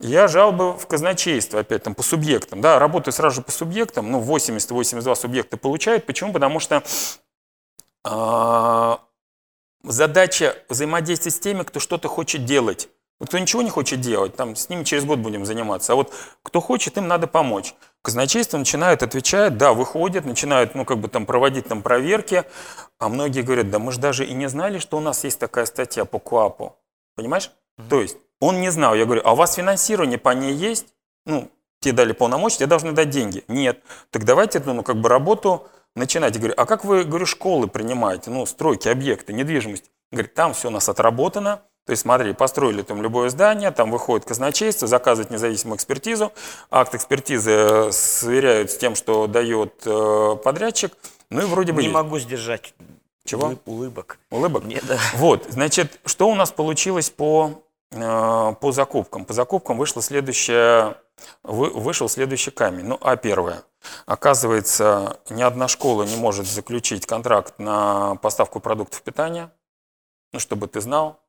Я 0.00 0.26
жалобы 0.26 0.72
в 0.72 0.88
казначейство, 0.88 1.60
опять 1.60 1.84
там 1.84 1.94
по 1.94 2.02
субъектам, 2.02 2.60
да, 2.60 2.80
работаю 2.80 3.14
сразу 3.14 3.36
же 3.36 3.42
по 3.42 3.52
субъектам, 3.52 4.10
ну 4.10 4.20
80-82 4.20 5.14
субъекта 5.14 5.56
получают. 5.56 6.04
Почему? 6.04 6.32
Потому 6.32 6.58
что 6.58 6.82
а, 8.02 8.98
задача 9.84 10.56
взаимодействия 10.68 11.30
с 11.30 11.38
теми, 11.38 11.62
кто 11.62 11.78
что-то 11.78 12.08
хочет 12.08 12.44
делать. 12.44 12.88
Вот 13.20 13.28
кто 13.28 13.38
ничего 13.38 13.62
не 13.62 13.70
хочет 13.70 14.00
делать, 14.00 14.34
там 14.34 14.56
с 14.56 14.68
ними 14.68 14.82
через 14.84 15.04
год 15.04 15.20
будем 15.20 15.44
заниматься. 15.46 15.92
А 15.92 15.96
вот 15.96 16.12
кто 16.42 16.60
хочет, 16.60 16.96
им 16.96 17.06
надо 17.06 17.26
помочь. 17.26 17.74
Казначейство 18.02 18.58
начинает 18.58 19.02
отвечать, 19.02 19.56
да, 19.56 19.72
выходят, 19.72 20.24
начинают, 20.24 20.74
ну, 20.74 20.84
как 20.84 20.98
бы 20.98 21.08
там 21.08 21.24
проводить 21.24 21.68
там 21.68 21.82
проверки, 21.82 22.44
а 22.98 23.08
многие 23.08 23.42
говорят, 23.42 23.70
да 23.70 23.78
мы 23.78 23.92
же 23.92 24.00
даже 24.00 24.26
и 24.26 24.34
не 24.34 24.48
знали, 24.48 24.78
что 24.78 24.96
у 24.96 25.00
нас 25.00 25.24
есть 25.24 25.38
такая 25.38 25.66
статья 25.66 26.04
по 26.04 26.18
КУАПу. 26.18 26.76
Понимаешь? 27.14 27.50
То 27.88 28.00
есть 28.00 28.16
он 28.40 28.60
не 28.60 28.70
знал. 28.70 28.94
Я 28.94 29.04
говорю, 29.04 29.22
а 29.24 29.32
у 29.32 29.36
вас 29.36 29.54
финансирование 29.54 30.18
по 30.18 30.30
ней 30.30 30.52
есть? 30.52 30.86
Ну, 31.24 31.50
тебе 31.80 31.94
дали 31.94 32.12
полномочия, 32.12 32.58
тебе 32.58 32.66
должны 32.66 32.92
дать 32.92 33.10
деньги. 33.10 33.44
Нет. 33.48 33.80
Так 34.10 34.24
давайте 34.24 34.58
эту, 34.58 34.74
ну, 34.74 34.82
как 34.82 34.96
бы 34.96 35.08
работу 35.08 35.68
начинать. 35.94 36.34
Я 36.34 36.40
говорю, 36.40 36.54
а 36.56 36.66
как 36.66 36.84
вы, 36.84 37.04
говорю, 37.04 37.26
школы 37.26 37.68
принимаете, 37.68 38.30
ну, 38.30 38.44
стройки, 38.46 38.88
объекты, 38.88 39.32
недвижимость? 39.32 39.90
Говорит, 40.10 40.34
там 40.34 40.52
все 40.52 40.68
у 40.68 40.70
нас 40.70 40.88
отработано. 40.88 41.62
То 41.86 41.90
есть, 41.90 42.02
смотри, 42.02 42.32
построили 42.32 42.82
там 42.82 43.02
любое 43.02 43.28
здание, 43.28 43.70
там 43.70 43.90
выходит 43.90 44.26
казначейство, 44.26 44.88
заказывает 44.88 45.30
независимую 45.30 45.76
экспертизу, 45.76 46.32
акт 46.70 46.94
экспертизы 46.94 47.50
э, 47.50 47.92
сверяют 47.92 48.70
с 48.70 48.78
тем, 48.78 48.94
что 48.94 49.26
дает 49.26 49.82
э, 49.84 50.36
подрядчик, 50.42 50.96
ну 51.28 51.42
и 51.42 51.44
вроде 51.44 51.72
бы 51.72 51.82
Не 51.82 51.88
есть. 51.88 51.94
могу 51.94 52.18
сдержать 52.18 52.72
Чего? 53.26 53.48
улыб- 53.48 53.60
улыбок. 53.66 54.18
Улыбок? 54.30 54.64
Мне, 54.64 54.80
да. 54.82 54.98
Вот, 55.16 55.44
значит, 55.50 56.00
что 56.06 56.28
у 56.30 56.34
нас 56.34 56.52
получилось 56.52 57.10
по, 57.10 57.62
э, 57.90 58.54
по 58.58 58.72
закупкам? 58.72 59.26
По 59.26 59.34
закупкам 59.34 59.76
вышло 59.76 60.00
следующее, 60.00 60.96
вы- 61.42 61.68
вышел 61.70 62.08
следующий 62.08 62.50
камень. 62.50 62.86
Ну, 62.86 62.98
а 63.02 63.16
первое. 63.16 63.62
Оказывается, 64.06 65.20
ни 65.28 65.42
одна 65.42 65.68
школа 65.68 66.04
не 66.04 66.16
может 66.16 66.46
заключить 66.46 67.04
контракт 67.04 67.58
на 67.58 68.14
поставку 68.16 68.58
продуктов 68.58 69.02
питания. 69.02 69.50
Ну, 70.32 70.40
чтобы 70.40 70.66
ты 70.66 70.80
знал, 70.80 71.20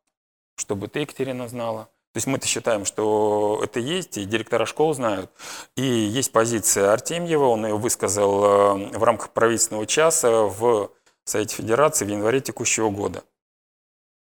чтобы 0.55 0.87
ты, 0.87 0.99
Екатерина, 0.99 1.47
знала. 1.47 1.89
То 2.13 2.17
есть 2.17 2.27
мы-то 2.27 2.47
считаем, 2.47 2.85
что 2.85 3.59
это 3.61 3.79
есть, 3.79 4.17
и 4.17 4.23
директора 4.23 4.65
школ 4.65 4.93
знают. 4.93 5.31
И 5.75 5.83
есть 5.83 6.31
позиция 6.31 6.93
Артемьева, 6.93 7.45
он 7.45 7.65
ее 7.65 7.77
высказал 7.77 8.45
э, 8.45 8.97
в 8.97 9.03
рамках 9.03 9.31
правительственного 9.31 9.85
часа 9.85 10.43
в 10.43 10.91
Совете 11.25 11.55
Федерации 11.55 12.05
в 12.05 12.09
январе 12.09 12.39
текущего 12.39 12.89
года. 12.89 13.23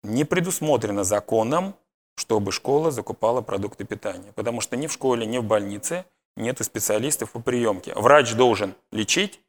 Не 0.03 0.25
предусмотрено 0.25 1.03
законом, 1.03 1.75
чтобы 2.19 2.53
школа 2.53 2.91
закупала 2.91 3.41
продукты 3.41 3.85
питания. 3.85 4.33
Потому 4.35 4.61
что 4.61 4.77
ни 4.77 4.87
в 4.87 4.93
школе, 4.93 5.25
ни 5.25 5.39
в 5.39 5.45
больнице 5.45 6.05
нет 6.37 6.63
специалистов 6.63 7.33
по 7.33 7.41
приемке. 7.41 7.93
Врач 7.95 8.35
должен 8.35 8.75
лечить, 8.93 9.41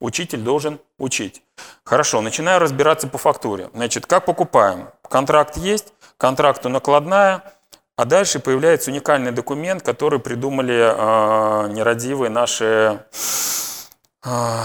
учитель 0.00 0.40
должен 0.40 0.80
учить. 0.98 1.42
Хорошо, 1.84 2.20
начинаю 2.20 2.58
разбираться 2.60 3.08
по 3.08 3.18
фактуре. 3.18 3.70
Значит, 3.74 4.06
как 4.06 4.24
покупаем? 4.24 4.88
Контракт 5.02 5.56
есть, 5.56 5.92
контракту 6.18 6.68
накладная, 6.68 7.42
а 7.96 8.04
дальше 8.04 8.40
появляется 8.40 8.90
уникальный 8.90 9.32
документ, 9.32 9.82
который 9.82 10.18
придумали 10.18 10.74
э, 10.74 11.72
нерадивые 11.72 12.30
наши, 12.30 13.02
э, 14.24 14.62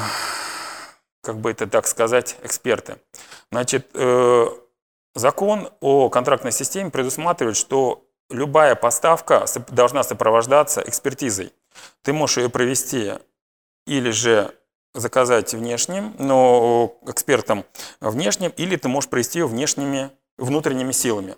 как 1.22 1.38
бы 1.38 1.52
это 1.52 1.68
так 1.68 1.88
сказать, 1.88 2.36
эксперты. 2.44 2.98
Значит, 3.52 3.90
э, 3.94 4.48
закон 5.15 5.69
о 5.80 6.10
контрактной 6.10 6.52
системе 6.52 6.91
предусматривает, 6.91 7.56
что 7.56 8.03
любая 8.30 8.76
поставка 8.76 9.45
должна 9.69 10.03
сопровождаться 10.03 10.82
экспертизой. 10.86 11.53
Ты 12.02 12.11
можешь 12.11 12.38
ее 12.38 12.49
провести 12.49 13.14
или 13.86 14.11
же 14.11 14.53
заказать 14.94 15.53
внешним, 15.53 16.15
но 16.19 16.98
экспертом 17.07 17.65
внешним, 18.02 18.52
или 18.57 18.76
ты 18.76 18.90
можешь 18.90 19.10
провести 19.10 19.40
ее 19.40 19.48
внешними, 19.48 20.11
внутренними 20.37 20.91
силами. 20.91 21.35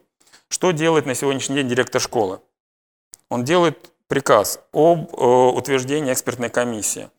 Что 0.49 0.71
делает 0.71 1.05
на 1.05 1.15
сегодняшний 1.15 1.55
день 1.55 1.67
директор 1.67 1.99
школы? 1.99 2.41
Он 3.29 3.43
делает 3.43 3.91
приказ 4.07 4.59
об 4.71 5.13
э, 5.13 5.25
утверждении 5.25 6.13
экспертной 6.13 6.49
комиссии. 6.49 7.09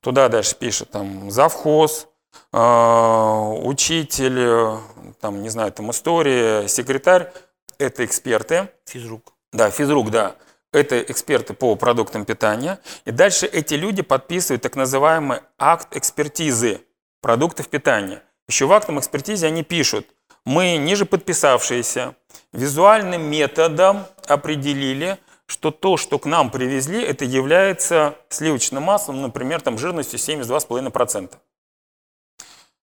Туда 0.00 0.28
дальше 0.28 0.54
пишет 0.54 0.90
там 0.90 1.30
завхоз, 1.30 2.08
э, 2.52 2.58
учитель, 2.58 4.78
там, 5.20 5.42
не 5.42 5.48
знаю, 5.48 5.72
там 5.72 5.90
история, 5.90 6.68
секретарь. 6.68 7.32
Это 7.78 8.04
эксперты. 8.04 8.68
Физрук. 8.84 9.32
Да, 9.52 9.70
физрук, 9.70 10.10
да. 10.10 10.36
Это 10.72 11.00
эксперты 11.00 11.54
по 11.54 11.74
продуктам 11.76 12.24
питания. 12.24 12.78
И 13.04 13.10
дальше 13.10 13.46
эти 13.46 13.74
люди 13.74 14.02
подписывают 14.02 14.62
так 14.62 14.76
называемый 14.76 15.40
акт 15.58 15.96
экспертизы 15.96 16.82
продуктов 17.20 17.68
питания. 17.68 18.22
Еще 18.48 18.66
в 18.66 18.72
актом 18.72 19.00
экспертизе 19.00 19.46
они 19.46 19.64
пишут, 19.64 20.06
мы, 20.46 20.76
ниже 20.76 21.04
подписавшиеся, 21.04 22.14
визуальным 22.52 23.22
методом 23.22 24.06
определили, 24.26 25.18
что 25.46 25.70
то, 25.70 25.96
что 25.96 26.18
к 26.18 26.24
нам 26.24 26.50
привезли, 26.50 27.02
это 27.02 27.24
является 27.24 28.14
сливочным 28.30 28.84
маслом, 28.84 29.20
например, 29.20 29.60
там 29.60 29.76
жирностью 29.76 30.18
72,5%. 30.18 31.32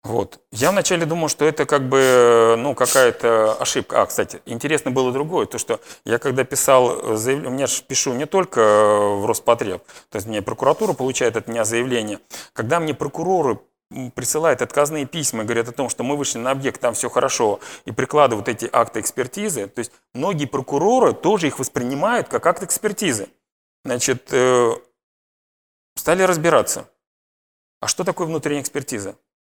Вот. 0.02 0.40
Я 0.50 0.72
вначале 0.72 1.06
думал, 1.06 1.28
что 1.28 1.44
это 1.44 1.64
как 1.64 1.88
бы, 1.88 2.56
ну, 2.58 2.74
какая-то 2.74 3.52
ошибка. 3.60 4.02
А, 4.02 4.06
кстати, 4.06 4.42
интересно 4.46 4.90
было 4.90 5.12
другое, 5.12 5.46
то, 5.46 5.58
что 5.58 5.78
я 6.04 6.18
когда 6.18 6.42
писал 6.42 7.16
заявление, 7.16 7.50
у 7.50 7.54
меня 7.54 7.66
же 7.68 7.82
пишу 7.82 8.12
не 8.12 8.26
только 8.26 8.60
в 8.60 9.26
Роспотреб, 9.26 9.84
то 10.10 10.16
есть 10.16 10.26
мне 10.26 10.42
прокуратура 10.42 10.92
получает 10.92 11.36
от 11.36 11.46
меня 11.46 11.64
заявление. 11.64 12.18
Когда 12.52 12.80
мне 12.80 12.94
прокуроры 12.94 13.60
присылают 14.14 14.62
отказные 14.62 15.06
письма 15.06 15.44
говорят 15.44 15.68
о 15.68 15.72
том, 15.72 15.88
что 15.88 16.04
мы 16.04 16.16
вышли 16.16 16.38
на 16.38 16.50
объект, 16.50 16.80
там 16.80 16.94
все 16.94 17.08
хорошо, 17.08 17.60
и 17.84 17.92
прикладывают 17.92 18.48
эти 18.48 18.68
акты 18.72 19.00
экспертизы, 19.00 19.66
то 19.66 19.78
есть 19.78 19.92
многие 20.14 20.46
прокуроры 20.46 21.12
тоже 21.12 21.46
их 21.48 21.58
воспринимают 21.58 22.28
как 22.28 22.46
акт 22.46 22.62
экспертизы. 22.62 23.28
Значит, 23.84 24.28
э, 24.32 24.72
стали 25.96 26.22
разбираться. 26.22 26.88
А 27.80 27.88
что 27.88 28.04
такое 28.04 28.26
внутренняя 28.26 28.62
экспертиза? 28.62 29.16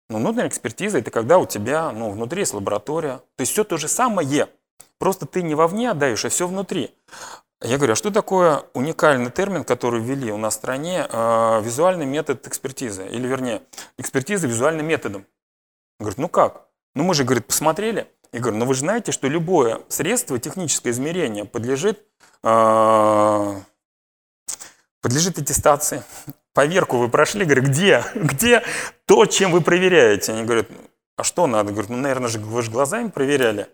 Ну, 0.09 0.19
внутренняя 0.19 0.49
экспертиза– 0.49 0.99
это 1.01 1.11
когда 1.11 1.39
у 1.39 1.47
тебя 1.47 1.91
ну, 1.91 2.11
внутри 2.11 2.41
есть 2.41 2.55
лаборатория. 2.55 3.19
То 3.37 3.41
есть 3.41 3.53
все 3.53 3.65
то 3.65 3.77
же 3.79 3.89
самое, 3.89 4.49
просто 4.99 5.27
ты 5.27 5.43
не 5.43 5.55
вовне 5.55 5.91
отдаешь, 5.91 6.25
а 6.25 6.29
все 6.29 6.47
внутри. 6.47 6.95
Я 7.65 7.77
говорю, 7.77 7.93
а 7.93 7.97
что 7.97 8.11
такое 8.11 8.65
уникальный 8.75 9.31
термин, 9.31 9.63
который 9.63 10.01
ввели 10.01 10.33
у 10.33 10.37
нас 10.37 10.55
в 10.55 10.57
стране, 10.57 11.07
э, 11.09 11.61
визуальный 11.63 12.07
метод 12.07 12.47
экспертизы, 12.47 13.07
или 13.07 13.27
вернее, 13.27 13.63
экспертиза 13.99 14.49
визуальным 14.49 14.87
методом? 14.87 15.27
Говорит, 16.01 16.19
ну 16.19 16.29
как? 16.29 16.67
Ну 16.97 17.05
мы 17.05 17.15
же, 17.15 17.23
говорит, 17.23 17.47
посмотрели. 17.47 18.09
Я 18.33 18.41
говорю, 18.41 18.59
ну 18.59 18.67
вы 18.67 18.75
же 18.75 18.81
знаете, 18.81 19.13
что 19.13 19.29
любое 19.29 19.81
средство, 19.89 20.39
техническое 20.41 20.91
измерение 20.91 21.45
подлежит, 21.45 22.05
э, 22.43 23.61
подлежит 25.01 25.39
аттестации. 25.39 26.03
Поверку 26.55 26.99
вы 26.99 27.09
прошли, 27.09 27.45
говорю, 27.45 27.63
где? 27.63 28.05
Где 28.15 28.65
то, 29.07 29.25
чем 29.27 29.53
вы 29.53 29.61
проверяете? 29.61 30.33
Они 30.33 30.43
говорят, 30.43 30.67
а 31.17 31.23
что 31.23 31.47
надо? 31.47 31.71
Говорят, 31.71 31.91
ну, 31.91 31.97
наверное, 31.97 32.29
же, 32.29 32.41
вы 32.41 32.63
же 32.63 32.73
глазами 32.73 33.09
проверяли. 33.09 33.69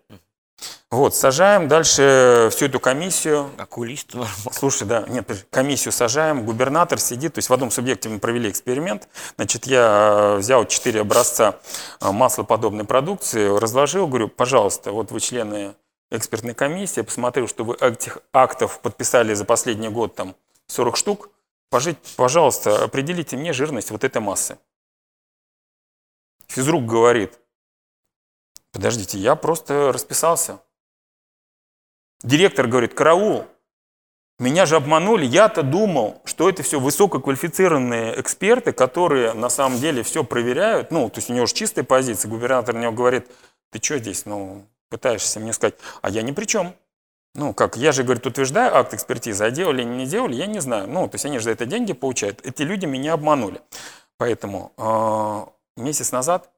Вот, 0.91 1.15
сажаем 1.15 1.69
дальше 1.69 2.49
всю 2.51 2.65
эту 2.65 2.81
комиссию. 2.81 3.51
Окулист. 3.59 4.15
Слушай, 4.53 4.89
да, 4.89 5.05
нет, 5.07 5.47
комиссию 5.51 5.93
сажаем, 5.93 6.47
губернатор 6.47 6.99
сидит, 6.99 7.35
то 7.35 7.39
есть 7.41 7.51
в 7.51 7.53
одном 7.53 7.71
субъекте 7.71 8.09
мы 8.09 8.19
провели 8.19 8.49
эксперимент. 8.49 9.07
Значит, 9.37 9.67
я 9.67 10.37
э, 10.37 10.37
взял 10.39 10.65
четыре 10.65 11.03
образца 11.03 11.59
э, 12.01 12.11
маслоподобной 12.11 12.85
продукции, 12.85 13.55
разложил, 13.59 14.07
говорю, 14.07 14.29
пожалуйста, 14.29 14.93
вот 14.93 15.11
вы 15.11 15.21
члены 15.21 15.75
экспертной 16.11 16.55
комиссии, 16.55 17.03
посмотрел, 17.03 17.49
что 17.49 17.65
вы 17.65 17.75
этих 17.75 18.19
актов 18.33 18.81
подписали 18.81 19.35
за 19.35 19.45
последний 19.45 19.91
год 19.91 20.15
там 20.15 20.37
40 20.69 20.97
штук, 20.97 21.29
пожалуйста, 22.17 22.85
определите 22.85 23.37
мне 23.37 23.53
жирность 23.53 23.91
вот 23.91 24.05
этой 24.05 24.23
массы. 24.23 24.57
Физрук 26.47 26.87
говорит, 26.87 27.39
подождите, 28.73 29.19
я 29.19 29.35
просто 29.35 29.93
расписался. 29.93 30.61
Директор 32.23 32.67
говорит, 32.67 32.95
караул, 32.95 33.47
меня 34.41 34.67
же 34.67 34.77
обманули, 34.77 35.27
я-то 35.27 35.63
думал, 35.63 36.21
что 36.25 36.49
это 36.49 36.63
все 36.63 36.79
высококвалифицированные 36.79 38.21
эксперты, 38.21 38.73
которые 38.73 39.33
на 39.33 39.49
самом 39.49 39.79
деле 39.79 40.03
все 40.03 40.23
проверяют. 40.23 40.91
Ну, 40.91 41.09
то 41.11 41.19
есть 41.19 41.31
у 41.31 41.33
него 41.35 41.47
же 41.47 41.55
чистая 41.55 41.85
позиция, 41.85 42.29
губернатор 42.29 42.75
у 42.75 42.79
него 42.79 42.93
говорит, 42.93 43.29
ты 43.71 43.81
что 43.83 43.99
здесь, 43.99 44.27
ну, 44.27 44.65
пытаешься 44.91 45.41
мне 45.41 45.53
сказать, 45.53 45.75
а 46.03 46.11
я 46.11 46.23
ни 46.23 46.33
при 46.33 46.45
чем. 46.45 46.75
Ну, 47.35 47.53
как, 47.53 47.77
я 47.77 47.93
же, 47.93 48.05
говорит, 48.05 48.27
утверждаю 48.27 48.77
акт 48.77 48.95
экспертизы, 48.95 49.45
а 49.45 49.51
делали 49.51 49.83
или 49.83 49.89
не 49.89 50.07
делали, 50.07 50.35
я 50.35 50.47
не 50.47 50.61
знаю. 50.61 50.89
Ну, 50.89 51.09
то 51.09 51.17
есть 51.17 51.25
они 51.25 51.39
же 51.39 51.45
за 51.45 51.51
это 51.51 51.67
деньги 51.67 51.93
получают. 51.93 52.45
Эти 52.45 52.63
люди 52.63 52.87
меня 52.87 53.13
обманули. 53.15 53.61
Поэтому 54.17 54.73
э, 54.77 55.81
месяц 55.81 56.11
назад 56.11 56.51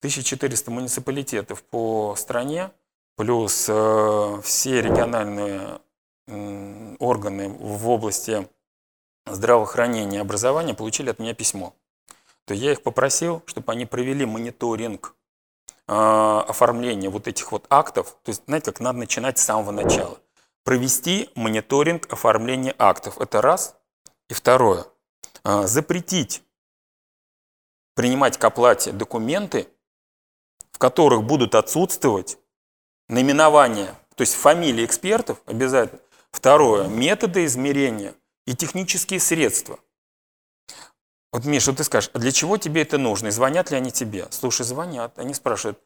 1400 0.00 0.70
муниципалитетов 0.70 1.62
по 1.62 2.14
стране 2.16 2.70
плюс 3.18 3.66
э, 3.68 4.40
все 4.44 4.80
региональные 4.80 5.80
органы 7.00 7.48
в 7.48 7.88
области 7.88 8.48
здравоохранения 9.26 10.18
и 10.18 10.20
образования 10.20 10.74
получили 10.74 11.10
от 11.10 11.18
меня 11.18 11.34
письмо. 11.34 11.74
То 12.44 12.54
я 12.54 12.72
их 12.72 12.82
попросил, 12.82 13.42
чтобы 13.46 13.72
они 13.72 13.86
провели 13.86 14.24
мониторинг 14.24 15.16
э, 15.88 15.92
оформления 15.92 17.08
вот 17.08 17.26
этих 17.26 17.50
вот 17.50 17.66
актов. 17.70 18.16
То 18.22 18.28
есть, 18.28 18.44
знаете, 18.46 18.66
как 18.66 18.80
надо 18.80 19.00
начинать 19.00 19.38
с 19.38 19.44
самого 19.44 19.72
начала. 19.72 20.18
Провести 20.62 21.30
мониторинг 21.34 22.12
оформления 22.12 22.74
актов. 22.78 23.20
Это 23.20 23.42
раз. 23.42 23.74
И 24.28 24.34
второе. 24.34 24.84
Э, 25.44 25.66
запретить 25.66 26.44
принимать 27.94 28.38
к 28.38 28.44
оплате 28.44 28.92
документы, 28.92 29.66
в 30.70 30.78
которых 30.78 31.24
будут 31.24 31.56
отсутствовать 31.56 32.38
наименование, 33.08 33.94
то 34.14 34.22
есть 34.22 34.34
фамилии 34.34 34.84
экспертов 34.84 35.40
обязательно. 35.46 36.00
Второе, 36.30 36.88
методы 36.88 37.44
измерения 37.46 38.14
и 38.46 38.54
технические 38.54 39.20
средства. 39.20 39.78
Вот, 41.32 41.44
Миша, 41.44 41.70
вот 41.70 41.78
ты 41.78 41.84
скажешь, 41.84 42.10
а 42.14 42.18
для 42.18 42.32
чего 42.32 42.56
тебе 42.56 42.82
это 42.82 42.98
нужно? 42.98 43.28
И 43.28 43.30
звонят 43.30 43.70
ли 43.70 43.76
они 43.76 43.90
тебе? 43.90 44.26
Слушай, 44.30 44.64
звонят. 44.64 45.18
Они 45.18 45.34
спрашивают, 45.34 45.78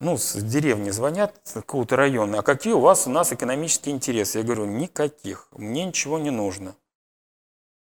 ну, 0.00 0.16
с 0.16 0.34
деревни 0.34 0.90
звонят, 0.90 1.40
с 1.44 1.52
какого-то 1.52 1.96
района, 1.96 2.40
а 2.40 2.42
какие 2.42 2.74
у 2.74 2.80
вас, 2.80 3.06
у 3.06 3.10
нас 3.10 3.32
экономические 3.32 3.94
интересы? 3.94 4.38
Я 4.38 4.44
говорю, 4.44 4.66
никаких, 4.66 5.48
мне 5.52 5.84
ничего 5.84 6.18
не 6.18 6.30
нужно. 6.30 6.76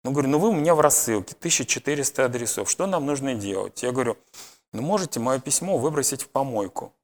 Ну, 0.04 0.12
говорю, 0.12 0.28
ну 0.28 0.38
вы 0.38 0.50
у 0.50 0.52
меня 0.52 0.74
в 0.74 0.80
рассылке, 0.80 1.34
1400 1.36 2.24
адресов, 2.24 2.70
что 2.70 2.86
нам 2.86 3.06
нужно 3.06 3.34
делать? 3.34 3.82
Я 3.82 3.92
говорю, 3.92 4.16
ну 4.72 4.82
можете 4.82 5.18
мое 5.18 5.40
письмо 5.40 5.78
выбросить 5.78 6.22
в 6.22 6.28
помойку. 6.28 6.94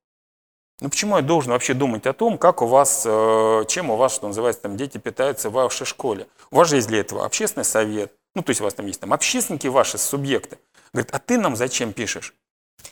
Ну 0.82 0.88
почему 0.88 1.16
я 1.16 1.22
должен 1.22 1.52
вообще 1.52 1.74
думать 1.74 2.09
о 2.09 2.12
том, 2.12 2.36
как 2.36 2.60
у 2.60 2.66
вас, 2.66 3.04
э, 3.06 3.64
чем 3.68 3.90
у 3.90 3.96
вас, 3.96 4.16
что 4.16 4.26
называется, 4.26 4.62
там 4.62 4.76
дети 4.76 4.98
питаются 4.98 5.48
в 5.48 5.52
вашей 5.52 5.86
школе? 5.86 6.26
У 6.50 6.56
вас 6.56 6.68
же 6.68 6.74
есть 6.74 6.88
для 6.88 6.98
этого 6.98 7.24
общественный 7.24 7.64
совет, 7.64 8.12
ну 8.34 8.42
то 8.42 8.50
есть 8.50 8.60
у 8.60 8.64
вас 8.64 8.74
там 8.74 8.86
есть 8.86 9.00
там 9.00 9.12
общественники 9.12 9.68
ваши, 9.68 9.96
субъекты. 9.96 10.59
Говорит, 10.92 11.14
а 11.14 11.20
ты 11.20 11.38
нам 11.38 11.54
зачем 11.54 11.92
пишешь? 11.92 12.34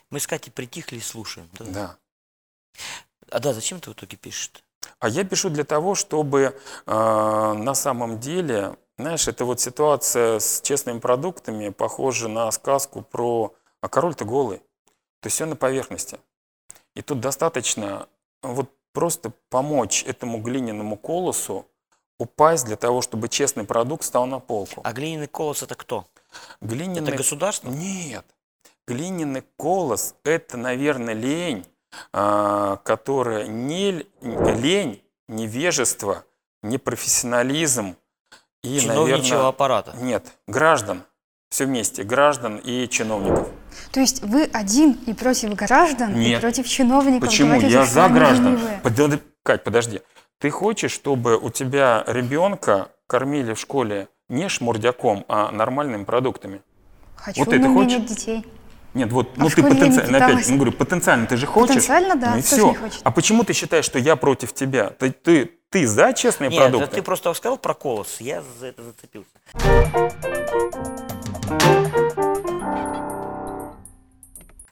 Мы 0.09 0.21
с 0.21 0.27
Катей 0.27 0.53
притихли 0.53 0.95
и 0.95 1.01
слушаем. 1.01 1.49
Да. 1.59 1.65
Да. 1.65 1.97
А 3.29 3.39
да, 3.39 3.51
зачем 3.51 3.81
ты 3.81 3.89
в 3.89 3.93
итоге 3.93 4.15
пишешь? 4.15 4.51
А 4.99 5.09
я 5.09 5.25
пишу 5.25 5.49
для 5.49 5.65
того, 5.65 5.93
чтобы 5.93 6.55
э, 6.85 6.91
на 6.93 7.73
самом 7.73 8.21
деле, 8.21 8.77
знаешь, 8.97 9.27
это 9.27 9.43
вот 9.43 9.59
ситуация 9.59 10.39
с 10.39 10.61
честными 10.61 10.99
продуктами 10.99 11.67
похожа 11.67 12.29
на 12.29 12.49
сказку 12.51 13.01
про 13.01 13.53
«А 13.81 13.89
король-то 13.89 14.23
голый». 14.23 14.59
То 15.19 15.27
есть 15.27 15.35
все 15.35 15.45
на 15.45 15.57
поверхности. 15.57 16.19
И 16.95 17.01
тут 17.01 17.19
достаточно 17.19 18.07
вот 18.41 18.69
просто 18.93 19.31
помочь 19.49 20.03
этому 20.03 20.39
глиняному 20.39 20.97
колосу 20.97 21.65
упасть 22.17 22.65
для 22.65 22.75
того, 22.75 23.01
чтобы 23.01 23.29
честный 23.29 23.63
продукт 23.63 24.03
стал 24.03 24.25
на 24.27 24.39
полку. 24.39 24.81
А 24.83 24.93
глиняный 24.93 25.27
колос 25.27 25.63
это 25.63 25.75
кто? 25.75 26.05
Глиняный... 26.61 27.09
Это 27.09 27.17
государство? 27.17 27.69
Нет. 27.69 28.25
Глиняный 28.87 29.43
колос– 29.57 30.15
это, 30.23 30.57
наверное, 30.57 31.13
лень, 31.13 31.65
а, 32.13 32.77
которая 32.77 33.47
не 33.47 34.05
лень, 34.21 35.03
невежество, 35.27 36.25
непрофессионализм 36.61 37.95
и, 38.63 38.79
Чиновничьего 38.79 39.17
наверное, 39.17 39.47
аппарата? 39.47 39.93
Нет, 39.97 40.25
граждан. 40.47 41.03
Все 41.49 41.65
вместе, 41.65 42.03
граждан 42.03 42.57
и 42.57 42.87
чиновников. 42.87 43.49
То 43.91 43.99
есть 43.99 44.23
вы 44.23 44.43
один 44.51 44.93
и 45.05 45.13
против 45.13 45.53
граждан, 45.55 46.13
Нет. 46.19 46.37
и 46.39 46.41
против 46.41 46.67
чиновников 46.67 47.29
Почему? 47.29 47.49
говорите, 47.49 47.73
Я 47.73 47.85
что 47.85 47.93
за 47.93 48.09
граждан. 48.09 48.59
Подожди, 48.83 49.19
Кать, 49.43 49.63
подожди. 49.63 50.01
Ты 50.39 50.49
хочешь, 50.49 50.91
чтобы 50.91 51.37
у 51.37 51.49
тебя 51.49 52.03
ребенка 52.07 52.89
кормили 53.07 53.53
в 53.53 53.59
школе 53.59 54.07
не 54.29 54.49
шмурдяком, 54.49 55.25
а 55.27 55.51
нормальными 55.51 56.03
продуктами? 56.03 56.61
Хочу, 57.15 57.39
Вот 57.43 57.53
это 57.53 57.59
но 57.67 57.69
у 57.69 57.73
меня 57.73 57.83
хочешь? 57.83 57.99
нет 57.99 58.07
детей. 58.07 58.45
Нет, 58.93 59.11
вот, 59.11 59.29
А 59.37 59.43
ну 59.43 59.49
ты 59.49 59.63
потенциально, 59.63 60.17
опять, 60.25 60.49
ну 60.49 60.55
говорю, 60.55 60.71
потенциально 60.73 61.25
ты 61.25 61.37
же 61.37 61.45
хочешь. 61.45 61.75
Потенциально, 61.75 62.15
да, 62.15 62.31
Ну 62.31 62.37
и 62.39 62.41
все. 62.41 62.69
не 62.69 62.75
хочет? 62.75 62.99
А 63.03 63.11
почему 63.11 63.43
ты 63.43 63.53
считаешь, 63.53 63.85
что 63.85 63.99
я 63.99 64.15
против 64.17 64.53
тебя? 64.53 64.89
Ты, 64.89 65.11
ты, 65.11 65.49
ты 65.69 65.87
за 65.87 66.11
честные 66.13 66.49
Нет, 66.49 66.59
продукты? 66.59 66.87
да 66.87 66.95
ты 66.95 67.01
просто 67.01 67.33
сказал 67.33 67.57
про 67.57 67.73
колос, 67.73 68.17
я 68.19 68.43
за 68.59 68.67
это 68.67 68.83
зацепился. 68.83 69.29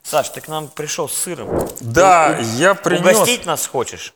Саш, 0.09 0.29
ты 0.29 0.41
к 0.41 0.47
нам 0.47 0.67
пришел 0.69 1.07
с 1.07 1.13
сыром. 1.13 1.67
Да, 1.81 2.35
У- 2.39 2.43
я 2.57 2.73
принес. 2.73 3.15
Угостить 3.15 3.45
нас 3.45 3.67
хочешь? 3.67 4.15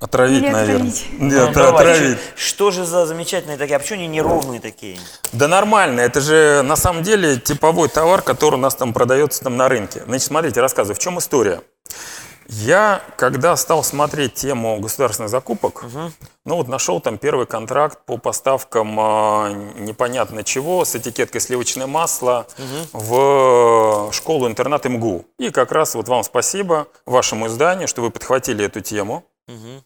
Отравить, 0.00 0.42
Или 0.42 0.50
наверное. 0.50 0.90
отравить. 0.90 1.06
Нет, 1.12 1.46
Ну, 1.48 1.52
давай, 1.54 1.92
отравить. 1.92 2.18
Что, 2.34 2.46
что 2.46 2.70
же 2.72 2.84
за 2.84 3.06
замечательные 3.06 3.56
такие, 3.56 3.76
а 3.76 3.78
почему 3.78 3.98
они 4.00 4.08
неровные 4.08 4.60
такие? 4.60 4.98
Да 5.32 5.46
нормально, 5.46 6.00
это 6.00 6.20
же 6.20 6.62
на 6.64 6.74
самом 6.76 7.02
деле 7.04 7.36
типовой 7.36 7.88
товар, 7.88 8.22
который 8.22 8.54
у 8.54 8.58
нас 8.58 8.74
там 8.74 8.92
продается 8.92 9.42
там 9.44 9.56
на 9.56 9.68
рынке. 9.68 10.02
Значит, 10.06 10.26
смотрите, 10.26 10.60
рассказываю, 10.60 10.96
в 10.96 10.98
чем 11.00 11.18
история. 11.20 11.62
Я, 12.50 13.02
когда 13.16 13.54
стал 13.56 13.84
смотреть 13.84 14.32
тему 14.34 14.80
государственных 14.80 15.30
закупок, 15.30 15.82
Мгм. 15.82 16.12
ну 16.46 16.56
вот 16.56 16.66
нашел 16.68 16.98
там 16.98 17.18
первый 17.18 17.46
контракт 17.46 17.98
по 18.06 18.16
поставкам 18.16 18.98
а, 18.98 19.50
непонятно 19.50 20.42
чего 20.42 20.84
с 20.86 20.96
этикеткой 20.96 21.42
сливочное 21.42 21.86
масло 21.86 22.46
в 22.92 24.10
школу-интернат 24.12 24.86
МГУ. 24.86 25.26
И 25.38 25.50
как 25.50 25.72
раз 25.72 25.94
вот 25.94 26.08
вам 26.08 26.22
спасибо, 26.24 26.88
вашему 27.04 27.48
изданию, 27.48 27.86
что 27.86 28.00
вы 28.00 28.10
подхватили 28.10 28.64
эту 28.64 28.80
тему. 28.80 29.24
Мгм. 29.46 29.84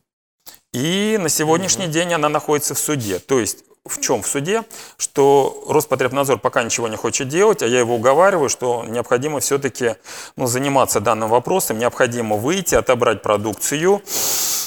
И 0.73 1.19
на 1.21 1.29
сегодняшний 1.29 1.87
день 1.89 2.15
она 2.15 2.29
находится 2.29 2.75
в 2.75 2.79
суде. 2.79 3.19
То 3.19 3.41
есть 3.41 3.65
в 3.85 4.01
чем 4.01 4.23
в 4.23 4.27
суде? 4.27 4.65
Что 4.97 5.65
Роспотребнадзор 5.69 6.39
пока 6.39 6.63
ничего 6.63 6.89
не 6.89 6.97
хочет 6.97 7.29
делать, 7.29 7.63
а 7.63 7.67
я 7.67 7.81
его 7.81 7.97
уговариваю, 7.97 8.49
что 8.49 8.85
необходимо 8.85 9.41
все-таки 9.41 9.97
ну, 10.37 10.47
заниматься 10.47 11.01
данным 11.01 11.29
вопросом, 11.29 11.79
необходимо 11.79 12.37
выйти, 12.37 12.75
отобрать 12.75 13.23
продукцию, 13.23 14.03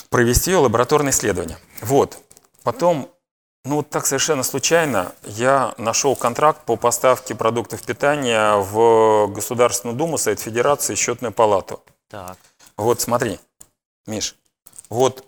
провести 0.09 0.53
лабораторное 0.55 1.11
исследование. 1.11 1.57
Вот. 1.81 2.17
Потом, 2.63 3.09
ну 3.63 3.77
вот 3.77 3.89
так 3.89 4.05
совершенно 4.05 4.43
случайно, 4.43 5.13
я 5.23 5.73
нашел 5.77 6.15
контракт 6.15 6.65
по 6.65 6.75
поставке 6.75 7.35
продуктов 7.35 7.83
питания 7.83 8.55
в 8.57 9.27
Государственную 9.27 9.97
Думу, 9.97 10.17
Совет 10.17 10.39
Федерации, 10.39 10.95
Счетную 10.95 11.31
палату. 11.31 11.81
Так. 12.09 12.37
Вот 12.75 12.99
смотри, 12.99 13.39
Миш, 14.07 14.35
вот 14.89 15.23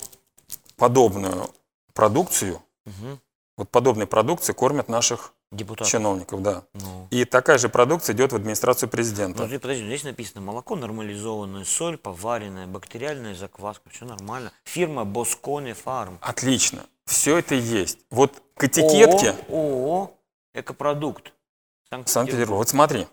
подобную 0.76 1.50
продукцию, 1.94 2.62
Мгм. 2.86 3.20
Вот 3.58 3.70
подобной 3.70 4.06
продукции 4.06 4.54
кормят 4.54 4.88
наших 4.88 5.34
Депутат. 5.52 5.88
чиновников, 5.88 6.42
да. 6.44 6.64
Ну. 6.74 7.08
И 7.10 7.26
такая 7.26 7.58
же 7.58 7.70
продукция 7.70 8.16
идет 8.16 8.32
в 8.32 8.36
администрацию 8.36 8.88
президента. 8.90 9.38
Подожди, 9.38 9.58
подожди, 9.58 9.86
здесь 9.86 10.04
написано 10.04 10.42
молоко 10.42 10.76
нормализованное, 10.76 11.66
соль 11.66 11.98
поваренная, 11.98 12.68
бактериальная 12.68 13.34
закваска, 13.34 13.90
все 13.90 14.06
нормально. 14.06 14.52
Фирма 14.64 15.06
Босконе 15.06 15.74
Фарм. 15.74 16.20
Отлично. 16.22 16.86
Все 17.06 17.38
это 17.38 17.56
есть. 17.56 18.00
Вот 18.12 18.34
к 18.56 18.66
этикетке, 18.66 19.36
ООО 19.50 20.12
«Экопродукт». 20.54 21.34
Санкт-Петербург, 21.90 22.58
вот 22.60 22.70
смотри, 22.70 23.08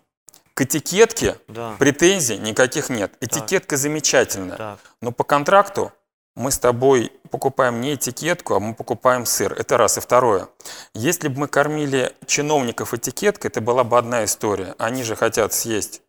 к 0.54 0.62
этикетке 0.62 1.38
Да. 1.48 1.76
претензий 1.78 2.36
никаких 2.38 2.88
нет. 2.88 3.12
Этикетка 3.20 3.76
замечательная. 3.76 4.56
Так. 4.56 4.78
Но 5.00 5.12
по 5.12 5.22
контракту 5.24 5.92
мы 6.36 6.50
с 6.50 6.58
тобой 6.58 7.12
покупаем 7.30 7.80
не 7.80 7.94
этикетку, 7.94 8.54
а 8.54 8.60
мы 8.60 8.74
покупаем 8.74 9.24
сыр. 9.26 9.52
Это 9.52 9.76
раз. 9.76 9.98
И 9.98 10.00
второе. 10.00 10.48
Если 10.94 11.28
бы 11.28 11.40
мы 11.40 11.48
кормили 11.48 12.12
чиновников 12.26 12.92
этикеткой, 12.94 13.50
это 13.50 13.60
была 13.60 13.84
бы 13.84 13.96
одна 13.98 14.24
история. 14.24 14.74
Они 14.78 15.02
же 15.04 15.14
хотят 15.16 15.52
съесть, 15.52 16.02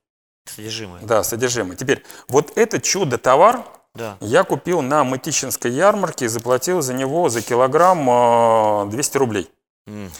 Содержимое. 0.46 1.02
да, 1.04 1.24
содержимое. 1.24 1.76
Теперь, 1.78 2.04
вот 2.28 2.58
этот 2.58 2.84
чудо-товар 2.84 3.64
Да. 3.94 4.18
я 4.20 4.44
купил 4.44 4.82
на 4.82 5.04
Мытищинской 5.04 5.72
ярмарке 5.72 6.26
и 6.26 6.28
заплатил 6.28 6.82
за 6.82 6.94
него 6.94 7.30
за 7.30 7.42
килограмм 7.42 8.10
э, 8.88 8.92
200 8.92 9.18
рублей. 9.18 9.50
Мгм. 9.88 10.12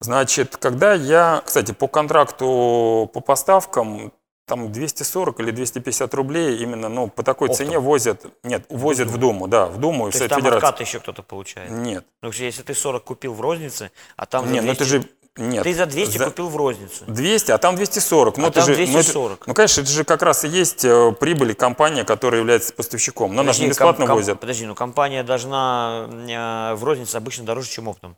Значит, 0.00 0.56
когда 0.56 0.92
я, 0.94 1.42
кстати, 1.46 1.72
по 1.72 1.88
контракту 1.88 3.08
по 3.14 3.20
поставкам, 3.20 4.12
там 4.46 4.70
240 4.72 5.40
или 5.40 5.50
250 5.50 6.12
рублей 6.14 6.58
именно, 6.58 6.88
ну, 6.88 7.08
по 7.08 7.22
такой 7.22 7.48
Оптом. 7.48 7.66
цене 7.66 7.78
возят, 7.78 8.24
нет, 8.42 8.64
возят 8.68 9.08
в 9.08 9.16
Думу, 9.16 9.48
да, 9.48 9.66
в 9.66 9.78
Думу 9.78 10.08
и 10.08 10.10
в 10.10 10.12
То 10.12 10.16
есть 10.16 10.18
Совет 10.18 10.30
там 10.30 10.40
Федерации. 10.40 10.66
откат 10.66 10.80
еще 10.80 11.00
кто-то 11.00 11.22
получает. 11.22 11.70
Нет, 11.70 12.04
Ну, 12.22 12.30
если 12.30 12.62
ты 12.62 12.74
40 12.74 13.04
купил 13.04 13.32
в 13.34 13.40
рознице, 13.40 13.90
а 14.16 14.26
там 14.26 14.46
за 14.46 14.52
нет, 14.52 14.64
ну 14.64 14.74
200 14.74 14.82
же, 14.84 15.04
нет. 15.36 15.64
Ты 15.64 15.74
за 15.74 15.86
200 15.86 16.18
За- 16.18 16.26
купил 16.26 16.48
в 16.48 16.56
розницу. 16.56 17.04
200, 17.06 17.50
а 17.52 17.58
там 17.58 17.74
240. 17.76 18.36
Ну, 18.36 18.44
А 18.44 18.48
это 18.50 18.60
там 18.60 18.66
же, 18.66 18.72
ну, 18.76 18.82
это- 18.82 18.92
240. 18.92 19.46
Ну, 19.46 19.54
конечно, 19.54 19.80
это 19.80 19.90
же 19.90 20.04
как 20.04 20.22
раз 20.22 20.44
и 20.44 20.48
есть 20.48 20.84
э, 20.84 21.12
прибыль 21.18 21.54
компании, 21.54 22.02
которая 22.02 22.40
является 22.40 22.72
поставщиком. 22.74 23.34
Но 23.34 23.40
она 23.40 23.52
же 23.52 23.60
не 23.60 23.66
Подожди, 23.68 23.70
бесплатно 23.70 24.04
ком- 24.04 24.08
ком- 24.08 24.16
возят. 24.18 24.40
Подожди, 24.40 24.66
ну 24.66 24.74
компания 24.74 25.22
должна 25.22 26.06
э, 26.08 26.74
в 26.74 26.84
рознице 26.84 27.16
обычно 27.16 27.44
дороже, 27.44 27.68
чем 27.70 27.88
оптом. 27.88 28.16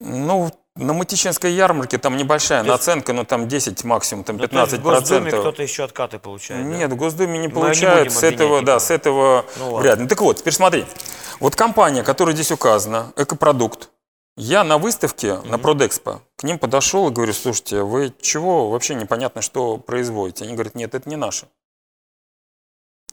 Ну, 0.00 0.50
на 0.76 0.92
Мытищинской 0.94 1.52
ярмарке 1.52 1.98
там 1.98 2.16
небольшая 2.16 2.60
есть- 2.60 2.68
наценка, 2.70 3.12
но 3.12 3.24
там 3.24 3.48
10 3.48 3.84
максимум, 3.84 4.24
там 4.24 4.36
Ну, 4.36 4.40
то 4.40 4.44
есть 4.44 4.50
15 4.52 4.80
в 4.80 4.82
Госдуме 4.82 5.20
процентов. 5.20 5.40
кто-то 5.40 5.62
еще 5.62 5.84
откаты 5.84 6.18
получает. 6.18 6.64
да? 6.68 6.76
Нет, 6.76 6.90
в 6.92 6.96
Госдуме 6.96 7.32
не 7.34 7.38
Мы 7.40 7.46
не 7.46 7.52
получают, 7.52 8.12
с 8.12 8.22
этого, 8.22 8.58
обвинять 8.58 8.64
да, 8.64 8.72
никого. 8.72 8.80
с 8.80 8.90
этого 8.90 9.44
Ну, 9.58 9.76
вряд 9.76 9.96
ли. 9.98 10.02
Ну, 10.04 10.08
так 10.08 10.20
вот, 10.22 10.38
теперь 10.38 10.54
смотри. 10.54 10.86
Вот 11.38 11.54
компания, 11.54 12.02
которая 12.02 12.34
здесь 12.34 12.50
указана, 12.50 13.12
Экопродукт, 13.16 13.90
я 14.36 14.64
на 14.64 14.78
выставке 14.78 15.38
на 15.40 15.58
Продэкспо 15.58 16.22
к 16.36 16.44
ним 16.44 16.58
подошел 16.58 17.08
и 17.08 17.12
говорю, 17.12 17.32
слушайте, 17.34 17.82
вы 17.82 18.14
чего, 18.22 18.70
вообще 18.70 18.94
непонятно, 18.94 19.42
что 19.42 19.76
производите? 19.76 20.44
Они 20.44 20.54
говорят, 20.54 20.74
нет, 20.74 20.94
это 20.94 21.08
не 21.10 21.16
наше. 21.16 21.46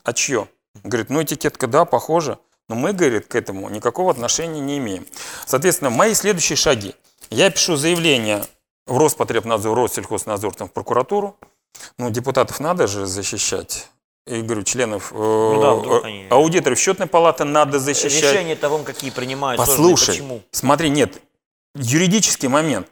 А 0.03 0.14
чье? 0.14 0.47
Говорит, 0.84 1.09
ну 1.09 1.22
этикетка, 1.22 1.68
да, 1.68 1.84
похоже, 1.84 2.38
но 2.69 2.76
мы, 2.76 2.94
говорит, 2.94 3.27
к 3.27 3.35
этому 3.35 3.69
никакого 3.69 4.11
отношения 4.11 4.60
не 4.60 4.77
имеем. 4.77 5.06
Соответственно, 5.45 5.89
мои 5.89 6.14
следующие 6.14 6.56
шаги. 6.56 6.95
Я 7.30 7.49
пишу 7.49 7.76
заявление 7.76 8.45
в 8.85 8.98
Роспотребнадзор, 8.98 9.77
Россельхознадзор, 9.77 10.53
там, 10.56 10.68
в 10.68 10.72
прокуратуру. 10.73 11.38
Ну, 11.98 12.10
депутатов 12.10 12.60
надо 12.60 12.88
же 12.88 13.06
защищать. 13.06 13.88
И 14.26 14.41
говорю, 14.41 14.64
членов 14.64 15.14
э, 15.14 15.60
да, 15.61 15.73
вдруг 15.73 16.03
э, 16.03 16.07
они- 16.07 16.27
аудиторов 16.30 16.77
счетной 16.77 17.07
палаты 17.07 17.45
надо 17.45 17.80
защищать. 17.80 18.23
Решение 18.34 18.56
того, 18.57 18.80
какие 18.80 19.10
принимают 19.10 19.61
сложные, 19.61 19.77
Послушай, 19.77 20.07
почему? 20.15 20.41
смотри, 20.52 20.89
нет, 20.89 21.22
юридический 21.76 22.49
момент. 22.49 22.88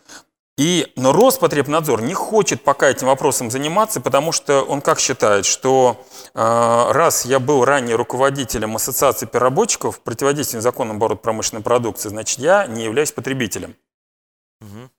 И, 0.57 0.93
но 0.95 1.11
Роспотребнадзор 1.11 2.01
не 2.01 2.13
хочет 2.13 2.63
пока 2.63 2.89
этим 2.89 3.07
вопросом 3.07 3.51
заниматься, 3.51 3.99
потому 3.99 4.31
что 4.31 4.61
он 4.61 4.79
как 4.79 5.01
считает, 5.01 5.45
что 5.45 6.05
раз 6.35 7.25
я 7.25 7.39
был 7.39 7.63
ранее 7.63 7.95
руководителем 7.95 8.75
Ассоциации 8.75 9.25
переработчиков 9.25 10.01
противодействия 10.01 10.57
незаконному 10.57 10.97
обороту 10.97 11.21
промышленной 11.21 11.63
продукции, 11.63 12.09
значит, 12.09 12.39
я 12.39 12.67
не 12.67 12.83
являюсь 12.83 13.13
потребителем. 13.13 13.75
Мгм. 14.59 14.91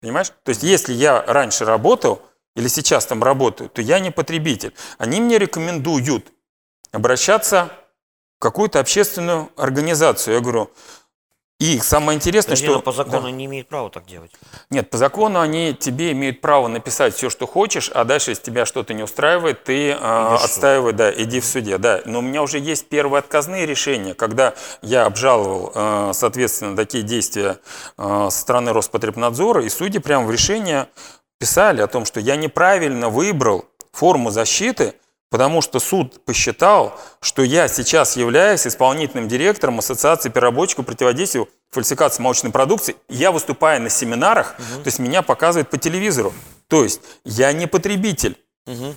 Понимаешь? 0.00 0.32
То 0.42 0.50
есть, 0.50 0.62
если 0.62 0.92
я 0.92 1.24
раньше 1.26 1.64
работал 1.64 2.20
или 2.54 2.68
сейчас 2.68 3.06
там 3.06 3.24
работаю, 3.24 3.70
то 3.70 3.80
я 3.80 4.00
не 4.00 4.10
потребитель. 4.10 4.74
Они 4.98 5.20
мне 5.20 5.38
рекомендуют 5.38 6.30
обращаться 6.92 7.70
в 8.36 8.40
какую-то 8.40 8.80
общественную 8.80 9.50
организацию. 9.56 10.34
Я 10.34 10.40
говорю, 10.40 10.70
и 11.60 11.78
самое 11.78 12.16
интересное, 12.16 12.56
Подожди, 12.56 12.66
что... 12.66 12.80
по 12.80 12.92
закону 12.92 13.22
Да. 13.22 13.30
не 13.30 13.44
имеет 13.46 13.68
права 13.68 13.88
так 13.88 14.06
делать. 14.06 14.32
Нет, 14.70 14.90
по 14.90 14.98
закону 14.98 15.38
они 15.38 15.72
тебе 15.72 16.10
имеют 16.10 16.40
право 16.40 16.66
написать 16.66 17.14
все, 17.14 17.30
что 17.30 17.46
хочешь, 17.46 17.90
а 17.94 18.04
дальше, 18.04 18.32
если 18.32 18.42
тебя 18.42 18.66
что-то 18.66 18.92
не 18.92 19.04
устраивает, 19.04 19.62
ты 19.62 19.90
э, 19.90 19.94
отстаивай, 19.94 20.92
да, 20.92 21.12
иди 21.12 21.38
в 21.38 21.44
суде, 21.44 21.78
да. 21.78 22.02
Но 22.06 22.18
у 22.18 22.22
меня 22.22 22.42
уже 22.42 22.58
есть 22.58 22.88
первые 22.88 23.20
отказные 23.20 23.66
решения, 23.66 24.14
когда 24.14 24.54
я 24.82 25.06
обжаловал, 25.06 25.70
э, 25.74 26.10
соответственно, 26.12 26.76
такие 26.76 27.04
действия 27.04 27.58
э, 27.98 28.28
со 28.30 28.40
стороны 28.40 28.72
Роспотребнадзора, 28.72 29.64
и 29.64 29.68
судьи 29.68 30.00
прямо 30.00 30.26
в 30.26 30.32
решение 30.32 30.88
писали 31.38 31.82
о 31.82 31.86
том, 31.86 32.04
что 32.04 32.18
я 32.18 32.34
неправильно 32.34 33.10
выбрал 33.10 33.64
форму 33.92 34.30
защиты, 34.30 34.94
потому 35.30 35.62
что 35.62 35.80
суд 35.80 36.24
посчитал, 36.24 36.98
что 37.20 37.42
я 37.42 37.68
сейчас 37.68 38.16
являюсь 38.16 38.66
исполнительным 38.66 39.28
директором 39.28 39.78
Ассоциации 39.78 40.28
переработчиков 40.28 40.86
противодействию 40.86 41.48
фальсификации 41.70 42.22
молочной 42.22 42.52
продукции. 42.52 42.96
Я 43.08 43.32
выступаю 43.32 43.82
на 43.82 43.90
семинарах, 43.90 44.56
то 44.56 44.86
есть 44.86 44.98
меня 44.98 45.22
показывают 45.22 45.70
по 45.70 45.78
телевизору. 45.78 46.32
То 46.68 46.84
есть 46.84 47.00
я 47.24 47.52
не 47.52 47.66
потребитель. 47.66 48.38
Мгм. 48.66 48.96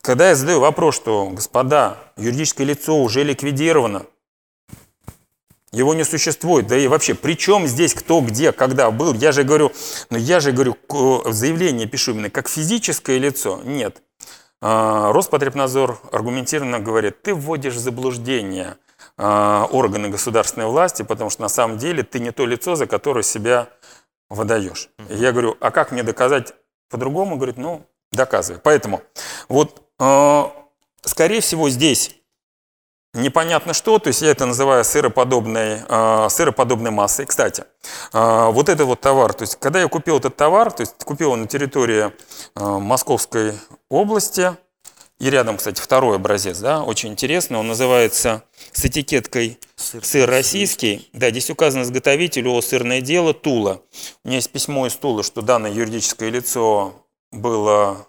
Когда 0.00 0.28
я 0.28 0.34
задаю 0.34 0.60
вопрос, 0.60 0.96
что, 0.96 1.30
господа, 1.30 1.98
юридическое 2.16 2.66
лицо 2.66 2.96
уже 2.96 3.24
ликвидировано, 3.24 4.04
его 5.72 5.92
не 5.92 6.04
существует, 6.04 6.66
да 6.68 6.76
и 6.76 6.86
вообще, 6.86 7.14
при 7.14 7.36
чем 7.36 7.66
здесь 7.66 7.94
кто, 7.94 8.20
где, 8.20 8.52
когда 8.52 8.90
был, 8.90 9.12
я 9.14 9.32
же 9.32 9.42
говорю, 9.42 9.72
ну 10.10 10.18
я 10.18 10.40
же 10.40 10.52
говорю, 10.52 10.76
заявление 11.26 11.88
пишу 11.88 12.12
именно 12.12 12.30
как 12.30 12.48
физическое 12.48 13.18
лицо, 13.18 13.60
нет. 13.64 14.02
А, 14.66 15.12
Роспотребнадзор 15.12 15.98
аргументированно 16.10 16.80
говорит, 16.80 17.20
ты 17.20 17.34
вводишь 17.34 17.74
в 17.74 17.78
заблуждение 17.78 18.78
а, 19.18 19.68
органы 19.70 20.08
государственной 20.08 20.64
власти, 20.64 21.02
потому 21.02 21.28
что 21.28 21.42
на 21.42 21.50
самом 21.50 21.76
деле 21.76 22.02
ты 22.02 22.18
не 22.18 22.30
то 22.30 22.46
лицо, 22.46 22.74
за 22.74 22.86
которое 22.86 23.22
себя 23.22 23.68
выдаешь. 24.30 24.88
И 25.10 25.16
я 25.16 25.32
говорю, 25.32 25.54
а 25.60 25.70
как 25.70 25.92
мне 25.92 26.02
доказать 26.02 26.54
по-другому? 26.88 27.36
Говорит, 27.36 27.58
ну, 27.58 27.82
доказывай. 28.10 28.58
Поэтому 28.58 29.02
вот, 29.50 29.82
э, 30.00 30.42
скорее 31.02 31.42
всего, 31.42 31.68
здесь 31.68 32.16
непонятно 33.14 33.72
что, 33.72 33.98
то 33.98 34.08
есть 34.08 34.22
я 34.22 34.30
это 34.30 34.46
называю 34.46 34.84
сыроподобной, 34.84 35.80
э, 35.88 36.28
сыроподобной 36.28 36.90
массой. 36.90 37.26
Кстати, 37.26 37.64
э, 38.12 38.48
вот 38.50 38.68
это 38.68 38.84
вот 38.84 39.00
товар, 39.00 39.32
то 39.32 39.42
есть 39.42 39.56
когда 39.56 39.80
я 39.80 39.88
купил 39.88 40.18
этот 40.18 40.36
товар, 40.36 40.70
то 40.72 40.82
есть 40.82 41.02
купил 41.04 41.28
его 41.28 41.36
на 41.36 41.46
территории 41.46 42.06
э, 42.06 42.10
Московской 42.54 43.54
области, 43.88 44.56
и 45.20 45.30
рядом, 45.30 45.56
кстати, 45.56 45.80
второй 45.80 46.16
образец, 46.16 46.58
да, 46.58 46.82
очень 46.82 47.10
интересный, 47.10 47.56
он 47.56 47.68
называется 47.68 48.42
с 48.72 48.84
этикеткой 48.84 49.58
Сыр 49.76 50.04
сыр 50.04 50.28
российский. 50.28 51.08
Да, 51.12 51.30
здесь 51.30 51.50
указано 51.50 51.82
изготовитель 51.82 52.46
ООО 52.48 52.60
«Сырное 52.62 53.00
дело» 53.00 53.34
Тула. 53.34 53.82
У 54.24 54.28
меня 54.28 54.36
есть 54.36 54.50
письмо 54.50 54.86
из 54.86 54.94
Тулы, 54.94 55.22
что 55.22 55.42
данное 55.42 55.72
юридическое 55.72 56.30
лицо 56.30 57.06
было 57.30 58.06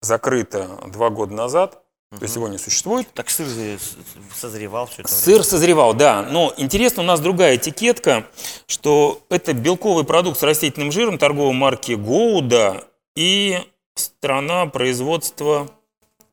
закрыто 0.00 0.80
два 0.86 1.10
года 1.10 1.34
назад. 1.34 1.82
То 2.10 2.22
есть 2.22 2.36
его 2.36 2.48
не 2.48 2.58
существует. 2.58 3.12
Так 3.14 3.28
сыр 3.30 3.48
созревал 4.34 4.86
все 4.86 5.02
это 5.02 5.08
время. 5.08 5.22
Сыр 5.22 5.44
созревал, 5.44 5.92
да. 5.92 6.22
Но 6.22 6.54
интересно, 6.56 7.02
у 7.02 7.06
нас 7.06 7.20
другая 7.20 7.56
этикетка, 7.56 8.26
что 8.66 9.22
это 9.28 9.52
белковый 9.52 10.04
продукт 10.04 10.38
с 10.38 10.42
растительным 10.42 10.92
жиром 10.92 11.18
торговой 11.18 11.52
марки 11.52 11.92
Гоуда 11.92 12.86
и 13.16 13.58
страна 13.94 14.66
производства 14.66 15.68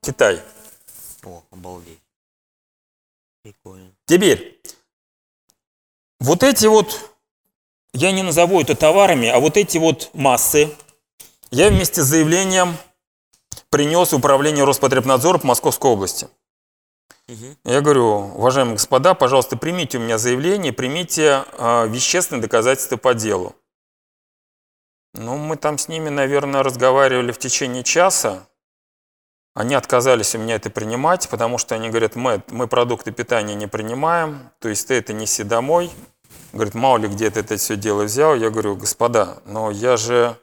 Китай. 0.01 0.41
О, 1.23 1.41
обалдеть. 1.51 1.99
Прикольно. 3.41 3.91
Теперь, 4.05 4.61
вот 6.19 6.43
эти 6.43 6.67
вот, 6.67 7.11
я 7.93 8.11
не 8.11 8.21
назову 8.21 8.61
это 8.61 8.75
товарами, 8.75 9.27
а 9.27 9.39
вот 9.39 9.57
эти 9.57 9.77
вот 9.77 10.11
массы 10.13 10.69
я 11.49 11.69
вместе 11.69 12.03
с 12.03 12.05
заявлением 12.05 12.77
принес 13.73 14.13
управление 14.13 14.65
Роспотребнадзора 14.65 15.39
по 15.39 15.47
Московской 15.47 15.89
области. 15.89 16.27
Я 17.63 17.81
говорю, 17.81 18.05
уважаемые 18.35 18.75
господа, 18.75 19.15
пожалуйста, 19.15 19.57
примите 19.57 19.97
у 19.97 20.01
меня 20.01 20.19
заявление, 20.19 20.71
примите 20.71 21.43
э, 21.53 21.87
вещественные 21.87 22.43
доказательства 22.43 22.97
по 22.97 23.15
делу. 23.15 23.55
Ну, 25.15 25.37
мы 25.37 25.57
там 25.57 25.79
с 25.79 25.87
ними, 25.87 26.09
наверное, 26.09 26.61
разговаривали 26.61 27.31
в 27.31 27.39
течение 27.39 27.83
часа. 27.83 28.47
Они 29.55 29.73
отказались 29.73 30.35
у 30.35 30.37
меня 30.37 30.53
это 30.53 30.69
принимать, 30.69 31.27
потому 31.27 31.57
что 31.57 31.73
они 31.73 31.89
говорят, 31.89 32.15
мы, 32.15 32.43
мы 32.49 32.67
продукты 32.67 33.11
питания 33.11 33.55
не 33.55 33.65
принимаем, 33.65 34.51
то 34.59 34.69
есть 34.69 34.87
ты 34.87 34.93
это 34.93 35.13
неси 35.13 35.41
домой. 35.41 35.89
Говорит, 36.51 36.75
мало 36.75 36.97
ли 36.99 37.07
где 37.07 37.31
ты 37.31 37.39
это 37.39 37.57
все 37.57 37.75
дело 37.75 38.03
взял. 38.03 38.35
Я 38.35 38.51
говорю, 38.51 38.75
господа, 38.75 39.41
но 39.47 39.71
я 39.71 39.97
же 39.97 40.37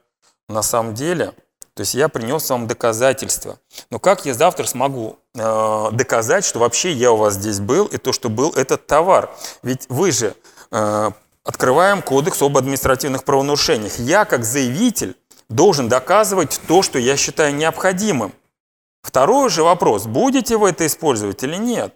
на 0.48 0.62
самом 0.62 0.94
деле, 0.94 1.32
то 1.74 1.80
есть 1.80 1.94
я 1.94 2.08
принес 2.08 2.48
вам 2.50 2.66
доказательства. 2.66 3.58
Но 3.90 3.98
как 3.98 4.26
я 4.26 4.34
завтра 4.34 4.64
смогу 4.64 5.18
э, 5.34 5.88
доказать, 5.92 6.44
что 6.44 6.58
вообще 6.58 6.92
я 6.92 7.12
у 7.12 7.16
вас 7.16 7.34
здесь 7.34 7.60
был, 7.60 7.86
и 7.86 7.96
то, 7.96 8.12
что 8.12 8.28
был 8.28 8.50
этот 8.52 8.86
товар? 8.86 9.30
Ведь 9.62 9.86
вы 9.88 10.12
же 10.12 10.34
э, 10.70 11.10
открываем 11.44 12.02
кодекс 12.02 12.42
об 12.42 12.56
административных 12.56 13.24
правонарушениях. 13.24 13.98
Я, 13.98 14.24
как 14.24 14.44
заявитель, 14.44 15.16
должен 15.48 15.88
доказывать 15.88 16.60
то, 16.66 16.82
что 16.82 16.98
я 16.98 17.16
считаю 17.16 17.54
необходимым. 17.54 18.32
Второй 19.02 19.48
же 19.50 19.62
вопрос, 19.62 20.06
будете 20.06 20.56
вы 20.56 20.70
это 20.70 20.86
использовать 20.86 21.42
или 21.42 21.56
нет? 21.56 21.94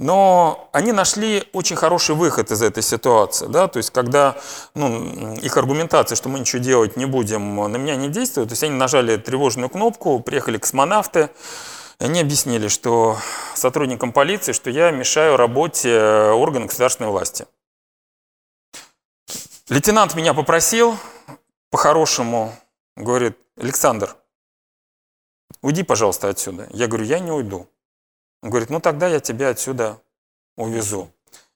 Но 0.00 0.70
они 0.72 0.92
нашли 0.92 1.46
очень 1.52 1.76
хороший 1.76 2.14
выход 2.14 2.50
из 2.50 2.62
этой 2.62 2.82
ситуации, 2.82 3.46
да, 3.48 3.68
то 3.68 3.76
есть 3.76 3.90
когда 3.90 4.34
ну, 4.74 5.34
их 5.34 5.54
аргументация, 5.58 6.16
что 6.16 6.30
мы 6.30 6.40
ничего 6.40 6.62
делать 6.62 6.96
не 6.96 7.04
будем, 7.04 7.56
на 7.70 7.76
меня 7.76 7.96
не 7.96 8.08
действует, 8.08 8.48
то 8.48 8.52
есть 8.54 8.62
они 8.64 8.74
нажали 8.76 9.18
тревожную 9.18 9.68
кнопку, 9.68 10.18
приехали 10.20 10.56
космонавты, 10.56 11.28
и 11.98 12.04
они 12.04 12.18
объяснили, 12.18 12.68
что 12.68 13.18
сотрудникам 13.54 14.12
полиции, 14.12 14.52
что 14.52 14.70
я 14.70 14.90
мешаю 14.90 15.36
работе 15.36 16.00
органов 16.00 16.68
государственной 16.68 17.10
власти. 17.10 17.46
Лейтенант 19.68 20.14
меня 20.14 20.32
попросил, 20.32 20.96
по-хорошему, 21.68 22.54
говорит, 22.96 23.36
Александр, 23.58 24.16
уйди, 25.60 25.82
пожалуйста, 25.82 26.30
отсюда. 26.30 26.68
Я 26.70 26.86
говорю, 26.86 27.04
я 27.04 27.18
не 27.18 27.32
уйду. 27.32 27.68
Он 28.42 28.50
говорит, 28.50 28.70
ну 28.70 28.80
тогда 28.80 29.08
я 29.08 29.20
тебя 29.20 29.50
отсюда 29.50 30.00
увезу. 30.56 31.10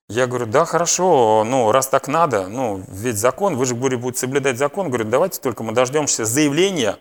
Я 0.08 0.26
говорю, 0.26 0.46
да, 0.46 0.66
хорошо, 0.66 1.44
ну, 1.46 1.72
раз 1.72 1.88
так 1.88 2.08
надо, 2.08 2.48
ну, 2.48 2.84
ведь 2.88 3.16
закон, 3.16 3.56
вы 3.56 3.64
же, 3.64 3.74
говорю, 3.74 3.98
будете 3.98 4.20
соблюдать 4.20 4.58
закон. 4.58 4.88
Говорю, 4.88 5.08
давайте 5.08 5.40
только 5.40 5.62
мы 5.62 5.72
дождемся 5.72 6.26
заявления 6.26 6.98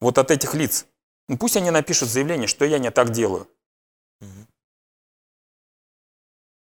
вот 0.00 0.18
от 0.18 0.32
этих 0.32 0.54
лиц. 0.54 0.86
Ну, 1.28 1.38
пусть 1.38 1.56
они 1.56 1.70
напишут 1.70 2.08
заявление, 2.08 2.48
что 2.48 2.64
я 2.64 2.78
не 2.78 2.90
так 2.90 3.10
делаю. 3.10 3.46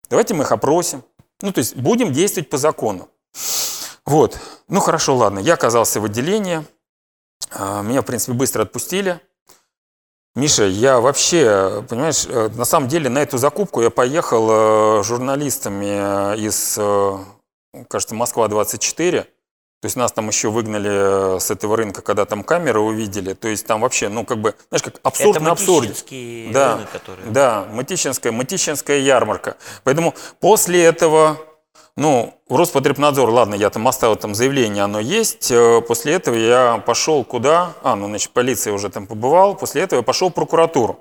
Давайте 0.10 0.34
мы 0.34 0.44
их 0.44 0.52
опросим. 0.52 1.04
Ну, 1.42 1.54
то 1.54 1.60
есть 1.60 1.76
будем 1.76 2.12
действовать 2.12 2.50
по 2.50 2.58
закону. 2.58 3.10
Вот. 4.06 4.40
Ну, 4.68 4.80
хорошо, 4.80 5.16
ладно. 5.16 5.40
Я 5.40 5.54
оказался 5.54 6.02
в 6.02 6.06
отделении. 6.06 6.66
А, 7.52 7.82
Меня, 7.82 8.02
в 8.02 8.06
принципе, 8.06 8.34
быстро 8.34 8.64
отпустили. 8.64 9.22
Миша, 10.38 10.66
я 10.66 11.00
вообще, 11.00 11.84
понимаешь, 11.90 12.28
э, 12.30 12.50
на 12.54 12.64
самом 12.64 12.88
деле 12.88 13.10
на 13.10 13.18
эту 13.18 13.40
закупку 13.40 13.82
я 13.82 13.90
поехал 13.90 15.00
э, 15.00 15.04
журналистами 15.04 16.36
э, 16.36 16.38
из, 16.38 16.80
кажется, 17.88 18.14
Москва-24. 18.14 19.22
То 19.24 19.86
есть 19.86 19.96
нас 19.96 20.12
там 20.12 20.28
еще 20.28 20.52
выгнали 20.52 21.40
с 21.40 21.50
этого 21.50 21.76
рынка, 21.76 22.04
когда 22.04 22.26
там 22.26 22.44
камеры 22.44 22.80
увидели. 22.80 23.34
То 23.34 23.48
есть 23.48 23.66
там 23.66 23.82
вообще, 23.82 24.10
ну, 24.10 24.26
как 24.26 24.38
бы, 24.38 24.54
знаешь, 24.70 24.84
как 24.84 25.00
абсурд 25.02 25.38
это 25.38 25.44
на 25.44 25.52
абсурде. 25.54 25.96
Да, 26.54 26.76
рынок, 26.76 26.92
который... 26.92 27.26
да, 27.32 27.66
Матищинская, 27.72 28.32
Матищинская 28.32 29.00
ярмарка. 29.00 29.58
Поэтому 29.84 30.14
после 30.40 30.84
этого, 30.84 31.40
ну, 31.98 32.40
Роспотребнадзор, 32.48 33.28
ладно, 33.30 33.56
я 33.56 33.72
там 33.72 33.88
оставил 33.88 34.16
там 34.16 34.36
заявление, 34.36 34.84
оно 34.84 35.00
есть. 35.00 35.50
Э, 35.52 35.82
После 35.82 36.14
этого 36.14 36.36
я 36.36 36.78
пошел 36.86 37.24
куда? 37.24 37.74
А, 37.82 37.96
ну, 37.96 38.06
значит, 38.08 38.32
полиция 38.32 38.72
уже 38.72 38.90
там 38.90 39.08
побывал. 39.08 39.56
После 39.56 39.82
этого 39.82 40.00
я 40.00 40.04
пошел 40.04 40.30
в 40.30 40.34
прокуратуру. 40.34 41.00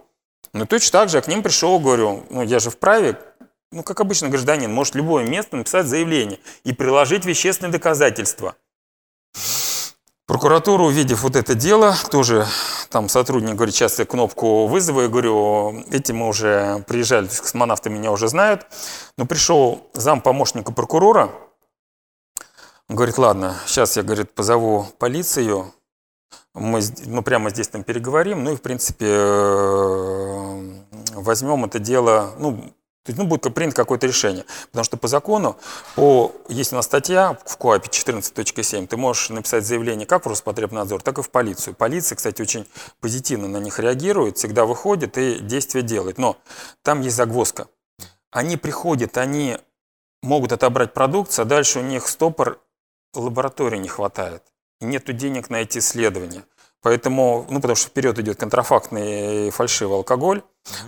Ну, 0.54 0.64
точно 0.64 1.00
так 1.00 1.10
же 1.10 1.18
я 1.18 1.20
к 1.20 1.28
ним 1.28 1.42
пришел, 1.42 1.78
говорю, 1.78 2.24
ну, 2.30 2.42
я 2.42 2.60
же 2.60 2.70
вправе, 2.70 3.20
ну, 3.70 3.82
как 3.82 4.00
обычно 4.00 4.30
гражданин, 4.30 4.72
может 4.72 4.94
любое 4.94 5.26
место 5.26 5.56
написать 5.56 5.86
заявление 5.86 6.38
и 6.64 6.72
приложить 6.72 7.26
вещественные 7.26 7.72
доказательства. 7.72 8.56
Прокуратура, 10.26 10.82
увидев 10.82 11.22
вот 11.22 11.36
это 11.36 11.54
дело, 11.54 11.94
тоже 12.10 12.48
там 12.90 13.08
сотрудник 13.08 13.54
говорит, 13.54 13.76
сейчас 13.76 14.00
я 14.00 14.04
кнопку 14.04 14.66
вызову, 14.66 15.02
я 15.02 15.08
говорю, 15.08 15.84
эти 15.92 16.10
мы 16.10 16.26
уже 16.26 16.84
приезжали, 16.88 17.26
то 17.26 17.30
есть 17.30 17.42
космонавты 17.42 17.90
меня 17.90 18.10
уже 18.10 18.26
знают. 18.26 18.66
Но 19.16 19.24
пришел 19.24 19.88
зам 19.94 20.20
помощника 20.20 20.72
прокурора, 20.72 21.30
он 22.88 22.96
говорит, 22.96 23.18
ладно, 23.18 23.54
сейчас 23.66 23.96
я, 23.96 24.02
говорит, 24.02 24.34
позову 24.34 24.86
полицию, 24.98 25.72
мы, 26.54 26.80
мы 27.06 27.22
прямо 27.22 27.50
здесь 27.50 27.68
там 27.68 27.84
переговорим, 27.84 28.42
ну 28.42 28.52
и, 28.52 28.56
в 28.56 28.62
принципе, 28.62 29.06
э, 29.08 30.82
возьмем 31.14 31.64
это 31.66 31.78
дело, 31.78 32.34
ну, 32.38 32.74
то 33.06 33.10
есть, 33.10 33.18
ну, 33.18 33.24
будет 33.24 33.54
принято 33.54 33.76
какое-то 33.76 34.08
решение. 34.08 34.44
Потому 34.70 34.82
что 34.82 34.96
по 34.96 35.06
закону, 35.06 35.56
по, 35.94 36.32
есть 36.48 36.72
у 36.72 36.76
нас 36.76 36.86
статья 36.86 37.38
в 37.46 37.56
КОАПе 37.56 37.88
14.7, 37.88 38.88
ты 38.88 38.96
можешь 38.96 39.30
написать 39.30 39.64
заявление 39.64 40.06
как 40.08 40.26
в 40.26 40.28
Роспотребнадзор, 40.28 41.02
так 41.02 41.18
и 41.18 41.22
в 41.22 41.30
полицию. 41.30 41.74
Полиция, 41.74 42.16
кстати, 42.16 42.42
очень 42.42 42.66
позитивно 43.00 43.46
на 43.46 43.58
них 43.58 43.78
реагирует, 43.78 44.38
всегда 44.38 44.66
выходит 44.66 45.16
и 45.18 45.38
действия 45.38 45.82
делает. 45.82 46.18
Но 46.18 46.36
там 46.82 47.00
есть 47.00 47.14
загвоздка. 47.14 47.68
Они 48.32 48.56
приходят, 48.56 49.16
они 49.18 49.56
могут 50.20 50.50
отобрать 50.50 50.92
продукцию, 50.92 51.44
а 51.44 51.46
дальше 51.46 51.78
у 51.78 51.82
них 51.82 52.08
стопор 52.08 52.60
лаборатории 53.14 53.78
не 53.78 53.88
хватает. 53.88 54.42
И 54.80 54.84
нету 54.84 55.12
денег 55.12 55.48
на 55.48 55.62
эти 55.62 55.78
исследования. 55.78 56.42
Поэтому, 56.86 57.44
ну, 57.50 57.60
потому 57.60 57.74
что 57.74 57.88
вперед 57.88 58.16
идет 58.20 58.38
контрафактный 58.38 59.48
и 59.48 59.50
фальшивый 59.50 59.96
алкоголь, 59.96 60.42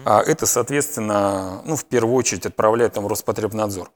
а 0.05 0.23
это, 0.23 0.47
соответственно, 0.47 1.61
ну, 1.65 1.75
в 1.75 1.85
первую 1.87 2.15
очередь 2.15 2.47
отправляет 2.47 2.93
там 2.93 3.09
Роспотребнадзор. 3.09 3.91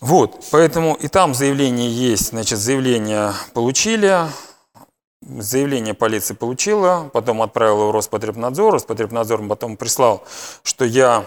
Вот, 0.00 0.44
поэтому 0.52 0.94
и 0.94 1.08
там 1.08 1.34
заявление 1.34 1.90
есть, 1.90 2.28
значит, 2.28 2.60
заявление 2.60 3.32
получили, 3.52 4.28
заявление 5.20 5.92
полиция 5.92 6.36
получила, 6.36 7.10
потом 7.12 7.42
отправила 7.42 7.86
в 7.86 7.90
Роспотребнадзор, 7.90 8.74
Роспотребнадзор 8.74 9.44
потом 9.48 9.76
прислал, 9.76 10.22
что 10.62 10.84
я 10.84 11.24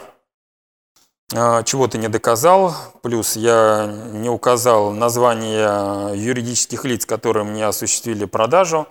а, 1.36 1.64
чего-то 1.64 1.98
не 1.98 2.08
доказал, 2.08 2.74
плюс 3.02 3.36
я 3.36 3.94
не 4.14 4.30
указал 4.30 4.92
название 4.92 6.18
юридических 6.18 6.86
лиц, 6.86 7.06
которые 7.06 7.44
мне 7.44 7.66
осуществили 7.66 8.24
продажу 8.24 8.88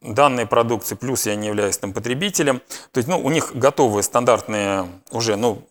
данной 0.00 0.46
продукции, 0.46 0.94
плюс 0.94 1.26
я 1.26 1.34
не 1.34 1.48
являюсь 1.48 1.78
там 1.78 1.92
потребителем. 1.92 2.60
То 2.92 2.98
есть, 2.98 3.08
ну, 3.08 3.18
у 3.20 3.30
них 3.30 3.54
готовые 3.54 4.02
стандартные 4.02 4.88
уже, 5.10 5.36
ну, 5.36 5.62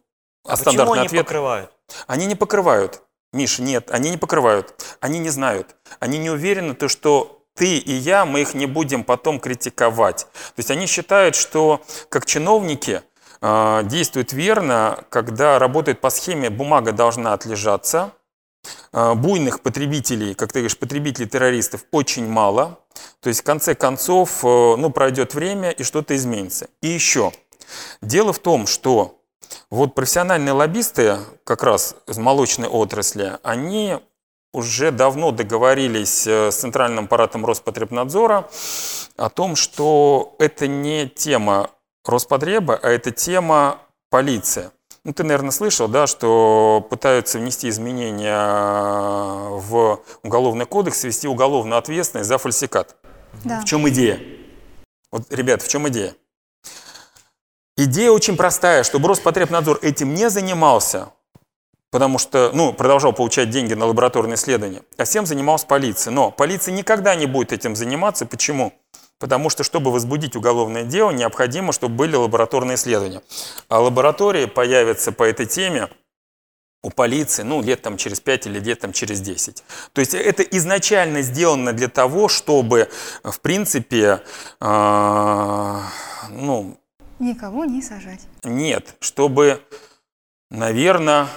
А 0.44 0.52
почему 0.52 0.58
стандартный 0.58 0.98
они 1.00 1.08
ответ. 1.08 1.26
покрывают? 1.26 1.72
Они 2.08 2.26
не 2.26 2.36
покрывают. 2.36 3.02
Миш, 3.34 3.60
нет, 3.60 3.92
они 3.92 4.10
не 4.10 4.18
покрывают. 4.18 4.74
Они 5.00 5.20
не 5.20 5.30
знают. 5.30 5.76
Они 6.00 6.18
не 6.18 6.30
уверены, 6.30 6.74
то, 6.74 6.88
что 6.88 7.44
ты 7.56 7.78
и 7.78 7.94
я, 7.94 8.26
мы 8.26 8.42
их 8.42 8.54
не 8.54 8.66
будем 8.66 9.04
потом 9.04 9.40
критиковать. 9.40 10.28
То 10.34 10.54
есть 10.58 10.72
они 10.72 10.86
считают, 10.88 11.36
что 11.36 11.82
как 12.08 12.26
чиновники 12.26 13.04
э, 13.42 13.82
действуют 13.84 14.34
верно, 14.34 15.04
когда 15.10 15.60
работают 15.60 16.00
по 16.00 16.10
схеме 16.10 16.50
«бумага 16.50 16.92
должна 16.92 17.34
отлежаться», 17.34 18.14
буйных 18.92 19.62
потребителей, 19.62 20.34
как 20.34 20.52
ты 20.52 20.60
говоришь, 20.60 20.78
потребителей-террористов 20.78 21.86
очень 21.92 22.28
мало. 22.28 22.80
То 23.22 23.30
есть 23.30 23.42
в 23.42 23.44
конце 23.44 23.76
концов, 23.76 24.44
э, 24.44 24.76
ну, 24.78 24.90
пройдет 24.90 25.34
время 25.34 25.72
и 25.72 25.84
что-то 25.84 26.16
изменится. 26.16 26.70
И 26.82 26.88
еще. 26.88 27.32
Дело 28.02 28.34
в 28.34 28.40
том, 28.40 28.68
что 28.68 29.20
вот 29.70 29.96
профессиональные 29.96 30.54
лоббисты, 30.54 31.18
как 31.44 31.64
раз 31.64 31.96
из 32.08 32.18
молочной 32.18 32.68
отрасли, 32.68 33.38
они 33.44 34.00
уже 34.54 34.92
давно 34.92 35.32
договорились 35.32 36.26
э, 36.26 36.52
с 36.52 36.56
центральным 36.56 37.06
аппаратом 37.06 37.46
Роспотребнадзора 37.46 38.50
о 39.18 39.30
том, 39.30 39.56
что 39.56 40.36
это 40.40 40.68
не 40.68 41.08
тема 41.08 41.72
Роспотреба, 42.06 42.80
а 42.82 42.90
это 42.90 43.12
тема 43.12 43.80
полиция. 44.10 44.72
Ну, 45.10 45.14
ты, 45.14 45.24
наверное, 45.24 45.50
слышал, 45.50 45.88
да, 45.88 46.06
что 46.06 46.86
пытаются 46.88 47.40
внести 47.40 47.68
изменения 47.68 48.38
в 49.58 50.00
Уголовный 50.22 50.68
кодекс, 50.68 51.04
ввести 51.04 51.28
уголовную 51.28 51.80
ответственность 51.80 52.30
за 52.30 52.38
фальсификат. 52.38 52.96
Да. 53.44 53.62
В 53.62 53.66
чем 53.66 53.90
идея? 53.90 54.20
Вот, 55.12 55.24
ребят, 55.34 55.64
в 55.64 55.68
чем 55.68 55.88
идея? 55.88 56.14
Идея 57.76 58.12
очень 58.12 58.38
простая, 58.38 58.84
чтобы 58.84 59.08
Роспотребнадзор 59.08 59.80
этим 59.82 60.14
не 60.14 60.30
занимался, 60.30 61.10
потому 61.90 62.20
что, 62.20 62.52
ну, 62.54 62.72
продолжал 62.72 63.12
получать 63.12 63.50
деньги 63.50 63.74
на 63.74 63.88
лабораторные 63.88 64.36
исследования, 64.36 64.84
а 64.96 65.06
всем 65.06 65.26
занималась 65.26 65.64
полиция. 65.64 66.12
Но 66.12 66.30
полиция 66.30 66.72
никогда 66.72 67.16
не 67.16 67.26
будет 67.26 67.52
этим 67.52 67.76
заниматься. 67.76 68.28
Почему? 68.28 68.74
Потому 69.20 69.50
что, 69.50 69.64
чтобы 69.64 69.92
возбудить 69.92 70.36
уголовное 70.36 70.84
дело, 70.84 71.12
необходимо, 71.12 71.74
чтобы 71.74 71.96
были 71.96 72.16
лабораторные 72.16 72.76
исследования. 72.76 73.22
А 73.68 73.80
лаборатории 73.80 74.46
появятся 74.46 75.12
по 75.12 75.24
этой 75.24 75.46
теме 75.46 75.90
у 76.82 76.90
полиции, 76.90 77.44
ну, 77.44 77.62
лет 77.62 77.82
там 77.82 77.98
через 77.98 78.22
5 78.22 78.48
или 78.48 78.60
лет 78.60 78.80
там 78.80 78.94
через 78.94 79.20
10. 79.20 79.64
То 79.92 80.00
есть 80.00 80.14
это 80.14 80.44
изначально 80.44 81.22
сделано 81.22 81.74
для 81.74 81.90
того, 81.90 82.30
чтобы, 82.30 82.90
в 83.24 83.40
принципе, 83.42 84.22
э, 84.62 85.80
ну... 86.30 86.80
Никого 87.20 87.66
не 87.66 87.82
сажать. 87.82 88.22
Нет, 88.46 88.96
чтобы, 89.02 89.62
наверное, 90.50 91.28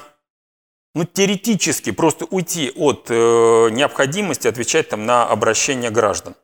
ну, 0.94 1.04
теоретически 1.04 1.90
просто 1.90 2.26
уйти 2.26 2.70
от 2.76 3.06
э, 3.09 3.70
необходимости 3.72 4.46
отвечать 4.46 4.90
там 4.90 5.06
на 5.06 5.26
обращения 5.26 5.90
граждан. 5.90 6.36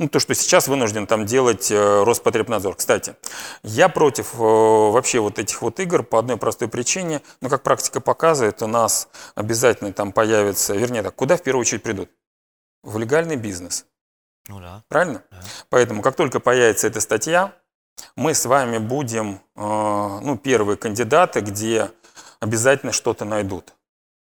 Ну, 0.00 0.08
то, 0.08 0.18
что 0.18 0.34
сейчас 0.34 0.66
вынужден 0.66 1.06
там 1.06 1.24
делать 1.24 1.70
э, 1.70 2.02
Роспотребнадзор. 2.02 2.74
Кстати, 2.74 3.14
я 3.62 3.88
против 3.88 4.34
э, 4.34 4.38
вообще 4.38 5.20
вот 5.20 5.38
этих 5.38 5.62
вот 5.62 5.78
игр 5.78 6.02
по 6.02 6.18
одной 6.18 6.36
простой 6.36 6.66
причине. 6.66 7.22
Ну, 7.40 7.48
как 7.48 7.62
практика 7.62 8.00
показывает, 8.00 8.60
у 8.62 8.66
нас 8.66 9.08
обязательно 9.36 9.92
там 9.92 10.10
появится, 10.10 10.74
вернее 10.74 11.04
так, 11.04 11.14
куда 11.14 11.36
в 11.36 11.42
первую 11.42 11.60
очередь 11.60 11.84
придут? 11.84 12.10
В 12.82 12.98
легальный 12.98 13.36
бизнес. 13.36 13.86
Ну 14.48 14.58
да. 14.58 14.82
Правильно? 14.88 15.22
Да. 15.30 15.38
Поэтому, 15.68 16.02
как 16.02 16.16
только 16.16 16.40
появится 16.40 16.88
эта 16.88 17.00
статья, 17.00 17.54
мы 18.16 18.34
с 18.34 18.46
вами 18.46 18.78
будем, 18.78 19.40
э, 19.54 19.60
ну, 19.60 20.36
первые 20.36 20.76
кандидаты, 20.76 21.38
где 21.38 21.92
обязательно 22.40 22.90
что-то 22.90 23.24
найдут. 23.24 23.74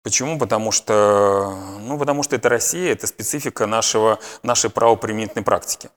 Почему? 0.03 0.39
Потому 0.39 0.73
что, 0.73 1.57
ну, 1.81 1.99
потому 1.99 2.23
что 2.23 2.37
это 2.37 2.49
Россия, 2.49 2.93
это 2.93 3.07
специфика 3.07 3.67
нашего, 3.67 4.19
нашей 4.43 4.71
правоприменительной 4.71 5.45
практики. 5.45 5.91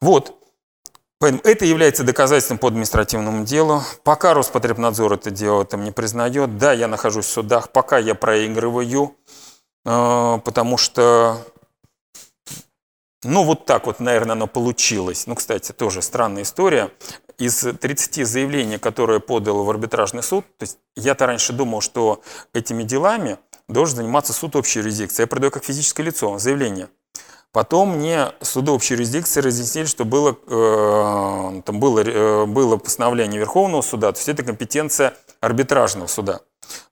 Вот. 0.00 0.36
Поэтому 1.18 1.42
это 1.44 1.66
является 1.66 2.02
доказательством 2.02 2.56
по 2.56 2.68
административному 2.68 3.44
делу. 3.44 3.82
Пока 4.04 4.32
Роспотребнадзор 4.32 5.12
это 5.12 5.30
дело 5.30 5.66
там 5.66 5.84
не 5.84 5.90
признает, 5.90 6.56
да, 6.56 6.72
я 6.72 6.88
нахожусь 6.88 7.26
в 7.26 7.30
судах, 7.30 7.70
пока 7.72 7.98
я 7.98 8.14
проигрываю, 8.14 9.14
э, 9.84 10.38
потому 10.42 10.78
что, 10.78 11.44
ну, 13.22 13.44
вот 13.44 13.66
так 13.66 13.84
вот, 13.84 14.00
наверное, 14.00 14.32
оно 14.32 14.46
получилось. 14.46 15.26
Ну, 15.26 15.34
кстати, 15.34 15.72
тоже 15.72 16.00
странная 16.00 16.42
история 16.44 16.90
из 17.40 17.60
30 17.62 18.26
заявлений, 18.26 18.78
которые 18.78 19.18
подал 19.18 19.64
в 19.64 19.70
арбитражный 19.70 20.22
суд, 20.22 20.44
то 20.58 20.64
есть 20.64 20.78
я-то 20.94 21.26
раньше 21.26 21.52
думал, 21.52 21.80
что 21.80 22.20
этими 22.52 22.82
делами 22.82 23.38
должен 23.66 23.96
заниматься 23.96 24.32
суд 24.32 24.56
общей 24.56 24.80
юрисдикции. 24.80 25.22
Я 25.22 25.26
продаю 25.26 25.50
как 25.50 25.64
физическое 25.64 26.02
лицо 26.02 26.38
заявление. 26.38 26.88
Потом 27.52 27.96
мне 27.96 28.28
суды 28.42 28.70
общей 28.70 28.94
юрисдикции 28.94 29.40
разъяснили, 29.40 29.86
что 29.86 30.04
было, 30.04 30.36
э, 30.46 31.62
там 31.62 31.80
было, 31.80 32.00
э, 32.00 32.44
было 32.46 32.76
постановление 32.76 33.40
Верховного 33.40 33.82
суда, 33.82 34.12
то 34.12 34.18
есть 34.18 34.28
это 34.28 34.44
компетенция 34.44 35.14
арбитражного 35.40 36.06
суда. 36.06 36.42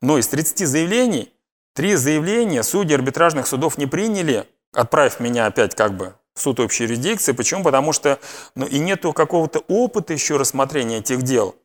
Но 0.01 0.19
из 0.19 0.27
30 0.29 0.66
заявлений, 0.66 1.33
три 1.75 1.95
заявления 1.95 2.65
судьи 2.65 2.95
арбитражных 2.95 3.47
судов 3.47 3.79
не 3.79 3.87
приняли, 3.87 4.49
отправив 4.73 5.20
меня 5.20 5.47
опять 5.47 5.77
как 5.77 5.97
бы 5.97 6.15
суд 6.40 6.60
общей 6.60 6.85
юрисдикции. 6.85 7.32
Почему? 7.32 7.62
Потому 7.62 7.93
что 7.93 8.19
ну, 8.55 8.66
и 8.66 8.78
нету 8.78 9.12
какого-то 9.12 9.60
опыта 9.69 10.12
еще 10.12 10.36
рассмотрения 10.36 10.98
этих 10.98 11.23
дел 11.23 11.56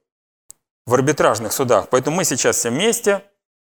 в 0.86 0.94
арбитражных 0.94 1.54
судах. 1.54 1.90
Поэтому 1.90 2.18
мы 2.18 2.24
сейчас 2.24 2.58
все 2.58 2.70
вместе 2.70 3.24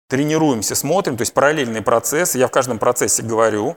тренируемся, 0.09 0.75
смотрим, 0.75 1.17
то 1.17 1.23
есть 1.23 1.35
параллельный 1.35 1.83
процесс. 1.83 2.35
Я 2.35 2.49
в 2.49 2.51
каждом 2.51 2.79
процессе 2.79 3.23
говорю, 3.23 3.77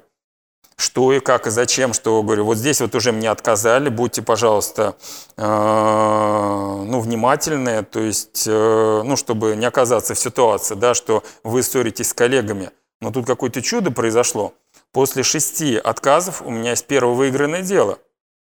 что 0.81 1.13
и 1.13 1.19
как 1.19 1.47
и 1.47 1.49
зачем, 1.51 1.93
что 1.93 2.21
говорю, 2.23 2.45
вот 2.45 2.57
здесь 2.57 2.81
вот 2.81 2.95
уже 2.95 3.11
мне 3.11 3.29
отказали, 3.29 3.89
будьте, 3.89 4.21
пожалуйста, 4.21 4.95
э, 5.37 5.43
ну, 5.43 6.99
внимательны, 6.99 7.83
то 7.83 7.99
есть, 7.99 8.45
э, 8.47 9.01
ну, 9.05 9.15
чтобы 9.15 9.55
не 9.55 9.65
оказаться 9.65 10.15
в 10.15 10.19
ситуации, 10.19 10.75
да, 10.75 10.93
что 10.93 11.23
вы 11.43 11.61
ссоритесь 11.61 12.09
с 12.09 12.13
коллегами, 12.13 12.71
но 12.99 13.11
тут 13.11 13.27
какое-то 13.27 13.61
чудо 13.61 13.91
произошло. 13.91 14.53
После 14.91 15.23
шести 15.23 15.77
отказов 15.77 16.41
у 16.41 16.49
меня 16.49 16.71
есть 16.71 16.85
первое 16.87 17.15
выигранное 17.15 17.61
дело. 17.61 17.99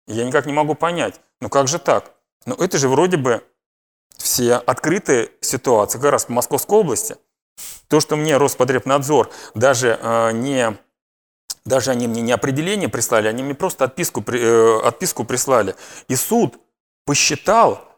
Я 0.07 0.25
никак 0.25 0.47
не 0.47 0.53
могу 0.53 0.75
понять, 0.75 1.21
ну 1.41 1.49
как 1.49 1.69
же 1.69 1.79
так? 1.79 2.13
Ну 2.47 2.55
это 2.55 2.79
же 2.79 2.89
вроде 2.89 3.17
бы 3.17 3.45
все 4.17 4.55
открытые 4.55 5.31
ситуации, 5.41 5.99
как 5.99 6.11
раз 6.11 6.25
в 6.27 6.29
Московской 6.31 6.79
области. 6.79 7.17
То, 7.89 8.01
что 8.01 8.17
мне 8.17 8.37
Роспотребнадзор 8.37 9.31
даже 9.55 9.99
э, 10.01 10.33
не 10.33 10.77
даже 11.65 11.93
они 11.93 12.09
мне 12.09 12.23
не 12.23 12.33
определение 12.33 12.89
прислали, 12.89 13.29
они 13.29 13.43
мне 13.43 13.55
просто 13.55 13.85
отписку, 13.85 14.25
э, 14.27 14.81
отписку 14.83 15.25
прислали. 15.25 15.77
И 16.09 16.17
суд 16.17 16.59
посчитал, 17.05 17.92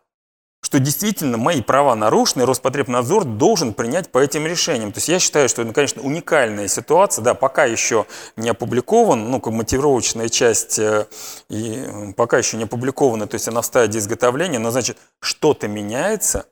что 0.65 0.78
действительно 0.78 1.36
мои 1.36 1.61
права 1.61 1.95
нарушены, 1.95 2.47
Роспотребнадзор 2.47 3.24
должен 3.24 3.74
принять 3.74 4.11
по 4.11 4.19
этим 4.19 4.47
решениям. 4.47 4.93
То 4.93 4.97
есть 4.97 5.09
я 5.09 5.19
считаю, 5.19 5.47
что 5.51 5.61
это, 5.61 5.74
конечно, 5.74 6.01
уникальная 6.01 6.69
ситуация, 6.69 7.23
да, 7.23 7.35
пока 7.35 7.66
еще 7.66 8.07
не 8.36 8.49
опубликован, 8.49 9.31
ну, 9.31 9.43
как 9.43 9.53
мотивировочная 9.53 10.31
часть, 10.31 10.78
э, 10.78 11.07
и 11.51 12.12
пока 12.16 12.39
еще 12.39 12.57
не 12.57 12.65
опубликована, 12.65 13.27
то 13.27 13.35
есть 13.35 13.47
она 13.47 13.61
в 13.61 13.66
стадии 13.66 13.99
изготовления, 13.99 14.59
но, 14.59 14.70
значит, 14.70 14.97
что-то 15.20 15.69
меняется. 15.69 16.47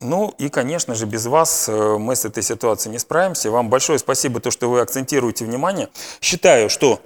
Ну 0.00 0.32
и, 0.38 0.48
конечно 0.48 0.94
же, 0.94 1.04
без 1.04 1.26
вас 1.26 1.68
э, 1.68 1.98
мы 1.98 2.14
с 2.14 2.24
этой 2.24 2.44
ситуацией 2.44 2.92
не 2.92 3.00
справимся. 3.00 3.50
Вам 3.50 3.70
большое 3.70 3.98
спасибо, 3.98 4.38
то, 4.38 4.52
что 4.52 4.70
вы 4.70 4.80
акцентируете 4.80 5.44
внимание. 5.44 5.88
Считаю, 6.20 6.70
что 6.70 7.02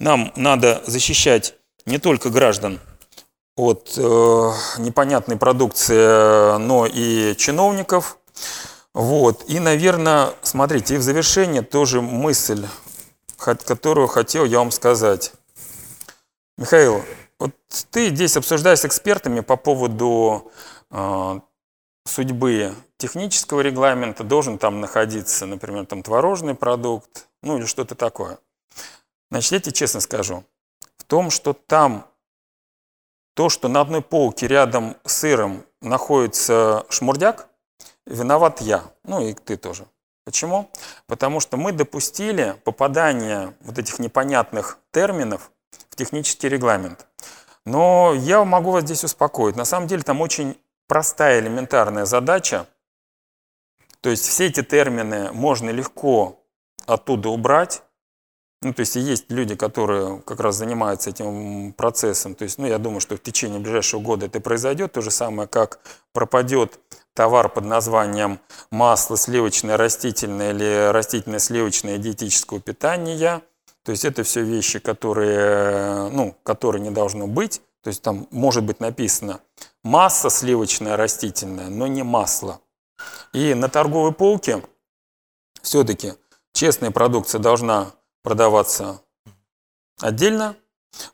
нам 0.00 0.32
надо 0.34 0.82
защищать 0.84 1.54
не 1.86 1.98
только 1.98 2.28
граждан, 2.28 2.80
от 3.56 3.94
э, 3.96 4.52
непонятной 4.78 5.36
продукции, 5.36 6.58
но 6.58 6.86
и 6.86 7.34
чиновников. 7.36 8.18
Вот. 8.94 9.44
И, 9.48 9.58
наверное, 9.58 10.30
смотрите, 10.42 10.94
и 10.94 10.98
в 10.98 11.02
завершение 11.02 11.62
тоже 11.62 12.00
мысль, 12.00 12.66
которую 13.36 14.08
хотел 14.08 14.44
я 14.44 14.58
вам 14.58 14.70
сказать. 14.70 15.32
Михаил, 16.56 17.02
вот 17.38 17.52
ты 17.90 18.10
здесь 18.10 18.36
обсуждаешь 18.36 18.80
с 18.80 18.84
экспертами 18.84 19.40
по 19.40 19.56
поводу 19.56 20.50
э, 20.90 21.40
судьбы 22.04 22.74
технического 22.98 23.60
регламента, 23.60 24.22
должен 24.24 24.58
там 24.58 24.80
находиться, 24.80 25.46
например, 25.46 25.86
там 25.86 26.02
творожный 26.02 26.54
продукт, 26.54 27.26
ну 27.42 27.58
или 27.58 27.64
что-то 27.64 27.94
такое. 27.94 28.38
Значит, 29.30 29.52
я 29.52 29.60
тебе 29.60 29.72
честно 29.72 30.00
скажу, 30.00 30.44
в 30.98 31.04
том, 31.04 31.30
что 31.30 31.52
там 31.52 32.06
то, 33.34 33.48
что 33.48 33.68
на 33.68 33.80
одной 33.80 34.02
полке 34.02 34.46
рядом 34.46 34.96
с 35.04 35.12
сыром 35.18 35.64
находится 35.80 36.84
шмурдяк, 36.88 37.48
виноват 38.06 38.60
я, 38.60 38.84
ну 39.04 39.20
и 39.20 39.34
ты 39.34 39.56
тоже. 39.56 39.86
Почему? 40.24 40.70
Потому 41.06 41.40
что 41.40 41.56
мы 41.56 41.72
допустили 41.72 42.56
попадание 42.64 43.54
вот 43.60 43.78
этих 43.78 43.98
непонятных 43.98 44.78
терминов 44.92 45.50
в 45.90 45.96
технический 45.96 46.48
регламент. 46.48 47.06
Но 47.64 48.12
я 48.14 48.44
могу 48.44 48.70
вас 48.70 48.84
здесь 48.84 49.04
успокоить. 49.04 49.56
На 49.56 49.64
самом 49.64 49.88
деле 49.88 50.02
там 50.02 50.20
очень 50.20 50.56
простая 50.86 51.40
элементарная 51.40 52.04
задача. 52.04 52.66
То 54.00 54.10
есть 54.10 54.26
все 54.26 54.46
эти 54.46 54.62
термины 54.62 55.32
можно 55.32 55.70
легко 55.70 56.40
оттуда 56.86 57.28
убрать, 57.28 57.82
ну, 58.62 58.72
то 58.72 58.80
есть 58.80 58.94
есть 58.94 59.30
люди, 59.30 59.56
которые 59.56 60.20
как 60.20 60.40
раз 60.40 60.56
занимаются 60.56 61.10
этим 61.10 61.72
процессом. 61.72 62.34
То 62.34 62.44
есть, 62.44 62.58
ну, 62.58 62.66
я 62.66 62.78
думаю, 62.78 63.00
что 63.00 63.16
в 63.16 63.22
течение 63.22 63.58
ближайшего 63.58 64.00
года 64.00 64.26
это 64.26 64.40
произойдет. 64.40 64.92
То 64.92 65.00
же 65.00 65.10
самое, 65.10 65.48
как 65.48 65.80
пропадет 66.12 66.78
товар 67.14 67.48
под 67.48 67.64
названием 67.64 68.38
масло 68.70 69.16
сливочное 69.16 69.76
растительное 69.76 70.52
или 70.52 70.90
растительное 70.92 71.40
сливочное 71.40 71.98
диетического 71.98 72.60
питания. 72.60 73.42
То 73.82 73.90
есть 73.90 74.04
это 74.04 74.22
все 74.22 74.42
вещи, 74.42 74.78
которые, 74.78 76.08
ну, 76.10 76.36
которые 76.44 76.82
не 76.82 76.90
должно 76.90 77.26
быть. 77.26 77.60
То 77.82 77.88
есть 77.88 78.00
там 78.02 78.28
может 78.30 78.62
быть 78.62 78.78
написано 78.78 79.40
масса 79.82 80.30
сливочная 80.30 80.96
растительная, 80.96 81.68
но 81.68 81.88
не 81.88 82.04
масло. 82.04 82.60
И 83.32 83.54
на 83.54 83.68
торговой 83.68 84.12
полке 84.12 84.62
все-таки 85.62 86.14
честная 86.52 86.92
продукция 86.92 87.40
должна 87.40 87.92
продаваться 88.22 89.02
отдельно, 90.00 90.56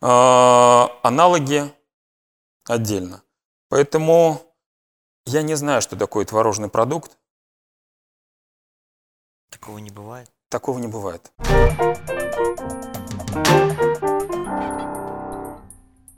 А, 0.00 0.88
аналоги 1.02 1.72
отдельно. 2.64 3.22
Поэтому 3.68 4.42
я 5.24 5.42
не 5.42 5.54
знаю, 5.54 5.82
что 5.82 5.96
такое 5.96 6.24
творожный 6.24 6.68
продукт. 6.68 7.16
Такого 9.50 9.78
не 9.78 9.90
бывает. 9.90 10.30
Такого 10.48 10.78
не 10.78 10.88
бывает. 10.88 11.32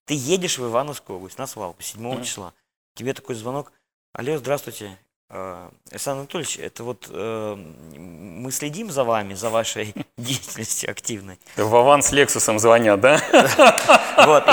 Ты 0.07 0.15
едешь 0.15 0.59
в 0.59 0.67
Ивановскую 0.67 1.19
область 1.19 1.39
на 1.39 1.47
свалку 1.47 1.83
7 1.83 2.15
Мгм. 2.15 2.25
числа. 2.25 2.55
Тебе 2.95 3.12
такой 3.15 3.35
звонок. 3.37 3.73
Алло, 4.12 4.39
здравствуйте. 4.39 4.99
Э, 5.32 5.70
Александр 5.90 6.20
Анатольевич, 6.20 6.59
это 6.59 6.82
вот 6.82 7.09
э, 7.09 7.55
мы 7.55 8.51
следим 8.51 8.90
за 8.90 9.05
вами, 9.05 9.35
за 9.35 9.48
вашей 9.48 9.94
деятельностью 10.16 10.90
активной. 10.90 11.39
В 11.57 11.74
аванс 11.74 12.09
с 12.09 12.12
Лексусом 12.12 12.59
звонят, 12.59 13.01
да? 13.01 13.20
Вот, 14.27 14.44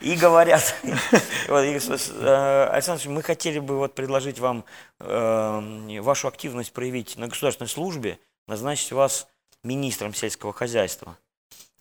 и, 0.00 0.12
и 0.12 0.16
говорят, 0.16 0.74
вот, 1.48 1.62
и, 1.62 1.78
э, 1.78 2.68
Александр 2.72 3.08
мы 3.08 3.22
хотели 3.22 3.58
бы 3.58 3.76
вот 3.76 3.94
предложить 3.94 4.40
вам 4.40 4.64
э, 4.98 6.00
вашу 6.00 6.26
активность 6.26 6.72
проявить 6.72 7.16
на 7.16 7.28
государственной 7.28 7.68
службе, 7.68 8.18
назначить 8.48 8.92
вас 8.92 9.28
министром 9.62 10.14
сельского 10.14 10.52
хозяйства. 10.52 11.16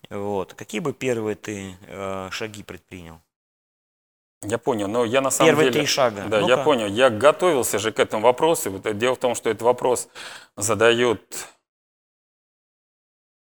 Вот. 0.10 0.54
Какие 0.54 0.82
бы 0.82 0.94
первые 0.94 1.36
ты 1.36 1.76
э, 1.88 2.30
шаги 2.32 2.64
предпринял? 2.64 3.22
Я 4.44 4.58
понял, 4.58 4.88
но 4.88 5.06
я 5.06 5.22
на 5.22 5.30
самом 5.30 5.50
Первые 5.52 5.70
деле... 5.70 5.82
три 5.82 5.88
шага. 5.88 6.24
Да, 6.28 6.40
я 6.40 6.48
Ну-ка. 6.48 6.64
понял. 6.64 6.88
Я 6.88 7.10
готовился 7.10 7.78
же 7.78 7.92
к 7.92 8.00
этому 8.00 8.24
вопросу. 8.24 8.72
Дело 8.94 9.16
в 9.16 9.20
том, 9.20 9.36
что 9.36 9.50
этот 9.50 9.62
вопрос 9.62 10.08
задают 10.58 11.22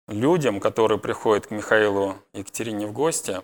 людям, 0.09 0.59
которые 0.59 0.99
приходят 0.99 1.47
к 1.47 1.51
Михаилу 1.53 2.17
Екатерине 2.33 2.87
в 2.87 2.93
гости. 2.93 3.43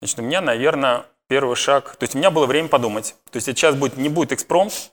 Значит, 0.00 0.18
у 0.18 0.22
меня, 0.22 0.40
наверное, 0.40 1.04
первый 1.28 1.56
шаг... 1.56 1.96
То 1.96 2.04
есть 2.04 2.14
у 2.14 2.18
меня 2.18 2.30
было 2.30 2.46
время 2.46 2.68
подумать. 2.68 3.14
То 3.30 3.36
есть 3.36 3.46
сейчас 3.46 3.74
будет, 3.74 3.98
не 3.98 4.08
будет 4.08 4.32
экспромт. 4.32 4.92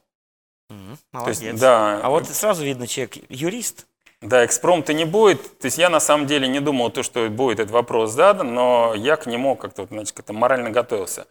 Мгм, 0.70 0.98
То 1.14 1.30
есть, 1.30 1.42
Молодец. 1.42 1.60
да, 1.62 2.02
А 2.02 2.10
вот 2.10 2.28
сразу 2.28 2.64
видно, 2.66 2.86
человек 2.88 3.18
юрист. 3.30 3.88
Да, 4.24 4.46
экспромта 4.46 4.94
не 4.94 5.06
будет. 5.06 5.60
То 5.60 5.66
есть 5.66 5.78
я 5.78 5.90
на 5.90 6.00
самом 6.00 6.28
деле 6.28 6.48
не 6.48 6.60
думал, 6.62 6.90
то, 6.90 7.04
что 7.04 7.28
будет 7.30 7.60
этот 7.60 7.72
вопрос 7.72 8.12
задан, 8.12 8.54
но 8.54 8.94
я 8.96 9.18
к 9.18 9.26
нему 9.26 9.56
как-то 9.56 9.86
значит, 9.86 10.16
как-то 10.16 10.32
морально 10.34 10.70
готовился. 10.70 11.28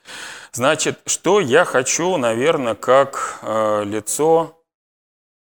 Значит, 0.53 1.01
что 1.07 1.41
я 1.41 1.65
хочу, 1.65 2.17
наверное, 2.19 2.75
как 2.75 3.39
э, 3.43 3.85
лицо, 3.85 4.59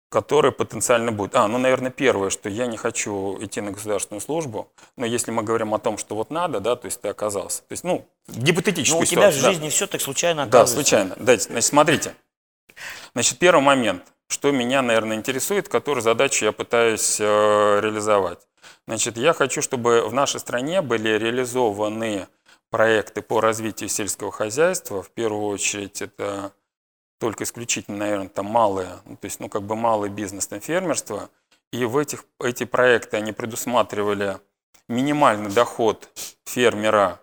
которое 0.09 0.51
потенциально 0.51 1.11
будет. 1.11 1.35
А, 1.35 1.47
ну, 1.47 1.57
наверное, 1.59 1.91
первое, 1.91 2.29
что 2.29 2.49
я 2.49 2.65
не 2.65 2.77
хочу 2.77 3.37
идти 3.41 3.61
на 3.61 3.71
государственную 3.71 4.21
службу. 4.21 4.71
Но 4.97 5.05
если 5.05 5.31
мы 5.31 5.43
говорим 5.43 5.73
о 5.73 5.79
том, 5.79 5.97
что 5.97 6.15
вот 6.15 6.31
надо, 6.31 6.59
да, 6.59 6.75
то 6.75 6.85
есть 6.87 6.99
ты 6.99 7.07
оказался. 7.07 7.59
То 7.61 7.71
есть, 7.71 7.83
ну, 7.83 8.05
гипотетическую 8.27 8.99
Но 8.99 9.03
у 9.03 9.05
тебя 9.05 9.29
в 9.29 9.33
ситуацию, 9.33 9.43
да. 9.43 9.51
жизни 9.53 9.69
все 9.69 9.87
так 9.87 10.01
случайно 10.01 10.45
Да, 10.45 10.61
оказывается. 10.61 10.73
случайно. 10.75 11.15
Дайте, 11.19 11.43
значит, 11.43 11.69
смотрите. 11.69 12.15
Значит, 13.13 13.37
первый 13.39 13.61
момент, 13.61 14.03
что 14.29 14.51
меня, 14.51 14.81
наверное, 14.81 15.17
интересует, 15.17 15.67
который 15.67 16.01
задачу 16.01 16.45
я 16.45 16.51
пытаюсь 16.51 17.19
э, 17.19 17.23
реализовать. 17.81 18.47
Значит, 18.87 19.17
я 19.17 19.33
хочу, 19.33 19.61
чтобы 19.61 20.07
в 20.07 20.13
нашей 20.13 20.39
стране 20.39 20.81
были 20.81 21.09
реализованы 21.09 22.27
проекты 22.69 23.21
по 23.21 23.41
развитию 23.41 23.89
сельского 23.89 24.31
хозяйства. 24.31 25.01
В 25.01 25.09
первую 25.09 25.47
очередь 25.47 26.01
это 26.01 26.53
только 27.19 27.43
исключительно, 27.43 27.97
наверное, 27.97 28.29
там 28.29 28.45
малое, 28.45 29.01
ну, 29.05 29.17
то 29.17 29.25
есть, 29.25 29.39
ну, 29.39 29.49
как 29.49 29.63
бы 29.63 29.75
малый 29.75 30.09
бизнес, 30.09 30.47
там, 30.47 30.61
фермерство. 30.61 31.29
И 31.71 31.83
в 31.85 31.97
этих, 31.97 32.23
эти 32.39 32.63
проекты, 32.63 33.17
они 33.17 33.31
предусматривали 33.31 34.37
минимальный 34.87 35.51
доход 35.51 36.09
фермера 36.45 37.19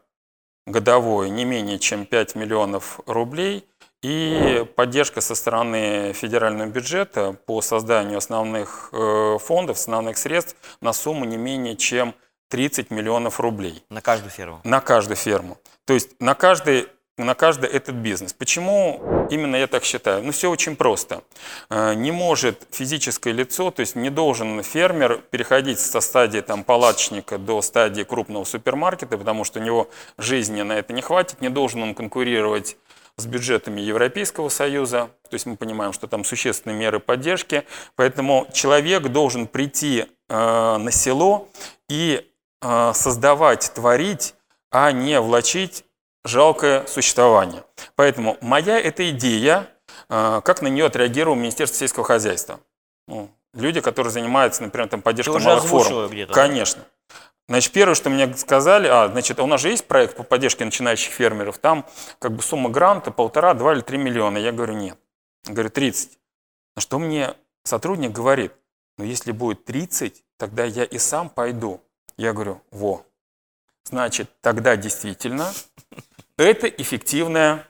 годовой 0.67 1.31
не 1.31 1.45
менее 1.45 1.79
чем 1.79 2.07
5 2.07 2.35
миллионов 2.35 3.01
рублей 3.07 3.65
и 4.07 4.65
поддержка 4.77 5.21
со 5.21 5.35
стороны 5.35 6.13
федерального 6.13 6.69
бюджета 6.69 7.37
по 7.47 7.61
созданию 7.61 8.19
основных 8.19 8.91
э, 8.93 9.39
фондов, 9.41 9.79
основных 9.79 10.17
средств 10.17 10.57
на 10.81 10.93
сумму 10.93 11.25
не 11.25 11.37
менее 11.37 11.77
чем 11.77 12.15
30 12.51 12.93
миллионов 12.93 13.41
рублей 13.41 13.83
На 13.91 14.01
каждую 14.01 14.31
ферму. 14.31 14.61
на 14.63 14.81
каждую 14.81 15.17
ферму. 15.17 15.59
То 15.87 15.95
есть 15.95 16.21
на 16.21 16.35
каждый, 16.35 16.87
на 17.19 17.35
каждый 17.35 17.69
этот 17.69 17.97
бизнес. 17.97 18.33
Почему 18.33 19.27
именно 19.29 19.57
я 19.57 19.67
так 19.67 19.83
считаю? 19.83 20.23
Ну, 20.23 20.31
все 20.31 20.51
очень 20.51 20.77
просто. 20.77 21.25
Э, 21.69 21.95
Не 21.95 22.13
может 22.13 22.63
физическое 22.71 23.33
лицо, 23.33 23.73
то 23.73 23.81
есть 23.81 23.97
не 23.97 24.11
должен 24.11 24.63
фермер 24.63 25.19
переходить 25.31 25.81
со 25.81 26.01
стадии 26.01 26.41
там, 26.43 26.63
палаточника 26.63 27.39
до 27.39 27.61
стадии 27.61 28.05
крупного 28.05 28.45
супермаркета, 28.45 29.19
потому 29.19 29.43
что 29.43 29.59
у 29.59 29.63
него 29.65 29.89
жизни 30.17 30.63
на 30.63 30.75
это 30.75 30.93
не 30.93 31.03
хватит, 31.03 31.41
не 31.41 31.49
должен 31.49 31.83
он 31.83 31.95
конкурировать 31.97 32.77
с 33.19 33.27
бюджетами 33.27 33.81
Европейского 33.81 34.51
Союза, 34.51 35.11
то 35.29 35.35
есть 35.35 35.47
мы 35.47 35.57
понимаем, 35.57 35.93
что 35.93 36.07
там 36.07 36.25
существенные 36.25 36.77
меры 36.77 37.01
поддержки, 37.01 37.65
поэтому 37.95 38.47
человек 38.53 39.05
должен 39.09 39.47
прийти 39.47 40.07
э, 40.29 40.77
на 40.77 40.91
село 40.91 41.49
и 41.89 42.31
э, 42.61 42.93
создавать, 42.95 43.73
творить, 43.75 44.35
а 44.71 44.93
не 44.93 45.19
влачить 45.21 45.85
жалкое 46.25 46.85
существование. 46.87 47.65
Поэтому 47.95 48.37
моя 48.43 48.79
эта 48.79 49.09
идея, 49.11 49.69
э, 50.11 50.43
как 50.45 50.61
на 50.61 50.69
нее 50.69 50.85
отреагировало 50.85 51.37
Министерство 51.37 51.79
сельского 51.79 52.05
хозяйства. 52.05 52.61
Ну, 53.09 53.31
люди, 53.55 53.81
которые 53.81 54.13
занимаются, 54.13 54.63
например, 54.63 54.89
там, 54.89 55.01
поддержкой 55.01 55.41
малых 55.41 55.65
форм. 55.65 56.11
Конечно. 56.35 56.83
Значит, 57.49 57.73
первое, 57.73 57.95
что 57.95 58.11
мне 58.11 58.35
сказали, 58.35 58.89
а, 58.89 59.09
значит, 59.09 59.39
у 59.39 59.47
нас 59.47 59.61
же 59.61 59.69
есть 59.71 59.87
проект 59.87 60.17
по 60.17 60.25
поддержке 60.25 60.65
начинающих 60.65 61.13
фермеров, 61.13 61.59
там 61.59 61.87
как 62.19 62.33
бы 62.33 62.43
сумма 62.43 62.71
гранта 62.71 63.13
полтора, 63.13 63.55
два 63.55 63.73
или 63.73 63.83
три 63.83 63.99
миллиона. 63.99 64.39
Я 64.39 64.51
говорю, 64.51 64.75
нет. 64.75 64.99
Говорю, 65.45 65.71
30. 65.71 66.19
На 66.75 66.83
что 66.83 66.99
мне 66.99 67.35
сотрудник 67.63 68.11
говорит, 68.11 68.53
ну 68.99 69.05
если 69.05 69.31
будет 69.31 69.65
30, 69.65 70.25
тогда 70.37 70.65
я 70.65 70.85
и 70.85 70.99
сам 70.99 71.31
пойду. 71.31 71.81
Я 72.17 72.33
говорю, 72.33 72.63
во, 72.71 73.07
значит, 73.85 74.29
тогда 74.41 74.77
действительно 74.77 75.53
это 76.37 76.67
эффективная 76.67 77.67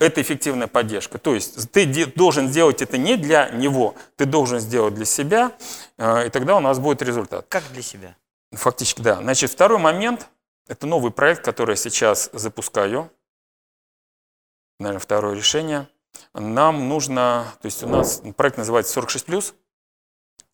это 0.00 0.22
эффективная 0.22 0.68
поддержка. 0.68 1.18
То 1.18 1.34
есть 1.34 1.72
ты 1.72 2.06
должен 2.06 2.48
сделать 2.48 2.82
это 2.82 2.96
не 2.98 3.16
для 3.16 3.48
него, 3.48 3.96
ты 4.16 4.26
должен 4.26 4.60
сделать 4.60 4.94
для 4.94 5.04
себя, 5.04 5.52
э, 5.96 6.28
и 6.28 6.30
тогда 6.30 6.56
у 6.56 6.60
нас 6.60 6.78
будет 6.78 7.02
результат. 7.02 7.46
Как 7.48 7.64
для 7.72 7.82
себя? 7.82 8.16
Фактически, 8.52 9.02
да. 9.02 9.16
Значит, 9.16 9.50
второй 9.50 9.78
момент– 9.78 10.28
это 10.68 10.86
новый 10.86 11.12
проект, 11.12 11.44
который 11.44 11.72
я 11.72 11.76
сейчас 11.76 12.30
запускаю. 12.32 13.10
Наверное, 14.78 15.00
второе 15.00 15.34
решение. 15.34 15.88
Нам 16.34 16.88
нужно, 16.88 17.52
то 17.60 17.66
есть 17.66 17.82
у 17.82 17.88
нас 17.88 18.22
проект 18.36 18.56
называется 18.56 18.98
46+. 18.98 19.54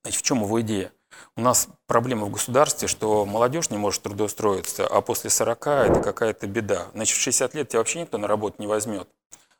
Значит, 0.03 0.21
в 0.21 0.23
чем 0.23 0.43
его 0.43 0.61
идея? 0.61 0.93
У 1.37 1.41
нас 1.41 1.69
проблема 1.87 2.27
в 2.27 2.31
государстве, 2.31 2.89
что 2.89 3.25
молодежь 3.25 3.71
не 3.71 3.79
может 3.79 4.03
трудоустроиться, 4.03 4.87
а 4.87 5.01
после 5.01 5.31
40 5.31 5.67
это 5.67 6.01
какая-то 6.01 6.47
беда. 6.47 6.89
Значит, 6.95 7.17
в 7.17 7.21
60 7.21 7.55
лет 7.55 7.69
тебя 7.69 7.79
вообще 7.79 8.01
никто 8.01 8.19
на 8.19 8.27
работу 8.27 8.57
не 8.59 8.67
возьмет. 8.67 9.09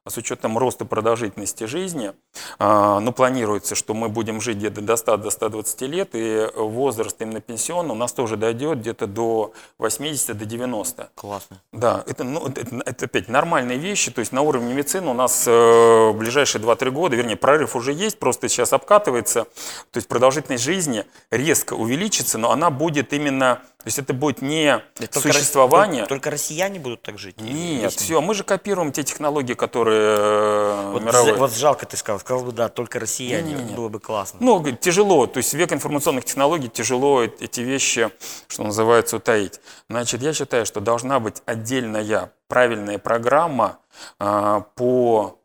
С 0.07 0.19
учетом 0.19 0.59
роста 0.59 0.85
продолжительности 0.85 1.65
жизни, 1.65 2.13
а, 2.59 3.01
ну, 3.01 3.11
планируется, 3.11 3.75
что 3.75 3.95
мы 3.95 4.11
будем 4.11 4.39
жить 4.39 4.59
где-то 4.59 4.83
до 4.83 4.97
100 4.97 5.17
до 5.17 5.31
120 5.31 5.81
лет, 5.87 6.11
и 6.13 6.47
возраст 6.55 7.17
именно 7.23 7.41
пенсионный 7.41 7.93
у 7.93 7.95
нас 7.95 8.13
тоже 8.13 8.37
дойдет 8.37 8.81
где-то 8.81 9.07
до 9.07 9.55
80 9.79 10.37
до 10.37 10.45
90. 10.45 11.09
Классно. 11.15 11.63
Да, 11.73 12.05
это, 12.07 12.23
ну, 12.23 12.47
это, 12.47 12.83
это 12.85 13.07
опять 13.07 13.29
нормальные 13.29 13.79
вещи, 13.79 14.11
то 14.11 14.19
есть 14.19 14.33
на 14.33 14.43
уровне 14.43 14.75
медицины 14.75 15.09
у 15.09 15.15
нас 15.15 15.45
э, 15.47 15.51
в 15.51 16.19
ближайшие 16.19 16.61
2-3 16.61 16.91
года, 16.91 17.17
вернее, 17.17 17.37
прорыв 17.37 17.75
уже 17.75 17.95
есть, 17.95 18.19
просто 18.19 18.51
сейчас 18.51 18.75
обкатывается, 18.75 19.45
то 19.91 19.97
есть 19.97 20.07
продолжительность 20.07 20.65
жизни 20.65 21.07
резко 21.31 21.73
увеличится, 21.73 22.37
но 22.37 22.51
она 22.51 22.69
будет 22.69 23.15
именно, 23.15 23.63
то 23.85 23.89
есть 23.89 23.99
это 23.99 24.15
будет 24.15 24.41
не 24.41 24.83
Только 24.95 25.21
существование. 25.21 26.05
Только, 26.05 26.09
только 26.15 26.31
россияне 26.31 26.81
будут 26.81 27.03
так 27.03 27.19
жить? 27.19 27.39
Нет, 27.39 27.93
все, 27.93 28.23
мы 28.23 28.33
же 28.33 28.43
копируем 28.43 28.93
те 28.93 29.03
технологии, 29.03 29.53
которые 29.53 30.17
э, 30.19 30.91
Вот, 30.93 31.03
мировые. 31.03 31.35
вот 31.35 31.53
жалко 31.53 31.85
ты 31.85 31.99
сказал. 31.99 32.19
Сказал 32.19 32.45
бы, 32.47 32.53
да, 32.53 32.71
только 32.71 32.99
россияне. 32.99 33.53
Не-не-не. 33.53 33.77
Было 33.77 33.91
бы 33.91 34.01
классно. 34.01 34.39
Ну, 34.41 34.73
тяжело, 34.73 35.27
то 35.27 35.37
есть 35.37 35.53
век 35.53 35.71
информационных 35.75 36.25
технологий 36.25 36.71
тяжело 36.71 37.25
эти 37.25 37.61
вещи, 37.61 38.11
что 38.49 38.63
называется, 38.63 39.19
утаить. 39.19 39.61
Значит, 39.91 40.23
я 40.23 40.33
считаю, 40.33 40.65
что 40.65 40.81
должна 40.81 41.21
быть 41.21 41.43
отдельная 41.45 42.33
правильная 42.49 42.99
программа 42.99 43.81
а, 44.19 44.61
по 44.77 45.39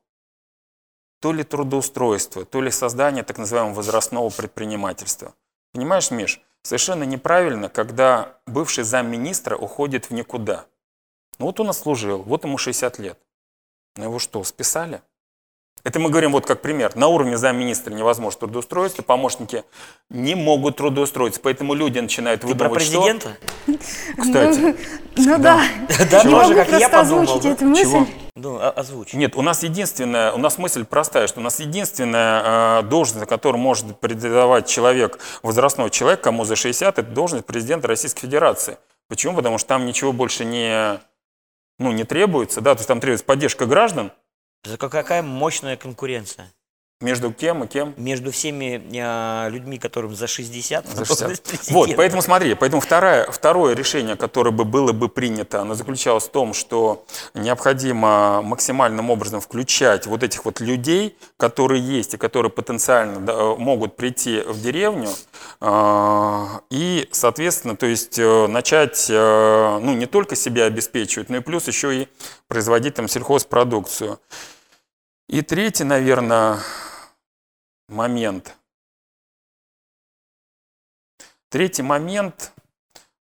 то 1.19 1.33
ли 1.33 1.43
трудоустройству, 1.43 2.45
то 2.45 2.61
ли 2.61 2.71
создание 2.71 3.23
так 3.25 3.37
называемого 3.37 3.73
возрастного 3.73 4.29
предпринимательства. 4.29 5.33
Понимаешь, 5.73 6.09
Миш, 6.09 6.39
совершенно 6.63 7.03
неправильно, 7.03 7.69
когда 7.69 8.37
бывший 8.45 8.83
замминистра 8.83 9.55
уходит 9.55 10.09
в 10.09 10.13
никуда. 10.13 10.65
Ну 11.37 11.45
вот 11.45 11.59
он 11.59 11.69
отслужил, 11.69 12.23
вот 12.23 12.43
ему 12.43 12.57
60 12.57 12.99
лет. 12.99 13.19
Ну 13.95 14.05
его 14.05 14.19
что, 14.19 14.43
списали? 14.43 15.01
Это 15.83 15.99
мы 15.99 16.09
говорим 16.09 16.33
вот 16.33 16.45
как 16.45 16.61
пример. 16.61 16.95
На 16.95 17.07
уровне 17.07 17.37
замминистра 17.37 17.93
невозможно 17.93 18.41
трудоустроиться, 18.41 19.01
помощники 19.01 19.63
не 20.09 20.35
могут 20.35 20.77
трудоустроиться, 20.77 21.39
поэтому 21.41 21.73
люди 21.73 21.99
начинают 21.99 22.41
Ты 22.41 22.47
про 22.47 22.67
выдумывать, 22.67 22.83
что... 22.83 23.01
президента? 23.01 23.37
Кстати, 24.17 24.75
Ну 25.15 25.37
да. 25.37 25.63
Да, 26.11 26.23
Не 26.23 26.31
тоже, 26.31 26.53
могу 26.53 26.53
как 26.55 26.79
я 26.79 26.89
подумал, 26.89 27.23
озвучить 27.23 27.45
да. 28.41 28.49
Ну, 28.49 28.59
озвучь. 28.75 29.13
Нет, 29.13 29.35
у 29.35 29.41
нас 29.41 29.63
единственная, 29.63 30.31
у 30.31 30.37
нас 30.37 30.57
мысль 30.57 30.85
простая, 30.85 31.27
что 31.27 31.39
у 31.39 31.43
нас 31.43 31.59
единственная 31.59 32.79
э, 32.79 32.83
должность, 32.83 33.27
которую 33.27 33.61
может 33.61 33.99
претендовать 33.99 34.67
человек, 34.67 35.19
возрастной 35.43 35.89
человек, 35.89 36.21
кому 36.21 36.45
за 36.45 36.55
60, 36.55 36.99
это 36.99 37.09
должность 37.11 37.45
президента 37.45 37.87
Российской 37.87 38.21
Федерации. 38.21 38.77
Почему? 39.07 39.35
Потому 39.35 39.57
что 39.57 39.67
там 39.69 39.85
ничего 39.85 40.13
больше 40.13 40.45
не, 40.45 40.99
ну, 41.79 41.91
не 41.91 42.03
требуется, 42.03 42.61
да, 42.61 42.75
то 42.75 42.79
есть 42.79 42.87
там 42.87 42.99
требуется 42.99 43.25
поддержка 43.25 43.65
граждан 43.65 44.11
Это 44.63 44.77
ка- 44.77 44.89
какая 44.89 45.23
мощная 45.23 45.77
конкуренция 45.77 46.51
между 47.01 47.31
кем 47.31 47.63
и 47.63 47.67
кем. 47.67 47.93
между 47.95 48.29
всеми 48.29 48.81
э, 48.91 49.49
людьми, 49.49 49.79
которым 49.79 50.15
за 50.15 50.27
60. 50.27 50.85
За 50.85 50.99
на 50.99 51.05
60. 51.05 51.19
должность 51.19 51.43
президента. 51.43 51.73
Вот, 51.73 51.95
поэтому 51.95 52.21
смотри, 52.21 52.55
поэтому 52.55 52.81
второе, 52.81 53.31
второе 53.31 53.73
решение, 53.73 54.17
которое 54.17 54.51
бы 54.51 54.65
было 54.65 54.91
бы 54.91 55.07
принято, 55.07 55.61
оно 55.61 55.75
заключалось 55.75 56.25
в 56.25 56.31
том, 56.31 56.53
что 56.53 57.05
необходимо 57.33 58.41
максимальным 58.41 59.09
образом 59.09 59.39
включать 59.39 60.07
вот 60.07 60.23
этих 60.23 60.43
вот 60.43 60.59
людей, 60.59 61.15
которые 61.37 61.81
есть 61.81 62.15
и 62.15 62.17
которые 62.17 62.51
потенциально 62.51 63.21
да, 63.21 63.55
могут 63.55 63.95
прийти 63.95 64.41
в 64.41 64.61
деревню, 64.61 65.07
э, 65.61 66.45
и, 66.69 67.07
соответственно, 67.13 67.77
то 67.77 67.85
есть 67.85 68.19
э, 68.19 68.47
начать, 68.47 69.07
э, 69.09 69.79
ну, 69.81 69.93
не 69.93 70.05
только 70.05 70.35
себя 70.35 70.65
обеспечивать, 70.65 71.29
но 71.29 71.37
и 71.37 71.39
плюс 71.39 71.65
еще 71.67 71.95
и 71.95 72.07
производить 72.49 72.95
там 72.95 73.07
сельхозпродукцию. 73.07 74.19
И 75.29 75.43
третий, 75.43 75.83
наверное, 75.83 76.57
момент– 77.89 78.55
Третий 81.49 81.81
момент. 81.81 82.53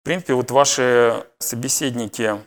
В 0.01 0.05
принципе, 0.05 0.35
вот 0.35 0.53
ваши 0.53 1.27
собеседники, 1.41 2.41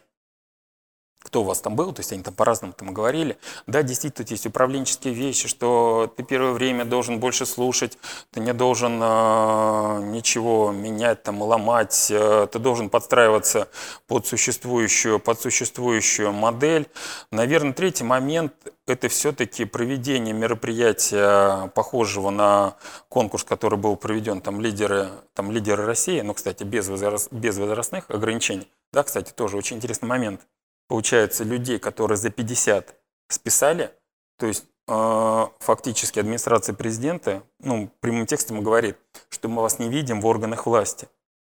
кто 1.26 1.42
у 1.42 1.44
вас 1.44 1.60
там 1.60 1.76
был, 1.76 1.92
то 1.92 2.02
есть 2.02 2.14
они 2.14 2.22
там 2.22 2.34
по-разному 2.34 2.74
там 2.74 2.94
говорили, 2.94 3.38
да, 3.66 3.82
действительно, 3.82 4.26
есть 4.30 4.46
управленческие 4.46 5.14
вещи, 5.14 5.48
что 5.48 6.14
ты 6.16 6.24
первое 6.24 6.52
время 6.52 6.86
должен 6.86 7.20
больше 7.20 7.46
слушать, 7.46 7.98
ты 8.32 8.40
не 8.40 8.54
должен 8.54 9.00
э, 9.02 10.02
ничего 10.04 10.72
менять, 10.72 11.24
там, 11.24 11.42
ломать, 11.42 12.08
э, 12.12 12.48
ты 12.52 12.60
должен 12.60 12.90
подстраиваться 12.90 13.68
под 14.08 14.28
существующую, 14.28 15.20
под 15.20 15.42
существующую 15.42 16.32
модель. 16.32 16.88
Наверное, 17.32 17.74
третий 17.74 18.04
момент– 18.04 18.54
это 18.88 19.10
все-таки 19.10 19.66
проведение 19.66 20.34
мероприятия, 20.34 21.68
похожего 21.70 22.30
на 22.30 22.76
конкурс, 23.10 23.44
который 23.44 23.80
был 23.80 23.96
проведен, 23.96 24.42
там 24.42 24.62
лидеры, 24.62 25.10
там 25.34 25.52
лидеры 25.52 25.86
России, 25.86 26.22
ну, 26.22 26.36
кстати, 26.36 26.64
без, 26.64 26.88
возраст, 26.88 27.32
без 27.32 27.58
возрастных 27.58 28.06
ограничений. 28.10 28.68
Да, 28.94 29.04
кстати, 29.04 29.32
тоже 29.32 29.58
очень 29.58 29.78
интересный 29.78 30.08
момент. 30.08 30.42
Получается, 30.88 31.44
людей, 31.44 31.80
которые 31.80 32.18
за 32.18 32.30
50 32.30 32.96
списали, 33.28 33.92
то 34.38 34.46
есть 34.46 34.66
э, 34.88 35.46
фактически 35.60 36.20
администрация 36.20 36.76
президента, 36.76 37.44
ну, 37.60 37.90
прямым 38.00 38.26
текстом 38.26 38.62
говорит, 38.62 38.98
что 39.30 39.50
мы 39.50 39.62
вас 39.62 39.80
не 39.80 39.90
видим 39.90 40.22
в 40.22 40.26
органах 40.26 40.66
власти. 40.66 41.08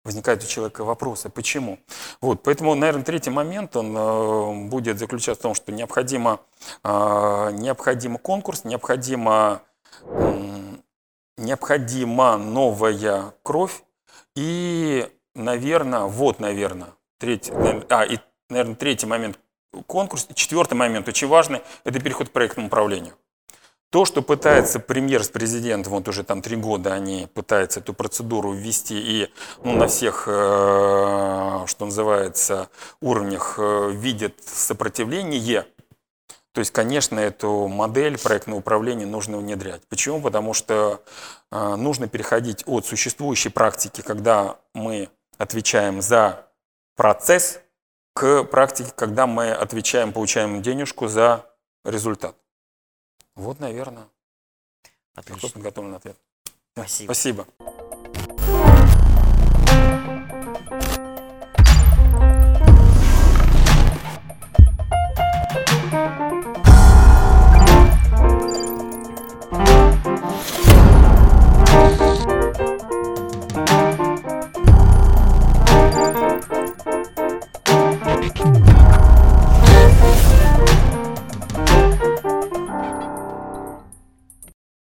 Возникают 0.05 0.43
у 0.43 0.47
человека 0.47 0.85
вопросы, 0.85 1.29
почему? 1.29 1.79
Вот, 2.23 2.43
поэтому, 2.43 2.75
наверное, 2.75 3.05
третий 3.05 3.31
момент, 3.31 3.77
он 3.77 3.95
э, 3.97 4.69
будет 4.69 4.99
заключаться 4.99 5.41
в 5.41 5.43
том, 5.43 5.55
что 5.55 5.73
необходимо, 5.73 6.41
э, 6.85 7.51
необходимо 7.53 8.19
конкурс, 8.19 8.65
необходимо, 8.65 9.61
м, 10.05 10.83
необходима 11.37 12.39
новая 12.39 13.35
кровь 13.43 13.83
и, 14.35 15.11
наверное, 15.35 16.05
вот, 16.05 16.41
наверное, 16.41 16.95
третий, 17.19 17.53
а, 17.91 18.05
и, 18.05 18.19
наверное, 18.49 18.75
третий 18.75 19.07
момент 19.07 19.39
конкурс, 19.87 20.27
четвертый 20.35 20.75
момент, 20.75 21.09
очень 21.09 21.29
важный, 21.29 21.61
это 21.85 22.01
переход 22.01 22.29
к 22.29 22.33
проектному 22.33 22.69
управлению. 22.69 23.15
То, 23.91 24.05
что 24.05 24.21
пытается 24.21 24.81
премьер 24.81 25.25
с 25.25 25.31
президентом, 25.31 25.95
вот 25.95 26.09
уже 26.09 26.23
там 26.23 26.43
три 26.43 26.57
года 26.57 26.93
они 26.93 27.27
пытаются 27.33 27.81
эту 27.81 27.95
процедуру 27.95 28.53
ввести 28.53 28.99
и 28.99 29.33
ну, 29.65 29.77
на 29.77 29.89
всех, 29.89 30.25
э, 30.27 31.65
что 31.67 31.85
называется, 31.87 32.69
уровнях 33.01 33.55
э, 33.59 33.91
видят 33.93 34.35
сопротивление, 34.45 35.65
то 36.53 36.61
есть, 36.61 36.73
конечно, 36.73 37.19
эту 37.19 37.69
модель 37.69 38.19
проектного 38.19 38.59
управления 38.59 39.07
нужно 39.07 39.39
внедрять. 39.39 39.83
Почему? 39.89 40.21
Потому 40.21 40.53
что 40.53 41.03
э, 41.51 41.77
нужно 41.77 42.09
переходить 42.09 42.65
от 42.67 42.85
существующей 42.85 43.49
практики, 43.49 44.03
когда 44.03 44.57
мы 44.75 45.09
отвечаем 45.39 46.03
за 46.03 46.47
процесс, 46.97 47.61
к 48.19 48.43
практике, 48.43 48.91
когда 48.97 49.29
мы 49.29 49.53
отвечаем, 49.53 50.13
получаем 50.13 50.61
денежку 50.61 51.07
за 51.07 51.47
результат. 51.85 52.35
Вот, 53.37 53.61
наверное, 53.61 54.09
Отлично. 55.15 55.51
подготовленный 55.51 55.99
ответ. 55.99 56.17
Спасибо. 56.75 57.07
Спасибо. 57.13 57.47